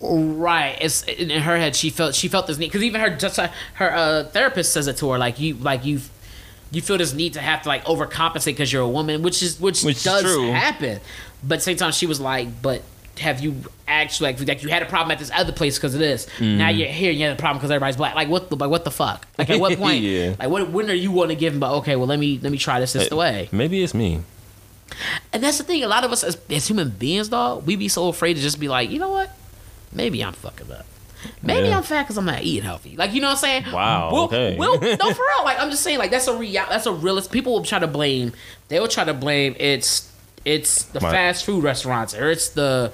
Right. 0.00 0.76
It's 0.80 1.02
in 1.04 1.30
her 1.30 1.56
head. 1.56 1.74
She 1.74 1.90
felt 1.90 2.14
she 2.14 2.28
felt 2.28 2.46
this 2.46 2.58
need 2.58 2.66
because 2.66 2.82
even 2.82 3.00
her 3.00 3.10
just 3.10 3.38
uh, 3.38 3.48
her 3.74 3.92
uh, 3.92 4.24
therapist 4.24 4.72
says 4.72 4.86
it 4.86 4.96
to 4.98 5.10
her 5.10 5.18
like 5.18 5.40
you 5.40 5.54
like 5.54 5.84
you 5.84 6.00
you 6.70 6.82
feel 6.82 6.98
this 6.98 7.14
need 7.14 7.32
to 7.34 7.40
have 7.40 7.62
to 7.62 7.68
like 7.68 7.84
overcompensate 7.84 8.46
because 8.46 8.72
you're 8.72 8.82
a 8.82 8.88
woman, 8.88 9.22
which 9.22 9.42
is 9.42 9.58
which, 9.60 9.82
Which 9.82 9.96
is 9.98 10.04
does 10.04 10.22
true. 10.22 10.50
happen. 10.52 11.00
But 11.42 11.54
at 11.54 11.58
the 11.58 11.64
same 11.64 11.76
time, 11.76 11.92
she 11.92 12.06
was 12.06 12.20
like, 12.20 12.48
but. 12.62 12.82
Have 13.18 13.40
you 13.40 13.56
actually 13.88 14.32
like 14.32 14.46
like 14.48 14.62
you 14.62 14.68
had 14.68 14.82
a 14.82 14.86
problem 14.86 15.10
at 15.10 15.18
this 15.18 15.30
other 15.34 15.52
place 15.52 15.78
because 15.78 15.94
of 15.94 16.00
this? 16.00 16.26
Now 16.40 16.44
Mm-hmm. 16.68 16.78
you're 16.78 16.88
here 16.88 17.10
and 17.10 17.18
you 17.18 17.26
had 17.26 17.32
a 17.36 17.40
problem 17.40 17.58
because 17.58 17.70
everybody's 17.70 17.96
black. 17.96 18.14
Like 18.14 18.28
what 18.28 18.50
the 18.50 18.56
like 18.56 18.70
what 18.70 18.84
the 18.84 18.90
fuck? 18.90 19.26
Like 19.38 19.50
at 19.50 19.58
what 19.60 19.76
point? 19.78 20.02
Yeah. 20.02 20.34
Like 20.38 20.48
what 20.50 20.70
when 20.70 20.90
are 20.90 20.94
you 20.94 21.12
going 21.12 21.28
to 21.30 21.34
give 21.34 21.54
him? 21.54 21.60
But 21.60 21.72
okay, 21.78 21.96
well 21.96 22.06
let 22.06 22.18
me 22.18 22.38
let 22.42 22.52
me 22.52 22.58
try 22.58 22.78
this 22.80 22.92
this 22.92 23.10
way. 23.10 23.48
Maybe 23.52 23.82
it's 23.82 23.94
me. 23.94 24.20
And 25.32 25.42
that's 25.42 25.58
the 25.58 25.64
thing. 25.64 25.82
A 25.82 25.88
lot 25.88 26.04
of 26.04 26.12
us 26.12 26.22
as, 26.22 26.38
as 26.50 26.68
human 26.68 26.90
beings, 26.90 27.28
dog, 27.28 27.66
we 27.66 27.76
be 27.76 27.88
so 27.88 28.08
afraid 28.08 28.34
to 28.34 28.40
just 28.40 28.60
be 28.60 28.68
like, 28.68 28.90
you 28.90 28.98
know 28.98 29.10
what? 29.10 29.30
Maybe 29.92 30.22
I'm 30.22 30.32
fucking 30.32 30.70
up. 30.70 30.86
Maybe 31.42 31.68
Yeah. 31.68 31.78
I'm 31.78 31.82
fat 31.82 32.02
because 32.04 32.16
I'm 32.18 32.24
not 32.26 32.42
eating 32.42 32.62
healthy. 32.62 32.96
Like 32.96 33.12
you 33.12 33.20
know 33.20 33.28
what 33.28 33.32
I'm 33.32 33.38
saying? 33.38 33.64
Wow, 33.72 34.10
We'll, 34.12 34.24
okay. 34.24 34.56
we'll, 34.56 34.78
no, 34.80 34.96
for 34.96 35.22
real. 35.22 35.44
Like 35.44 35.58
I'm 35.58 35.70
just 35.70 35.82
saying. 35.82 35.98
Like 35.98 36.10
that's 36.10 36.28
a 36.28 36.36
real. 36.36 36.52
That's 36.68 36.86
a 36.86 36.92
realist. 36.92 37.32
People 37.32 37.52
will 37.54 37.64
try 37.64 37.78
to 37.78 37.86
blame. 37.86 38.32
They 38.68 38.78
will 38.78 38.88
try 38.88 39.04
to 39.04 39.14
blame. 39.14 39.56
It's 39.58 40.12
it's 40.46 40.84
the 40.84 41.00
fast 41.00 41.44
food 41.44 41.62
restaurants 41.64 42.14
or 42.14 42.30
it's 42.30 42.48
the 42.50 42.92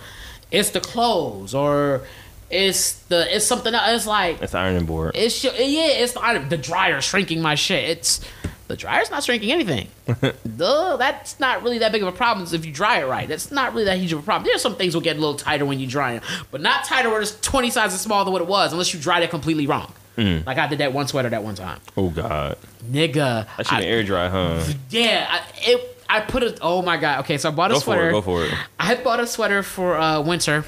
it's 0.50 0.70
the 0.70 0.80
clothes 0.80 1.54
or 1.54 2.02
it's 2.50 2.94
the 3.04 3.32
it's 3.34 3.46
something 3.46 3.74
else. 3.74 3.88
It's 3.96 4.06
like 4.06 4.42
It's 4.42 4.54
ironing 4.54 4.86
board. 4.86 5.12
it's 5.14 5.44
yeah, 5.44 5.50
it's 5.52 6.14
the, 6.14 6.46
the 6.48 6.56
dryer 6.58 7.00
shrinking 7.00 7.40
my 7.42 7.54
shit. 7.54 7.88
It's 7.90 8.20
the 8.68 8.76
dryer's 8.76 9.10
not 9.10 9.22
shrinking 9.22 9.52
anything. 9.52 9.88
Duh, 10.56 10.96
that's 10.96 11.38
not 11.38 11.62
really 11.62 11.78
that 11.78 11.92
big 11.92 12.00
of 12.02 12.08
a 12.08 12.12
problem 12.12 12.46
if 12.54 12.64
you 12.64 12.72
dry 12.72 13.00
it 13.00 13.06
right. 13.06 13.28
That's 13.28 13.50
not 13.52 13.72
really 13.72 13.84
that 13.84 13.98
huge 13.98 14.12
of 14.14 14.20
a 14.20 14.22
problem. 14.22 14.46
There's 14.46 14.62
some 14.62 14.76
things 14.76 14.94
will 14.94 15.02
get 15.02 15.16
a 15.16 15.20
little 15.20 15.34
tighter 15.34 15.66
when 15.66 15.78
you 15.78 15.86
dry 15.86 16.14
them, 16.18 16.22
but 16.50 16.62
not 16.62 16.84
tighter 16.86 17.10
where 17.10 17.20
it's 17.20 17.38
20 17.40 17.68
sizes 17.70 18.00
smaller 18.00 18.24
than 18.24 18.32
what 18.32 18.40
it 18.40 18.48
was 18.48 18.72
unless 18.72 18.94
you 18.94 19.00
dried 19.00 19.22
it 19.24 19.30
completely 19.30 19.66
wrong. 19.66 19.92
Mm. 20.16 20.46
Like 20.46 20.56
I 20.58 20.66
did 20.68 20.78
that 20.78 20.92
one 20.94 21.06
sweater 21.06 21.28
that 21.30 21.42
one 21.42 21.54
time, 21.54 21.80
oh 21.96 22.08
God, 22.10 22.56
nigga. 22.84 23.46
that 23.56 23.66
should 23.66 23.78
I- 23.78 23.84
air 23.84 24.02
dry, 24.04 24.28
huh? 24.28 24.62
yeah, 24.90 25.26
I, 25.30 25.42
it. 25.70 26.01
I 26.12 26.20
put 26.20 26.42
it. 26.42 26.58
Oh 26.60 26.82
my 26.82 26.96
god. 26.98 27.20
Okay, 27.20 27.38
so 27.38 27.48
I 27.48 27.52
bought 27.52 27.70
a 27.70 27.74
Go 27.74 27.80
for 27.80 27.84
sweater. 27.84 28.08
it. 28.08 28.12
Go 28.12 28.20
for 28.22 28.44
it. 28.44 28.52
I 28.78 28.94
bought 28.96 29.20
a 29.20 29.26
sweater 29.26 29.62
for 29.62 29.96
uh, 29.96 30.20
winter, 30.20 30.64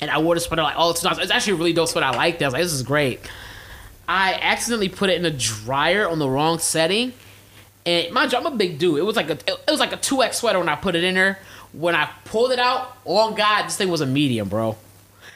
and 0.00 0.10
I 0.10 0.18
wore 0.18 0.34
the 0.34 0.40
sweater 0.40 0.62
like 0.62 0.76
all 0.76 0.92
the 0.92 0.98
time. 0.98 1.16
It's 1.20 1.30
actually 1.30 1.52
a 1.52 1.56
really 1.56 1.72
dope 1.72 1.88
sweater. 1.88 2.06
I 2.06 2.16
liked 2.16 2.40
it. 2.42 2.44
I 2.44 2.48
was 2.48 2.54
like, 2.54 2.62
this 2.62 2.72
is 2.72 2.82
great. 2.82 3.20
I 4.08 4.34
accidentally 4.42 4.88
put 4.88 5.08
it 5.08 5.18
in 5.18 5.24
a 5.24 5.30
dryer 5.30 6.08
on 6.08 6.18
the 6.18 6.28
wrong 6.28 6.58
setting, 6.58 7.12
and 7.86 8.12
mind 8.12 8.32
you, 8.32 8.38
I'm 8.38 8.46
a 8.46 8.50
big 8.50 8.78
dude. 8.80 8.98
It 8.98 9.02
was 9.02 9.14
like 9.14 9.30
a 9.30 9.38
it 9.46 9.70
was 9.70 9.78
like 9.78 9.92
a 9.92 9.96
two 9.98 10.22
X 10.22 10.38
sweater 10.38 10.58
when 10.58 10.68
I 10.68 10.74
put 10.74 10.96
it 10.96 11.04
in 11.04 11.14
there. 11.14 11.38
When 11.72 11.94
I 11.94 12.10
pulled 12.24 12.50
it 12.50 12.58
out, 12.58 12.96
oh 13.06 13.32
god, 13.32 13.66
this 13.66 13.76
thing 13.76 13.88
was 13.88 14.00
a 14.00 14.06
medium, 14.06 14.48
bro. 14.48 14.76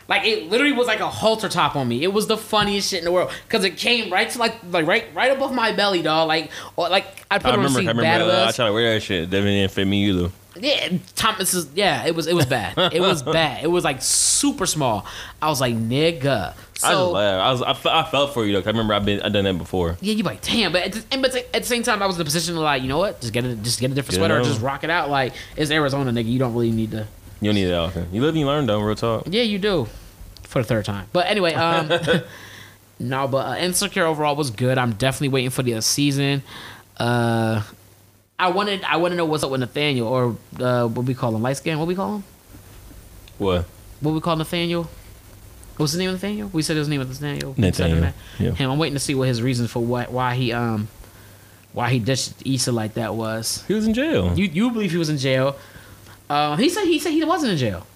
Like 0.09 0.27
it 0.27 0.51
literally 0.51 0.73
was 0.73 0.87
like 0.87 1.01
a 1.01 1.09
halter 1.09 1.49
top 1.49 1.77
on 1.77 1.89
me. 1.89 2.03
It 2.03 2.13
was 2.13 2.27
the 2.27 2.37
funniest 2.37 2.91
shit 2.91 2.99
in 2.99 3.05
the 3.05 3.13
world 3.13 3.31
because 3.49 3.65
it 3.65 3.77
came 3.77 4.13
right 4.13 4.29
to 4.29 4.39
like 4.39 4.55
like 4.71 4.87
right 4.87 5.07
right 5.15 5.33
above 5.33 5.55
my 5.55 5.73
belly, 5.73 6.03
dog. 6.03 6.29
Like 6.29 6.51
or 6.77 6.89
like 6.89 7.07
I 7.31 7.39
put 7.39 7.47
I 7.47 7.51
it 7.51 7.53
on 7.53 7.59
remember. 7.61 7.81
see 7.81 7.87
I 7.89 7.91
remember. 7.93 8.33
Uh, 8.33 8.49
I 8.49 8.53
tried 8.53 8.67
to 8.67 8.73
wear 8.73 8.95
that 8.95 9.01
shit. 9.01 9.31
That 9.31 9.41
didn't 9.43 9.71
fit 9.71 9.87
me 9.87 10.09
either. 10.09 10.31
Yeah, 10.57 10.99
Thomas 11.17 11.53
is 11.53 11.69
yeah. 11.75 12.07
It 12.07 12.15
was 12.15 12.27
it 12.29 12.35
was 12.35 12.47
bad. 12.47 12.79
It 12.93 13.01
was 13.01 13.23
bad. 13.39 13.65
It 13.65 13.69
was 13.69 13.83
like 13.83 14.03
super 14.03 14.67
small. 14.67 15.05
I 15.43 15.49
was 15.49 15.61
like 15.61 15.75
nigga. 15.75 16.55
So 16.77 16.87
I 16.87 16.91
just 16.93 17.11
laughed. 17.13 17.65
I 17.65 17.71
was. 17.71 17.87
I, 17.87 18.01
I 18.01 18.11
felt 18.11 18.35
for 18.35 18.45
you 18.45 18.53
though. 18.53 18.61
I 18.61 18.71
remember 18.71 18.95
I've 18.95 19.05
been. 19.05 19.21
I 19.23 19.31
done 19.31 19.45
that 19.45 19.59
before. 19.59 19.97
yeah, 20.01 20.13
you 20.15 20.23
like 20.23 20.43
damn. 20.43 20.71
But 20.71 20.83
at 20.83 20.93
the, 20.93 21.05
and 21.11 21.23
but 21.23 21.35
at 21.35 21.53
the 21.53 21.65
same 21.65 21.83
time, 21.83 22.03
I 22.03 22.07
was 22.07 22.17
in 22.17 22.19
the 22.21 22.25
position 22.25 22.55
to 22.55 22.61
like 22.61 22.83
you 22.83 22.89
know 22.89 22.99
what, 22.99 23.21
just 23.21 23.33
get 23.33 23.45
a 23.45 23.57
just 23.57 23.81
get 23.81 23.91
a 23.91 23.95
different 23.95 24.13
Get 24.13 24.19
sweater, 24.19 24.39
or 24.39 24.45
just 24.45 24.61
rock 24.61 24.85
it 24.85 24.91
out. 24.91 25.11
Like 25.11 25.33
it's 25.57 25.73
Arizona, 25.73 26.13
nigga. 26.13 26.27
You 26.31 26.39
don't 26.39 26.53
really 26.53 26.71
need 26.71 26.93
to. 26.93 27.09
You 27.41 27.49
don't 27.49 27.55
need 27.55 27.67
that 27.67 27.79
often. 27.79 28.09
You 28.13 28.21
live 28.21 28.31
and 28.31 28.39
you 28.41 28.47
learn 28.47 28.67
though. 28.67 28.81
Real 28.81 28.95
talk. 28.97 29.25
Yeah, 29.27 29.43
you 29.43 29.59
do. 29.59 29.89
For 30.43 30.63
the 30.63 30.69
third 30.69 30.85
time. 30.85 31.07
But 31.13 31.27
anyway, 31.27 31.55
um 31.55 31.91
no, 32.99 33.29
but 33.29 33.47
uh, 33.47 33.57
Insecure 33.57 34.05
overall 34.05 34.37
was 34.37 34.51
good. 34.51 34.79
I'm 34.79 34.93
definitely 34.93 35.29
waiting 35.29 35.51
for 35.51 35.63
the 35.63 35.81
season. 35.83 36.43
Uh 36.97 37.63
I 38.39 38.49
wanted 38.49 38.83
I 38.85 38.97
want 38.97 39.13
to 39.13 39.17
know 39.17 39.25
what's 39.25 39.45
up 39.45 39.51
with 39.51 39.61
Nathaniel 39.61 40.09
or 40.09 40.37
uh, 40.59 40.87
what 40.89 41.07
we 41.07 41.15
call 41.15 41.35
him, 41.35 41.43
light 41.43 41.57
skin. 41.57 41.79
What 41.79 41.87
we 41.87 41.95
call 41.95 42.17
him? 42.17 42.25
What? 43.39 43.65
What 44.01 44.13
we 44.13 44.21
call 44.21 44.37
Nathaniel? 44.37 44.89
What's 45.77 45.93
his 45.93 45.99
name? 45.99 46.13
Nathaniel? 46.13 46.49
We 46.53 46.63
said 46.63 46.77
his 46.77 46.89
name 46.89 47.01
was 47.01 47.21
Nathaniel. 47.21 47.55
Nathaniel, 47.57 48.13
yeah. 48.39 48.53
Him. 48.53 48.71
I'm 48.71 48.79
waiting 48.79 48.95
to 48.95 49.01
see 49.01 49.15
what 49.15 49.29
his 49.29 49.43
reasons 49.43 49.71
for 49.71 49.81
what 49.81 50.11
why 50.11 50.35
he 50.35 50.53
um 50.53 50.89
why 51.73 51.91
he 51.91 51.99
ditched 51.99 52.35
Issa 52.47 52.71
like 52.73 52.95
that 52.95 53.15
was. 53.15 53.65
He 53.67 53.75
was 53.75 53.87
in 53.87 53.95
jail. 53.95 54.37
You 54.39 54.47
you 54.47 54.71
believe 54.71 54.91
he 54.93 54.97
was 54.99 55.09
in 55.09 55.19
jail? 55.19 55.57
Uh, 56.29 56.57
he 56.57 56.69
said 56.69 56.85
he 56.85 56.99
said 56.99 57.13
he 57.13 57.25
wasn't 57.25 57.53
in 57.53 57.59
jail. 57.59 57.87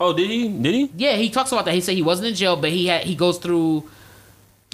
oh, 0.00 0.12
did 0.12 0.28
he? 0.30 0.48
Did 0.48 0.74
he? 0.74 0.90
Yeah, 0.96 1.12
he 1.16 1.30
talks 1.30 1.52
about 1.52 1.64
that. 1.66 1.74
He 1.74 1.80
said 1.80 1.94
he 1.94 2.02
wasn't 2.02 2.28
in 2.28 2.34
jail, 2.34 2.56
but 2.56 2.70
he 2.70 2.86
had 2.86 3.04
he 3.04 3.14
goes 3.14 3.38
through 3.38 3.88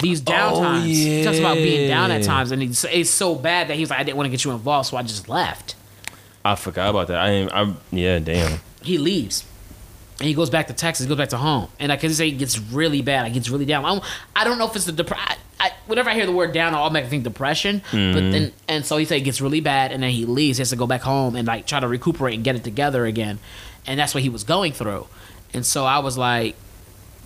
these 0.01 0.21
down 0.21 0.53
Oh, 0.55 0.63
times. 0.63 0.87
He 0.87 1.25
talks 1.25 1.39
about 1.39 1.55
being 1.57 1.89
down 1.89 2.11
at 2.11 2.23
times, 2.23 2.53
and 2.53 2.63
it's, 2.63 2.85
it's 2.85 3.11
so 3.11 3.35
bad 3.35 3.69
that 3.69 3.77
he's 3.77 3.89
like, 3.91 3.99
I 3.99 4.03
didn't 4.03 4.17
want 4.19 4.27
to 4.27 4.31
get 4.31 4.45
you 4.45 4.51
involved, 4.53 4.89
so 4.89 4.97
I 4.97 5.03
just 5.03 5.29
left. 5.29 5.75
I 6.45 6.55
forgot 6.55 6.91
about 6.91 7.09
that. 7.09 7.19
I 7.19 7.31
ain't. 7.31 7.53
I 7.53 7.75
yeah. 7.91 8.19
Damn. 8.19 8.61
He 8.83 8.99
leaves. 8.99 9.45
And 10.19 10.29
he 10.29 10.35
goes 10.35 10.49
back 10.49 10.69
to 10.69 10.73
Texas. 10.73 11.05
He 11.05 11.09
goes 11.09 11.19
back 11.19 11.29
to 11.31 11.37
home, 11.39 11.69
and 11.79 11.91
like 11.91 12.01
can 12.01 12.11
say, 12.13 12.29
it 12.29 12.33
gets 12.39 12.59
really 12.59 13.03
bad. 13.03 13.27
It 13.27 13.33
gets 13.35 13.51
really 13.51 13.67
down. 13.67 13.85
I 13.85 13.89
don't, 13.89 14.05
I 14.37 14.45
don't 14.45 14.59
know 14.59 14.67
if 14.69 14.75
it's 14.77 14.87
the 14.87 14.93
dep- 14.93 15.13
I, 15.13 15.37
I, 15.59 15.73
Whenever 15.87 16.11
I 16.11 16.15
hear 16.15 16.27
the 16.27 16.33
word 16.33 16.53
down, 16.53 16.75
I 16.75 16.79
automatically 16.79 17.11
think 17.11 17.25
depression. 17.25 17.83
But 17.91 17.97
mm-hmm. 17.97 18.31
then, 18.31 18.53
and 18.69 18.85
so 18.85 18.97
he 18.97 19.05
said 19.05 19.19
it 19.19 19.23
gets 19.23 19.41
really 19.41 19.61
bad, 19.61 19.93
and 19.93 20.03
then 20.03 20.11
he 20.11 20.25
leaves. 20.27 20.59
He 20.59 20.61
has 20.61 20.71
to 20.71 20.77
go 20.77 20.87
back 20.87 21.03
home 21.03 21.37
and 21.37 21.47
like 21.47 21.67
try 21.67 21.81
to 21.81 21.89
recuperate 21.89 22.35
and 22.35 22.45
get 22.45 22.57
it 22.57 22.65
together 22.65 23.07
again, 23.07 23.39
and 23.87 23.99
that's 23.99 24.15
what 24.15 24.23
he 24.23 24.29
was 24.29 24.45
going 24.45 24.73
through. 24.73 25.07
And 25.55 25.65
so 25.65 25.85
I 25.85 26.01
was 26.01 26.19
like, 26.19 26.57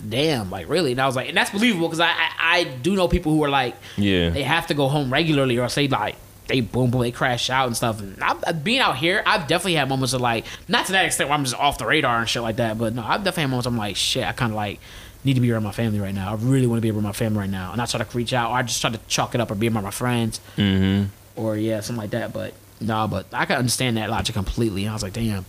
damn, 0.07 0.49
like 0.49 0.69
really? 0.69 0.91
And 0.91 1.01
I 1.01 1.05
was 1.05 1.15
like, 1.15 1.27
and 1.27 1.37
that's 1.37 1.49
believable 1.49 1.87
because 1.87 1.99
I, 1.99 2.09
I 2.09 2.31
I 2.51 2.63
do 2.63 2.95
know 2.95 3.07
people 3.07 3.31
who 3.31 3.43
are 3.43 3.49
like, 3.49 3.75
Yeah. 3.97 4.29
they 4.29 4.43
have 4.43 4.67
to 4.67 4.73
go 4.73 4.87
home 4.87 5.11
regularly 5.11 5.57
or 5.57 5.69
say 5.69 5.87
like 5.87 6.15
they 6.47 6.59
boom 6.61 6.91
boom 6.91 7.01
they 7.01 7.11
crash 7.11 7.49
out 7.49 7.67
and 7.67 7.77
stuff. 7.77 7.99
And 8.01 8.21
I, 8.21 8.31
uh, 8.31 8.53
being 8.53 8.79
out 8.79 8.97
here, 8.97 9.23
I've 9.25 9.47
definitely 9.47 9.75
had 9.75 9.87
moments 9.89 10.13
of 10.13 10.21
like 10.21 10.45
not 10.67 10.85
to 10.87 10.91
that 10.93 11.05
extent 11.05 11.29
where 11.29 11.37
I'm 11.37 11.45
just 11.45 11.55
off 11.55 11.77
the 11.77 11.85
radar 11.85 12.19
and 12.19 12.27
shit 12.27 12.41
like 12.41 12.57
that, 12.57 12.77
but 12.77 12.93
no, 12.93 13.03
I've 13.03 13.23
definitely 13.23 13.43
had 13.43 13.49
moments 13.51 13.67
I'm 13.67 13.77
like 13.77 13.95
shit. 13.95 14.25
I 14.25 14.31
kind 14.33 14.51
of 14.51 14.55
like 14.55 14.79
need 15.23 15.35
to 15.35 15.39
be 15.41 15.51
around 15.51 15.63
my 15.63 15.71
family 15.71 15.99
right 15.99 16.13
now. 16.15 16.31
I 16.31 16.35
really 16.35 16.67
want 16.67 16.77
to 16.77 16.81
be 16.81 16.91
around 16.91 17.03
my 17.03 17.11
family 17.11 17.39
right 17.39 17.49
now, 17.49 17.71
and 17.71 17.81
I 17.81 17.85
try 17.85 18.03
to 18.03 18.17
reach 18.17 18.33
out 18.33 18.51
or 18.51 18.55
I 18.57 18.63
just 18.63 18.81
try 18.81 18.89
to 18.89 18.99
chalk 19.07 19.35
it 19.35 19.41
up 19.41 19.51
or 19.51 19.55
be 19.55 19.67
around 19.69 19.83
my 19.83 19.91
friends 19.91 20.39
Mm-hmm. 20.57 21.05
or 21.39 21.55
yeah 21.57 21.79
something 21.81 22.01
like 22.01 22.11
that. 22.11 22.33
But 22.33 22.53
no, 22.79 23.07
but 23.07 23.25
I 23.33 23.45
can 23.45 23.57
understand 23.57 23.97
that 23.97 24.09
logic 24.09 24.33
completely. 24.35 24.83
And 24.83 24.91
I 24.91 24.93
was 24.93 25.03
like 25.03 25.13
damn. 25.13 25.45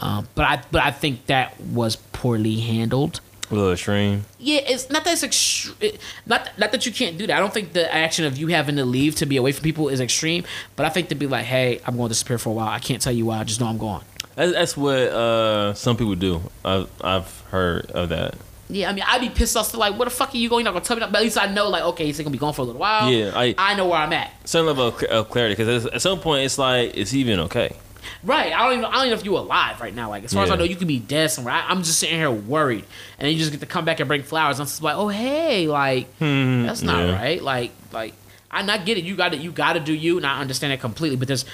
Um, 0.00 0.26
but 0.34 0.44
I 0.44 0.62
but 0.72 0.82
I 0.82 0.90
think 0.90 1.26
that 1.26 1.60
was 1.60 1.96
poorly 1.96 2.60
handled. 2.60 3.20
A 3.50 3.54
little 3.54 3.72
extreme. 3.72 4.24
Yeah, 4.38 4.60
it's 4.66 4.88
not 4.88 5.04
that 5.04 5.12
it's 5.12 5.22
extre- 5.22 5.74
it, 5.80 6.00
not 6.26 6.50
not 6.58 6.72
that 6.72 6.86
you 6.86 6.92
can't 6.92 7.18
do 7.18 7.26
that. 7.26 7.36
I 7.36 7.40
don't 7.40 7.52
think 7.52 7.74
the 7.74 7.94
action 7.94 8.24
of 8.24 8.38
you 8.38 8.48
having 8.48 8.76
to 8.76 8.84
leave 8.86 9.14
to 9.16 9.26
be 9.26 9.36
away 9.36 9.52
from 9.52 9.62
people 9.62 9.88
is 9.90 10.00
extreme. 10.00 10.44
But 10.76 10.86
I 10.86 10.88
think 10.88 11.10
to 11.10 11.14
be 11.14 11.26
like, 11.26 11.44
hey, 11.44 11.80
I'm 11.86 11.96
going 11.96 12.08
to 12.08 12.12
disappear 12.14 12.38
for 12.38 12.48
a 12.48 12.52
while. 12.54 12.68
I 12.68 12.78
can't 12.78 13.02
tell 13.02 13.12
you 13.12 13.26
why. 13.26 13.38
I 13.40 13.44
just 13.44 13.60
know 13.60 13.66
I'm 13.66 13.76
gone. 13.78 14.02
That's, 14.34 14.52
that's 14.52 14.76
what 14.76 14.96
uh, 14.98 15.74
some 15.74 15.96
people 15.98 16.14
do. 16.16 16.40
I've, 16.64 16.90
I've 17.02 17.40
heard 17.50 17.90
of 17.92 18.08
that. 18.08 18.34
Yeah, 18.70 18.88
I 18.90 18.92
mean, 18.94 19.04
I'd 19.06 19.20
be 19.20 19.28
pissed 19.28 19.56
off. 19.56 19.70
To 19.72 19.76
like, 19.78 19.98
what 19.98 20.04
the 20.06 20.10
fuck 20.10 20.34
are 20.34 20.36
you 20.38 20.48
going? 20.48 20.64
You're 20.64 20.72
not 20.72 20.78
gonna 20.78 20.84
tell 20.86 20.96
me 20.96 21.00
that. 21.00 21.12
But 21.12 21.18
at 21.18 21.24
least 21.24 21.38
I 21.38 21.46
know, 21.52 21.68
like, 21.68 21.82
okay, 21.82 22.06
he's 22.06 22.18
gonna 22.18 22.30
be 22.30 22.38
gone 22.38 22.54
for 22.54 22.62
a 22.62 22.64
little 22.64 22.80
while. 22.80 23.10
Yeah, 23.10 23.32
I- 23.34 23.54
I 23.58 23.74
know 23.74 23.86
where 23.86 23.98
I'm 23.98 24.12
at. 24.12 24.32
Some 24.48 24.66
level 24.66 24.88
of, 24.88 25.02
of 25.04 25.28
clarity, 25.30 25.54
because 25.54 25.86
at 25.86 26.00
some 26.02 26.18
point 26.20 26.44
it's 26.44 26.56
like 26.58 26.96
it's 26.96 27.12
even 27.12 27.40
okay. 27.40 27.76
Right. 28.22 28.52
I 28.54 28.64
don't 28.64 28.72
even. 28.78 28.84
I 28.86 28.92
don't 28.92 29.00
even 29.06 29.10
know 29.10 29.18
if 29.20 29.24
you're 29.24 29.38
alive 29.38 29.80
right 29.80 29.94
now. 29.94 30.08
Like, 30.08 30.24
as 30.24 30.32
far 30.32 30.44
as 30.44 30.50
I 30.50 30.56
know, 30.56 30.64
you 30.64 30.76
could 30.76 30.88
be 30.88 30.98
dead 30.98 31.30
somewhere. 31.30 31.52
I, 31.54 31.66
I'm 31.68 31.82
just 31.82 31.98
sitting 31.98 32.16
here 32.16 32.30
worried, 32.30 32.84
and 33.18 33.26
then 33.26 33.32
you 33.32 33.38
just 33.38 33.50
get 33.50 33.60
to 33.60 33.66
come 33.66 33.84
back 33.84 34.00
and 34.00 34.08
bring 34.08 34.22
flowers. 34.22 34.60
I'm 34.60 34.66
just 34.66 34.82
like, 34.82 34.96
oh 34.96 35.08
hey, 35.08 35.66
like 35.68 36.06
that's 36.18 36.82
not 36.82 37.02
Hmm, 37.02 37.08
yeah. 37.10 37.14
right. 37.14 37.42
Like, 37.42 37.70
like 37.92 38.14
I 38.50 38.62
not 38.62 38.86
get 38.86 38.96
it. 38.98 39.04
You 39.04 39.14
got 39.16 39.32
to 39.32 39.36
You 39.38 39.52
got 39.52 39.74
to 39.74 39.80
do 39.80 39.92
you, 39.92 40.16
and 40.16 40.24
I 40.26 40.40
understand 40.40 40.72
it 40.72 40.80
completely. 40.80 41.16
But 41.16 41.28
there's, 41.28 41.44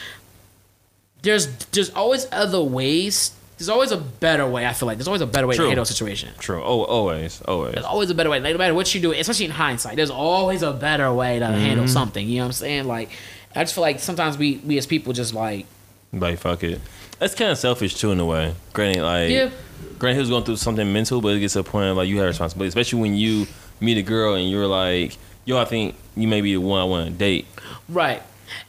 there's, 1.22 1.46
there's 1.66 1.90
always 1.90 2.26
other 2.32 2.62
ways. 2.62 3.32
There's 3.60 3.68
always 3.68 3.92
a 3.92 3.98
better 3.98 4.46
way. 4.46 4.66
I 4.66 4.72
feel 4.72 4.86
like 4.86 4.96
there's 4.96 5.06
always 5.06 5.20
a 5.20 5.26
better 5.26 5.46
way 5.46 5.54
True. 5.54 5.66
to 5.66 5.68
handle 5.68 5.82
a 5.82 5.86
situation. 5.86 6.30
True. 6.38 6.62
Oh, 6.64 6.84
always, 6.84 7.42
always. 7.42 7.74
There's 7.74 7.84
always 7.84 8.08
a 8.08 8.14
better 8.14 8.30
way. 8.30 8.40
Like, 8.40 8.52
no 8.54 8.58
matter 8.58 8.72
what 8.72 8.94
you 8.94 9.02
do, 9.02 9.12
especially 9.12 9.44
in 9.44 9.50
hindsight, 9.50 9.96
there's 9.96 10.08
always 10.08 10.62
a 10.62 10.72
better 10.72 11.12
way 11.12 11.38
to 11.38 11.44
handle 11.46 11.84
Mm-hmm. 11.84 11.92
something. 11.92 12.26
You 12.26 12.36
know 12.38 12.44
what 12.44 12.46
I'm 12.46 12.52
saying? 12.52 12.84
Like, 12.86 13.10
I 13.54 13.62
just 13.62 13.74
feel 13.74 13.82
like 13.82 14.00
sometimes 14.00 14.38
we 14.38 14.62
we 14.64 14.78
as 14.78 14.86
people 14.86 15.12
just 15.12 15.34
like 15.34 15.66
Like 16.10 16.38
fuck 16.38 16.64
it. 16.64 16.80
That's 17.18 17.34
kind 17.34 17.50
of 17.50 17.58
selfish 17.58 17.96
too, 17.96 18.12
in 18.12 18.18
a 18.20 18.24
way. 18.24 18.54
Granted, 18.72 19.02
like, 19.02 19.30
Yeah. 19.30 19.50
granted, 19.98 20.14
he 20.14 20.20
was 20.20 20.30
going 20.30 20.44
through 20.44 20.56
something 20.56 20.90
mental, 20.90 21.20
but 21.20 21.34
it 21.36 21.40
gets 21.40 21.52
to 21.52 21.60
a 21.60 21.62
point 21.62 21.94
like 21.96 22.08
you 22.08 22.16
have 22.20 22.28
responsibility, 22.28 22.68
especially 22.68 23.00
when 23.02 23.14
you 23.14 23.46
meet 23.78 23.98
a 23.98 24.02
girl 24.02 24.36
and 24.36 24.48
you're 24.50 24.66
like, 24.66 25.18
yo, 25.44 25.58
I 25.58 25.66
think 25.66 25.96
you 26.16 26.28
may 26.28 26.40
be 26.40 26.54
the 26.54 26.60
one 26.62 26.80
I 26.80 26.84
want 26.84 27.06
to 27.08 27.12
date. 27.12 27.46
Right. 27.90 28.22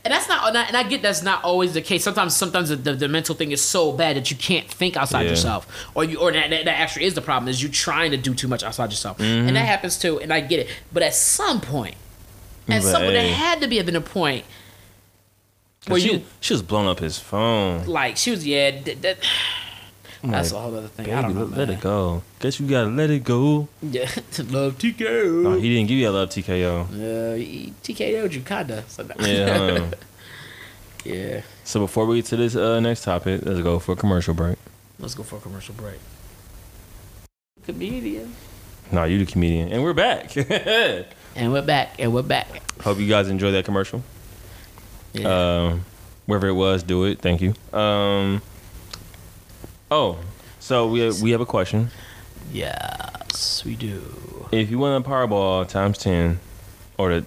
And 0.04 0.14
that's 0.14 0.28
not, 0.28 0.56
and 0.56 0.78
I, 0.78 0.84
get 0.84 1.02
that's 1.02 1.24
not 1.24 1.44
always 1.44 1.74
the 1.74 1.82
case. 1.82 2.04
Sometimes, 2.04 2.36
sometimes 2.36 2.70
the, 2.70 2.76
the, 2.76 2.94
the 2.94 3.08
mental 3.08 3.36
thing 3.36 3.52
is 3.52 3.62
so 3.62 3.92
bad 3.92 4.16
that 4.16 4.30
you 4.32 4.38
can't 4.38 4.68
think 4.68 4.98
outside 4.98 5.24
Yeah. 5.24 5.30
yourself, 5.32 5.68
or 5.96 6.04
you, 6.04 6.18
or 6.20 6.32
that, 6.32 6.50
that, 6.50 6.66
that 6.66 6.80
actually 6.80 7.06
is 7.06 7.14
the 7.14 7.22
problem 7.22 7.48
is 7.50 7.62
you 7.62 7.70
trying 7.70 8.12
to 8.12 8.18
do 8.18 8.34
too 8.34 8.48
much 8.48 8.64
outside 8.64 8.90
yourself, 8.92 9.18
Mm-hmm. 9.18 9.48
and 9.48 9.56
that 9.56 9.66
happens 9.66 9.98
too. 9.98 10.20
And 10.20 10.32
I 10.34 10.42
get 10.42 10.60
it, 10.60 10.68
but 10.92 11.04
at 11.04 11.14
some 11.16 11.62
point, 11.62 11.96
at 12.68 12.82
But, 12.82 12.92
some 12.92 13.02
point, 13.02 13.14
there 13.14 13.34
had 13.34 13.62
to 13.62 13.68
be 13.68 13.82
been 13.82 13.96
a 13.96 14.02
point 14.02 14.46
where 15.88 16.00
she, 16.00 16.14
you 16.14 16.24
she 16.40 16.54
was 16.54 16.62
blowing 16.62 16.88
up 16.88 17.00
his 17.00 17.18
phone. 17.18 17.86
like 17.88 18.16
she 18.18 18.32
was 18.32 18.46
yeah. 18.46 18.72
That, 18.82 19.02
that, 19.02 19.18
that's 20.24 20.52
a 20.52 20.60
whole 20.60 20.76
other 20.76 20.88
thing. 20.88 21.12
I 21.12 21.22
Baby, 21.22 21.34
don't 21.34 21.52
know. 21.52 21.58
let, 21.58 21.70
it 21.70 21.80
go. 21.82 22.22
Guess 22.40 22.60
you 22.60 22.68
gotta 22.68 22.90
let 22.90 23.10
it 23.10 23.24
go. 23.24 23.68
Yeah, 23.82 24.02
love 24.50 24.78
TKO. 24.78 25.44
No, 25.44 25.54
he 25.56 25.70
didn't 25.76 25.88
give 25.88 25.98
you 25.98 26.10
a 26.10 26.12
love 26.12 26.30
TKO. 26.30 26.82
uh, 26.84 27.36
he 27.36 27.74
TKO'd 27.84 28.34
you 28.34 28.42
kinda. 28.42 28.84
So 28.88 29.04
that- 29.04 29.20
Yeah. 29.20 29.90
yeah. 31.14 31.42
so 31.64 31.80
before 31.80 32.06
we 32.06 32.18
get 32.18 32.26
to 32.26 32.36
this 32.38 32.56
uh, 32.56 32.80
next 32.80 33.04
topic, 33.04 33.42
let's 33.44 33.62
go 33.62 33.80
for 33.80 33.94
a 33.94 33.96
commercial 33.96 34.34
break. 34.34 34.58
Let's 35.00 35.16
go 35.16 35.24
for 35.24 35.38
a 35.38 35.40
commercial 35.40 35.74
break. 35.76 36.00
Comedian. 37.66 38.34
No, 38.92 39.04
you 39.06 39.24
the 39.24 39.32
comedian, 39.32 39.72
and 39.72 39.84
we're 39.84 39.94
back. 39.94 40.36
And 41.34 41.54
we're 41.54 41.62
back. 41.62 41.96
And 41.98 42.14
we're 42.14 42.24
back. 42.24 42.62
Hope 42.82 42.98
you 43.00 43.08
guys 43.08 43.30
enjoyed 43.30 43.54
that 43.54 43.64
commercial. 43.64 44.04
Yeah. 45.14 45.30
Um, 45.70 45.86
wherever 46.26 46.50
it 46.50 46.54
was, 46.54 46.84
do 46.84 47.06
it. 47.06 47.20
Thank 47.22 47.40
you. 47.40 47.54
Um, 47.72 48.42
oh, 49.92 50.18
so 50.60 50.88
we 50.88 51.12
we 51.22 51.32
have 51.32 51.42
a 51.42 51.46
question. 51.46 51.90
yes, 52.52 53.64
we 53.66 53.76
do. 53.76 54.02
If 54.52 54.70
you 54.72 54.80
win 54.80 54.94
a 54.94 55.02
Powerball 55.02 55.68
times 55.68 55.98
ten, 55.98 56.40
or 56.98 57.10
the 57.20 57.26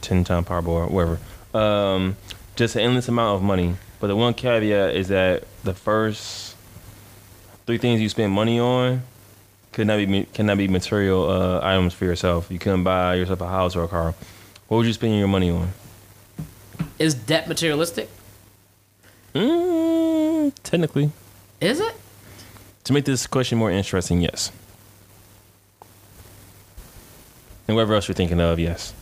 ten 0.00 0.24
time 0.24 0.44
Powerball, 0.44 0.68
or 0.68 0.86
whatever, 0.88 1.18
um, 1.54 2.16
just 2.56 2.74
an 2.76 2.82
endless 2.82 3.08
amount 3.08 3.36
of 3.36 3.42
money. 3.42 3.76
But 4.00 4.08
the 4.08 4.16
one 4.16 4.34
caveat 4.34 4.94
is 4.94 5.08
that 5.08 5.44
the 5.64 5.72
first 5.72 6.54
three 7.66 7.78
things 7.78 8.00
you 8.00 8.08
spend 8.08 8.32
money 8.32 8.60
on 8.60 9.02
could 9.72 9.86
not 9.86 9.96
be 9.98 10.24
cannot 10.34 10.58
be 10.58 10.68
material 10.68 11.30
uh, 11.30 11.60
items 11.62 11.94
for 11.94 12.04
yourself. 12.04 12.50
You 12.50 12.58
couldn't 12.58 12.84
buy 12.84 13.14
yourself 13.14 13.40
a 13.40 13.48
house 13.48 13.74
or 13.74 13.84
a 13.84 13.88
car. 13.88 14.14
What 14.68 14.78
would 14.78 14.86
you 14.86 14.92
spend 14.92 15.16
your 15.16 15.28
money 15.28 15.50
on? 15.50 15.68
Is 16.98 17.14
debt 17.14 17.48
materialistic? 17.48 18.08
Mm, 19.34 20.52
technically, 20.62 21.10
Is 21.60 21.80
it? 21.80 21.94
To 22.86 22.92
make 22.92 23.04
this 23.04 23.26
question 23.26 23.58
more 23.58 23.70
interesting, 23.70 24.20
yes. 24.20 24.52
And 27.66 27.76
whatever 27.76 27.94
else 27.94 28.06
you're 28.06 28.14
thinking 28.14 28.40
of, 28.40 28.60
yes. 28.60 28.94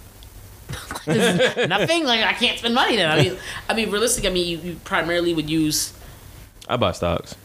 Nothing. 1.06 2.04
Like 2.04 2.24
I 2.24 2.32
can't 2.32 2.58
spend 2.58 2.74
money 2.74 2.96
then. 2.96 3.10
I 3.10 3.22
mean, 3.22 3.36
I 3.68 3.74
mean, 3.74 3.90
realistic. 3.90 4.24
I 4.24 4.30
mean, 4.30 4.46
you, 4.46 4.58
you 4.70 4.76
primarily 4.84 5.34
would 5.34 5.50
use. 5.50 5.92
I 6.66 6.78
buy 6.78 6.92
stocks. 6.92 7.36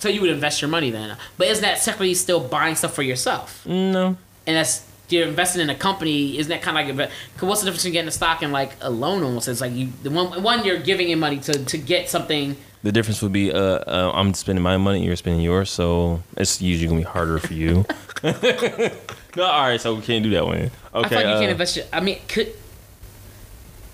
So 0.00 0.08
you 0.08 0.20
would 0.20 0.30
invest 0.30 0.60
your 0.60 0.70
money 0.70 0.90
then, 0.90 1.16
but 1.36 1.46
isn't 1.46 1.62
that 1.62 1.80
technically 1.82 2.14
still 2.14 2.40
buying 2.40 2.74
stuff 2.74 2.94
for 2.94 3.02
yourself? 3.02 3.64
No. 3.64 4.16
And 4.46 4.56
that's 4.56 4.84
you're 5.08 5.26
investing 5.26 5.62
in 5.62 5.70
a 5.70 5.74
company. 5.76 6.36
Isn't 6.36 6.50
that 6.50 6.62
kind 6.62 6.90
of 6.90 6.96
like? 6.96 7.10
Because 7.32 7.48
what's 7.48 7.60
the 7.60 7.66
difference 7.66 7.82
between 7.82 7.92
getting 7.92 8.08
a 8.08 8.12
stock 8.12 8.42
and 8.42 8.52
like 8.52 8.72
a 8.80 8.90
loan? 8.90 9.22
Almost, 9.22 9.46
it's 9.46 9.60
like 9.60 9.72
you 9.72 9.92
the 10.02 10.10
one 10.10 10.42
one 10.42 10.64
you're 10.64 10.80
giving 10.80 11.10
in 11.10 11.20
money 11.20 11.38
to 11.38 11.64
to 11.64 11.78
get 11.78 12.08
something. 12.08 12.56
The 12.82 12.92
difference 12.92 13.20
would 13.22 13.32
be 13.32 13.52
uh, 13.52 13.58
uh, 13.58 14.12
I'm 14.14 14.34
spending 14.34 14.62
my 14.62 14.76
money, 14.76 15.04
you're 15.04 15.16
spending 15.16 15.42
yours, 15.42 15.70
so 15.70 16.22
it's 16.36 16.62
usually 16.62 16.86
gonna 16.88 17.00
be 17.00 17.04
harder 17.04 17.38
for 17.38 17.52
you. 17.52 17.84
no, 18.22 19.42
all 19.44 19.62
right, 19.62 19.80
so 19.80 19.94
we 19.96 20.02
can't 20.02 20.22
do 20.22 20.30
that 20.30 20.46
one. 20.46 20.56
Okay, 20.58 20.70
I 20.94 21.08
feel 21.08 21.18
like 21.18 21.26
you 21.26 21.32
uh, 21.32 21.38
can't 21.40 21.50
invest. 21.50 21.76
Your, 21.76 21.86
I 21.92 22.00
mean, 22.00 22.18
could 22.28 22.54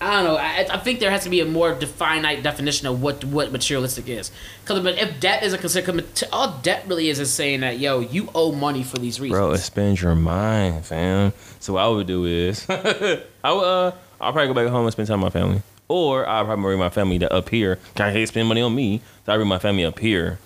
I 0.05 0.16
don't 0.16 0.24
know. 0.24 0.37
I, 0.37 0.66
I 0.70 0.78
think 0.78 1.01
there 1.01 1.11
has 1.11 1.24
to 1.24 1.30
be 1.30 1.41
a 1.41 1.47
more 1.47 1.74
definite 1.74 2.43
definition 2.43 2.87
of 2.89 3.01
what 3.01 3.24
what 3.24 3.53
materialistic 3.53 4.07
is. 4.07 4.30
Because 4.62 4.85
if 4.99 5.18
debt 5.18 5.43
isn't 5.43 5.61
considered, 5.61 5.87
'cause 5.87 6.24
all 6.30 6.59
debt 6.62 6.85
really 6.87 7.09
is 7.09 7.18
is 7.18 7.32
saying 7.32 7.61
that 7.61 7.78
yo, 7.78 8.01
you 8.01 8.28
owe 8.35 8.53
money 8.53 8.82
for 8.82 8.99
these 8.99 9.18
reasons. 9.18 9.39
bro, 9.39 9.53
it 9.53 9.59
spends 9.59 10.03
your 10.03 10.14
mind, 10.14 10.85
fam. 10.85 11.32
So 11.59 11.74
what 11.74 11.85
I 11.85 11.89
would 11.89 12.07
do 12.07 12.26
is, 12.26 12.66
I 12.68 13.22
would, 13.53 13.64
uh, 13.64 13.93
I'll 14.20 14.32
probably 14.32 14.49
go 14.49 14.55
back 14.55 14.66
home 14.68 14.85
and 14.85 14.93
spend 14.93 15.09
time 15.09 15.22
with 15.22 15.32
my 15.35 15.41
family, 15.41 15.62
or 15.89 16.26
I'll 16.26 16.45
probably 16.45 16.62
bring 16.62 16.78
my 16.78 16.91
family 16.91 17.18
to 17.20 17.32
up 17.32 17.49
here. 17.49 17.78
I 17.97 18.11
hate 18.11 18.28
spending 18.28 18.49
money 18.49 18.62
on 18.62 18.74
me, 18.74 19.01
so 19.26 19.32
I 19.32 19.37
bring 19.37 19.49
my 19.49 19.59
family 19.59 19.85
up 19.85 19.99
here. 19.99 20.39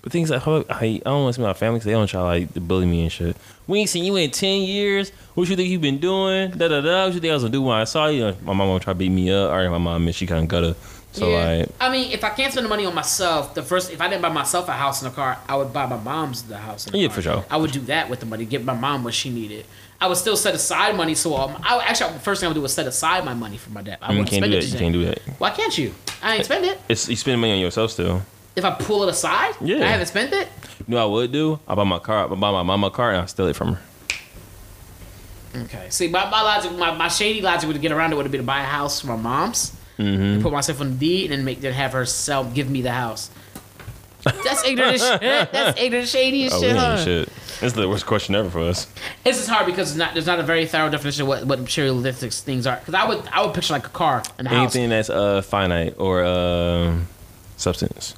But 0.00 0.12
things 0.12 0.30
like 0.30 0.46
I, 0.46 0.54
I 0.70 0.98
don't 1.04 1.22
want 1.24 1.28
to 1.30 1.32
spend 1.34 1.46
my 1.48 1.52
family 1.54 1.78
because 1.78 1.86
they 1.86 1.92
don't 1.92 2.06
try 2.06 2.22
like 2.22 2.54
to 2.54 2.60
bully 2.60 2.86
me 2.86 3.02
and 3.02 3.12
shit. 3.12 3.36
We 3.66 3.80
ain't 3.80 3.90
seen 3.90 4.04
you 4.04 4.14
in 4.16 4.30
ten 4.30 4.62
years. 4.62 5.10
What 5.34 5.48
you 5.48 5.56
think 5.56 5.68
you've 5.68 5.82
been 5.82 5.98
doing? 5.98 6.52
Da 6.52 6.68
da 6.68 6.80
da. 6.80 7.04
What 7.06 7.14
you 7.14 7.20
think 7.20 7.30
I 7.32 7.34
was 7.34 7.42
gonna 7.42 7.52
do 7.52 7.62
when 7.62 7.76
I 7.76 7.84
saw 7.84 8.06
you? 8.06 8.26
My 8.42 8.52
mom 8.52 8.68
gonna 8.68 8.80
try 8.80 8.92
to 8.92 8.98
beat 8.98 9.10
me 9.10 9.30
up. 9.32 9.50
All 9.50 9.56
right, 9.56 9.68
my 9.68 9.78
mom 9.78 10.06
and 10.06 10.14
she 10.14 10.26
kind 10.26 10.44
of 10.44 10.48
gutter. 10.48 10.74
So 11.12 11.28
yeah. 11.30 11.58
like, 11.58 11.68
I 11.80 11.90
mean, 11.90 12.12
if 12.12 12.22
I 12.22 12.30
can't 12.30 12.52
spend 12.52 12.66
the 12.66 12.68
money 12.68 12.86
on 12.86 12.94
myself, 12.94 13.54
the 13.54 13.62
first 13.62 13.90
if 13.90 14.00
I 14.00 14.08
didn't 14.08 14.22
buy 14.22 14.28
myself 14.28 14.68
a 14.68 14.72
house 14.72 15.02
and 15.02 15.10
a 15.10 15.14
car, 15.14 15.38
I 15.48 15.56
would 15.56 15.72
buy 15.72 15.86
my 15.86 15.96
mom's 15.98 16.42
the 16.42 16.58
house. 16.58 16.86
And 16.86 16.94
a 16.94 16.98
Yeah, 16.98 17.08
car. 17.08 17.14
for 17.16 17.22
sure. 17.22 17.44
I 17.50 17.56
would 17.56 17.72
do 17.72 17.80
that 17.80 18.08
with 18.08 18.20
the 18.20 18.26
money, 18.26 18.44
get 18.44 18.64
my 18.64 18.74
mom 18.74 19.02
what 19.04 19.14
she 19.14 19.30
needed. 19.30 19.64
I 20.00 20.06
would 20.06 20.16
still 20.16 20.36
set 20.36 20.54
aside 20.54 20.94
money, 20.96 21.14
so 21.16 21.34
um, 21.36 21.60
I 21.64 21.76
would, 21.76 21.84
actually 21.84 22.12
the 22.12 22.20
first 22.20 22.40
thing 22.40 22.46
I 22.46 22.50
would 22.50 22.54
do 22.54 22.60
was 22.62 22.72
set 22.72 22.86
aside 22.86 23.24
my 23.24 23.34
money 23.34 23.56
for 23.56 23.70
my 23.70 23.82
debt. 23.82 23.98
I 24.00 24.12
you 24.12 24.18
wouldn't 24.18 24.30
can't 24.30 24.42
spend 24.44 24.52
do 24.52 24.58
it. 24.58 24.60
that. 24.60 24.66
You 24.66 24.72
today. 24.72 24.84
can't 24.84 24.92
do 24.92 25.04
that. 25.06 25.18
Why 25.40 25.50
can't 25.50 25.76
you? 25.76 25.94
I 26.22 26.36
ain't 26.36 26.44
spend 26.44 26.64
it. 26.64 26.80
It's 26.88 27.08
you 27.08 27.16
spend 27.16 27.40
money 27.40 27.52
on 27.54 27.58
yourself 27.58 27.90
still. 27.90 28.22
If 28.54 28.64
I 28.64 28.70
pull 28.72 29.02
it 29.04 29.08
aside, 29.08 29.54
Yeah. 29.60 29.78
I 29.84 29.88
haven't 29.88 30.06
spent 30.06 30.32
it. 30.32 30.48
You 30.80 30.84
know 30.94 30.96
what 30.98 31.02
I 31.02 31.22
would 31.22 31.32
do? 31.32 31.58
I 31.66 31.74
buy 31.74 31.84
my 31.84 31.98
car. 31.98 32.24
I 32.24 32.28
buy 32.28 32.36
my 32.52 32.62
mama 32.62 32.86
a 32.88 32.90
car 32.90 33.10
and 33.12 33.22
I 33.22 33.26
steal 33.26 33.46
it 33.48 33.56
from 33.56 33.74
her. 33.74 33.80
Okay. 35.64 35.86
See, 35.90 36.08
my, 36.08 36.28
my 36.30 36.42
logic, 36.42 36.72
my, 36.72 36.94
my 36.94 37.08
shady 37.08 37.40
logic 37.40 37.66
would 37.68 37.80
get 37.80 37.90
around 37.92 38.12
it 38.12 38.16
would 38.16 38.24
have 38.24 38.32
been 38.32 38.40
to 38.42 38.46
buy 38.46 38.60
a 38.60 38.64
house 38.64 39.00
for 39.00 39.08
my 39.08 39.16
mom's, 39.16 39.74
Mm-hmm. 39.98 40.22
and 40.22 40.42
put 40.44 40.52
myself 40.52 40.80
on 40.80 40.92
the 40.92 40.96
deed, 40.96 41.24
and 41.32 41.40
then 41.40 41.44
make 41.44 41.60
then 41.60 41.72
have 41.72 41.92
her 41.92 42.06
sell, 42.06 42.44
give 42.44 42.70
me 42.70 42.82
the 42.82 42.92
house. 42.92 43.30
That's 44.22 44.64
ignorant 44.64 44.94
as 44.94 45.00
shit. 45.02 45.20
That's 45.50 45.80
ignorant, 45.80 46.06
shady 46.06 46.44
as 46.46 46.52
Oh, 46.54 46.60
shit. 46.60 46.72
we 46.72 46.78
huh? 46.78 46.92
ain't 46.92 47.00
shit. 47.04 47.28
This 47.60 47.72
is 47.72 47.74
the 47.74 47.88
worst 47.88 48.06
question 48.06 48.34
ever 48.36 48.48
for 48.48 48.60
us. 48.60 48.86
This 49.24 49.40
is 49.40 49.48
hard 49.48 49.66
because 49.66 49.90
it's 49.90 49.98
not, 49.98 50.12
there's 50.14 50.26
not 50.26 50.38
a 50.38 50.44
very 50.44 50.64
thorough 50.66 50.90
definition 50.90 51.22
of 51.22 51.28
what, 51.28 51.44
what 51.44 51.58
materialistic 51.58 52.32
things 52.32 52.66
are. 52.66 52.76
Because 52.76 52.94
I 52.94 53.04
would 53.08 53.26
I 53.32 53.44
would 53.44 53.52
picture 53.54 53.72
like 53.72 53.86
a 53.86 53.90
car 53.90 54.22
and 54.38 54.46
a 54.46 54.50
house. 54.50 54.74
Anything 54.76 54.90
that's 54.90 55.10
uh 55.10 55.42
finite 55.42 55.94
or 55.98 56.22
uh, 56.22 56.96
substance. 57.56 58.14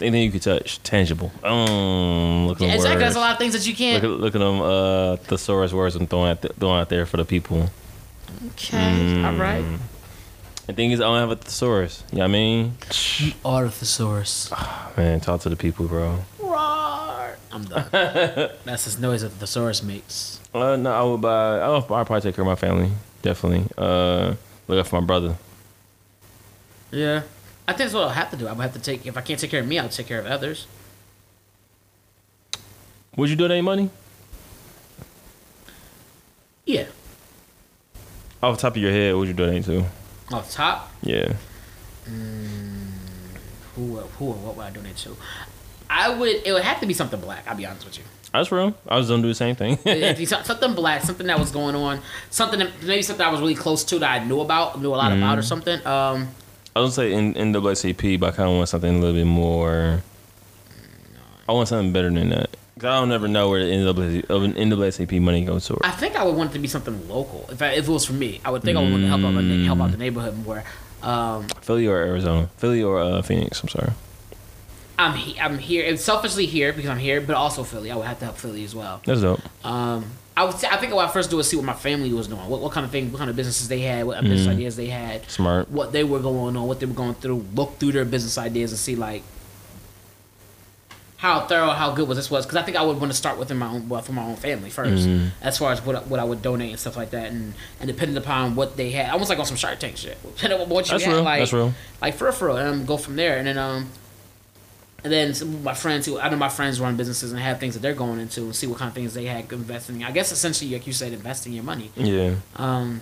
Anything 0.00 0.22
you 0.22 0.30
could 0.30 0.42
touch, 0.42 0.80
tangible. 0.84 1.32
Um, 1.42 2.46
look 2.46 2.60
at 2.60 2.68
Yeah, 2.68 2.74
exactly. 2.74 2.90
words. 2.90 3.00
There's 3.00 3.16
a 3.16 3.18
lot 3.18 3.32
of 3.32 3.38
things 3.38 3.54
that 3.54 3.66
you 3.66 3.74
can't. 3.74 4.04
at 4.04 4.08
look 4.10 4.34
at 4.36 4.38
them 4.38 4.60
uh 4.60 5.16
thesaurus 5.16 5.72
words 5.72 5.96
I'm 5.96 6.06
throwing 6.06 6.30
out, 6.30 6.42
th- 6.42 6.54
throwing 6.54 6.78
out 6.80 6.88
there 6.88 7.06
for 7.06 7.16
the 7.16 7.24
people. 7.24 7.68
Okay. 8.52 9.24
All 9.24 9.34
right. 9.34 9.64
The 10.68 10.74
thing 10.74 10.92
is, 10.92 11.00
I 11.00 11.04
don't 11.04 11.18
have 11.18 11.30
a 11.30 11.36
thesaurus. 11.36 12.04
You 12.12 12.18
know 12.18 12.24
what 12.24 12.28
I 12.28 12.32
mean? 12.32 12.74
You 13.16 13.32
Are 13.44 13.64
the 13.64 13.70
thesaurus. 13.70 14.52
Man, 14.96 15.18
talk 15.18 15.40
to 15.40 15.48
the 15.48 15.56
people, 15.56 15.88
bro. 15.88 16.18
Roar. 16.88 17.36
I'm 17.52 17.64
done. 17.64 17.86
That's 18.64 18.84
this 18.84 18.98
noise 18.98 19.22
that 19.22 19.30
the 19.30 19.38
thesaurus 19.46 19.82
makes. 19.82 20.40
Uh, 20.54 20.76
no, 20.76 20.92
I 20.92 21.02
would 21.02 21.20
buy. 21.20 21.58
I'll, 21.60 21.74
I'll 21.74 21.84
probably 21.84 22.20
take 22.20 22.34
care 22.34 22.42
of 22.42 22.46
my 22.48 22.54
family. 22.54 22.90
Definitely. 23.22 23.66
Uh, 23.76 24.34
look 24.66 24.78
out 24.80 24.86
for 24.86 25.00
my 25.00 25.06
brother. 25.06 25.36
Yeah. 26.90 27.22
I 27.66 27.72
think 27.72 27.78
that's 27.90 27.94
what 27.94 28.04
I'll 28.04 28.08
have 28.10 28.30
to 28.30 28.36
do. 28.36 28.46
I 28.48 28.52
would 28.52 28.62
have 28.62 28.72
to 28.74 28.80
take 28.80 29.06
if 29.06 29.16
I 29.16 29.20
can't 29.20 29.38
take 29.38 29.50
care 29.50 29.60
of 29.60 29.66
me, 29.66 29.78
I'll 29.78 29.88
take 29.88 30.06
care 30.06 30.20
of 30.20 30.26
others. 30.26 30.66
Would 33.16 33.28
you 33.28 33.36
donate 33.36 33.62
money? 33.64 33.90
Yeah. 36.64 36.86
Off 38.42 38.56
the 38.56 38.62
top 38.62 38.76
of 38.76 38.82
your 38.82 38.92
head, 38.92 39.12
what 39.14 39.20
would 39.20 39.28
you 39.28 39.34
donate 39.34 39.64
to? 39.64 39.84
Off 40.32 40.50
top, 40.50 40.92
Yeah. 41.02 41.32
who 43.74 43.96
who 43.96 44.26
or 44.28 44.34
what 44.34 44.56
would 44.56 44.66
I 44.66 44.70
donate 44.70 44.96
to? 44.98 45.16
I 45.90 46.10
would. 46.10 46.42
It 46.46 46.52
would 46.52 46.62
have 46.62 46.80
to 46.80 46.86
be 46.86 46.94
something 46.94 47.20
black. 47.20 47.44
I'll 47.48 47.56
be 47.56 47.66
honest 47.66 47.84
with 47.84 47.98
you. 47.98 48.04
That's 48.32 48.52
real. 48.52 48.74
I 48.86 48.96
was 48.98 49.08
gonna 49.08 49.22
do 49.22 49.28
the 49.28 49.34
same 49.34 49.54
thing. 49.56 49.78
It 49.86 50.02
had 50.02 50.16
to 50.16 50.20
be 50.20 50.26
some- 50.26 50.44
something 50.44 50.74
black, 50.74 51.02
something 51.02 51.26
that 51.28 51.38
was 51.38 51.50
going 51.50 51.74
on, 51.74 52.00
something 52.30 52.58
that, 52.58 52.82
maybe 52.82 53.00
something 53.02 53.24
I 53.24 53.30
was 53.30 53.40
really 53.40 53.54
close 53.54 53.84
to 53.84 53.98
that 54.00 54.20
I 54.20 54.24
knew 54.24 54.40
about, 54.40 54.80
knew 54.80 54.92
a 54.94 54.96
lot 54.96 55.12
about, 55.12 55.38
or 55.38 55.42
something. 55.42 55.78
Um, 55.86 56.28
I 56.76 56.80
gonna 56.80 56.90
say 56.92 57.12
in 57.12 57.32
NAACP, 57.34 58.20
but 58.20 58.34
I 58.34 58.36
kind 58.36 58.50
of 58.50 58.56
want 58.56 58.68
something 58.68 58.96
a 58.96 58.98
little 58.98 59.14
bit 59.16 59.24
more. 59.26 60.02
I 61.48 61.52
want 61.52 61.68
something 61.68 61.92
better 61.92 62.10
than 62.10 62.28
that. 62.28 62.50
Cause 62.78 62.84
I 62.84 63.00
don't 63.00 63.10
ever 63.10 63.26
know 63.26 63.48
where 63.48 63.64
the 63.64 63.72
NAACP, 63.72 64.26
NAACP 64.28 65.20
money 65.20 65.44
goes 65.44 65.66
to. 65.66 65.78
I 65.82 65.90
think 65.90 66.14
I 66.14 66.22
would 66.22 66.36
want 66.36 66.50
it 66.50 66.52
to 66.52 66.58
be 66.60 66.68
something 66.68 67.08
local. 67.08 67.46
If 67.50 67.60
I, 67.62 67.68
if 67.70 67.88
it 67.88 67.90
was 67.90 68.04
for 68.04 68.12
me, 68.12 68.40
I 68.44 68.50
would 68.50 68.62
think 68.62 68.76
I 68.76 68.82
would 68.82 68.90
want 68.92 69.02
to 69.02 69.08
help 69.08 69.22
out 69.24 69.32
help 69.42 69.80
out 69.80 69.90
the 69.90 69.96
neighborhood 69.96 70.36
more. 70.44 70.62
Um, 71.02 71.48
Philly 71.62 71.86
or 71.88 71.96
Arizona? 71.96 72.48
Philly 72.58 72.82
or 72.82 73.00
uh, 73.00 73.22
Phoenix? 73.22 73.60
I'm 73.62 73.68
sorry. 73.68 73.90
I'm 74.98 75.14
he, 75.14 75.38
I'm 75.38 75.58
here, 75.58 75.86
and 75.88 75.98
selfishly 75.98 76.46
here 76.46 76.72
because 76.72 76.90
I'm 76.90 76.98
here, 76.98 77.20
but 77.20 77.36
also 77.36 77.62
Philly. 77.62 77.90
I 77.90 77.96
would 77.96 78.06
have 78.06 78.18
to 78.18 78.24
help 78.24 78.36
Philly 78.36 78.64
as 78.64 78.74
well. 78.74 79.00
That's 79.06 79.20
dope. 79.20 79.40
Um, 79.64 80.04
I 80.36 80.44
would 80.44 80.54
say, 80.56 80.68
I 80.70 80.76
think 80.76 80.92
what 80.92 81.08
I 81.08 81.12
first 81.12 81.30
do 81.30 81.38
is 81.38 81.48
see 81.48 81.56
what 81.56 81.64
my 81.64 81.72
family 81.72 82.12
was 82.12 82.28
doing, 82.28 82.46
what, 82.48 82.60
what 82.60 82.72
kind 82.72 82.84
of 82.84 82.90
thing, 82.92 83.10
what 83.12 83.18
kind 83.18 83.30
of 83.30 83.36
businesses 83.36 83.68
they 83.68 83.80
had, 83.80 84.06
what 84.06 84.20
business 84.22 84.46
ideas 84.48 84.76
they 84.76 84.86
had, 84.86 85.28
Smart. 85.30 85.70
what 85.70 85.92
they 85.92 86.04
were 86.04 86.20
going 86.20 86.56
on, 86.56 86.66
what 86.68 86.78
they 86.80 86.86
were 86.86 86.94
going 86.94 87.14
through. 87.14 87.44
Look 87.54 87.78
through 87.78 87.92
their 87.92 88.04
business 88.04 88.38
ideas 88.38 88.70
and 88.72 88.78
see 88.78 88.94
like 88.96 89.22
how 91.16 91.40
thorough, 91.40 91.70
how 91.70 91.92
good 91.92 92.06
was 92.06 92.16
this 92.16 92.30
was. 92.30 92.46
Because 92.46 92.56
I 92.58 92.62
think 92.62 92.76
I 92.76 92.82
would 92.82 93.00
want 93.00 93.10
to 93.10 93.16
start 93.18 93.38
within 93.38 93.56
my 93.56 93.66
own, 93.68 93.88
well, 93.88 94.00
for 94.02 94.12
my 94.12 94.22
own 94.24 94.36
family 94.36 94.70
1st 94.70 95.30
as 95.42 95.58
far 95.58 95.72
as 95.72 95.84
what 95.84 95.96
I- 95.96 96.00
what 96.02 96.20
I 96.20 96.24
would 96.24 96.42
donate 96.42 96.70
and 96.70 96.78
stuff 96.78 96.96
like 96.96 97.10
that, 97.10 97.30
and 97.32 97.54
and 97.80 97.88
depending 97.88 98.16
upon 98.16 98.54
what 98.54 98.76
they 98.76 98.90
had, 98.92 99.10
almost 99.10 99.28
like 99.30 99.38
on 99.40 99.44
some 99.46 99.56
Shark 99.56 99.80
Tank 99.80 99.96
shit. 99.96 100.16
Depending 100.36 100.60
on 100.62 100.68
what 100.68 100.86
you 100.86 100.92
That's 100.92 101.04
had, 101.04 101.14
real. 101.14 101.22
like 101.24 101.40
That's 101.40 101.52
real. 101.52 101.74
like 102.00 102.14
for 102.14 102.24
real, 102.26 102.32
for 102.32 102.46
real, 102.48 102.56
and 102.58 102.68
um, 102.68 102.84
go 102.86 102.96
from 102.96 103.16
there. 103.16 103.36
And 103.38 103.48
then 103.48 103.58
um, 103.58 103.90
and 105.04 105.12
then 105.12 105.32
some 105.32 105.54
of 105.54 105.62
my 105.62 105.74
friends 105.74 106.06
who 106.06 106.18
I 106.18 106.28
know 106.28 106.36
my 106.36 106.48
friends 106.48 106.80
run 106.80 106.96
businesses 106.96 107.30
and 107.30 107.40
have 107.40 107.60
things 107.60 107.74
that 107.74 107.80
they're 107.80 107.94
going 107.94 108.18
into 108.18 108.42
and 108.42 108.56
see 108.56 108.66
what 108.66 108.78
kind 108.78 108.88
of 108.88 108.94
things 108.94 109.14
they 109.14 109.26
had 109.26 109.50
investing. 109.52 110.00
in. 110.00 110.06
I 110.06 110.10
guess 110.10 110.32
essentially, 110.32 110.72
like 110.72 110.86
you 110.86 110.92
said, 110.92 111.12
investing 111.12 111.52
your 111.52 111.64
money. 111.64 111.90
Yeah. 111.96 112.34
Um, 112.56 113.00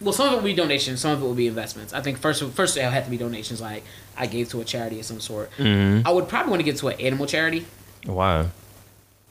well, 0.00 0.12
some 0.12 0.26
of 0.26 0.32
it 0.32 0.36
will 0.36 0.42
be 0.42 0.54
donations, 0.54 1.00
some 1.00 1.12
of 1.12 1.22
it 1.22 1.24
will 1.24 1.34
be 1.34 1.46
investments. 1.46 1.92
I 1.92 2.00
think 2.00 2.18
first, 2.18 2.42
first 2.42 2.76
it'll 2.76 2.90
have 2.90 3.04
to 3.04 3.10
be 3.10 3.16
donations. 3.16 3.60
Like 3.60 3.84
I 4.16 4.26
gave 4.26 4.50
to 4.50 4.60
a 4.60 4.64
charity 4.64 4.98
of 4.98 5.06
some 5.06 5.20
sort. 5.20 5.50
Mm-hmm. 5.56 6.06
I 6.06 6.10
would 6.10 6.28
probably 6.28 6.50
want 6.50 6.60
to 6.60 6.64
get 6.64 6.76
to 6.78 6.88
an 6.88 7.00
animal 7.00 7.26
charity. 7.26 7.66
Why? 8.04 8.48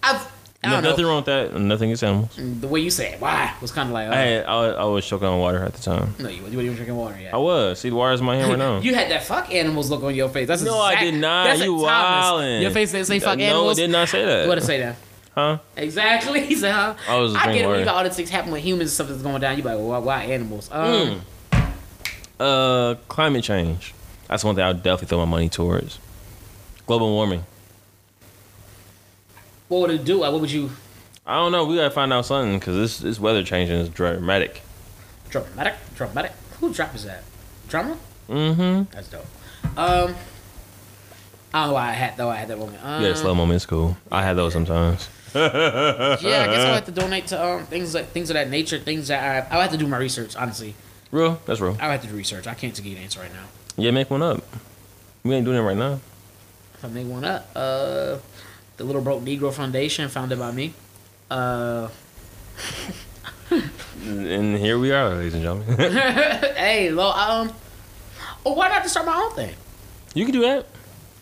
I've 0.02 0.32
No, 0.64 0.80
nothing 0.80 1.04
know. 1.04 1.10
wrong 1.10 1.16
with 1.18 1.26
that. 1.26 1.60
Nothing 1.60 1.90
against 1.90 2.04
animals. 2.04 2.38
The 2.38 2.68
way 2.68 2.82
you 2.82 2.92
said 2.92 3.16
it, 3.16 3.20
why 3.22 3.52
was 3.62 3.72
kind 3.72 3.90
of 3.90 3.94
like, 3.94 4.10
oh, 4.10 4.12
I, 4.12 4.16
had, 4.16 4.46
I, 4.46 4.56
was- 4.68 4.76
I 4.76 4.84
was 4.84 5.08
choking 5.08 5.28
on 5.28 5.40
water 5.40 5.64
at 5.64 5.74
the 5.74 5.82
time. 5.82 6.14
no, 6.20 6.30
you, 6.30 6.36
you 6.36 6.42
weren't 6.44 6.54
even 6.56 6.76
drinking 6.76 6.96
water 6.96 7.20
yet. 7.20 7.34
I 7.34 7.38
was. 7.38 7.80
See, 7.80 7.90
the 7.90 7.96
water's 7.96 8.20
in 8.20 8.28
my 8.28 8.36
hand 8.36 8.50
right 8.50 8.60
now. 8.60 8.80
You 8.80 8.94
had 8.94 9.10
that 9.10 9.24
fuck 9.24 9.52
animals 9.52 9.90
look 9.90 10.04
on 10.04 10.14
your 10.14 10.30
face. 10.30 10.48
That's 10.48 10.62
no, 10.62 10.78
I 10.80 11.00
did 11.04 11.16
not. 11.16 11.46
That's 11.46 11.62
you 11.64 11.76
a 11.84 11.88
Thomas. 11.88 12.26
wildin'. 12.44 12.62
Your 12.62 12.72
face 12.72 12.92
didn't 12.92 13.08
say 13.08 13.20
fuck 13.20 13.40
animals. 13.40 13.50
no, 13.50 13.56
animals. 13.58 13.78
it 13.80 13.82
did 13.82 13.92
not 13.92 14.10
say 14.10 14.26
that. 14.26 14.48
What 14.48 14.56
did 14.56 14.64
it 14.64 14.68
say 14.68 14.78
then? 14.80 14.96
Huh? 15.34 15.58
Exactly. 15.78 16.46
He 16.46 16.56
said, 16.56 16.74
huh? 16.74 16.94
I 17.08 17.18
was 17.18 17.34
I 17.34 17.46
get 17.54 17.64
it 17.64 17.68
when 17.68 17.80
you 17.80 17.86
got 17.86 17.96
all 17.96 18.04
these 18.04 18.16
things 18.16 18.30
happen 18.30 18.52
with 18.52 18.62
humans 18.64 18.92
and 18.92 18.94
stuff 18.94 19.08
that's 19.08 19.24
going 19.24 19.42
down. 19.42 19.58
You 19.58 19.64
be 19.64 19.70
like, 19.70 19.80
why, 19.80 19.98
why 19.98 20.24
animals? 20.26 20.70
Um, 20.72 21.22
Mm. 21.52 21.72
Uh, 22.40 22.96
climate 23.08 23.44
change. 23.44 23.94
That's 24.28 24.44
one 24.44 24.56
thing 24.56 24.64
I 24.64 24.70
would 24.70 24.84
definitely 24.84 25.08
throw 25.08 25.20
my 25.20 25.26
money 25.26 25.50
towards. 25.50 26.00
Global 26.88 27.10
warming. 27.12 27.46
What 29.72 29.80
would 29.88 29.92
it 29.92 30.04
do? 30.04 30.18
Like, 30.18 30.34
what 30.34 30.42
would 30.42 30.52
you? 30.52 30.70
I 31.26 31.38
don't 31.38 31.54
know. 31.54 31.64
We 31.64 31.78
gotta 31.78 31.92
find 31.92 32.12
out 32.12 32.26
something 32.26 32.60
because 32.60 32.76
this 32.76 32.98
this 32.98 33.22
weather 33.22 33.42
changing 33.42 33.78
is 33.78 33.88
dramatic. 33.88 34.64
Dramatic? 35.30 35.76
Dramatic? 35.96 36.34
Who 36.60 36.74
drop 36.74 36.94
is 36.94 37.06
that? 37.06 37.24
Drama? 37.70 37.98
Mm-hmm. 38.28 38.94
That's 38.94 39.08
dope. 39.08 39.26
Um, 39.78 40.14
I 41.54 41.62
don't 41.62 41.68
know 41.70 41.74
why 41.76 41.88
I 41.88 41.92
had 41.94 42.18
though. 42.18 42.28
I 42.28 42.36
had 42.36 42.50
that 42.50 42.60
moment. 42.60 42.84
Um, 42.84 43.02
a 43.02 43.16
slow 43.16 43.34
moment 43.34 43.54
in 43.54 43.60
school. 43.62 43.96
I 44.12 44.24
had 44.24 44.36
those 44.36 44.52
sometimes. 44.52 45.08
Yeah, 45.34 45.46
I 45.46 46.18
guess 46.20 46.66
I'll 46.66 46.74
have 46.74 46.86
to 46.88 46.92
donate 46.92 47.28
to 47.28 47.42
um 47.42 47.66
things 47.66 47.96
like 47.96 48.08
things 48.08 48.30
of 48.30 48.34
that 48.34 48.50
nature. 48.50 48.78
Things 48.78 49.08
that 49.08 49.24
I 49.24 49.56
I 49.56 49.56
would 49.56 49.62
have 49.62 49.72
to 49.72 49.78
do 49.78 49.88
my 49.88 49.96
research. 50.00 50.36
Honestly, 50.36 50.76
Real? 51.12 51.40
That's 51.46 51.62
real. 51.62 51.78
I 51.80 51.88
would 51.88 51.92
have 51.94 52.02
to 52.02 52.08
do 52.10 52.16
research. 52.18 52.46
I 52.46 52.56
can't 52.56 52.76
give 52.76 52.86
you 52.86 52.98
an 52.98 53.04
answer 53.04 53.22
right 53.22 53.32
now. 53.32 53.46
Yeah, 53.78 53.92
make 53.92 54.10
one 54.10 54.22
up. 54.22 54.44
We 55.24 55.34
ain't 55.34 55.46
doing 55.46 55.56
it 55.56 55.62
right 55.62 55.78
now. 55.78 56.02
If 56.74 56.84
I 56.84 56.90
make 56.90 57.08
one 57.08 57.24
up, 57.24 57.50
uh, 57.56 58.18
the 58.78 58.84
Little 58.84 59.02
Broke 59.02 59.24
Negro 59.24 59.54
Foundation, 59.54 60.10
founded 60.10 60.40
by 60.40 60.52
me. 60.52 60.74
Uh, 61.30 61.90
And 64.06 64.58
here 64.58 64.80
we 64.80 64.92
are, 64.92 65.10
ladies 65.10 65.34
and 65.34 65.44
gentlemen. 65.44 65.78
hey, 66.56 66.90
lo, 66.90 67.12
um, 67.12 67.54
oh, 68.46 68.54
why 68.54 68.70
not 68.70 68.82
just 68.82 68.94
start 68.94 69.06
my 69.06 69.16
own 69.16 69.36
thing? 69.36 69.54
you 70.14 70.26
can 70.26 70.34
do 70.34 70.42
that. 70.42 70.66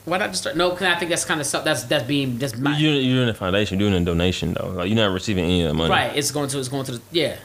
Why 0.06 0.18
not 0.18 0.30
just 0.30 0.42
start? 0.42 0.56
No, 0.56 0.70
because 0.70 0.88
I 0.88 0.96
think 0.96 1.10
that's 1.10 1.26
kind 1.26 1.42
of 1.42 1.46
stuff. 1.48 1.64
That's 1.64 1.84
that's 1.84 2.06
being 2.06 2.40
just 2.40 2.58
my, 2.58 2.78
You're, 2.78 2.94
you're 2.94 3.18
doing 3.18 3.30
a 3.30 3.34
foundation, 3.34 3.80
you're 3.80 3.90
doing 3.90 4.02
a 4.02 4.06
donation 4.06 4.54
though. 4.54 4.70
Like 4.70 4.88
you're 4.90 4.96
not 4.96 5.12
receiving 5.12 5.44
any 5.44 5.64
of 5.64 5.70
the 5.70 5.74
money. 5.74 5.90
right. 5.90 6.16
It's 6.16 6.32
going 6.32 6.50
to 6.50 6.60
it's 6.60 6.70
going 6.70 6.86
to 6.86 6.94
the 6.94 7.02
yeah. 7.12 7.38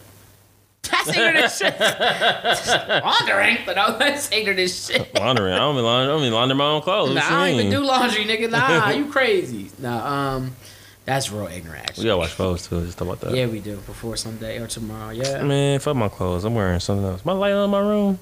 Ignorant 1.15 1.37
as 1.37 1.57
shit. 1.59 1.79
Laundering, 3.05 3.59
but 3.67 3.79
I'm 3.79 3.99
that's 3.99 4.31
ignorant 4.33 4.61
as 4.61 4.87
shit. 4.87 5.15
Laundering. 5.19 5.53
I 5.55 5.59
don't 5.59 5.75
be 5.77 5.81
laundering. 5.83 6.11
I 6.11 6.13
don't 6.13 6.23
be 6.23 6.31
laundering 6.31 6.59
my 6.59 6.65
own 6.67 6.83
clothes. 6.83 7.15
Nah, 7.15 7.23
I 7.25 7.51
don't 7.51 7.61
even 7.61 7.71
do 7.73 7.81
laundry, 7.85 8.25
nigga. 8.25 8.51
Nah, 8.51 8.91
you 8.91 9.07
crazy. 9.11 9.71
Nah, 9.79 10.35
um, 10.37 10.57
that's 11.05 11.31
real 11.31 11.47
ignorant. 11.47 11.67
We 11.83 11.89
Actually, 11.89 12.05
gotta 12.07 12.17
wash 12.19 12.35
clothes 12.35 12.67
too. 12.69 12.85
Just 12.85 12.99
talk 12.99 13.09
about 13.09 13.21
that. 13.21 13.35
yeah, 13.35 13.47
we 13.47 13.61
do 13.61 13.77
before 13.79 14.17
Sunday 14.17 14.59
or 14.59 14.67
tomorrow. 14.67 15.11
Yeah, 15.11 15.43
Man, 15.43 15.79
fuck 15.81 15.97
my 15.97 16.09
clothes. 16.09 16.45
I'm 16.45 16.55
wearing 16.55 16.81
something 16.81 17.05
else. 17.07 17.25
My 17.25 17.33
light 17.33 17.53
on 17.53 17.71
my 17.71 17.81
room. 17.81 18.19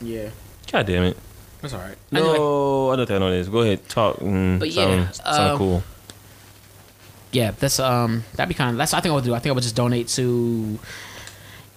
yeah, 0.00 0.30
God 0.70 0.86
damn 0.86 1.02
it. 1.04 1.16
that's 1.60 1.74
all 1.74 1.80
right. 1.80 1.96
No, 2.10 2.90
I 2.90 2.96
don't 2.96 3.06
think 3.06 3.16
I 3.16 3.18
know 3.20 3.30
this. 3.30 3.48
Go 3.48 3.60
ahead, 3.60 3.86
talk. 3.88 4.16
Mm, 4.18 4.58
But 4.58 4.70
yeah, 4.70 5.10
something 5.10 5.44
um, 5.52 5.58
cool. 5.58 5.82
yeah, 7.32 7.50
that's 7.52 7.78
um, 7.78 8.24
that'd 8.34 8.48
be 8.48 8.54
kind 8.54 8.70
of. 8.70 8.76
That's 8.78 8.94
I 8.94 9.00
think 9.00 9.12
I 9.12 9.14
would 9.16 9.24
do. 9.24 9.34
I 9.34 9.38
think 9.38 9.50
I 9.52 9.54
would 9.54 9.62
just 9.62 9.76
donate 9.76 10.08
to 10.08 10.78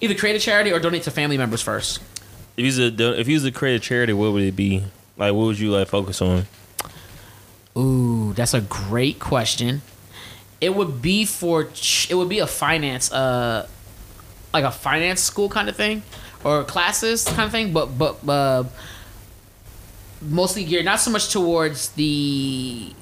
either 0.00 0.14
create 0.14 0.36
a 0.36 0.38
charity 0.38 0.72
or 0.72 0.78
donate 0.78 1.02
to 1.04 1.10
family 1.10 1.38
members 1.38 1.62
first. 1.62 2.00
If 2.56 2.62
you 2.62 2.66
was 2.66 2.78
a 2.78 3.20
if 3.20 3.28
you 3.28 3.34
was 3.34 3.42
to 3.44 3.50
create 3.50 3.76
a 3.76 3.80
charity, 3.80 4.12
what 4.12 4.32
would 4.32 4.42
it 4.42 4.56
be? 4.56 4.84
Like, 5.16 5.34
what 5.34 5.46
would 5.46 5.58
you 5.58 5.70
like 5.70 5.88
focus 5.88 6.22
on? 6.22 6.46
Ooh, 7.76 8.32
that's 8.32 8.54
a 8.54 8.60
great 8.60 9.18
question. 9.18 9.82
It 10.60 10.74
would 10.74 11.02
be 11.02 11.24
for 11.26 11.64
ch- 11.64 12.10
it 12.10 12.14
would 12.14 12.28
be 12.28 12.38
a 12.38 12.46
finance 12.46 13.12
uh 13.12 13.68
like 14.54 14.64
a 14.64 14.70
finance 14.70 15.20
school 15.20 15.50
kind 15.50 15.68
of 15.68 15.76
thing 15.76 16.02
or 16.44 16.64
classes 16.64 17.24
kind 17.24 17.42
of 17.42 17.50
thing, 17.50 17.72
but 17.72 17.98
but 17.98 18.26
uh, 18.28 18.64
mostly 20.22 20.64
geared 20.64 20.84
not 20.84 21.00
so 21.00 21.10
much 21.10 21.32
towards 21.32 21.90
the 21.90 22.92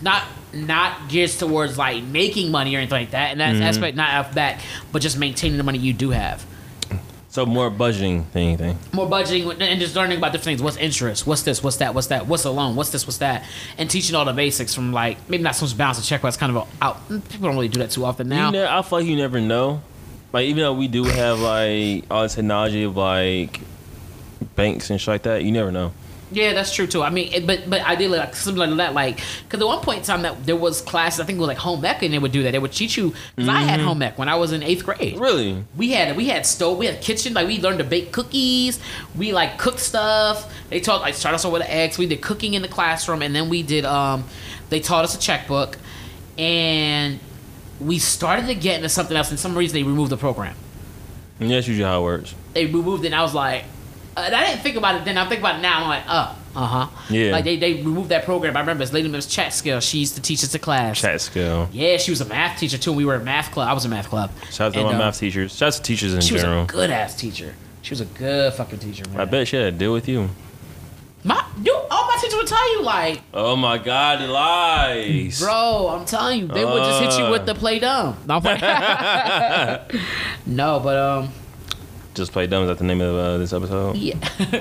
not 0.00 0.24
not 0.56 1.08
geared 1.08 1.30
towards 1.30 1.78
like 1.78 2.02
making 2.04 2.50
money 2.50 2.74
or 2.74 2.78
anything 2.78 3.00
like 3.00 3.10
that, 3.10 3.32
and 3.32 3.40
that's 3.40 3.54
mm-hmm. 3.54 3.62
aspect 3.62 3.96
not 3.96 4.14
off 4.14 4.34
that, 4.34 4.60
but 4.92 5.02
just 5.02 5.18
maintaining 5.18 5.58
the 5.58 5.64
money 5.64 5.78
you 5.78 5.92
do 5.92 6.10
have. 6.10 6.44
So 7.36 7.44
more 7.44 7.70
budgeting 7.70 8.24
than 8.32 8.42
anything. 8.42 8.78
more 8.94 9.06
budgeting 9.06 9.60
and 9.60 9.78
just 9.78 9.94
learning 9.94 10.16
about 10.16 10.32
different 10.32 10.44
things. 10.44 10.62
What's 10.62 10.78
interest? 10.78 11.26
What's 11.26 11.42
this? 11.42 11.62
What's 11.62 11.76
that? 11.76 11.94
What's 11.94 12.06
that? 12.06 12.26
What's 12.26 12.46
a 12.46 12.50
loan? 12.50 12.76
What's 12.76 12.88
this? 12.88 13.06
What's 13.06 13.18
that? 13.18 13.44
And 13.76 13.90
teaching 13.90 14.16
all 14.16 14.24
the 14.24 14.32
basics 14.32 14.74
from 14.74 14.94
like 14.94 15.18
maybe 15.28 15.42
not 15.42 15.54
so 15.54 15.66
much 15.66 15.76
balance 15.76 15.98
and 15.98 16.06
check, 16.06 16.22
but 16.22 16.28
it's 16.28 16.38
kind 16.38 16.56
of 16.56 16.66
a, 16.66 16.84
out. 16.84 17.06
People 17.08 17.48
don't 17.48 17.54
really 17.54 17.68
do 17.68 17.80
that 17.80 17.90
too 17.90 18.06
often 18.06 18.30
now. 18.30 18.46
You 18.46 18.52
ne- 18.52 18.66
I 18.66 18.80
feel 18.80 19.00
like 19.00 19.08
you 19.08 19.16
never 19.16 19.38
know. 19.38 19.82
Like 20.32 20.46
even 20.46 20.62
though 20.62 20.72
we 20.72 20.88
do 20.88 21.04
have 21.04 21.38
like 21.38 22.04
all 22.10 22.22
the 22.22 22.30
technology 22.30 22.84
of 22.84 22.96
like 22.96 23.60
banks 24.54 24.88
and 24.88 24.98
shit 24.98 25.08
like 25.08 25.22
that, 25.24 25.44
you 25.44 25.52
never 25.52 25.70
know. 25.70 25.92
Yeah, 26.32 26.54
that's 26.54 26.74
true 26.74 26.88
too. 26.88 27.02
I 27.02 27.10
mean, 27.10 27.32
it, 27.32 27.46
but 27.46 27.70
but 27.70 27.82
ideally 27.82 28.18
like 28.18 28.34
similar 28.34 28.66
to 28.66 28.74
that, 28.76 28.94
like 28.94 29.20
because 29.44 29.60
at 29.60 29.66
one 29.66 29.80
point 29.80 29.98
in 29.98 30.04
time 30.04 30.22
that 30.22 30.44
there 30.44 30.56
was 30.56 30.80
classes, 30.80 31.20
I 31.20 31.24
think 31.24 31.36
it 31.36 31.40
was 31.40 31.48
like 31.48 31.58
home 31.58 31.84
ec, 31.84 32.02
and 32.02 32.12
they 32.12 32.18
would 32.18 32.32
do 32.32 32.42
that. 32.42 32.50
They 32.50 32.58
would 32.58 32.72
teach 32.72 32.96
you. 32.96 33.14
Because 33.36 33.48
I 33.48 33.60
had 33.60 33.80
home 33.80 34.02
ec 34.02 34.18
when 34.18 34.28
I 34.28 34.34
was 34.34 34.52
in 34.52 34.62
eighth 34.62 34.84
grade. 34.84 35.18
Really? 35.18 35.62
We 35.76 35.92
had 35.92 36.16
we 36.16 36.26
had 36.26 36.44
stove, 36.44 36.78
we 36.78 36.86
had 36.86 36.96
a 36.96 36.98
kitchen, 36.98 37.34
like 37.34 37.46
we 37.46 37.60
learned 37.60 37.78
to 37.78 37.84
bake 37.84 38.10
cookies. 38.12 38.80
We 39.14 39.32
like 39.32 39.56
cooked 39.58 39.78
stuff. 39.78 40.52
They 40.68 40.80
taught 40.80 41.00
like 41.00 41.14
start 41.14 41.34
us 41.36 41.44
off 41.44 41.52
with 41.52 41.62
the 41.62 41.72
eggs. 41.72 41.96
We 41.96 42.06
did 42.06 42.22
cooking 42.22 42.54
in 42.54 42.62
the 42.62 42.68
classroom, 42.68 43.22
and 43.22 43.34
then 43.34 43.48
we 43.48 43.62
did 43.62 43.84
um, 43.84 44.24
they 44.68 44.80
taught 44.80 45.04
us 45.04 45.14
a 45.14 45.20
checkbook, 45.20 45.78
and 46.38 47.20
we 47.80 48.00
started 48.00 48.46
to 48.46 48.54
get 48.54 48.76
into 48.76 48.88
something 48.88 49.16
else. 49.16 49.30
And 49.30 49.38
some 49.38 49.56
reason 49.56 49.74
they 49.74 49.84
removed 49.84 50.10
the 50.10 50.16
program. 50.16 50.56
And 51.38 51.50
that's 51.50 51.68
usually 51.68 51.84
how 51.84 52.00
it 52.00 52.04
works. 52.04 52.34
They 52.54 52.66
removed 52.66 53.04
it, 53.04 53.08
and 53.08 53.14
I 53.14 53.22
was 53.22 53.34
like, 53.34 53.64
and 54.16 54.34
I 54.34 54.46
didn't 54.46 54.62
think 54.62 54.76
about 54.76 54.94
it 54.96 55.04
then. 55.04 55.18
I'm 55.18 55.28
thinking 55.28 55.44
about 55.44 55.58
it 55.58 55.62
now. 55.62 55.82
I'm 55.82 55.88
like, 55.88 56.04
uh, 56.06 56.34
uh 56.54 56.66
huh. 56.66 56.86
Yeah. 57.10 57.32
Like 57.32 57.44
they, 57.44 57.56
they 57.56 57.74
removed 57.74 58.08
that 58.08 58.24
program. 58.24 58.56
I 58.56 58.60
remember 58.60 58.82
this 58.84 58.92
lady 58.92 59.08
Miss 59.08 59.26
Chat 59.26 59.52
Skill. 59.52 59.80
She 59.80 59.98
used 59.98 60.14
to 60.16 60.22
teach 60.22 60.42
us 60.42 60.54
a 60.54 60.58
class. 60.58 60.98
Chat 61.00 61.20
skill. 61.20 61.68
Yeah, 61.72 61.98
she 61.98 62.10
was 62.10 62.20
a 62.22 62.24
math 62.24 62.58
teacher 62.58 62.78
too. 62.78 62.92
We 62.92 63.04
were 63.04 63.16
a 63.16 63.20
math 63.22 63.50
club. 63.52 63.68
I 63.68 63.72
was 63.74 63.84
a 63.84 63.88
math 63.88 64.08
club. 64.08 64.30
Shout 64.50 64.68
out 64.68 64.72
to 64.74 64.78
And, 64.80 64.88
my 64.88 64.94
uh, 64.94 64.98
math 64.98 65.18
teachers. 65.18 65.54
Shout 65.56 65.68
out 65.68 65.72
to 65.74 65.82
teachers 65.82 66.14
in 66.14 66.20
She 66.22 66.32
was 66.32 66.42
general. 66.42 66.64
a 66.64 66.66
good 66.66 66.90
ass 66.90 67.14
teacher. 67.14 67.54
She 67.82 67.90
was 67.90 68.00
a 68.00 68.06
good 68.06 68.52
fucking 68.54 68.78
teacher, 68.78 69.04
man. 69.10 69.20
I 69.20 69.24
bet 69.26 69.46
she 69.48 69.56
had 69.56 69.72
to 69.74 69.78
deal 69.78 69.92
with 69.92 70.08
you. 70.08 70.28
My, 71.22 71.44
dude, 71.62 71.74
all 71.90 72.06
my 72.06 72.16
teachers 72.20 72.36
would 72.36 72.46
tell 72.46 72.72
you 72.72 72.82
like, 72.82 73.20
Oh 73.34 73.54
my 73.56 73.78
God, 73.78 74.20
lies. 74.28 75.40
bro, 75.40 75.88
I'm 75.90 76.04
telling 76.06 76.40
you, 76.40 76.46
they 76.46 76.64
would 76.64 76.82
just 76.84 77.16
hit 77.16 77.24
you 77.24 77.30
with 77.30 77.46
the 77.46 77.54
play 77.54 77.78
dumb. 77.80 78.16
No, 80.46 80.80
but 80.80 80.96
um, 80.96 81.28
Just 82.16 82.32
play 82.32 82.46
dumb. 82.46 82.62
Is 82.64 82.68
that 82.70 82.78
the 82.78 82.84
name 82.84 83.00
of 83.02 83.14
uh, 83.14 83.36
this 83.36 83.52
episode? 83.52 83.96
yeah, 83.96 84.14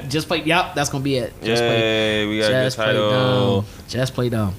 just 0.10 0.28
play. 0.28 0.44
Yep, 0.44 0.76
that's 0.76 0.90
gonna 0.90 1.04
be 1.04 1.16
it. 1.16 1.34
Just 1.42 1.62
play. 1.64 2.28
We 2.28 2.40
got 2.40 2.52
a 2.52 2.54
good 2.54 2.64
Just 2.66 2.78
play 2.78 2.94
dumb. 2.94 3.66
Just 3.88 4.14
play 4.14 4.30
dumb. 4.30 4.54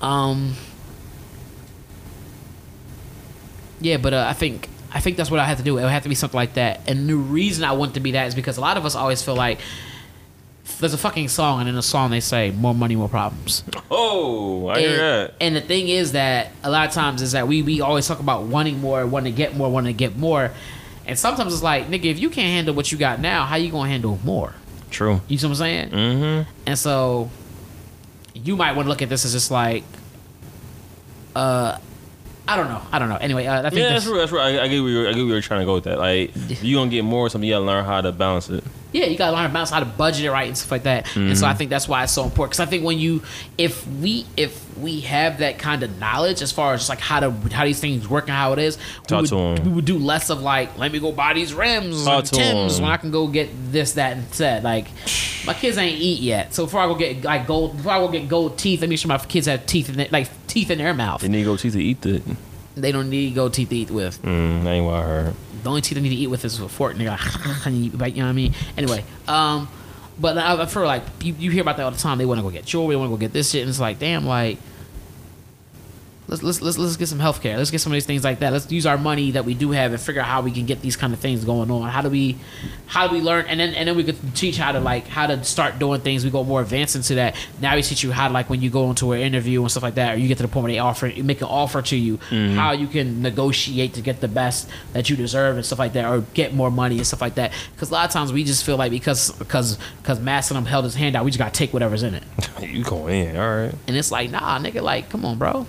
Um. 0.00 0.54
Yeah, 3.80 3.96
but 3.98 4.14
uh, 4.14 4.26
I 4.28 4.32
think 4.32 4.68
I 4.92 5.00
think 5.00 5.16
that's 5.16 5.30
what 5.30 5.40
I 5.40 5.44
have 5.44 5.58
to 5.58 5.64
do. 5.64 5.76
It 5.78 5.82
would 5.82 5.90
have 5.90 6.02
to 6.04 6.08
be 6.08 6.14
something 6.14 6.36
like 6.36 6.54
that. 6.54 6.80
And 6.86 7.08
the 7.08 7.14
reason 7.16 7.64
I 7.64 7.72
want 7.72 7.94
to 7.94 8.00
be 8.00 8.12
that 8.12 8.26
is 8.28 8.34
because 8.34 8.56
a 8.56 8.60
lot 8.60 8.76
of 8.76 8.84
us 8.86 8.94
always 8.94 9.22
feel 9.22 9.34
like 9.36 9.58
there's 10.78 10.94
a 10.94 10.98
fucking 10.98 11.28
song, 11.28 11.60
and 11.60 11.68
in 11.68 11.74
the 11.74 11.82
song 11.82 12.10
they 12.10 12.20
say 12.20 12.50
more 12.52 12.74
money, 12.74 12.96
more 12.96 13.08
problems. 13.08 13.64
Oh, 13.90 14.68
I 14.68 14.80
hear 14.80 14.90
And, 14.90 14.98
that. 15.00 15.34
and 15.40 15.56
the 15.56 15.60
thing 15.60 15.88
is 15.88 16.12
that 16.12 16.52
a 16.62 16.70
lot 16.70 16.88
of 16.88 16.94
times 16.94 17.22
is 17.22 17.32
that 17.32 17.46
we 17.48 17.62
we 17.62 17.80
always 17.80 18.06
talk 18.06 18.20
about 18.20 18.44
wanting 18.44 18.80
more, 18.80 19.06
wanting 19.06 19.32
to 19.32 19.36
get 19.36 19.56
more, 19.56 19.70
wanting 19.70 19.94
to 19.94 19.98
get 19.98 20.16
more. 20.16 20.50
And 21.12 21.18
sometimes 21.18 21.52
it's 21.52 21.62
like, 21.62 21.88
nigga, 21.88 22.06
if 22.06 22.18
you 22.18 22.30
can't 22.30 22.48
handle 22.48 22.74
what 22.74 22.90
you 22.90 22.96
got 22.96 23.20
now, 23.20 23.44
how 23.44 23.56
you 23.56 23.70
gonna 23.70 23.90
handle 23.90 24.18
more? 24.24 24.54
True. 24.90 25.20
You 25.28 25.36
see 25.36 25.44
what 25.46 25.50
I'm 25.50 25.56
saying? 25.56 25.90
Mm-hmm. 25.90 26.50
And 26.66 26.78
so 26.78 27.28
you 28.32 28.56
might 28.56 28.72
want 28.72 28.86
to 28.86 28.88
look 28.88 29.02
at 29.02 29.10
this 29.10 29.26
as 29.26 29.34
just 29.34 29.50
like, 29.50 29.84
uh, 31.36 31.76
I 32.48 32.56
don't 32.56 32.68
know. 32.68 32.80
I 32.90 32.98
don't 32.98 33.10
know. 33.10 33.16
Anyway, 33.16 33.44
uh, 33.44 33.58
I 33.58 33.68
think 33.68 33.82
Yeah, 33.82 33.90
that's, 33.90 34.06
that's 34.06 34.32
real. 34.32 34.40
That's. 34.46 34.58
I, 34.58 34.64
I 34.64 34.68
get 34.68 34.80
where 34.80 34.90
you're, 34.90 35.06
I 35.06 35.12
get 35.12 35.18
where 35.18 35.32
you're 35.32 35.42
trying 35.42 35.60
to 35.60 35.66
go 35.66 35.74
with 35.74 35.84
that. 35.84 35.98
Like, 35.98 36.30
you 36.62 36.76
gonna 36.76 36.90
get 36.90 37.04
more, 37.04 37.26
or 37.26 37.28
something 37.28 37.46
you 37.46 37.56
gotta 37.56 37.66
learn 37.66 37.84
how 37.84 38.00
to 38.00 38.10
balance 38.10 38.48
it. 38.48 38.64
Yeah, 38.92 39.06
you 39.06 39.16
gotta 39.16 39.34
learn 39.36 39.46
about 39.50 39.70
how 39.70 39.80
to 39.80 39.86
budget 39.86 40.24
it 40.26 40.30
right 40.30 40.46
and 40.48 40.56
stuff 40.56 40.70
like 40.70 40.82
that. 40.84 41.04
And 41.16 41.24
Mm-hmm. 41.32 41.34
so 41.34 41.46
I 41.46 41.54
think 41.54 41.70
that's 41.70 41.88
why 41.88 42.02
it's 42.04 42.12
so 42.12 42.24
important. 42.24 42.52
Because 42.52 42.60
I 42.66 42.70
think 42.70 42.84
when 42.84 42.98
you, 42.98 43.22
if 43.58 43.86
we, 43.86 44.26
if 44.36 44.60
we 44.78 45.00
have 45.00 45.38
that 45.38 45.58
kind 45.58 45.82
of 45.82 45.98
knowledge 45.98 46.42
as 46.42 46.50
far 46.52 46.74
as 46.74 46.88
like 46.88 46.98
how 47.00 47.20
to 47.20 47.30
how 47.52 47.64
these 47.64 47.80
things 47.80 48.08
work 48.08 48.24
and 48.24 48.32
how 48.36 48.52
it 48.52 48.58
is, 48.58 48.78
we 49.10 49.16
would, 49.16 49.66
we 49.66 49.72
would 49.72 49.84
do 49.84 49.98
less 49.98 50.30
of 50.30 50.40
like, 50.42 50.76
let 50.78 50.92
me 50.92 50.98
go 50.98 51.12
buy 51.12 51.32
these 51.34 51.52
rims 51.54 52.04
Talk 52.04 52.18
and 52.20 52.28
Tims 52.30 52.80
when 52.80 52.90
I 52.90 52.96
can 52.96 53.10
go 53.10 53.26
get 53.28 53.50
this, 53.72 53.92
that, 53.94 54.16
and 54.16 54.34
said. 54.34 54.62
Like, 54.64 54.86
my 55.46 55.54
kids 55.54 55.76
ain't 55.78 55.98
eat 56.00 56.20
yet, 56.20 56.54
so 56.54 56.64
before 56.66 56.80
I 56.80 56.86
go 56.86 56.94
get 56.94 57.22
like 57.24 57.46
gold, 57.46 57.76
before 57.76 57.92
I 57.92 57.98
go 57.98 58.08
get 58.08 58.28
gold 58.28 58.58
teeth, 58.58 58.80
let 58.80 58.88
me 58.88 58.92
make 58.94 58.98
sure 59.00 59.08
my 59.08 59.18
kids 59.18 59.46
have 59.46 59.66
teeth 59.66 59.88
in 59.88 59.96
their, 59.96 60.08
like 60.10 60.28
teeth 60.46 60.70
in 60.70 60.78
their 60.78 60.94
mouth. 60.94 61.20
They 61.20 61.28
need 61.28 61.38
to 61.40 61.44
go 61.44 61.56
teeth 61.56 61.72
to 61.74 61.82
eat 61.82 62.04
it. 62.06 62.22
They 62.74 62.92
don't 62.92 63.10
need 63.10 63.34
gold 63.34 63.52
teeth 63.54 63.68
to 63.70 63.76
eat 63.76 63.90
with. 63.90 64.20
Mm, 64.22 64.64
that 64.64 64.70
ain't 64.70 64.86
what 64.86 64.94
I 64.94 65.02
heard. 65.02 65.34
The 65.62 65.68
only 65.68 65.80
teeth 65.80 65.98
I 65.98 66.00
need 66.00 66.10
to 66.10 66.14
eat 66.16 66.26
with 66.26 66.44
is 66.44 66.60
a 66.60 66.68
fork, 66.68 66.96
nigga. 66.96 67.18
you 67.82 67.90
know 67.90 67.98
what 67.98 68.30
I 68.30 68.32
mean? 68.32 68.54
Anyway, 68.76 69.04
um, 69.28 69.68
but 70.18 70.36
I, 70.36 70.62
I 70.62 70.66
feel 70.66 70.84
like 70.84 71.04
you, 71.22 71.34
you 71.38 71.50
hear 71.50 71.62
about 71.62 71.76
that 71.76 71.84
all 71.84 71.90
the 71.90 71.98
time. 71.98 72.18
They 72.18 72.26
want 72.26 72.38
to 72.38 72.42
go 72.42 72.50
get 72.50 72.64
jewelry, 72.64 72.94
they 72.94 72.96
want 72.96 73.10
to 73.10 73.16
go 73.16 73.20
get 73.20 73.32
this 73.32 73.50
shit, 73.50 73.62
and 73.62 73.70
it's 73.70 73.80
like, 73.80 73.98
damn, 73.98 74.26
like. 74.26 74.58
Let's, 76.28 76.42
let's, 76.42 76.62
let's, 76.62 76.78
let's 76.78 76.96
get 76.96 77.08
some 77.08 77.18
healthcare. 77.18 77.56
Let's 77.56 77.70
get 77.70 77.80
some 77.80 77.92
of 77.92 77.94
these 77.94 78.06
things 78.06 78.22
like 78.22 78.38
that. 78.38 78.52
Let's 78.52 78.70
use 78.70 78.86
our 78.86 78.96
money 78.96 79.32
that 79.32 79.44
we 79.44 79.54
do 79.54 79.72
have 79.72 79.92
and 79.92 80.00
figure 80.00 80.22
out 80.22 80.28
how 80.28 80.40
we 80.40 80.52
can 80.52 80.66
get 80.66 80.80
these 80.80 80.96
kind 80.96 81.12
of 81.12 81.18
things 81.18 81.44
going 81.44 81.70
on. 81.70 81.88
How 81.90 82.00
do 82.00 82.08
we, 82.08 82.38
how 82.86 83.08
do 83.08 83.14
we 83.14 83.20
learn? 83.20 83.46
And 83.46 83.58
then 83.58 83.74
and 83.74 83.88
then 83.88 83.96
we 83.96 84.04
could 84.04 84.36
teach 84.36 84.56
how 84.56 84.72
to 84.72 84.80
like 84.80 85.08
how 85.08 85.26
to 85.26 85.42
start 85.44 85.78
doing 85.78 86.00
things. 86.00 86.24
We 86.24 86.30
go 86.30 86.44
more 86.44 86.60
advanced 86.60 86.94
into 86.94 87.16
that. 87.16 87.34
Now 87.60 87.74
we 87.74 87.82
teach 87.82 88.02
you 88.02 88.12
how 88.12 88.28
to 88.28 88.34
like 88.34 88.48
when 88.48 88.62
you 88.62 88.70
go 88.70 88.88
into 88.88 89.12
an 89.12 89.20
interview 89.20 89.60
and 89.62 89.70
stuff 89.70 89.82
like 89.82 89.96
that, 89.96 90.14
or 90.14 90.18
you 90.18 90.28
get 90.28 90.38
to 90.38 90.42
the 90.44 90.48
point 90.48 90.64
where 90.64 90.72
they 90.72 90.78
offer, 90.78 91.12
make 91.22 91.40
an 91.40 91.48
offer 91.48 91.82
to 91.82 91.96
you, 91.96 92.18
mm-hmm. 92.18 92.56
how 92.56 92.72
you 92.72 92.86
can 92.86 93.20
negotiate 93.20 93.94
to 93.94 94.00
get 94.00 94.20
the 94.20 94.28
best 94.28 94.68
that 94.92 95.10
you 95.10 95.16
deserve 95.16 95.56
and 95.56 95.66
stuff 95.66 95.80
like 95.80 95.94
that, 95.94 96.04
or 96.04 96.20
get 96.34 96.54
more 96.54 96.70
money 96.70 96.98
and 96.98 97.06
stuff 97.06 97.20
like 97.20 97.34
that. 97.34 97.52
Because 97.74 97.90
a 97.90 97.94
lot 97.94 98.06
of 98.06 98.12
times 98.12 98.32
we 98.32 98.44
just 98.44 98.64
feel 98.64 98.76
like 98.76 98.92
because 98.92 99.32
because 99.32 99.78
because 100.00 100.20
Mass 100.20 100.50
and 100.50 100.56
them 100.56 100.66
held 100.66 100.84
his 100.84 100.94
hand 100.94 101.16
out, 101.16 101.24
we 101.24 101.30
just 101.30 101.38
gotta 101.38 101.50
take 101.50 101.72
whatever's 101.72 102.04
in 102.04 102.14
it. 102.14 102.22
you 102.62 102.84
going 102.84 103.26
in? 103.26 103.36
All 103.36 103.56
right. 103.56 103.74
And 103.86 103.96
it's 103.96 104.12
like, 104.12 104.30
nah, 104.30 104.58
nigga, 104.58 104.82
like, 104.82 105.10
come 105.10 105.24
on, 105.24 105.38
bro. 105.38 105.66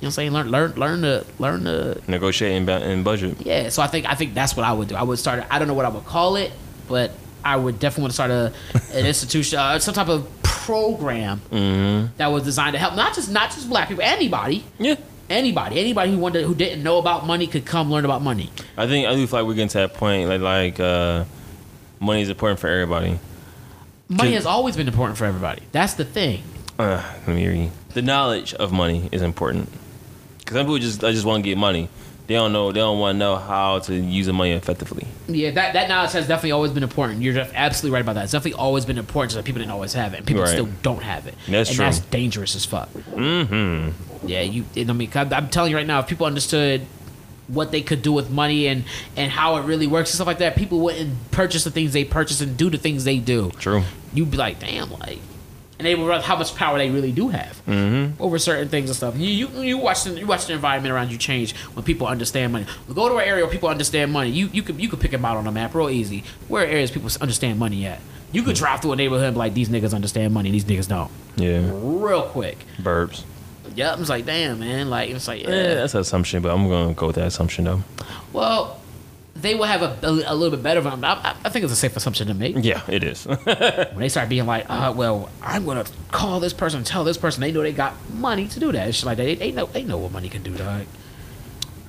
You 0.00 0.04
know 0.04 0.06
what 0.06 0.08
I'm 0.08 0.10
saying? 0.12 0.32
Learn, 0.32 0.50
learn, 0.50 0.72
learn 0.74 1.02
to, 1.02 1.26
learn 1.40 1.64
to. 1.64 2.00
Negotiating 2.06 2.66
ba- 2.66 2.82
and 2.82 3.02
budget. 3.04 3.40
Yeah. 3.44 3.68
So 3.68 3.82
I 3.82 3.88
think, 3.88 4.06
I 4.06 4.14
think 4.14 4.32
that's 4.34 4.56
what 4.56 4.64
I 4.64 4.72
would 4.72 4.88
do. 4.88 4.94
I 4.94 5.02
would 5.02 5.18
start. 5.18 5.44
I 5.50 5.58
don't 5.58 5.66
know 5.66 5.74
what 5.74 5.84
I 5.84 5.88
would 5.88 6.04
call 6.04 6.36
it, 6.36 6.52
but 6.88 7.10
I 7.44 7.56
would 7.56 7.80
definitely 7.80 8.02
want 8.02 8.10
to 8.12 8.14
start 8.14 8.30
a 8.30 8.52
an 8.96 9.06
institution, 9.12 9.58
uh, 9.58 9.78
some 9.80 9.94
type 9.94 10.08
of 10.08 10.28
program 10.42 11.40
Mm-hmm. 11.50 12.16
that 12.18 12.26
was 12.28 12.42
designed 12.44 12.74
to 12.74 12.78
help 12.78 12.94
not 12.94 13.14
just 13.14 13.30
not 13.30 13.50
just 13.50 13.68
black 13.68 13.88
people, 13.88 14.04
anybody, 14.04 14.64
Yeah. 14.78 14.96
anybody, 15.30 15.80
anybody 15.80 16.12
who 16.12 16.18
wanted 16.18 16.44
who 16.44 16.54
didn't 16.54 16.82
know 16.82 16.98
about 16.98 17.26
money 17.26 17.46
could 17.46 17.64
come 17.64 17.90
learn 17.90 18.04
about 18.04 18.20
money. 18.22 18.50
I 18.76 18.86
think 18.86 19.06
I 19.08 19.14
do 19.14 19.26
feel 19.26 19.40
like 19.40 19.48
we're 19.48 19.54
getting 19.54 19.68
to 19.70 19.78
that 19.78 19.94
point. 19.94 20.28
Like, 20.28 20.42
like 20.42 20.78
uh, 20.78 21.24
money 22.00 22.20
is 22.20 22.28
important 22.28 22.60
for 22.60 22.68
everybody. 22.68 23.18
Money 24.10 24.34
has 24.34 24.46
always 24.46 24.76
been 24.76 24.86
important 24.88 25.18
for 25.18 25.24
everybody. 25.24 25.62
That's 25.72 25.94
the 25.94 26.04
thing. 26.04 26.42
Uh, 26.78 27.02
let 27.26 27.34
me 27.34 27.48
read. 27.48 27.70
The 27.94 28.02
knowledge 28.02 28.54
of 28.54 28.70
money 28.72 29.08
is 29.10 29.22
important. 29.22 29.68
Because 30.48 30.60
some 30.60 30.66
people 30.66 30.78
just 30.78 31.04
I 31.04 31.12
just 31.12 31.26
want 31.26 31.44
to 31.44 31.48
get 31.48 31.58
money. 31.58 31.90
They 32.26 32.34
don't 32.34 32.52
know. 32.52 32.72
They 32.72 32.80
don't 32.80 32.98
want 32.98 33.14
to 33.14 33.18
know 33.18 33.36
how 33.36 33.78
to 33.80 33.94
use 33.94 34.26
the 34.26 34.32
money 34.34 34.52
effectively. 34.52 35.06
Yeah, 35.28 35.50
that, 35.52 35.72
that 35.72 35.88
knowledge 35.88 36.12
has 36.12 36.28
definitely 36.28 36.52
always 36.52 36.72
been 36.72 36.82
important. 36.82 37.22
You're 37.22 37.34
just 37.34 37.52
absolutely 37.54 37.94
right 37.94 38.02
about 38.02 38.14
that. 38.16 38.24
It's 38.24 38.32
definitely 38.32 38.58
always 38.58 38.84
been 38.84 38.98
important, 38.98 39.32
that 39.34 39.44
people 39.44 39.60
didn't 39.60 39.72
always 39.72 39.94
have 39.94 40.12
it. 40.12 40.18
And 40.18 40.26
people 40.26 40.42
Right. 40.42 40.50
still 40.50 40.68
don't 40.82 41.02
have 41.02 41.26
it. 41.26 41.34
That's 41.48 41.70
and 41.70 41.76
true. 41.76 41.84
that's 41.86 42.00
dangerous 42.00 42.54
as 42.54 42.66
fuck. 42.66 42.90
Mm-hmm. 42.92 44.26
Yeah, 44.28 44.42
you. 44.42 44.64
I 44.76 44.92
mean, 44.92 45.10
I'm, 45.14 45.32
I'm 45.32 45.48
telling 45.48 45.70
you 45.70 45.76
right 45.76 45.86
now, 45.86 46.00
if 46.00 46.06
people 46.06 46.26
understood 46.26 46.82
what 47.46 47.70
they 47.72 47.80
could 47.80 48.02
do 48.02 48.12
with 48.12 48.30
money 48.30 48.66
and 48.66 48.84
and 49.16 49.30
how 49.32 49.56
it 49.56 49.62
really 49.62 49.86
works 49.86 50.10
and 50.10 50.16
stuff 50.16 50.26
like 50.26 50.38
that, 50.38 50.54
people 50.56 50.80
wouldn't 50.80 51.30
purchase 51.30 51.64
the 51.64 51.70
things 51.70 51.92
they 51.94 52.04
purchase 52.04 52.40
and 52.42 52.56
do 52.58 52.68
the 52.68 52.78
things 52.78 53.04
they 53.04 53.18
do. 53.18 53.50
True. 53.58 53.84
You'd 54.12 54.30
be 54.30 54.36
like, 54.36 54.60
damn, 54.60 54.90
like, 54.98 55.18
and 55.78 55.86
they 55.86 55.94
realize 55.94 56.24
how 56.24 56.36
much 56.36 56.54
power 56.56 56.76
they 56.78 56.90
really 56.90 57.12
do 57.12 57.28
have 57.28 57.62
Mm-hmm. 57.66 58.20
over 58.22 58.38
certain 58.38 58.68
things 58.68 58.90
and 58.90 58.96
stuff. 58.96 59.16
You 59.16 59.28
you, 59.48 59.62
you 59.62 59.78
watch 59.78 60.04
the, 60.04 60.10
you 60.18 60.26
watch 60.26 60.46
the 60.46 60.52
environment 60.54 60.92
around 60.92 61.10
you 61.12 61.18
change 61.18 61.54
when 61.74 61.84
people 61.84 62.06
understand 62.06 62.52
money. 62.52 62.66
Go 62.92 63.08
to 63.08 63.16
an 63.16 63.26
area 63.28 63.44
where 63.44 63.52
people 63.52 63.68
understand 63.68 64.12
money. 64.12 64.30
You 64.30 64.48
you 64.52 64.62
could 64.62 64.80
you 64.80 64.88
could 64.88 65.00
pick 65.00 65.10
them 65.12 65.24
out 65.24 65.36
on 65.36 65.46
a 65.46 65.52
map 65.52 65.74
real 65.74 65.90
easy. 65.90 66.24
Where 66.48 66.64
are 66.64 66.66
areas 66.66 66.90
people 66.90 67.10
understand 67.20 67.58
money 67.58 67.86
at? 67.86 68.00
You 68.32 68.42
could 68.42 68.56
drive 68.56 68.82
through 68.82 68.92
a 68.92 68.96
neighborhood 68.96 69.24
and 69.28 69.34
be 69.34 69.38
like, 69.38 69.54
these 69.54 69.70
niggas 69.70 69.94
understand 69.94 70.34
money, 70.34 70.50
and 70.50 70.54
these 70.54 70.66
niggas 70.66 70.86
don't. 70.88 71.10
Yeah. 71.36 71.70
Real 71.72 72.22
quick. 72.24 72.58
Burbs. 72.78 73.24
Yep, 73.74 74.00
it's 74.00 74.08
like, 74.10 74.26
damn, 74.26 74.58
man. 74.58 74.90
Like, 74.90 75.10
it's 75.10 75.28
like, 75.28 75.42
Yeah, 75.44 75.48
yeah. 75.50 75.74
that's 75.74 75.94
an 75.94 76.00
assumption, 76.00 76.42
but 76.42 76.50
I'm 76.52 76.68
gonna 76.68 76.92
go 76.94 77.06
with 77.06 77.16
that 77.16 77.28
assumption 77.28 77.64
though. 77.64 77.82
Well, 78.32 78.80
they 79.40 79.54
will 79.54 79.64
have 79.64 79.82
a, 79.82 79.98
a, 80.06 80.10
a 80.32 80.34
little 80.34 80.50
bit 80.50 80.62
better 80.62 80.78
of 80.78 80.84
them. 80.84 81.04
I, 81.04 81.34
I- 81.44 81.48
think 81.48 81.64
it's 81.64 81.72
a 81.72 81.76
safe 81.76 81.96
assumption 81.96 82.26
to 82.28 82.34
make. 82.34 82.56
Yeah, 82.58 82.82
it 82.88 83.02
is. 83.04 83.24
When 83.46 83.98
they 84.00 84.08
start 84.08 84.28
being 84.28 84.46
like, 84.46 84.66
uh, 84.68 84.92
well, 84.96 85.30
I'm 85.42 85.64
going 85.64 85.82
to 85.82 85.90
call 86.10 86.40
this 86.40 86.52
person, 86.52 86.84
tell 86.84 87.04
this 87.04 87.16
person, 87.16 87.40
they 87.40 87.52
know 87.52 87.62
they 87.62 87.72
got 87.72 87.94
money 88.12 88.46
to 88.48 88.60
do 88.60 88.72
that. 88.72 88.88
It's 88.88 89.04
like, 89.04 89.16
they, 89.16 89.34
they, 89.34 89.52
know, 89.52 89.66
they 89.66 89.82
know 89.84 89.96
what 89.98 90.12
money 90.12 90.28
can 90.28 90.42
do, 90.42 90.54
dog. 90.56 90.82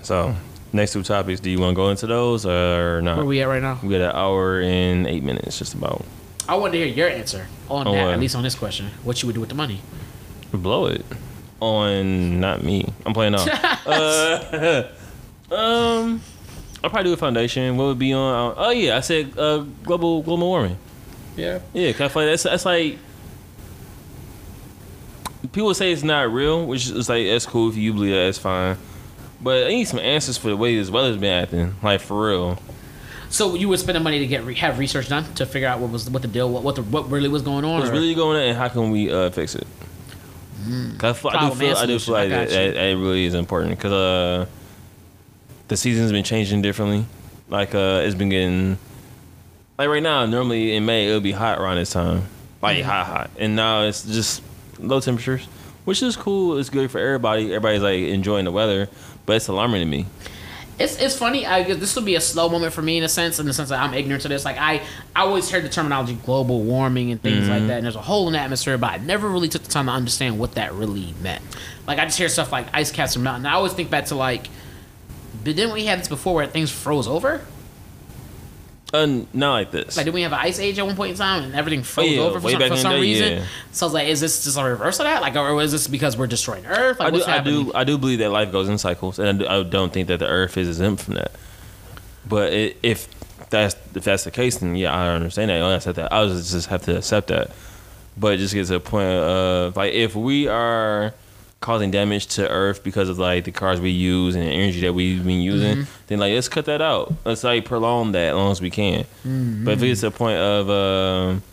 so, 0.02 0.36
next 0.72 0.94
two 0.94 1.04
topics. 1.04 1.40
Do 1.40 1.50
you 1.50 1.60
want 1.60 1.72
to 1.72 1.76
go 1.76 1.90
into 1.90 2.08
those 2.08 2.46
or 2.46 3.02
not? 3.02 3.18
Where 3.18 3.26
we 3.26 3.42
at 3.42 3.48
right 3.48 3.62
now? 3.62 3.80
We 3.84 3.90
got 3.90 4.02
an 4.02 4.16
hour 4.16 4.62
and 4.62 5.06
eight 5.08 5.24
minutes, 5.24 5.60
just 5.60 5.74
about. 5.74 6.06
I 6.48 6.56
wanted 6.56 6.74
to 6.74 6.78
hear 6.80 6.88
your 6.88 7.10
answer 7.10 7.48
on 7.70 7.88
Oh, 7.88 7.92
that, 7.94 8.06
what? 8.06 8.14
at 8.14 8.20
least 8.20 8.36
on 8.36 8.44
this 8.44 8.56
question. 8.56 8.88
What 9.04 9.22
you 9.22 9.28
would 9.28 9.34
do 9.36 9.40
with 9.42 9.50
the 9.50 9.56
money? 9.56 9.82
Blow 10.52 10.86
it 10.88 11.06
on 11.60 12.40
not 12.40 12.64
me. 12.64 12.92
I'm 13.06 13.14
playing 13.14 13.36
off. 13.36 13.48
uh, 13.86 14.88
um, 15.54 16.22
I'll 16.84 16.90
probably 16.90 17.10
do 17.10 17.14
a 17.14 17.18
foundation. 17.18 17.76
What 17.78 17.86
would 17.86 18.00
be 18.00 18.14
on? 18.14 18.54
Oh 18.58 18.70
yeah, 18.72 18.98
I 18.98 19.02
said 19.02 19.38
uh, 19.38 19.66
global 19.84 20.22
global 20.24 20.48
warming. 20.48 20.78
Yeah. 21.36 21.60
Yeah, 21.74 21.92
cause 21.94 22.02
I 22.02 22.08
feel 22.10 22.22
like 22.24 22.32
that's 22.32 22.44
that's 22.44 22.66
like 22.66 22.98
people 25.52 25.74
say 25.74 25.92
it's 25.92 26.04
not 26.04 26.32
real, 26.32 26.66
which 26.66 26.90
is 26.90 27.10
like 27.10 27.26
that's 27.28 27.46
cool 27.46 27.70
if 27.70 27.76
you 27.76 27.94
believe 27.94 28.12
that, 28.14 28.26
that's 28.26 28.38
fine. 28.38 28.78
But 29.42 29.66
I 29.66 29.70
need 29.70 29.86
some 29.86 30.00
answers 30.00 30.38
for 30.38 30.50
the 30.50 30.58
way 30.58 30.76
this 30.78 30.90
weather's 30.90 31.18
been 31.18 31.32
acting, 31.44 31.76
like 31.82 32.02
for 32.02 32.30
real. 32.30 32.62
So 33.30 33.56
you 33.56 33.70
would 33.70 33.80
spend 33.80 33.96
the 33.96 34.00
money 34.00 34.20
to 34.20 34.28
get 34.28 34.44
re- 34.44 34.56
have 34.56 34.80
research 34.80 35.08
done 35.08 35.24
to 35.36 35.46
figure 35.46 35.68
out 35.68 35.80
what 35.80 35.92
was 35.92 36.10
what 36.10 36.22
the 36.22 36.28
deal, 36.28 36.50
what 36.50 36.64
what, 36.64 36.76
the, 36.76 36.82
what 36.84 37.10
really 37.10 37.30
was 37.30 37.42
going 37.42 37.64
on. 37.64 37.80
What's 37.80 37.90
or- 37.90 37.94
really 37.94 38.16
going 38.16 38.38
on, 38.38 38.44
and 38.44 38.58
how 38.58 38.68
can 38.70 38.92
we 38.92 39.12
uh, 39.12 39.30
fix 39.30 39.56
it? 39.56 39.68
'Cause 40.98 41.04
I, 41.04 41.14
feel, 41.14 41.32
I 41.32 41.50
do 41.50 41.56
feel 41.56 41.78
I 41.78 41.86
do 41.86 42.00
feel 42.00 42.14
like 42.14 42.30
that, 42.30 42.50
got 42.50 42.54
that, 42.54 42.74
that 42.74 42.98
really 42.98 43.26
is 43.26 43.34
important 43.34 43.78
because 43.78 43.94
uh, 43.94 44.46
the 45.70 45.78
season's 45.78 46.12
been 46.12 46.24
changing 46.24 46.62
differently. 46.62 47.06
Like 47.48 47.74
uh, 47.74 48.02
it's 48.04 48.16
been 48.16 48.30
getting 48.30 48.78
like 49.78 49.88
right 49.90 50.04
now. 50.04 50.26
Normally 50.26 50.76
in 50.76 50.86
May 50.86 51.08
it'll 51.08 51.22
be 51.22 51.32
hot 51.32 51.58
around 51.60 51.78
this 51.78 51.92
time, 51.92 52.24
like 52.62 52.78
Mm-hmm. 52.78 52.90
hot 52.90 53.06
hot, 53.08 53.30
and 53.40 53.56
now 53.56 53.84
it's 53.84 54.04
just 54.06 54.44
low 54.80 55.00
temperatures, 55.00 55.46
which 55.86 56.04
is 56.04 56.16
cool. 56.16 56.58
It's 56.58 56.70
good 56.70 56.92
for 56.92 57.00
everybody. 57.00 57.46
Everybody's 57.48 57.82
like 57.82 58.00
enjoying 58.00 58.46
the 58.46 58.52
weather, 58.52 58.90
but 59.26 59.38
it's 59.38 59.48
alarming 59.48 59.82
to 59.82 59.86
me. 59.88 60.06
It's, 60.78 60.98
it's 61.02 61.18
funny. 61.18 61.46
I 61.46 61.64
guess 61.64 61.76
this 61.78 61.94
will 61.94 62.04
be 62.04 62.16
a 62.16 62.22
slow 62.22 62.48
moment 62.48 62.72
for 62.72 62.82
me 62.82 62.98
in 62.98 63.04
a 63.04 63.10
sense, 63.10 63.38
in 63.38 63.46
the 63.46 63.52
sense 63.54 63.68
that 63.68 63.82
I'm 63.82 63.94
ignorant 63.94 64.22
to 64.22 64.30
this. 64.30 64.46
Like 64.46 64.58
I, 64.58 64.76
I 65.14 65.24
always 65.24 65.50
heard 65.52 65.66
the 65.66 65.70
terminology 65.70 66.14
global 66.24 66.62
warming 66.62 67.12
and 67.12 67.22
things 67.22 67.50
like 67.50 67.68
that, 67.68 67.78
and 67.78 67.84
there's 67.84 67.98
a 67.98 68.02
hole 68.02 68.28
in 68.28 68.34
the 68.34 68.40
atmosphere, 68.40 68.78
but 68.78 68.92
I 68.92 68.98
never 68.98 69.28
really 69.28 69.50
took 69.50 69.64
the 69.64 69.70
time 69.72 69.88
to 69.88 69.92
understand 69.92 70.40
what 70.40 70.54
that 70.54 70.72
really 70.74 71.14
meant. 71.22 71.42
Like 71.86 72.00
I 72.00 72.06
just 72.06 72.18
hear 72.18 72.30
stuff 72.30 72.54
like 72.54 72.68
ice 72.74 72.92
caps 72.94 73.18
are 73.18 73.20
melting. 73.20 73.46
I 73.46 73.54
always 73.56 73.74
think 73.74 73.90
back 73.90 74.06
to 74.06 74.16
like, 74.16 74.48
but 75.44 75.56
didn't 75.56 75.74
we 75.74 75.86
have 75.86 76.00
this 76.00 76.08
before 76.08 76.36
where 76.36 76.48
things 76.48 76.72
froze 76.72 77.08
over? 77.08 77.42
Uh, 78.92 79.24
not 79.34 79.52
like 79.52 79.72
this. 79.72 79.98
Like, 79.98 80.06
did 80.06 80.16
we 80.16 80.24
have 80.24 80.34
an 80.34 80.40
ice 80.40 80.60
age 80.60 80.80
at 80.80 80.86
one 80.86 80.96
point 80.96 81.12
in 81.12 81.18
time 81.18 81.44
and 81.44 81.56
everything 81.56 81.84
froze 81.84 82.10
yeah, 82.10 82.22
over 82.22 82.40
for 82.40 82.50
some, 82.50 82.62
for 82.62 82.76
some 82.76 82.94
day, 82.94 83.02
reason? 83.02 83.34
yeah. 83.34 83.46
So 83.72 83.86
I 83.86 83.88
was 83.88 83.94
like, 83.94 84.08
is 84.08 84.20
this 84.20 84.44
just 84.44 84.58
a 84.58 84.64
reverse 84.64 85.00
of 85.00 85.06
that? 85.06 85.22
Like, 85.22 85.36
or 85.36 85.62
is 85.62 85.72
this 85.72 85.88
because 85.88 86.18
we're 86.18 86.28
destroying 86.28 86.66
Earth? 86.66 87.00
Like, 87.00 87.14
I 87.14 87.18
do, 87.18 87.24
I 87.26 87.40
do, 87.40 87.72
I 87.76 87.84
do 87.84 87.98
believe 88.00 88.20
that 88.20 88.32
life 88.32 88.52
goes 88.52 88.68
in 88.68 88.80
cycles, 88.80 89.20
and 89.20 89.30
I, 89.30 89.32
do, 89.34 89.48
I 89.48 89.64
don't 89.64 89.94
think 89.94 90.08
that 90.08 90.18
the 90.18 90.28
Earth 90.28 90.58
is 90.58 90.68
exempt 90.68 91.04
from 91.04 91.16
that. 91.16 91.32
But 92.28 92.52
it, 92.52 92.78
if 92.82 93.08
that's 93.50 93.76
if 93.96 94.04
that's 94.04 94.24
the 94.24 94.32
case, 94.32 94.58
then 94.58 94.76
yeah, 94.76 94.94
I 94.94 95.10
understand 95.10 95.50
that. 95.50 95.62
I 95.62 95.74
accept 95.76 95.96
that. 95.98 96.12
I 96.12 96.26
just 96.26 96.68
have 96.68 96.84
to 96.84 96.98
accept 96.98 97.28
that. 97.28 97.52
But 98.18 98.34
it 98.34 98.38
just 98.38 98.54
gets 98.54 98.70
to 98.70 98.76
a 98.76 98.80
point 98.80 99.08
of 99.08 99.78
like 99.78 99.94
if 99.94 100.16
we 100.16 100.48
are 100.48 101.14
causing 101.62 101.92
damage 101.92 102.28
to 102.28 102.48
Earth 102.48 102.84
because 102.84 103.10
of 103.10 103.20
like 103.20 103.44
the 103.44 103.52
cars 103.52 103.82
we 103.82 103.90
use 103.90 104.36
and 104.36 104.44
the 104.46 104.50
energy 104.50 104.80
that 104.82 104.94
we've 104.94 105.26
been 105.26 105.42
using, 105.42 105.78
Mm-hmm. 105.80 105.92
then 106.08 106.20
like 106.20 106.34
let's 106.34 106.48
cut 106.50 106.66
that 106.66 106.82
out. 106.82 107.14
Let's 107.26 107.44
like 107.44 107.66
prolong 107.66 108.14
that 108.14 108.30
as 108.30 108.36
long 108.36 108.52
as 108.52 108.62
we 108.62 108.70
can. 108.70 109.04
Mm-hmm. 109.04 109.66
But 109.66 109.72
if 109.74 109.84
it's 109.84 110.04
a 110.04 110.12
point 110.12 110.38
of 110.40 110.70
um, 110.70 111.44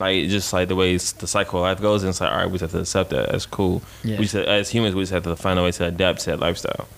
like 0.00 0.28
just 0.28 0.52
like 0.52 0.66
the 0.68 0.74
way 0.76 0.96
the 0.96 1.26
cycle 1.26 1.60
of 1.60 1.62
life 1.62 1.80
goes, 1.80 2.02
and 2.02 2.10
it's 2.10 2.20
like 2.20 2.32
all 2.32 2.36
right, 2.38 2.46
we 2.46 2.58
just 2.58 2.62
have 2.62 2.72
to 2.72 2.80
accept 2.80 3.10
that. 3.10 3.30
That's 3.30 3.46
cool. 3.46 3.82
Yeah. 4.02 4.18
We 4.18 4.24
just, 4.24 4.34
as 4.34 4.70
humans, 4.70 4.94
we 4.96 5.02
just 5.02 5.12
have 5.12 5.22
to 5.24 5.36
find 5.36 5.58
a 5.58 5.62
way 5.62 5.70
to 5.72 5.86
adapt 5.86 6.20
to 6.22 6.30
that 6.30 6.40
lifestyle. 6.40 6.88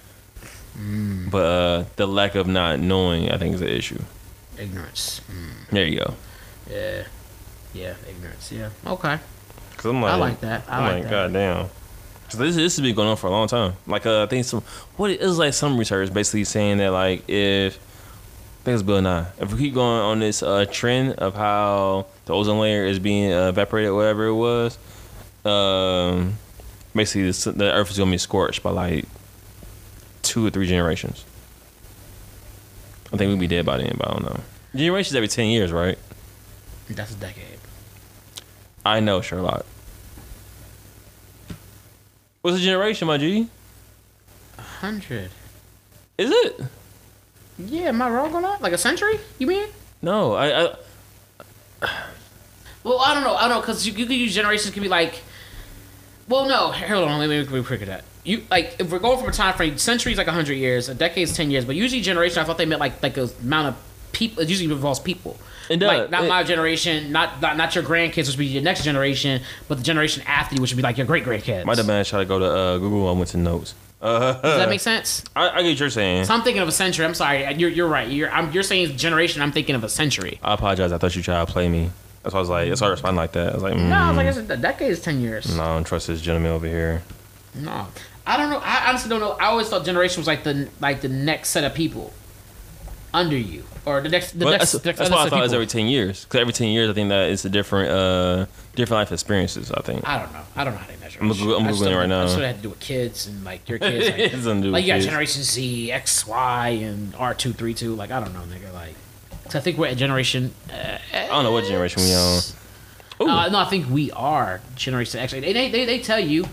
Mm. 0.78 1.30
But 1.30 1.44
uh, 1.44 1.84
the 1.96 2.06
lack 2.06 2.34
of 2.34 2.46
not 2.46 2.80
knowing, 2.80 3.30
I 3.30 3.38
think, 3.38 3.54
is 3.54 3.60
an 3.60 3.68
issue. 3.68 4.00
ignorance. 4.58 5.20
There 5.70 5.86
you 5.86 6.00
go. 6.00 6.14
Yeah, 6.70 7.04
yeah, 7.74 7.94
ignorance. 8.08 8.50
Yeah. 8.52 8.70
Okay. 8.86 9.18
Cause 9.76 9.86
I'm 9.86 10.00
like, 10.00 10.12
I 10.12 10.16
like 10.16 10.40
that. 10.40 10.64
I 10.68 10.76
am 10.78 10.82
like 10.84 10.92
like, 10.94 11.02
that. 11.04 11.10
goddamn. 11.32 11.68
Cause 12.28 12.38
this 12.38 12.56
this 12.56 12.76
has 12.76 12.82
been 12.82 12.94
going 12.94 13.08
on 13.08 13.16
for 13.16 13.28
a 13.28 13.30
long 13.30 13.46
time. 13.46 13.74
Like 13.86 14.04
uh, 14.04 14.24
I 14.24 14.26
think 14.26 14.44
some 14.44 14.62
what 14.96 15.10
it 15.10 15.20
was 15.20 15.38
like 15.38 15.54
some 15.54 15.78
research 15.78 16.12
basically 16.12 16.44
saying 16.44 16.78
that 16.78 16.90
like 16.90 17.28
if 17.28 17.76
I 17.76 18.64
think 18.64 18.74
it's 18.74 18.82
Bill 18.82 19.00
Nye. 19.00 19.26
If 19.38 19.52
we 19.52 19.58
keep 19.60 19.74
going 19.74 20.00
on 20.00 20.18
this 20.18 20.42
uh, 20.42 20.66
trend 20.68 21.12
of 21.14 21.36
how 21.36 22.06
the 22.24 22.34
ozone 22.34 22.58
layer 22.58 22.84
is 22.84 22.98
being 22.98 23.32
uh, 23.32 23.50
evaporated, 23.50 23.92
whatever 23.92 24.26
it 24.26 24.34
was, 24.34 24.76
um, 25.44 26.34
basically 26.92 27.30
the, 27.30 27.52
the 27.52 27.72
Earth 27.72 27.92
is 27.92 27.98
gonna 27.98 28.10
be 28.10 28.18
scorched 28.18 28.64
by 28.64 28.70
like 28.70 29.04
two 30.22 30.44
or 30.44 30.50
three 30.50 30.66
generations. 30.66 31.24
I 33.12 33.16
think 33.16 33.30
we'd 33.30 33.38
be 33.38 33.46
dead 33.46 33.64
by 33.64 33.76
then, 33.76 33.94
but 33.96 34.08
I 34.08 34.12
don't 34.14 34.24
know. 34.24 34.40
Generations 34.74 35.14
every 35.14 35.28
ten 35.28 35.46
years, 35.46 35.70
right? 35.70 35.96
That's 36.90 37.12
a 37.12 37.16
decade. 37.16 37.60
I 38.84 38.98
know 38.98 39.20
Sherlock. 39.20 39.64
What's 42.46 42.58
a 42.58 42.60
generation, 42.60 43.08
my 43.08 43.18
G? 43.18 43.48
A 44.56 44.62
hundred. 44.62 45.32
Is 46.16 46.30
it? 46.30 46.60
Yeah, 47.58 47.88
am 47.88 48.00
I 48.00 48.08
wrong 48.08 48.32
on 48.36 48.42
that? 48.42 48.62
Like 48.62 48.72
a 48.72 48.78
century? 48.78 49.18
You 49.40 49.48
mean? 49.48 49.66
No, 50.00 50.34
I, 50.34 50.62
I 50.62 50.74
Well, 52.84 53.00
I 53.00 53.14
don't 53.14 53.24
know. 53.24 53.34
I 53.34 53.48
don't 53.48 53.50
know 53.50 53.60
because 53.62 53.84
you, 53.84 53.94
you 53.94 54.06
could 54.06 54.14
use 54.14 54.32
generations 54.32 54.72
can 54.72 54.80
be 54.80 54.88
like. 54.88 55.22
Well, 56.28 56.46
no. 56.46 56.70
Hold 56.70 57.08
on. 57.08 57.18
Let 57.18 57.28
me, 57.28 57.42
let 57.42 57.50
me 57.50 57.64
quick 57.64 57.82
at 57.82 57.88
that. 57.88 58.04
You 58.22 58.44
like 58.48 58.76
if 58.78 58.92
we're 58.92 59.00
going 59.00 59.18
from 59.18 59.28
a 59.28 59.32
time 59.32 59.54
frame, 59.54 59.76
centuries 59.76 60.16
like 60.16 60.28
hundred 60.28 60.54
years, 60.54 60.88
a 60.88 60.94
decade's 60.94 61.34
ten 61.36 61.50
years, 61.50 61.64
but 61.64 61.74
usually 61.74 62.00
generation. 62.00 62.38
I 62.38 62.44
thought 62.44 62.58
they 62.58 62.66
meant 62.66 62.78
like 62.78 63.02
like 63.02 63.16
a 63.16 63.28
amount 63.42 63.74
of 63.74 63.82
people. 64.12 64.44
It 64.44 64.48
usually 64.48 64.72
involves 64.72 65.00
people. 65.00 65.36
It 65.68 65.78
does. 65.78 65.88
Like 65.88 66.10
not 66.10 66.24
It- 66.24 66.28
my 66.28 66.42
generation, 66.42 67.12
not, 67.12 67.40
not 67.42 67.56
not 67.56 67.74
your 67.74 67.84
grandkids, 67.84 68.16
which 68.26 68.28
would 68.28 68.38
be 68.38 68.46
your 68.46 68.62
next 68.62 68.84
generation, 68.84 69.42
but 69.68 69.78
the 69.78 69.84
generation 69.84 70.22
after 70.26 70.54
you, 70.54 70.60
which 70.60 70.70
would 70.72 70.76
be 70.76 70.82
like 70.82 70.96
your 70.98 71.06
great 71.06 71.24
grandkids. 71.24 71.64
my 71.64 71.74
dumb 71.74 71.90
ass 71.90 72.08
tried 72.08 72.20
to 72.20 72.24
go 72.26 72.38
to 72.38 72.44
uh, 72.46 72.78
Google. 72.78 73.08
I 73.08 73.12
went 73.12 73.28
to 73.30 73.36
notes. 73.38 73.74
Uh, 74.00 74.34
Does 74.34 74.58
that 74.58 74.68
make 74.68 74.80
sense? 74.80 75.24
I, 75.36 75.48
I 75.48 75.62
get 75.62 75.70
what 75.70 75.80
you're 75.80 75.90
saying. 75.90 76.26
So 76.26 76.34
I'm 76.34 76.42
thinking 76.42 76.60
of 76.62 76.68
a 76.68 76.72
century. 76.72 77.04
I'm 77.06 77.14
sorry. 77.14 77.50
You're, 77.54 77.70
you're 77.70 77.88
right. 77.88 78.08
You're 78.08 78.30
I'm, 78.30 78.52
you're 78.52 78.62
saying 78.62 78.96
generation. 78.96 79.40
I'm 79.42 79.52
thinking 79.52 79.74
of 79.74 79.82
a 79.84 79.88
century. 79.88 80.38
I 80.42 80.54
apologize. 80.54 80.92
I 80.92 80.98
thought 80.98 81.16
you 81.16 81.22
tried 81.22 81.44
to 81.46 81.50
play 81.52 81.68
me. 81.68 81.90
That's 82.22 82.34
why 82.34 82.38
I 82.38 82.40
was 82.40 82.48
like, 82.50 82.68
that's 82.68 82.80
why 82.80 82.88
I 82.88 82.90
responded 82.90 83.16
like 83.20 83.32
that. 83.32 83.50
I 83.52 83.54
was 83.54 83.62
like, 83.62 83.74
mm, 83.74 83.88
No, 83.88 83.96
I 83.96 84.08
was 84.08 84.16
like, 84.16 84.26
it's 84.26 84.50
a, 84.50 84.52
a 84.52 84.56
decade 84.56 84.90
is 84.90 85.00
ten 85.00 85.20
years. 85.20 85.56
no, 85.56 85.62
I 85.62 85.66
don't 85.74 85.84
trust 85.86 86.08
this 86.08 86.20
gentleman 86.20 86.52
over 86.52 86.66
here. 86.66 87.02
No, 87.54 87.86
I 88.26 88.36
don't 88.36 88.50
know. 88.50 88.58
I 88.62 88.88
honestly 88.88 89.08
don't 89.08 89.20
know. 89.20 89.32
I 89.32 89.46
always 89.46 89.68
thought 89.68 89.84
generation 89.86 90.20
was 90.20 90.26
like 90.26 90.44
the 90.44 90.68
like 90.80 91.00
the 91.00 91.08
next 91.08 91.48
set 91.50 91.64
of 91.64 91.72
people 91.74 92.12
under 93.16 93.36
you, 93.36 93.64
or 93.86 94.00
the 94.02 94.08
next 94.08 94.32
the 94.38 94.44
But 94.44 94.50
next. 94.52 94.72
that's, 94.72 94.84
next 94.84 94.98
that's 94.98 95.10
why 95.10 95.16
I 95.24 95.28
thought 95.28 95.32
of 95.34 95.38
it 95.40 95.42
was 95.42 95.52
every 95.54 95.66
ten 95.66 95.86
years. 95.86 96.24
Because 96.24 96.40
every 96.40 96.52
ten 96.52 96.68
years, 96.68 96.90
I 96.90 96.92
think 96.92 97.08
that 97.08 97.30
it's 97.30 97.44
a 97.44 97.48
different, 97.48 97.90
uh, 97.90 98.46
different 98.74 99.00
life 99.00 99.12
experiences. 99.12 99.72
I 99.72 99.80
think. 99.80 100.06
I 100.08 100.18
don't 100.18 100.32
know. 100.32 100.42
I 100.54 100.64
don't 100.64 100.74
know 100.74 100.80
how 100.80 100.86
they 100.86 100.96
measure. 100.98 101.18
I'm. 101.22 101.30
Googling- 101.30 101.60
I'm 101.60 101.66
Googling 101.66 101.84
don't- 101.84 101.96
right 101.96 102.08
now. 102.08 102.20
I 102.22 102.24
just 102.26 102.38
had 102.38 102.56
to 102.56 102.62
do 102.62 102.68
with 102.70 102.80
kids 102.80 103.26
and 103.26 103.42
like 103.44 103.68
your 103.68 103.78
kids. 103.78 104.06
Like, 104.10 104.18
It 104.18 104.30
do 104.32 104.70
like 104.70 104.72
with 104.72 104.84
you 104.84 104.92
got. 104.94 105.00
Generation 105.00 105.42
Z, 105.42 105.90
X, 105.92 106.26
Y, 106.26 106.68
and 106.68 107.14
R 107.16 107.34
two 107.34 107.52
three 107.52 107.74
two. 107.74 107.94
Like 107.94 108.10
I 108.10 108.20
don't 108.20 108.34
know, 108.34 108.40
nigga. 108.42 108.72
Like, 108.74 108.94
cause 109.44 109.56
I 109.56 109.60
think 109.60 109.78
we're 109.78 109.88
at 109.88 109.96
generation. 109.96 110.52
Uh, 110.70 110.98
I 111.14 111.26
don't 111.28 111.44
know 111.44 111.52
what 111.52 111.64
generation 111.64 112.02
we 112.02 112.12
on. 112.14 112.42
Uh, 113.18 113.48
no, 113.48 113.58
I 113.58 113.64
think 113.64 113.88
we 113.88 114.10
are 114.12 114.60
Generation 114.74 115.20
X. 115.20 115.32
They 115.32 115.40
they, 115.40 115.70
they, 115.70 115.84
they 115.86 115.98
tell 116.00 116.20
you. 116.20 116.44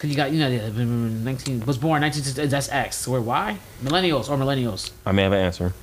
Cause 0.00 0.08
you 0.08 0.16
got 0.16 0.32
you 0.32 0.38
know 0.38 0.50
the- 0.50 0.58
mm, 0.70 0.86
mm, 0.86 1.10
mm, 1.10 1.22
nineteen 1.24 1.64
was 1.66 1.76
born 1.76 2.00
nineteen 2.00 2.22
sixty 2.22 2.46
that's 2.46 2.70
X. 2.70 2.96
So 2.96 3.12
we're 3.12 3.20
Y 3.20 3.58
millennials 3.84 4.30
or 4.30 4.38
millennials. 4.38 4.92
I 5.04 5.12
may 5.12 5.24
have 5.24 5.32
an 5.32 5.44
answer. 5.44 5.74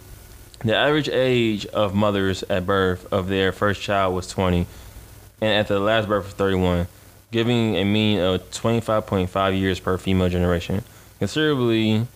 The 0.64 0.76
average 0.76 1.08
age 1.08 1.68
of 1.68 1.94
mothers 1.94 2.42
at 2.50 2.66
birth 2.66 3.06
of 3.14 3.28
their 3.28 3.52
first 3.52 3.80
child 3.80 4.16
was 4.16 4.28
20, 4.28 4.66
and 5.40 5.52
at 5.54 5.68
the 5.68 5.80
last 5.80 6.08
birth 6.08 6.26
was 6.26 6.34
31, 6.34 6.88
giving 7.32 7.76
a 7.76 7.84
mean 7.84 8.18
of 8.20 8.50
25.5 8.50 9.60
years 9.60 9.80
per 9.80 10.00
female 10.00 10.30
generation, 10.30 10.84
considerably 11.20 12.08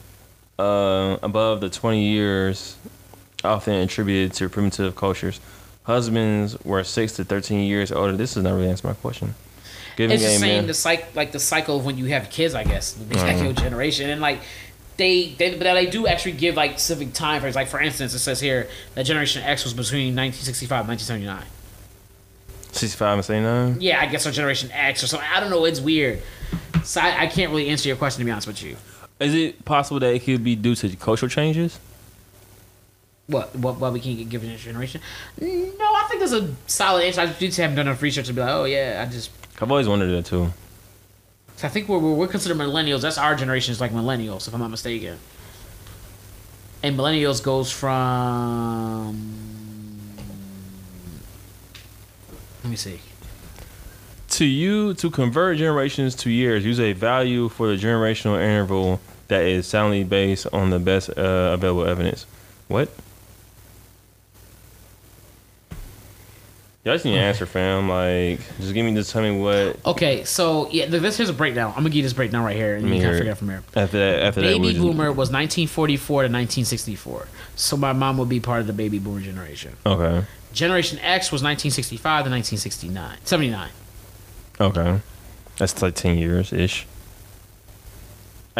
uh, 0.57 1.17
above 1.21 1.61
the 1.61 1.69
20 1.69 2.01
years 2.03 2.77
often 3.43 3.75
attributed 3.75 4.33
to 4.37 4.49
primitive 4.49 4.95
cultures. 4.95 5.39
Husbands 5.83 6.57
were 6.65 6.83
6 6.83 7.13
to 7.13 7.23
13 7.23 7.67
years 7.67 7.91
older. 7.91 8.17
This 8.17 8.33
does 8.33 8.43
not 8.43 8.53
really 8.53 8.69
answer 8.69 8.87
my 8.87 8.93
question. 8.95 9.35
Giving 10.01 10.15
It's 10.15 10.23
just 10.23 10.37
a 10.37 10.39
saying 10.39 10.57
man, 10.61 10.67
the 10.67 10.73
cycle, 10.73 11.05
like 11.13 11.31
the 11.31 11.39
cycle 11.39 11.77
of 11.77 11.85
when 11.85 11.95
you 11.95 12.05
have 12.05 12.31
kids, 12.31 12.55
I 12.55 12.63
guess, 12.63 12.93
the 12.93 13.03
like 13.17 13.35
Mhm. 13.35 13.43
your 13.43 13.53
generation, 13.53 14.09
and 14.09 14.19
like 14.19 14.39
they, 14.97 15.29
they, 15.37 15.51
but 15.55 15.63
they 15.75 15.85
do 15.85 16.07
actually 16.07 16.31
give 16.31 16.55
like 16.55 16.71
specific 16.79 17.13
time 17.13 17.39
frames. 17.39 17.55
Like 17.55 17.67
for 17.67 17.79
instance, 17.79 18.15
it 18.15 18.19
says 18.19 18.39
here 18.39 18.67
that 18.95 19.03
Generation 19.05 19.43
X 19.43 19.63
was 19.63 19.73
between 19.75 20.15
1965 20.15 20.79
and 20.79 20.89
1979. 20.89 21.47
65 22.71 23.13
and 23.19 23.25
79? 23.25 23.77
Yeah, 23.79 24.01
I 24.01 24.07
guess 24.07 24.25
our 24.25 24.31
Generation 24.31 24.71
X 24.71 25.03
or 25.03 25.07
something. 25.07 25.29
I 25.31 25.39
don't 25.39 25.51
know. 25.51 25.65
It's 25.65 25.79
weird. 25.79 26.19
So 26.83 26.99
I, 26.99 27.23
I 27.23 27.27
can't 27.27 27.51
really 27.51 27.69
answer 27.69 27.87
your 27.87 27.97
question 27.97 28.19
to 28.21 28.25
be 28.25 28.31
honest 28.31 28.47
with 28.47 28.63
you. 28.63 28.77
Is 29.19 29.35
it 29.35 29.63
possible 29.65 29.99
that 29.99 30.15
it 30.15 30.23
could 30.23 30.43
be 30.43 30.55
due 30.55 30.73
to 30.73 30.95
cultural 30.95 31.29
changes? 31.29 31.77
What? 33.27 33.55
What? 33.55 33.75
Why 33.77 33.89
we 33.89 33.99
can't 33.99 34.17
get 34.17 34.29
given 34.29 34.49
this 34.49 34.63
generation? 34.63 34.99
No, 35.39 35.47
I 35.47 36.07
think 36.09 36.19
there's 36.21 36.33
a 36.33 36.55
solid 36.65 37.03
answer. 37.03 37.21
I 37.21 37.27
just 37.27 37.57
haven't 37.57 37.75
done 37.75 37.85
enough 37.87 38.01
research 38.01 38.25
to 38.27 38.33
be 38.33 38.41
like, 38.41 38.49
oh 38.49 38.63
yeah, 38.65 39.05
I 39.07 39.11
just. 39.11 39.29
I've 39.61 39.69
always 39.69 39.87
wondered 39.87 40.11
that 40.11 40.25
too. 40.25 40.51
I 41.63 41.67
think 41.67 41.87
we're 41.87 41.99
we're, 41.99 42.13
we're 42.13 42.27
considered 42.27 42.57
millennials. 42.57 43.01
That's 43.01 43.19
our 43.19 43.35
generation 43.35 43.71
is 43.71 43.79
like 43.79 43.91
millennials, 43.91 44.47
if 44.47 44.53
I'm 44.53 44.59
not 44.59 44.71
mistaken. 44.71 45.19
And 46.81 46.97
millennials 46.97 47.43
goes 47.43 47.71
from. 47.71 49.15
Let 52.63 52.69
me 52.71 52.75
see. 52.75 52.99
To 54.29 54.45
you, 54.45 54.95
to 54.95 55.11
convert 55.11 55.57
generations 55.57 56.15
to 56.15 56.31
years, 56.31 56.65
use 56.65 56.79
a 56.79 56.93
value 56.93 57.49
for 57.49 57.67
the 57.67 57.75
generational 57.75 58.41
interval 58.41 58.99
that 59.27 59.43
is 59.43 59.67
soundly 59.67 60.03
based 60.03 60.47
on 60.51 60.71
the 60.71 60.79
best 60.79 61.09
uh, 61.09 61.51
available 61.53 61.85
evidence. 61.85 62.25
What? 62.67 62.89
Y'all 66.83 66.95
just 66.95 67.05
need 67.05 67.13
an 67.15 67.23
answer, 67.23 67.45
fam. 67.45 67.87
Like, 67.87 68.39
just 68.59 68.73
give 68.73 68.83
me, 68.83 68.93
just 68.95 69.11
tell 69.11 69.21
me 69.21 69.39
what. 69.39 69.77
Okay, 69.85 70.23
so 70.23 70.67
yeah, 70.71 70.87
th- 70.87 71.01
this 71.01 71.15
here's 71.17 71.29
a 71.29 71.33
breakdown. 71.33 71.69
I'm 71.69 71.75
gonna 71.83 71.89
give 71.89 71.97
you 71.97 72.01
this 72.03 72.13
breakdown 72.13 72.43
right 72.43 72.55
here, 72.55 72.75
and 72.75 72.87
you 72.89 72.99
can 72.99 73.13
figure 73.17 73.31
it 73.31 73.35
from 73.37 73.49
here. 73.49 73.63
After 73.75 73.99
that, 73.99 74.23
after 74.23 74.41
that, 74.41 74.47
Baby 74.47 74.59
we'll 74.59 74.69
just- 74.71 74.81
boomer 74.81 75.11
was 75.11 75.29
1944 75.29 76.23
to 76.23 76.29
1964, 76.29 77.27
so 77.55 77.77
my 77.77 77.93
mom 77.93 78.17
would 78.17 78.29
be 78.29 78.39
part 78.39 78.61
of 78.61 78.67
the 78.67 78.73
baby 78.73 78.97
boomer 78.97 79.21
generation. 79.21 79.75
Okay. 79.85 80.25
Generation 80.53 80.97
X 80.99 81.31
was 81.31 81.43
1965 81.43 82.25
to 82.25 82.29
1969, 82.31 83.17
79. 83.25 83.69
Okay. 84.59 84.99
That's 85.57 85.79
like 85.83 85.93
10 85.93 86.17
years 86.17 86.51
ish. 86.51 86.87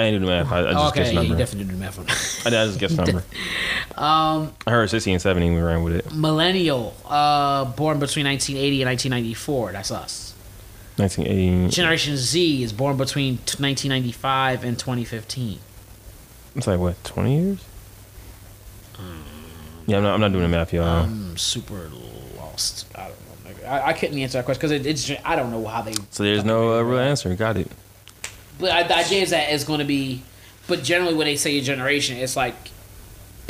I 0.01 0.05
ain't 0.05 0.15
do 0.19 0.25
the 0.25 0.31
math. 0.31 0.51
I, 0.51 0.59
I 0.59 0.71
just 0.73 0.85
okay, 0.91 0.99
guessed 0.99 1.13
yeah, 1.13 1.21
you 1.21 1.27
number. 1.29 1.43
definitely 1.43 1.65
did 1.65 1.75
the 1.75 1.79
math 1.79 1.99
on 1.99 2.05
that. 2.05 2.41
I, 2.45 2.49
did- 2.49 2.59
I 2.59 2.65
just 2.67 2.79
guessed 2.79 2.97
number. 2.97 3.23
Um, 3.97 4.53
I 4.65 4.71
heard 4.71 4.89
60 4.89 5.11
and 5.11 5.21
70. 5.21 5.49
We 5.51 5.59
ran 5.61 5.83
with 5.83 5.93
it. 5.95 6.13
millennial, 6.13 6.95
uh, 7.05 7.65
born 7.65 7.99
between 7.99 8.25
1980 8.25 8.81
and 8.81 8.89
1994. 8.89 9.71
That's 9.73 9.91
us. 9.91 10.33
1980. 10.95 11.69
Generation 11.75 12.15
Z 12.17 12.63
is 12.63 12.71
born 12.73 12.95
between 12.97 13.33
1995 13.35 14.63
and 14.63 14.79
2015. 14.79 15.59
It's 16.55 16.67
like 16.67 16.79
what, 16.79 17.03
20 17.03 17.35
years? 17.43 17.65
Yeah, 19.87 19.97
I'm 19.97 20.03
not, 20.03 20.13
I'm 20.13 20.21
not 20.21 20.31
doing 20.31 20.43
the 20.43 20.49
math, 20.49 20.73
y'all. 20.73 20.85
I'm 20.85 21.37
super 21.37 21.89
lost. 22.37 22.87
I 22.95 23.09
don't 23.09 23.61
know. 23.61 23.67
I, 23.67 23.89
I 23.89 23.93
couldn't 23.93 24.17
answer 24.19 24.37
that 24.37 24.45
question 24.45 24.59
because 24.59 24.71
it, 24.71 24.85
it's 24.85 25.11
I 25.25 25.35
don't 25.35 25.51
know 25.51 25.65
how 25.65 25.81
they. 25.81 25.93
so 26.11 26.23
there's 26.23 26.45
no 26.45 26.77
uh, 26.79 26.81
real 26.81 26.99
answer. 26.99 27.35
Got 27.35 27.57
it. 27.57 27.67
But 28.61 28.71
I- 28.71 28.83
the 28.83 28.95
idea 28.95 29.21
is 29.23 29.31
that 29.31 29.51
it's 29.51 29.63
going 29.65 29.79
to 29.79 29.85
be, 29.85 30.21
but 30.67 30.83
generally 30.83 31.13
when 31.15 31.25
they 31.25 31.35
say 31.35 31.57
a 31.57 31.61
generation, 31.61 32.15
it's 32.17 32.35
like, 32.37 32.55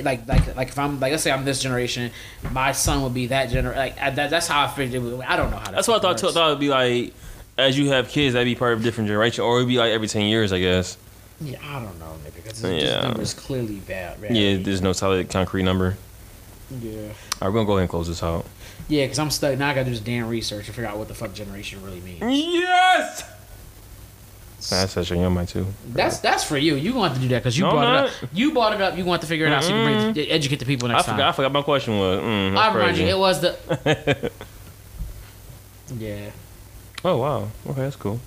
like 0.02 0.26
like 0.28 0.56
like 0.56 0.70
if 0.70 0.80
I'm 0.80 1.00
like 1.00 1.12
let's 1.12 1.22
say 1.22 1.30
I'm 1.32 1.46
this 1.46 1.62
generation, 1.62 2.10
my 2.52 2.72
son 2.72 3.04
would 3.04 3.14
be 3.14 3.28
that 3.28 3.50
generation. 3.50 3.78
Like 3.78 4.02
I, 4.02 4.10
that, 4.10 4.30
that's 4.32 4.48
how 4.48 4.64
I 4.64 4.68
figured. 4.70 4.96
It 5.04 5.06
would, 5.06 5.22
I 5.26 5.36
don't 5.36 5.52
know 5.52 5.58
how. 5.58 5.66
That 5.66 5.74
That's 5.76 5.88
what 5.88 5.98
I 5.98 6.02
thought. 6.02 6.18
Too. 6.18 6.30
I 6.30 6.32
thought 6.32 6.48
it'd 6.48 6.60
be 6.60 6.70
like 6.70 7.14
as 7.58 7.78
you 7.78 7.90
have 7.92 8.08
kids, 8.10 8.34
that'd 8.34 8.46
be 8.46 8.56
part 8.56 8.74
of 8.74 8.80
a 8.80 8.84
different 8.84 9.10
generation, 9.10 9.44
or 9.44 9.58
it'd 9.58 9.68
be 9.68 9.78
like 9.78 9.92
every 9.92 10.08
ten 10.08 10.24
years, 10.26 10.52
I 10.54 10.60
guess. 10.60 10.98
Yeah, 11.42 11.58
I 11.64 11.84
don't 11.84 12.00
know, 12.00 12.16
because 12.34 12.62
this 12.62 12.84
Yeah. 12.84 13.02
number 13.02 13.22
is 13.22 13.34
clearly 13.34 13.76
bad. 13.76 14.18
Yeah, 14.30 14.58
there's 14.58 14.82
no 14.82 14.94
solid 14.94 15.30
concrete 15.30 15.64
number. 15.64 15.98
yeah, 16.80 16.92
All 17.02 17.08
right, 17.08 17.14
we're 17.42 17.52
gonna 17.52 17.66
go 17.66 17.74
ahead 17.74 17.82
and 17.82 17.90
close 17.90 18.08
this 18.08 18.24
out. 18.24 18.46
yeah. 18.88 19.04
Because 19.04 19.20
I'm 19.20 19.30
stuck 19.30 19.58
now. 19.60 19.70
I 19.70 19.74
gotta 19.74 19.86
do 19.86 19.92
this 19.92 20.00
damn 20.00 20.28
research 20.30 20.68
to 20.68 20.72
figure 20.72 20.90
out 20.90 20.98
what 20.98 21.08
the 21.10 21.14
fuck 21.16 21.34
generation 21.34 21.84
really 21.84 22.00
means. 22.00 22.22
Yes. 22.22 23.24
That's 24.70 24.94
such 24.94 25.12
a 25.12 25.16
young 25.16 25.34
mic 25.34 25.50
too. 25.50 25.66
That's 25.90 26.20
that's 26.20 26.44
for 26.44 26.58
you. 26.58 26.76
You 26.76 26.94
have 27.02 27.14
to 27.16 27.20
do 27.20 27.28
that 27.30 27.40
because 27.40 27.58
you 27.58 27.64
No, 27.66 27.72
brought 27.72 28.06
it 28.06 28.10
up. 28.24 28.30
You 28.34 28.54
brought 28.54 28.74
it 28.74 28.82
up. 28.82 28.98
You 28.98 29.06
want 29.06 29.22
to 29.22 29.26
have 29.26 29.28
to 29.30 29.34
figure 29.34 29.48
it 29.48 29.54
out 29.54 29.64
so 29.64 29.70
you 29.76 29.84
can 29.86 30.14
bring, 30.14 30.28
educate 30.30 30.58
the 30.58 30.66
people 30.66 30.90
I 30.90 30.94
next 30.94 31.06
forgot. 31.06 31.18
time. 31.18 31.28
I 31.30 31.32
forgot 31.32 31.52
my 31.52 31.62
question 31.64 31.98
was. 31.98 32.20
Mm, 32.20 32.58
I 32.58 32.74
remind 32.74 32.98
you, 32.98 33.08
it 33.08 33.18
was 33.18 33.42
the. 33.42 34.32
yeah. 35.98 36.30
Oh 37.04 37.18
wow. 37.18 37.48
Okay, 37.68 37.82
that's 37.82 37.96
cool. 37.96 38.20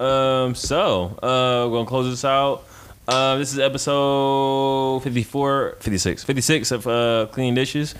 Um, 0.00 0.54
so 0.54 1.18
uh, 1.22 1.68
we're 1.68 1.76
gonna 1.78 1.86
close 1.86 2.08
this 2.10 2.24
out. 2.24 2.64
Uh, 3.06 3.36
this 3.36 3.52
is 3.52 3.58
episode 3.58 5.02
54, 5.02 5.76
56, 5.80 6.24
56 6.24 6.70
of 6.70 6.86
uh, 6.86 7.26
Clean 7.32 7.54
Dishes. 7.54 7.94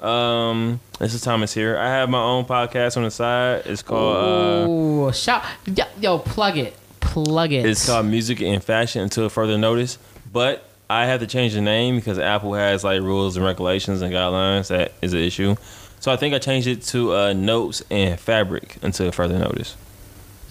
Um, 0.00 0.80
this 0.98 1.14
is 1.14 1.22
Thomas 1.22 1.52
here. 1.54 1.76
I 1.78 1.88
have 1.88 2.08
my 2.10 2.20
own 2.22 2.44
podcast 2.44 2.96
on 2.98 3.04
the 3.04 3.10
side. 3.10 3.62
It's 3.66 3.82
called 3.82 4.16
uh, 4.16 4.66
Oh, 4.68 5.10
shout! 5.12 5.42
Yo, 5.66 5.84
yo, 6.00 6.18
plug 6.18 6.56
it, 6.58 6.74
plug 7.12 7.52
it. 7.52 7.66
it's 7.66 7.86
called 7.86 8.06
Music 8.06 8.40
and 8.40 8.62
Fashion 8.62 9.02
until 9.02 9.28
further 9.28 9.58
notice. 9.58 9.98
But 10.32 10.64
I 10.88 11.06
have 11.06 11.20
to 11.20 11.26
change 11.26 11.54
the 11.54 11.60
name 11.60 11.96
because 11.96 12.18
Apple 12.18 12.54
has 12.54 12.82
like 12.84 13.00
rules 13.02 13.36
and 13.36 13.44
regulations 13.44 14.02
and 14.02 14.12
guidelines 14.12 14.68
that 14.68 14.92
is 15.02 15.12
an 15.12 15.20
issue. 15.20 15.56
So 16.00 16.10
I 16.10 16.16
think 16.16 16.34
I 16.34 16.38
changed 16.38 16.66
it 16.66 16.82
to 16.84 17.14
uh, 17.14 17.32
Notes 17.32 17.82
and 17.90 18.18
Fabric 18.18 18.78
until 18.82 19.12
further 19.12 19.38
notice. 19.38 19.76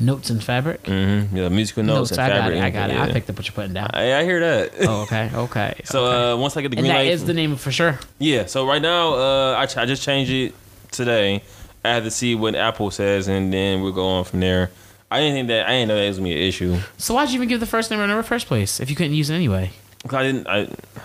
Notes 0.01 0.29
and 0.29 0.41
fabric. 0.41 0.83
Mm-hmm. 0.83 1.35
Yeah, 1.35 1.49
musical 1.49 1.83
notes, 1.83 2.11
and 2.11 2.21
I 2.21 2.29
got 2.29 2.35
fabric. 2.39 2.57
it. 2.57 2.63
I 2.63 2.69
got 2.69 2.89
it. 2.89 2.95
I 2.97 3.11
picked 3.11 3.29
up 3.29 3.35
what 3.35 3.45
you're 3.47 3.53
putting 3.53 3.73
down. 3.73 3.89
I, 3.93 4.19
I 4.19 4.23
hear 4.23 4.39
that. 4.39 4.71
oh, 4.87 5.01
okay, 5.01 5.29
okay. 5.35 5.81
So 5.83 6.05
okay. 6.05 6.31
uh, 6.31 6.37
once 6.37 6.55
I 6.55 6.61
get 6.61 6.71
the 6.71 6.77
and 6.77 6.85
green 6.85 6.93
that 6.93 6.99
light, 6.99 7.11
is 7.11 7.25
the 7.25 7.33
name 7.33 7.57
for 7.57 7.69
sure. 7.69 7.99
yeah. 8.17 8.45
So 8.45 8.65
right 8.65 8.81
now, 8.81 9.15
uh, 9.15 9.55
I, 9.57 9.65
ch- 9.65 9.75
I 9.75 9.85
just 9.85 10.01
changed 10.01 10.31
it 10.31 10.53
today. 10.91 11.43
I 11.83 11.89
have 11.89 12.03
to 12.05 12.11
see 12.11 12.33
what 12.33 12.55
Apple 12.55 12.91
says, 12.91 13.27
and 13.27 13.51
then 13.51 13.81
we'll 13.81 13.91
go 13.91 14.07
on 14.07 14.23
from 14.23 14.39
there. 14.39 14.71
I 15.11 15.19
didn't 15.19 15.35
think 15.35 15.47
that 15.47 15.67
I 15.67 15.71
didn't 15.71 15.87
know 15.89 15.95
that 15.95 16.07
was 16.07 16.17
gonna 16.17 16.29
be 16.29 16.33
an 16.35 16.39
issue. 16.47 16.77
So 16.97 17.13
why'd 17.15 17.29
you 17.29 17.35
even 17.35 17.47
give 17.47 17.59
the 17.59 17.65
first 17.65 17.89
name 17.91 17.99
in 17.99 18.09
the 18.15 18.21
first 18.23 18.47
place 18.47 18.79
if 18.79 18.89
you 18.89 18.95
couldn't 18.95 19.13
use 19.13 19.29
it 19.29 19.35
anyway? 19.35 19.71
'Cause 20.03 20.13
I 20.13 20.23
didn't. 20.23 20.47
I 20.47 20.59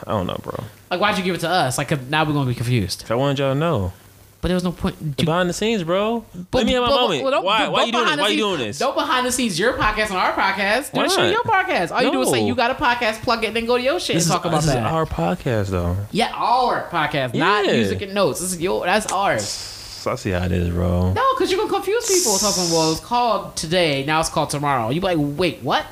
I 0.06 0.10
don't 0.12 0.26
know, 0.26 0.38
bro. 0.42 0.62
Like 0.90 1.00
why'd 1.00 1.18
you 1.18 1.24
give 1.24 1.34
it 1.34 1.40
to 1.40 1.48
us? 1.48 1.78
Like 1.78 1.88
'cause 1.88 1.98
now 2.10 2.24
we're 2.24 2.32
gonna 2.32 2.46
be 2.48 2.54
confused. 2.54 3.00
'Cause 3.00 3.10
I 3.10 3.14
wanted 3.14 3.38
y'all 3.38 3.52
to 3.54 3.58
know. 3.58 3.92
But 4.40 4.48
there 4.48 4.56
was 4.56 4.62
no 4.64 4.72
point. 4.72 5.16
The 5.16 5.24
behind 5.24 5.48
the 5.48 5.54
scenes, 5.54 5.82
bro. 5.84 6.22
Let 6.52 6.66
me 6.66 6.72
have 6.74 6.82
my 6.82 6.90
but- 6.90 7.00
moment. 7.00 7.22
well, 7.22 7.30
don't- 7.32 7.44
why? 7.46 7.60
don't 7.60 7.72
Why 7.72 7.84
you 7.84 7.92
doing 7.92 8.04
this? 8.04 8.12
behind 8.12 8.18
the 8.18 8.22
Why 8.24 8.28
you 8.28 8.36
doing 8.36 8.58
this? 8.58 8.78
Don't 8.78 8.94
behind 8.94 9.26
the 9.26 9.32
scenes 9.32 9.58
your 9.58 9.72
podcast 9.72 10.08
and 10.10 10.18
our 10.18 10.32
podcast. 10.34 10.92
Do 10.92 10.98
Why 10.98 11.04
the 11.04 11.08
shit 11.08 11.18
on 11.18 11.24
not? 11.24 11.32
your 11.32 11.42
podcast. 11.44 11.90
All 11.92 12.02
you 12.02 12.12
do 12.12 12.20
is 12.20 12.28
say 12.30 12.40
No. 12.42 12.46
you 12.48 12.54
got 12.54 12.70
a 12.70 12.74
podcast, 12.74 13.22
plug 13.22 13.42
it, 13.42 13.54
then 13.54 13.64
go 13.64 13.78
to 13.78 13.82
your 13.82 13.98
shit 13.98 14.16
This 14.16 14.26
and 14.26 14.30
is, 14.32 14.36
talk 14.36 14.44
about 14.44 14.60
this 14.60 14.66
that. 14.74 14.84
is 14.86 14.92
our 14.92 15.06
podcast, 15.06 15.68
though. 15.70 15.96
yeah, 16.12 16.30
our 16.34 16.86
podcast, 16.90 17.32
not 17.34 17.64
Yeah. 17.64 17.72
music 17.72 18.02
and 18.02 18.12
notes. 18.12 18.40
This 18.40 18.52
is 18.52 18.60
your. 18.60 18.84
That's 18.84 19.10
ours. 19.10 19.73
I 20.06 20.14
see 20.16 20.30
how 20.30 20.44
it 20.44 20.52
is, 20.52 20.70
bro. 20.70 21.12
No, 21.12 21.34
because 21.34 21.50
you're 21.50 21.60
gonna 21.60 21.72
confuse 21.72 22.06
people 22.06 22.38
talking. 22.38 22.70
Well, 22.70 22.92
it's 22.92 23.00
called 23.00 23.56
today. 23.56 24.04
Now 24.04 24.20
it's 24.20 24.28
called 24.28 24.50
tomorrow. 24.50 24.90
You 24.90 25.00
be 25.00 25.06
like, 25.06 25.18
wait, 25.38 25.62
what? 25.62 25.86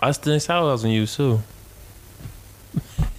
I 0.00 0.12
still 0.12 0.34
was 0.34 0.84
on 0.84 0.90
you 0.90 1.06
too. 1.06 1.40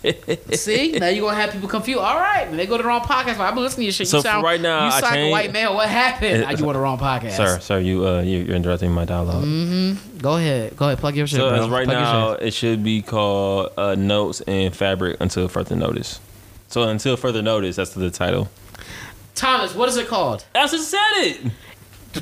See, 0.53 0.91
now 0.99 1.07
you're 1.07 1.27
gonna 1.27 1.41
have 1.41 1.51
people 1.51 1.67
confused. 1.67 1.99
All 1.99 2.19
right, 2.19 2.45
they 2.51 2.67
go 2.67 2.77
to 2.77 2.83
the 2.83 2.87
wrong 2.87 3.01
podcast. 3.01 3.37
But 3.37 3.41
I've 3.41 3.55
been 3.55 3.63
listening 3.63 3.83
to 3.83 3.85
your 3.85 3.93
shit. 3.93 4.07
So 4.07 4.17
you 4.17 4.23
sound, 4.23 4.43
right 4.43 4.61
now, 4.61 4.85
you 4.85 4.91
I 4.91 4.99
sound 4.99 5.17
a 5.17 5.31
white 5.31 5.51
male. 5.51 5.73
What 5.73 5.89
happened? 5.89 6.43
Are 6.43 6.53
you 6.53 6.67
on 6.67 6.73
the 6.73 6.79
wrong 6.79 6.97
podcast? 6.99 7.31
Sir, 7.37 7.59
sir, 7.59 7.79
you 7.79 8.05
uh, 8.05 8.21
you, 8.21 8.39
you're 8.39 8.55
interrupting 8.55 8.91
my 8.91 9.05
dialogue. 9.05 9.43
Go 10.21 10.37
ahead, 10.37 10.75
go 10.77 10.85
ahead, 10.85 10.99
plug 10.99 11.15
your 11.15 11.25
shit. 11.27 11.37
So 11.39 11.49
bro. 11.49 11.69
right 11.69 11.85
Plug 11.85 11.97
now, 11.97 12.31
it 12.33 12.51
should 12.53 12.83
be 12.83 13.01
called 13.01 13.71
uh, 13.77 13.95
Notes 13.95 14.41
and 14.41 14.75
Fabric 14.75 15.17
until 15.19 15.47
further 15.47 15.75
notice. 15.75 16.19
So 16.67 16.83
until 16.83 17.17
further 17.17 17.41
notice, 17.41 17.77
that's 17.77 17.93
the 17.93 18.11
title. 18.11 18.49
Thomas, 19.35 19.75
what 19.75 19.89
is 19.89 19.97
it 19.97 20.07
called? 20.07 20.45
I 20.55 20.65
just 20.67 20.89
said 20.89 20.99
it. 21.17 21.51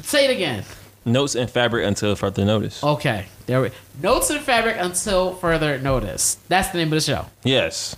Say 0.04 0.26
it 0.26 0.32
again. 0.32 0.66
Notes 1.06 1.36
and 1.36 1.50
Fabric 1.50 1.86
until 1.86 2.16
further 2.16 2.44
notice. 2.44 2.84
Okay, 2.84 3.26
there 3.46 3.62
we. 3.62 3.72
Notes 4.02 4.30
and 4.30 4.40
fabric 4.42 4.78
until 4.80 5.36
further 5.36 5.78
notice. 5.78 6.36
That's 6.48 6.70
the 6.70 6.78
name 6.80 6.88
of 6.88 6.92
the 6.92 7.02
show. 7.02 7.26
Yes. 7.44 7.96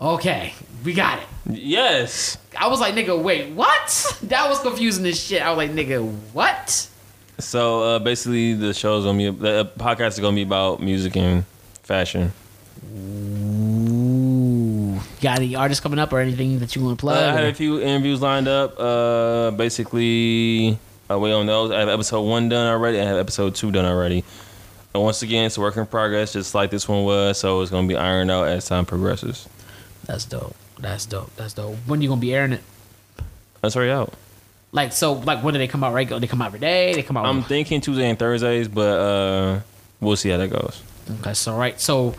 Okay, 0.00 0.54
we 0.84 0.92
got 0.92 1.18
it. 1.20 1.24
Yes. 1.56 2.36
I 2.58 2.68
was 2.68 2.80
like, 2.80 2.94
nigga, 2.94 3.20
wait, 3.20 3.52
what? 3.54 4.18
That 4.24 4.48
was 4.48 4.60
confusing 4.60 5.06
as 5.06 5.20
shit. 5.20 5.40
I 5.40 5.50
was 5.50 5.56
like, 5.56 5.70
nigga, 5.70 6.04
what? 6.32 6.88
So 7.38 7.82
uh, 7.82 7.98
basically, 8.00 8.54
the 8.54 8.74
show's 8.74 9.04
gonna 9.04 9.18
be 9.18 9.30
the 9.30 9.60
uh, 9.60 9.64
podcast 9.78 10.08
is 10.08 10.20
gonna 10.20 10.34
be 10.34 10.42
about 10.42 10.82
music 10.82 11.16
and 11.16 11.44
fashion. 11.82 12.32
Got 15.20 15.38
any 15.38 15.56
artists 15.56 15.80
coming 15.82 15.98
up 15.98 16.12
or 16.12 16.20
anything 16.20 16.60
that 16.60 16.76
you 16.76 16.84
want 16.84 16.98
to 16.98 17.06
Uh, 17.06 17.10
plug? 17.10 17.24
I 17.24 17.32
have 17.40 17.44
a 17.44 17.54
few 17.54 17.80
interviews 17.80 18.20
lined 18.20 18.46
up. 18.46 18.78
Uh, 18.78 19.50
basically, 19.50 20.78
uh, 21.10 21.18
wait 21.18 21.32
on 21.32 21.46
those. 21.46 21.70
I 21.72 21.80
have 21.80 21.88
episode 21.88 22.22
one 22.22 22.48
done 22.48 22.66
already. 22.72 23.00
I 23.00 23.04
have 23.04 23.16
episode 23.16 23.54
two 23.56 23.72
done 23.72 23.84
already. 23.84 24.22
And 24.94 25.02
once 25.02 25.22
again, 25.22 25.44
it's 25.46 25.56
a 25.56 25.60
work 25.60 25.76
in 25.76 25.86
progress, 25.86 26.32
just 26.34 26.54
like 26.54 26.70
this 26.70 26.88
one 26.88 27.04
was. 27.04 27.38
So 27.38 27.60
it's 27.62 27.70
gonna 27.70 27.88
be 27.88 27.96
ironed 27.96 28.30
out 28.30 28.46
as 28.48 28.66
time 28.68 28.86
progresses. 28.86 29.48
That's 30.06 30.24
dope. 30.24 30.54
That's 30.78 31.04
dope. 31.04 31.34
That's 31.36 31.52
dope. 31.52 31.74
When 31.86 31.98
are 31.98 32.02
you 32.02 32.08
gonna 32.08 32.20
be 32.20 32.32
airing 32.32 32.52
it? 32.52 32.62
That's 33.60 33.74
already 33.76 33.90
out. 33.90 34.14
Like 34.70 34.92
so, 34.92 35.14
like 35.14 35.42
when 35.42 35.52
do 35.54 35.58
they 35.58 35.66
come 35.68 35.82
out? 35.82 35.92
Right? 35.94 36.08
They 36.08 36.26
come 36.28 36.40
out 36.42 36.46
every 36.46 36.60
day. 36.60 36.94
They 36.94 37.02
come 37.02 37.16
out. 37.16 37.26
I'm 37.26 37.42
thinking 37.42 37.80
Tuesday 37.80 38.08
and 38.08 38.18
Thursdays, 38.18 38.68
but 38.68 38.98
uh, 39.00 39.60
we'll 40.00 40.16
see 40.16 40.28
how 40.30 40.36
that 40.36 40.48
goes. 40.50 40.80
okay, 41.20 41.34
so 41.34 41.56
right, 41.56 41.80
so 41.80 42.14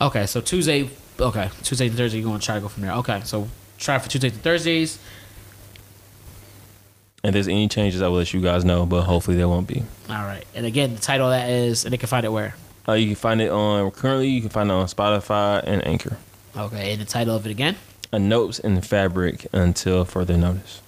okay, 0.00 0.26
so 0.26 0.40
Tuesday. 0.42 0.90
Okay, 1.20 1.50
Tuesday 1.62 1.88
and 1.88 1.96
Thursday. 1.96 2.18
you're 2.18 2.28
gonna 2.28 2.40
try 2.40 2.54
to 2.54 2.60
go 2.60 2.68
from 2.68 2.82
there? 2.82 2.92
Okay, 2.92 3.20
so 3.24 3.48
try 3.78 3.98
for 3.98 4.08
Tuesday 4.08 4.28
and 4.28 4.42
Thursdays. 4.42 4.98
And 7.22 7.30
if 7.30 7.32
there's 7.34 7.48
any 7.48 7.68
changes, 7.68 8.00
I 8.00 8.08
will 8.08 8.16
let 8.16 8.32
you 8.32 8.40
guys 8.40 8.64
know. 8.64 8.86
But 8.86 9.02
hopefully 9.02 9.36
there 9.36 9.48
won't 9.48 9.66
be. 9.66 9.82
All 10.08 10.24
right, 10.24 10.44
and 10.54 10.64
again, 10.64 10.94
the 10.94 11.00
title 11.00 11.26
of 11.26 11.32
that 11.32 11.50
is, 11.50 11.84
and 11.84 11.92
they 11.92 11.98
can 11.98 12.08
find 12.08 12.24
it 12.24 12.32
where. 12.32 12.54
Uh, 12.88 12.94
you 12.94 13.06
can 13.06 13.16
find 13.16 13.40
it 13.40 13.50
on 13.50 13.90
currently. 13.90 14.28
You 14.28 14.40
can 14.40 14.50
find 14.50 14.70
it 14.70 14.72
on 14.72 14.86
Spotify 14.86 15.62
and 15.64 15.86
Anchor. 15.86 16.16
Okay, 16.56 16.92
and 16.92 17.00
the 17.00 17.06
title 17.06 17.36
of 17.36 17.46
it 17.46 17.50
again. 17.50 17.76
A 18.12 18.18
notes 18.18 18.58
and 18.58 18.84
fabric 18.84 19.46
until 19.52 20.04
further 20.04 20.36
notice. 20.36 20.80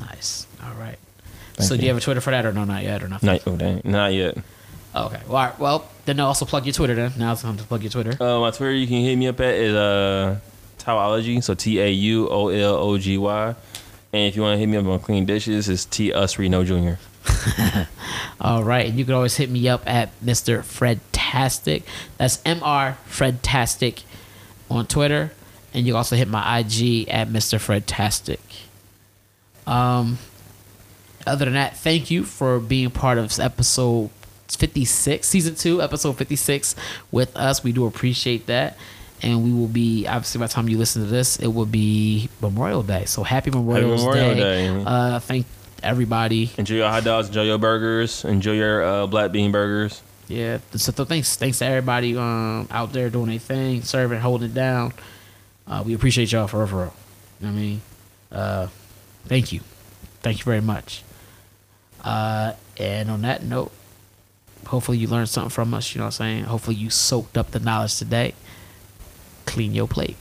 Nice. 0.00 0.46
All 0.62 0.74
right. 0.74 0.98
Thank 1.54 1.68
so 1.68 1.76
do 1.76 1.80
you. 1.80 1.86
you 1.86 1.88
have 1.94 1.98
a 1.98 2.00
Twitter 2.00 2.20
for 2.20 2.30
that 2.30 2.44
or 2.44 2.52
no? 2.52 2.64
Not 2.64 2.82
yet 2.82 3.02
or 3.02 3.08
nothing. 3.08 3.26
Not, 3.26 3.42
oh, 3.46 3.56
dang, 3.56 3.80
not 3.84 4.12
yet. 4.12 4.36
Okay. 4.94 5.20
Well, 5.26 5.36
all 5.36 5.44
right. 5.44 5.58
well, 5.58 5.88
then 6.06 6.18
I'll 6.20 6.28
also 6.28 6.44
plug 6.44 6.66
your 6.66 6.72
Twitter. 6.72 6.94
Then 6.94 7.12
now 7.18 7.32
it's 7.32 7.42
time 7.42 7.56
to 7.56 7.64
plug 7.64 7.82
your 7.82 7.90
Twitter. 7.90 8.22
Uh, 8.22 8.40
my 8.40 8.50
Twitter 8.50 8.72
you 8.72 8.86
can 8.86 9.02
hit 9.02 9.16
me 9.16 9.28
up 9.28 9.40
at 9.40 9.54
is 9.54 9.74
uh 9.74 10.38
Tauology, 10.78 11.42
so 11.42 11.54
T 11.54 11.78
A 11.80 11.90
U 11.90 12.28
O 12.28 12.48
L 12.48 12.74
O 12.76 12.98
G 12.98 13.18
Y. 13.18 13.54
And 14.12 14.22
if 14.26 14.34
you 14.36 14.42
want 14.42 14.54
to 14.54 14.58
hit 14.58 14.66
me 14.66 14.78
up 14.78 14.86
on 14.86 14.98
Clean 15.00 15.24
Dishes, 15.26 15.68
it's 15.68 15.84
T 15.84 16.12
Us 16.12 16.38
Reno 16.38 16.64
Jr. 16.64 16.94
All 18.40 18.64
right, 18.64 18.86
and 18.86 18.98
you 18.98 19.04
can 19.04 19.14
always 19.14 19.36
hit 19.36 19.50
me 19.50 19.68
up 19.68 19.82
at 19.86 20.18
Mr. 20.20 20.60
Fredtastic. 20.60 21.82
That's 22.16 22.40
M 22.46 22.60
R 22.62 22.96
Fredtastic 23.06 24.04
on 24.70 24.86
Twitter, 24.86 25.32
and 25.74 25.86
you 25.86 25.92
can 25.92 25.98
also 25.98 26.16
hit 26.16 26.28
my 26.28 26.58
IG 26.60 27.08
at 27.08 27.28
Mr. 27.28 27.58
Fredtastic. 27.58 28.38
Um, 29.70 30.18
other 31.26 31.44
than 31.44 31.54
that, 31.54 31.76
thank 31.76 32.10
you 32.10 32.24
for 32.24 32.58
being 32.58 32.90
part 32.90 33.18
of 33.18 33.24
this 33.24 33.38
episode 33.38 34.08
56, 34.56 35.26
season 35.26 35.54
two, 35.54 35.82
episode 35.82 36.16
56 36.16 36.74
with 37.10 37.36
us. 37.36 37.62
We 37.62 37.72
do 37.72 37.86
appreciate 37.86 38.46
that. 38.46 38.76
And 39.20 39.42
we 39.42 39.52
will 39.52 39.66
be 39.66 40.06
obviously 40.06 40.38
by 40.38 40.46
the 40.46 40.52
time 40.52 40.68
you 40.68 40.78
listen 40.78 41.02
to 41.02 41.08
this, 41.08 41.38
it 41.38 41.48
will 41.48 41.66
be 41.66 42.28
Memorial 42.40 42.82
Day. 42.84 43.04
So 43.06 43.24
happy 43.24 43.50
Memorial, 43.50 43.96
Memorial 43.96 44.34
Day! 44.34 44.68
Day. 44.68 44.84
Uh, 44.86 45.18
thank 45.18 45.46
everybody. 45.82 46.50
Enjoy 46.56 46.76
your 46.76 46.88
hot 46.88 47.04
dogs, 47.04 47.28
enjoy 47.28 47.44
your 47.44 47.58
burgers, 47.58 48.24
enjoy 48.24 48.52
your 48.52 48.82
uh, 48.82 49.06
black 49.06 49.32
bean 49.32 49.50
burgers. 49.50 50.02
Yeah, 50.28 50.58
so 50.74 50.92
th- 50.92 51.08
thanks, 51.08 51.36
thanks 51.36 51.58
to 51.58 51.64
everybody 51.64 52.16
um, 52.16 52.68
out 52.70 52.92
there 52.92 53.08
doing 53.08 53.30
their 53.30 53.38
thing, 53.38 53.82
serving, 53.82 54.20
holding 54.20 54.50
it 54.50 54.54
down. 54.54 54.92
Uh, 55.66 55.82
we 55.84 55.94
appreciate 55.94 56.30
y'all 56.30 56.46
for 56.46 56.58
real, 56.58 56.66
for 56.66 56.76
real. 56.76 56.94
You 57.40 57.46
know 57.46 57.52
what 57.52 57.58
I 57.58 57.62
mean, 57.62 57.80
uh, 58.30 58.66
thank 59.24 59.52
you, 59.52 59.60
thank 60.20 60.38
you 60.38 60.44
very 60.44 60.60
much. 60.60 61.02
Uh, 62.04 62.52
and 62.76 63.10
on 63.10 63.22
that 63.22 63.42
note, 63.42 63.72
hopefully 64.68 64.98
you 64.98 65.08
learned 65.08 65.28
something 65.28 65.50
from 65.50 65.74
us. 65.74 65.94
You 65.94 65.98
know 65.98 66.04
what 66.04 66.20
I'm 66.20 66.26
saying? 66.26 66.44
Hopefully 66.44 66.76
you 66.76 66.90
soaked 66.90 67.36
up 67.36 67.50
the 67.50 67.58
knowledge 67.58 67.96
today. 67.96 68.34
Clean 69.46 69.74
your 69.74 69.88
plate. 69.88 70.16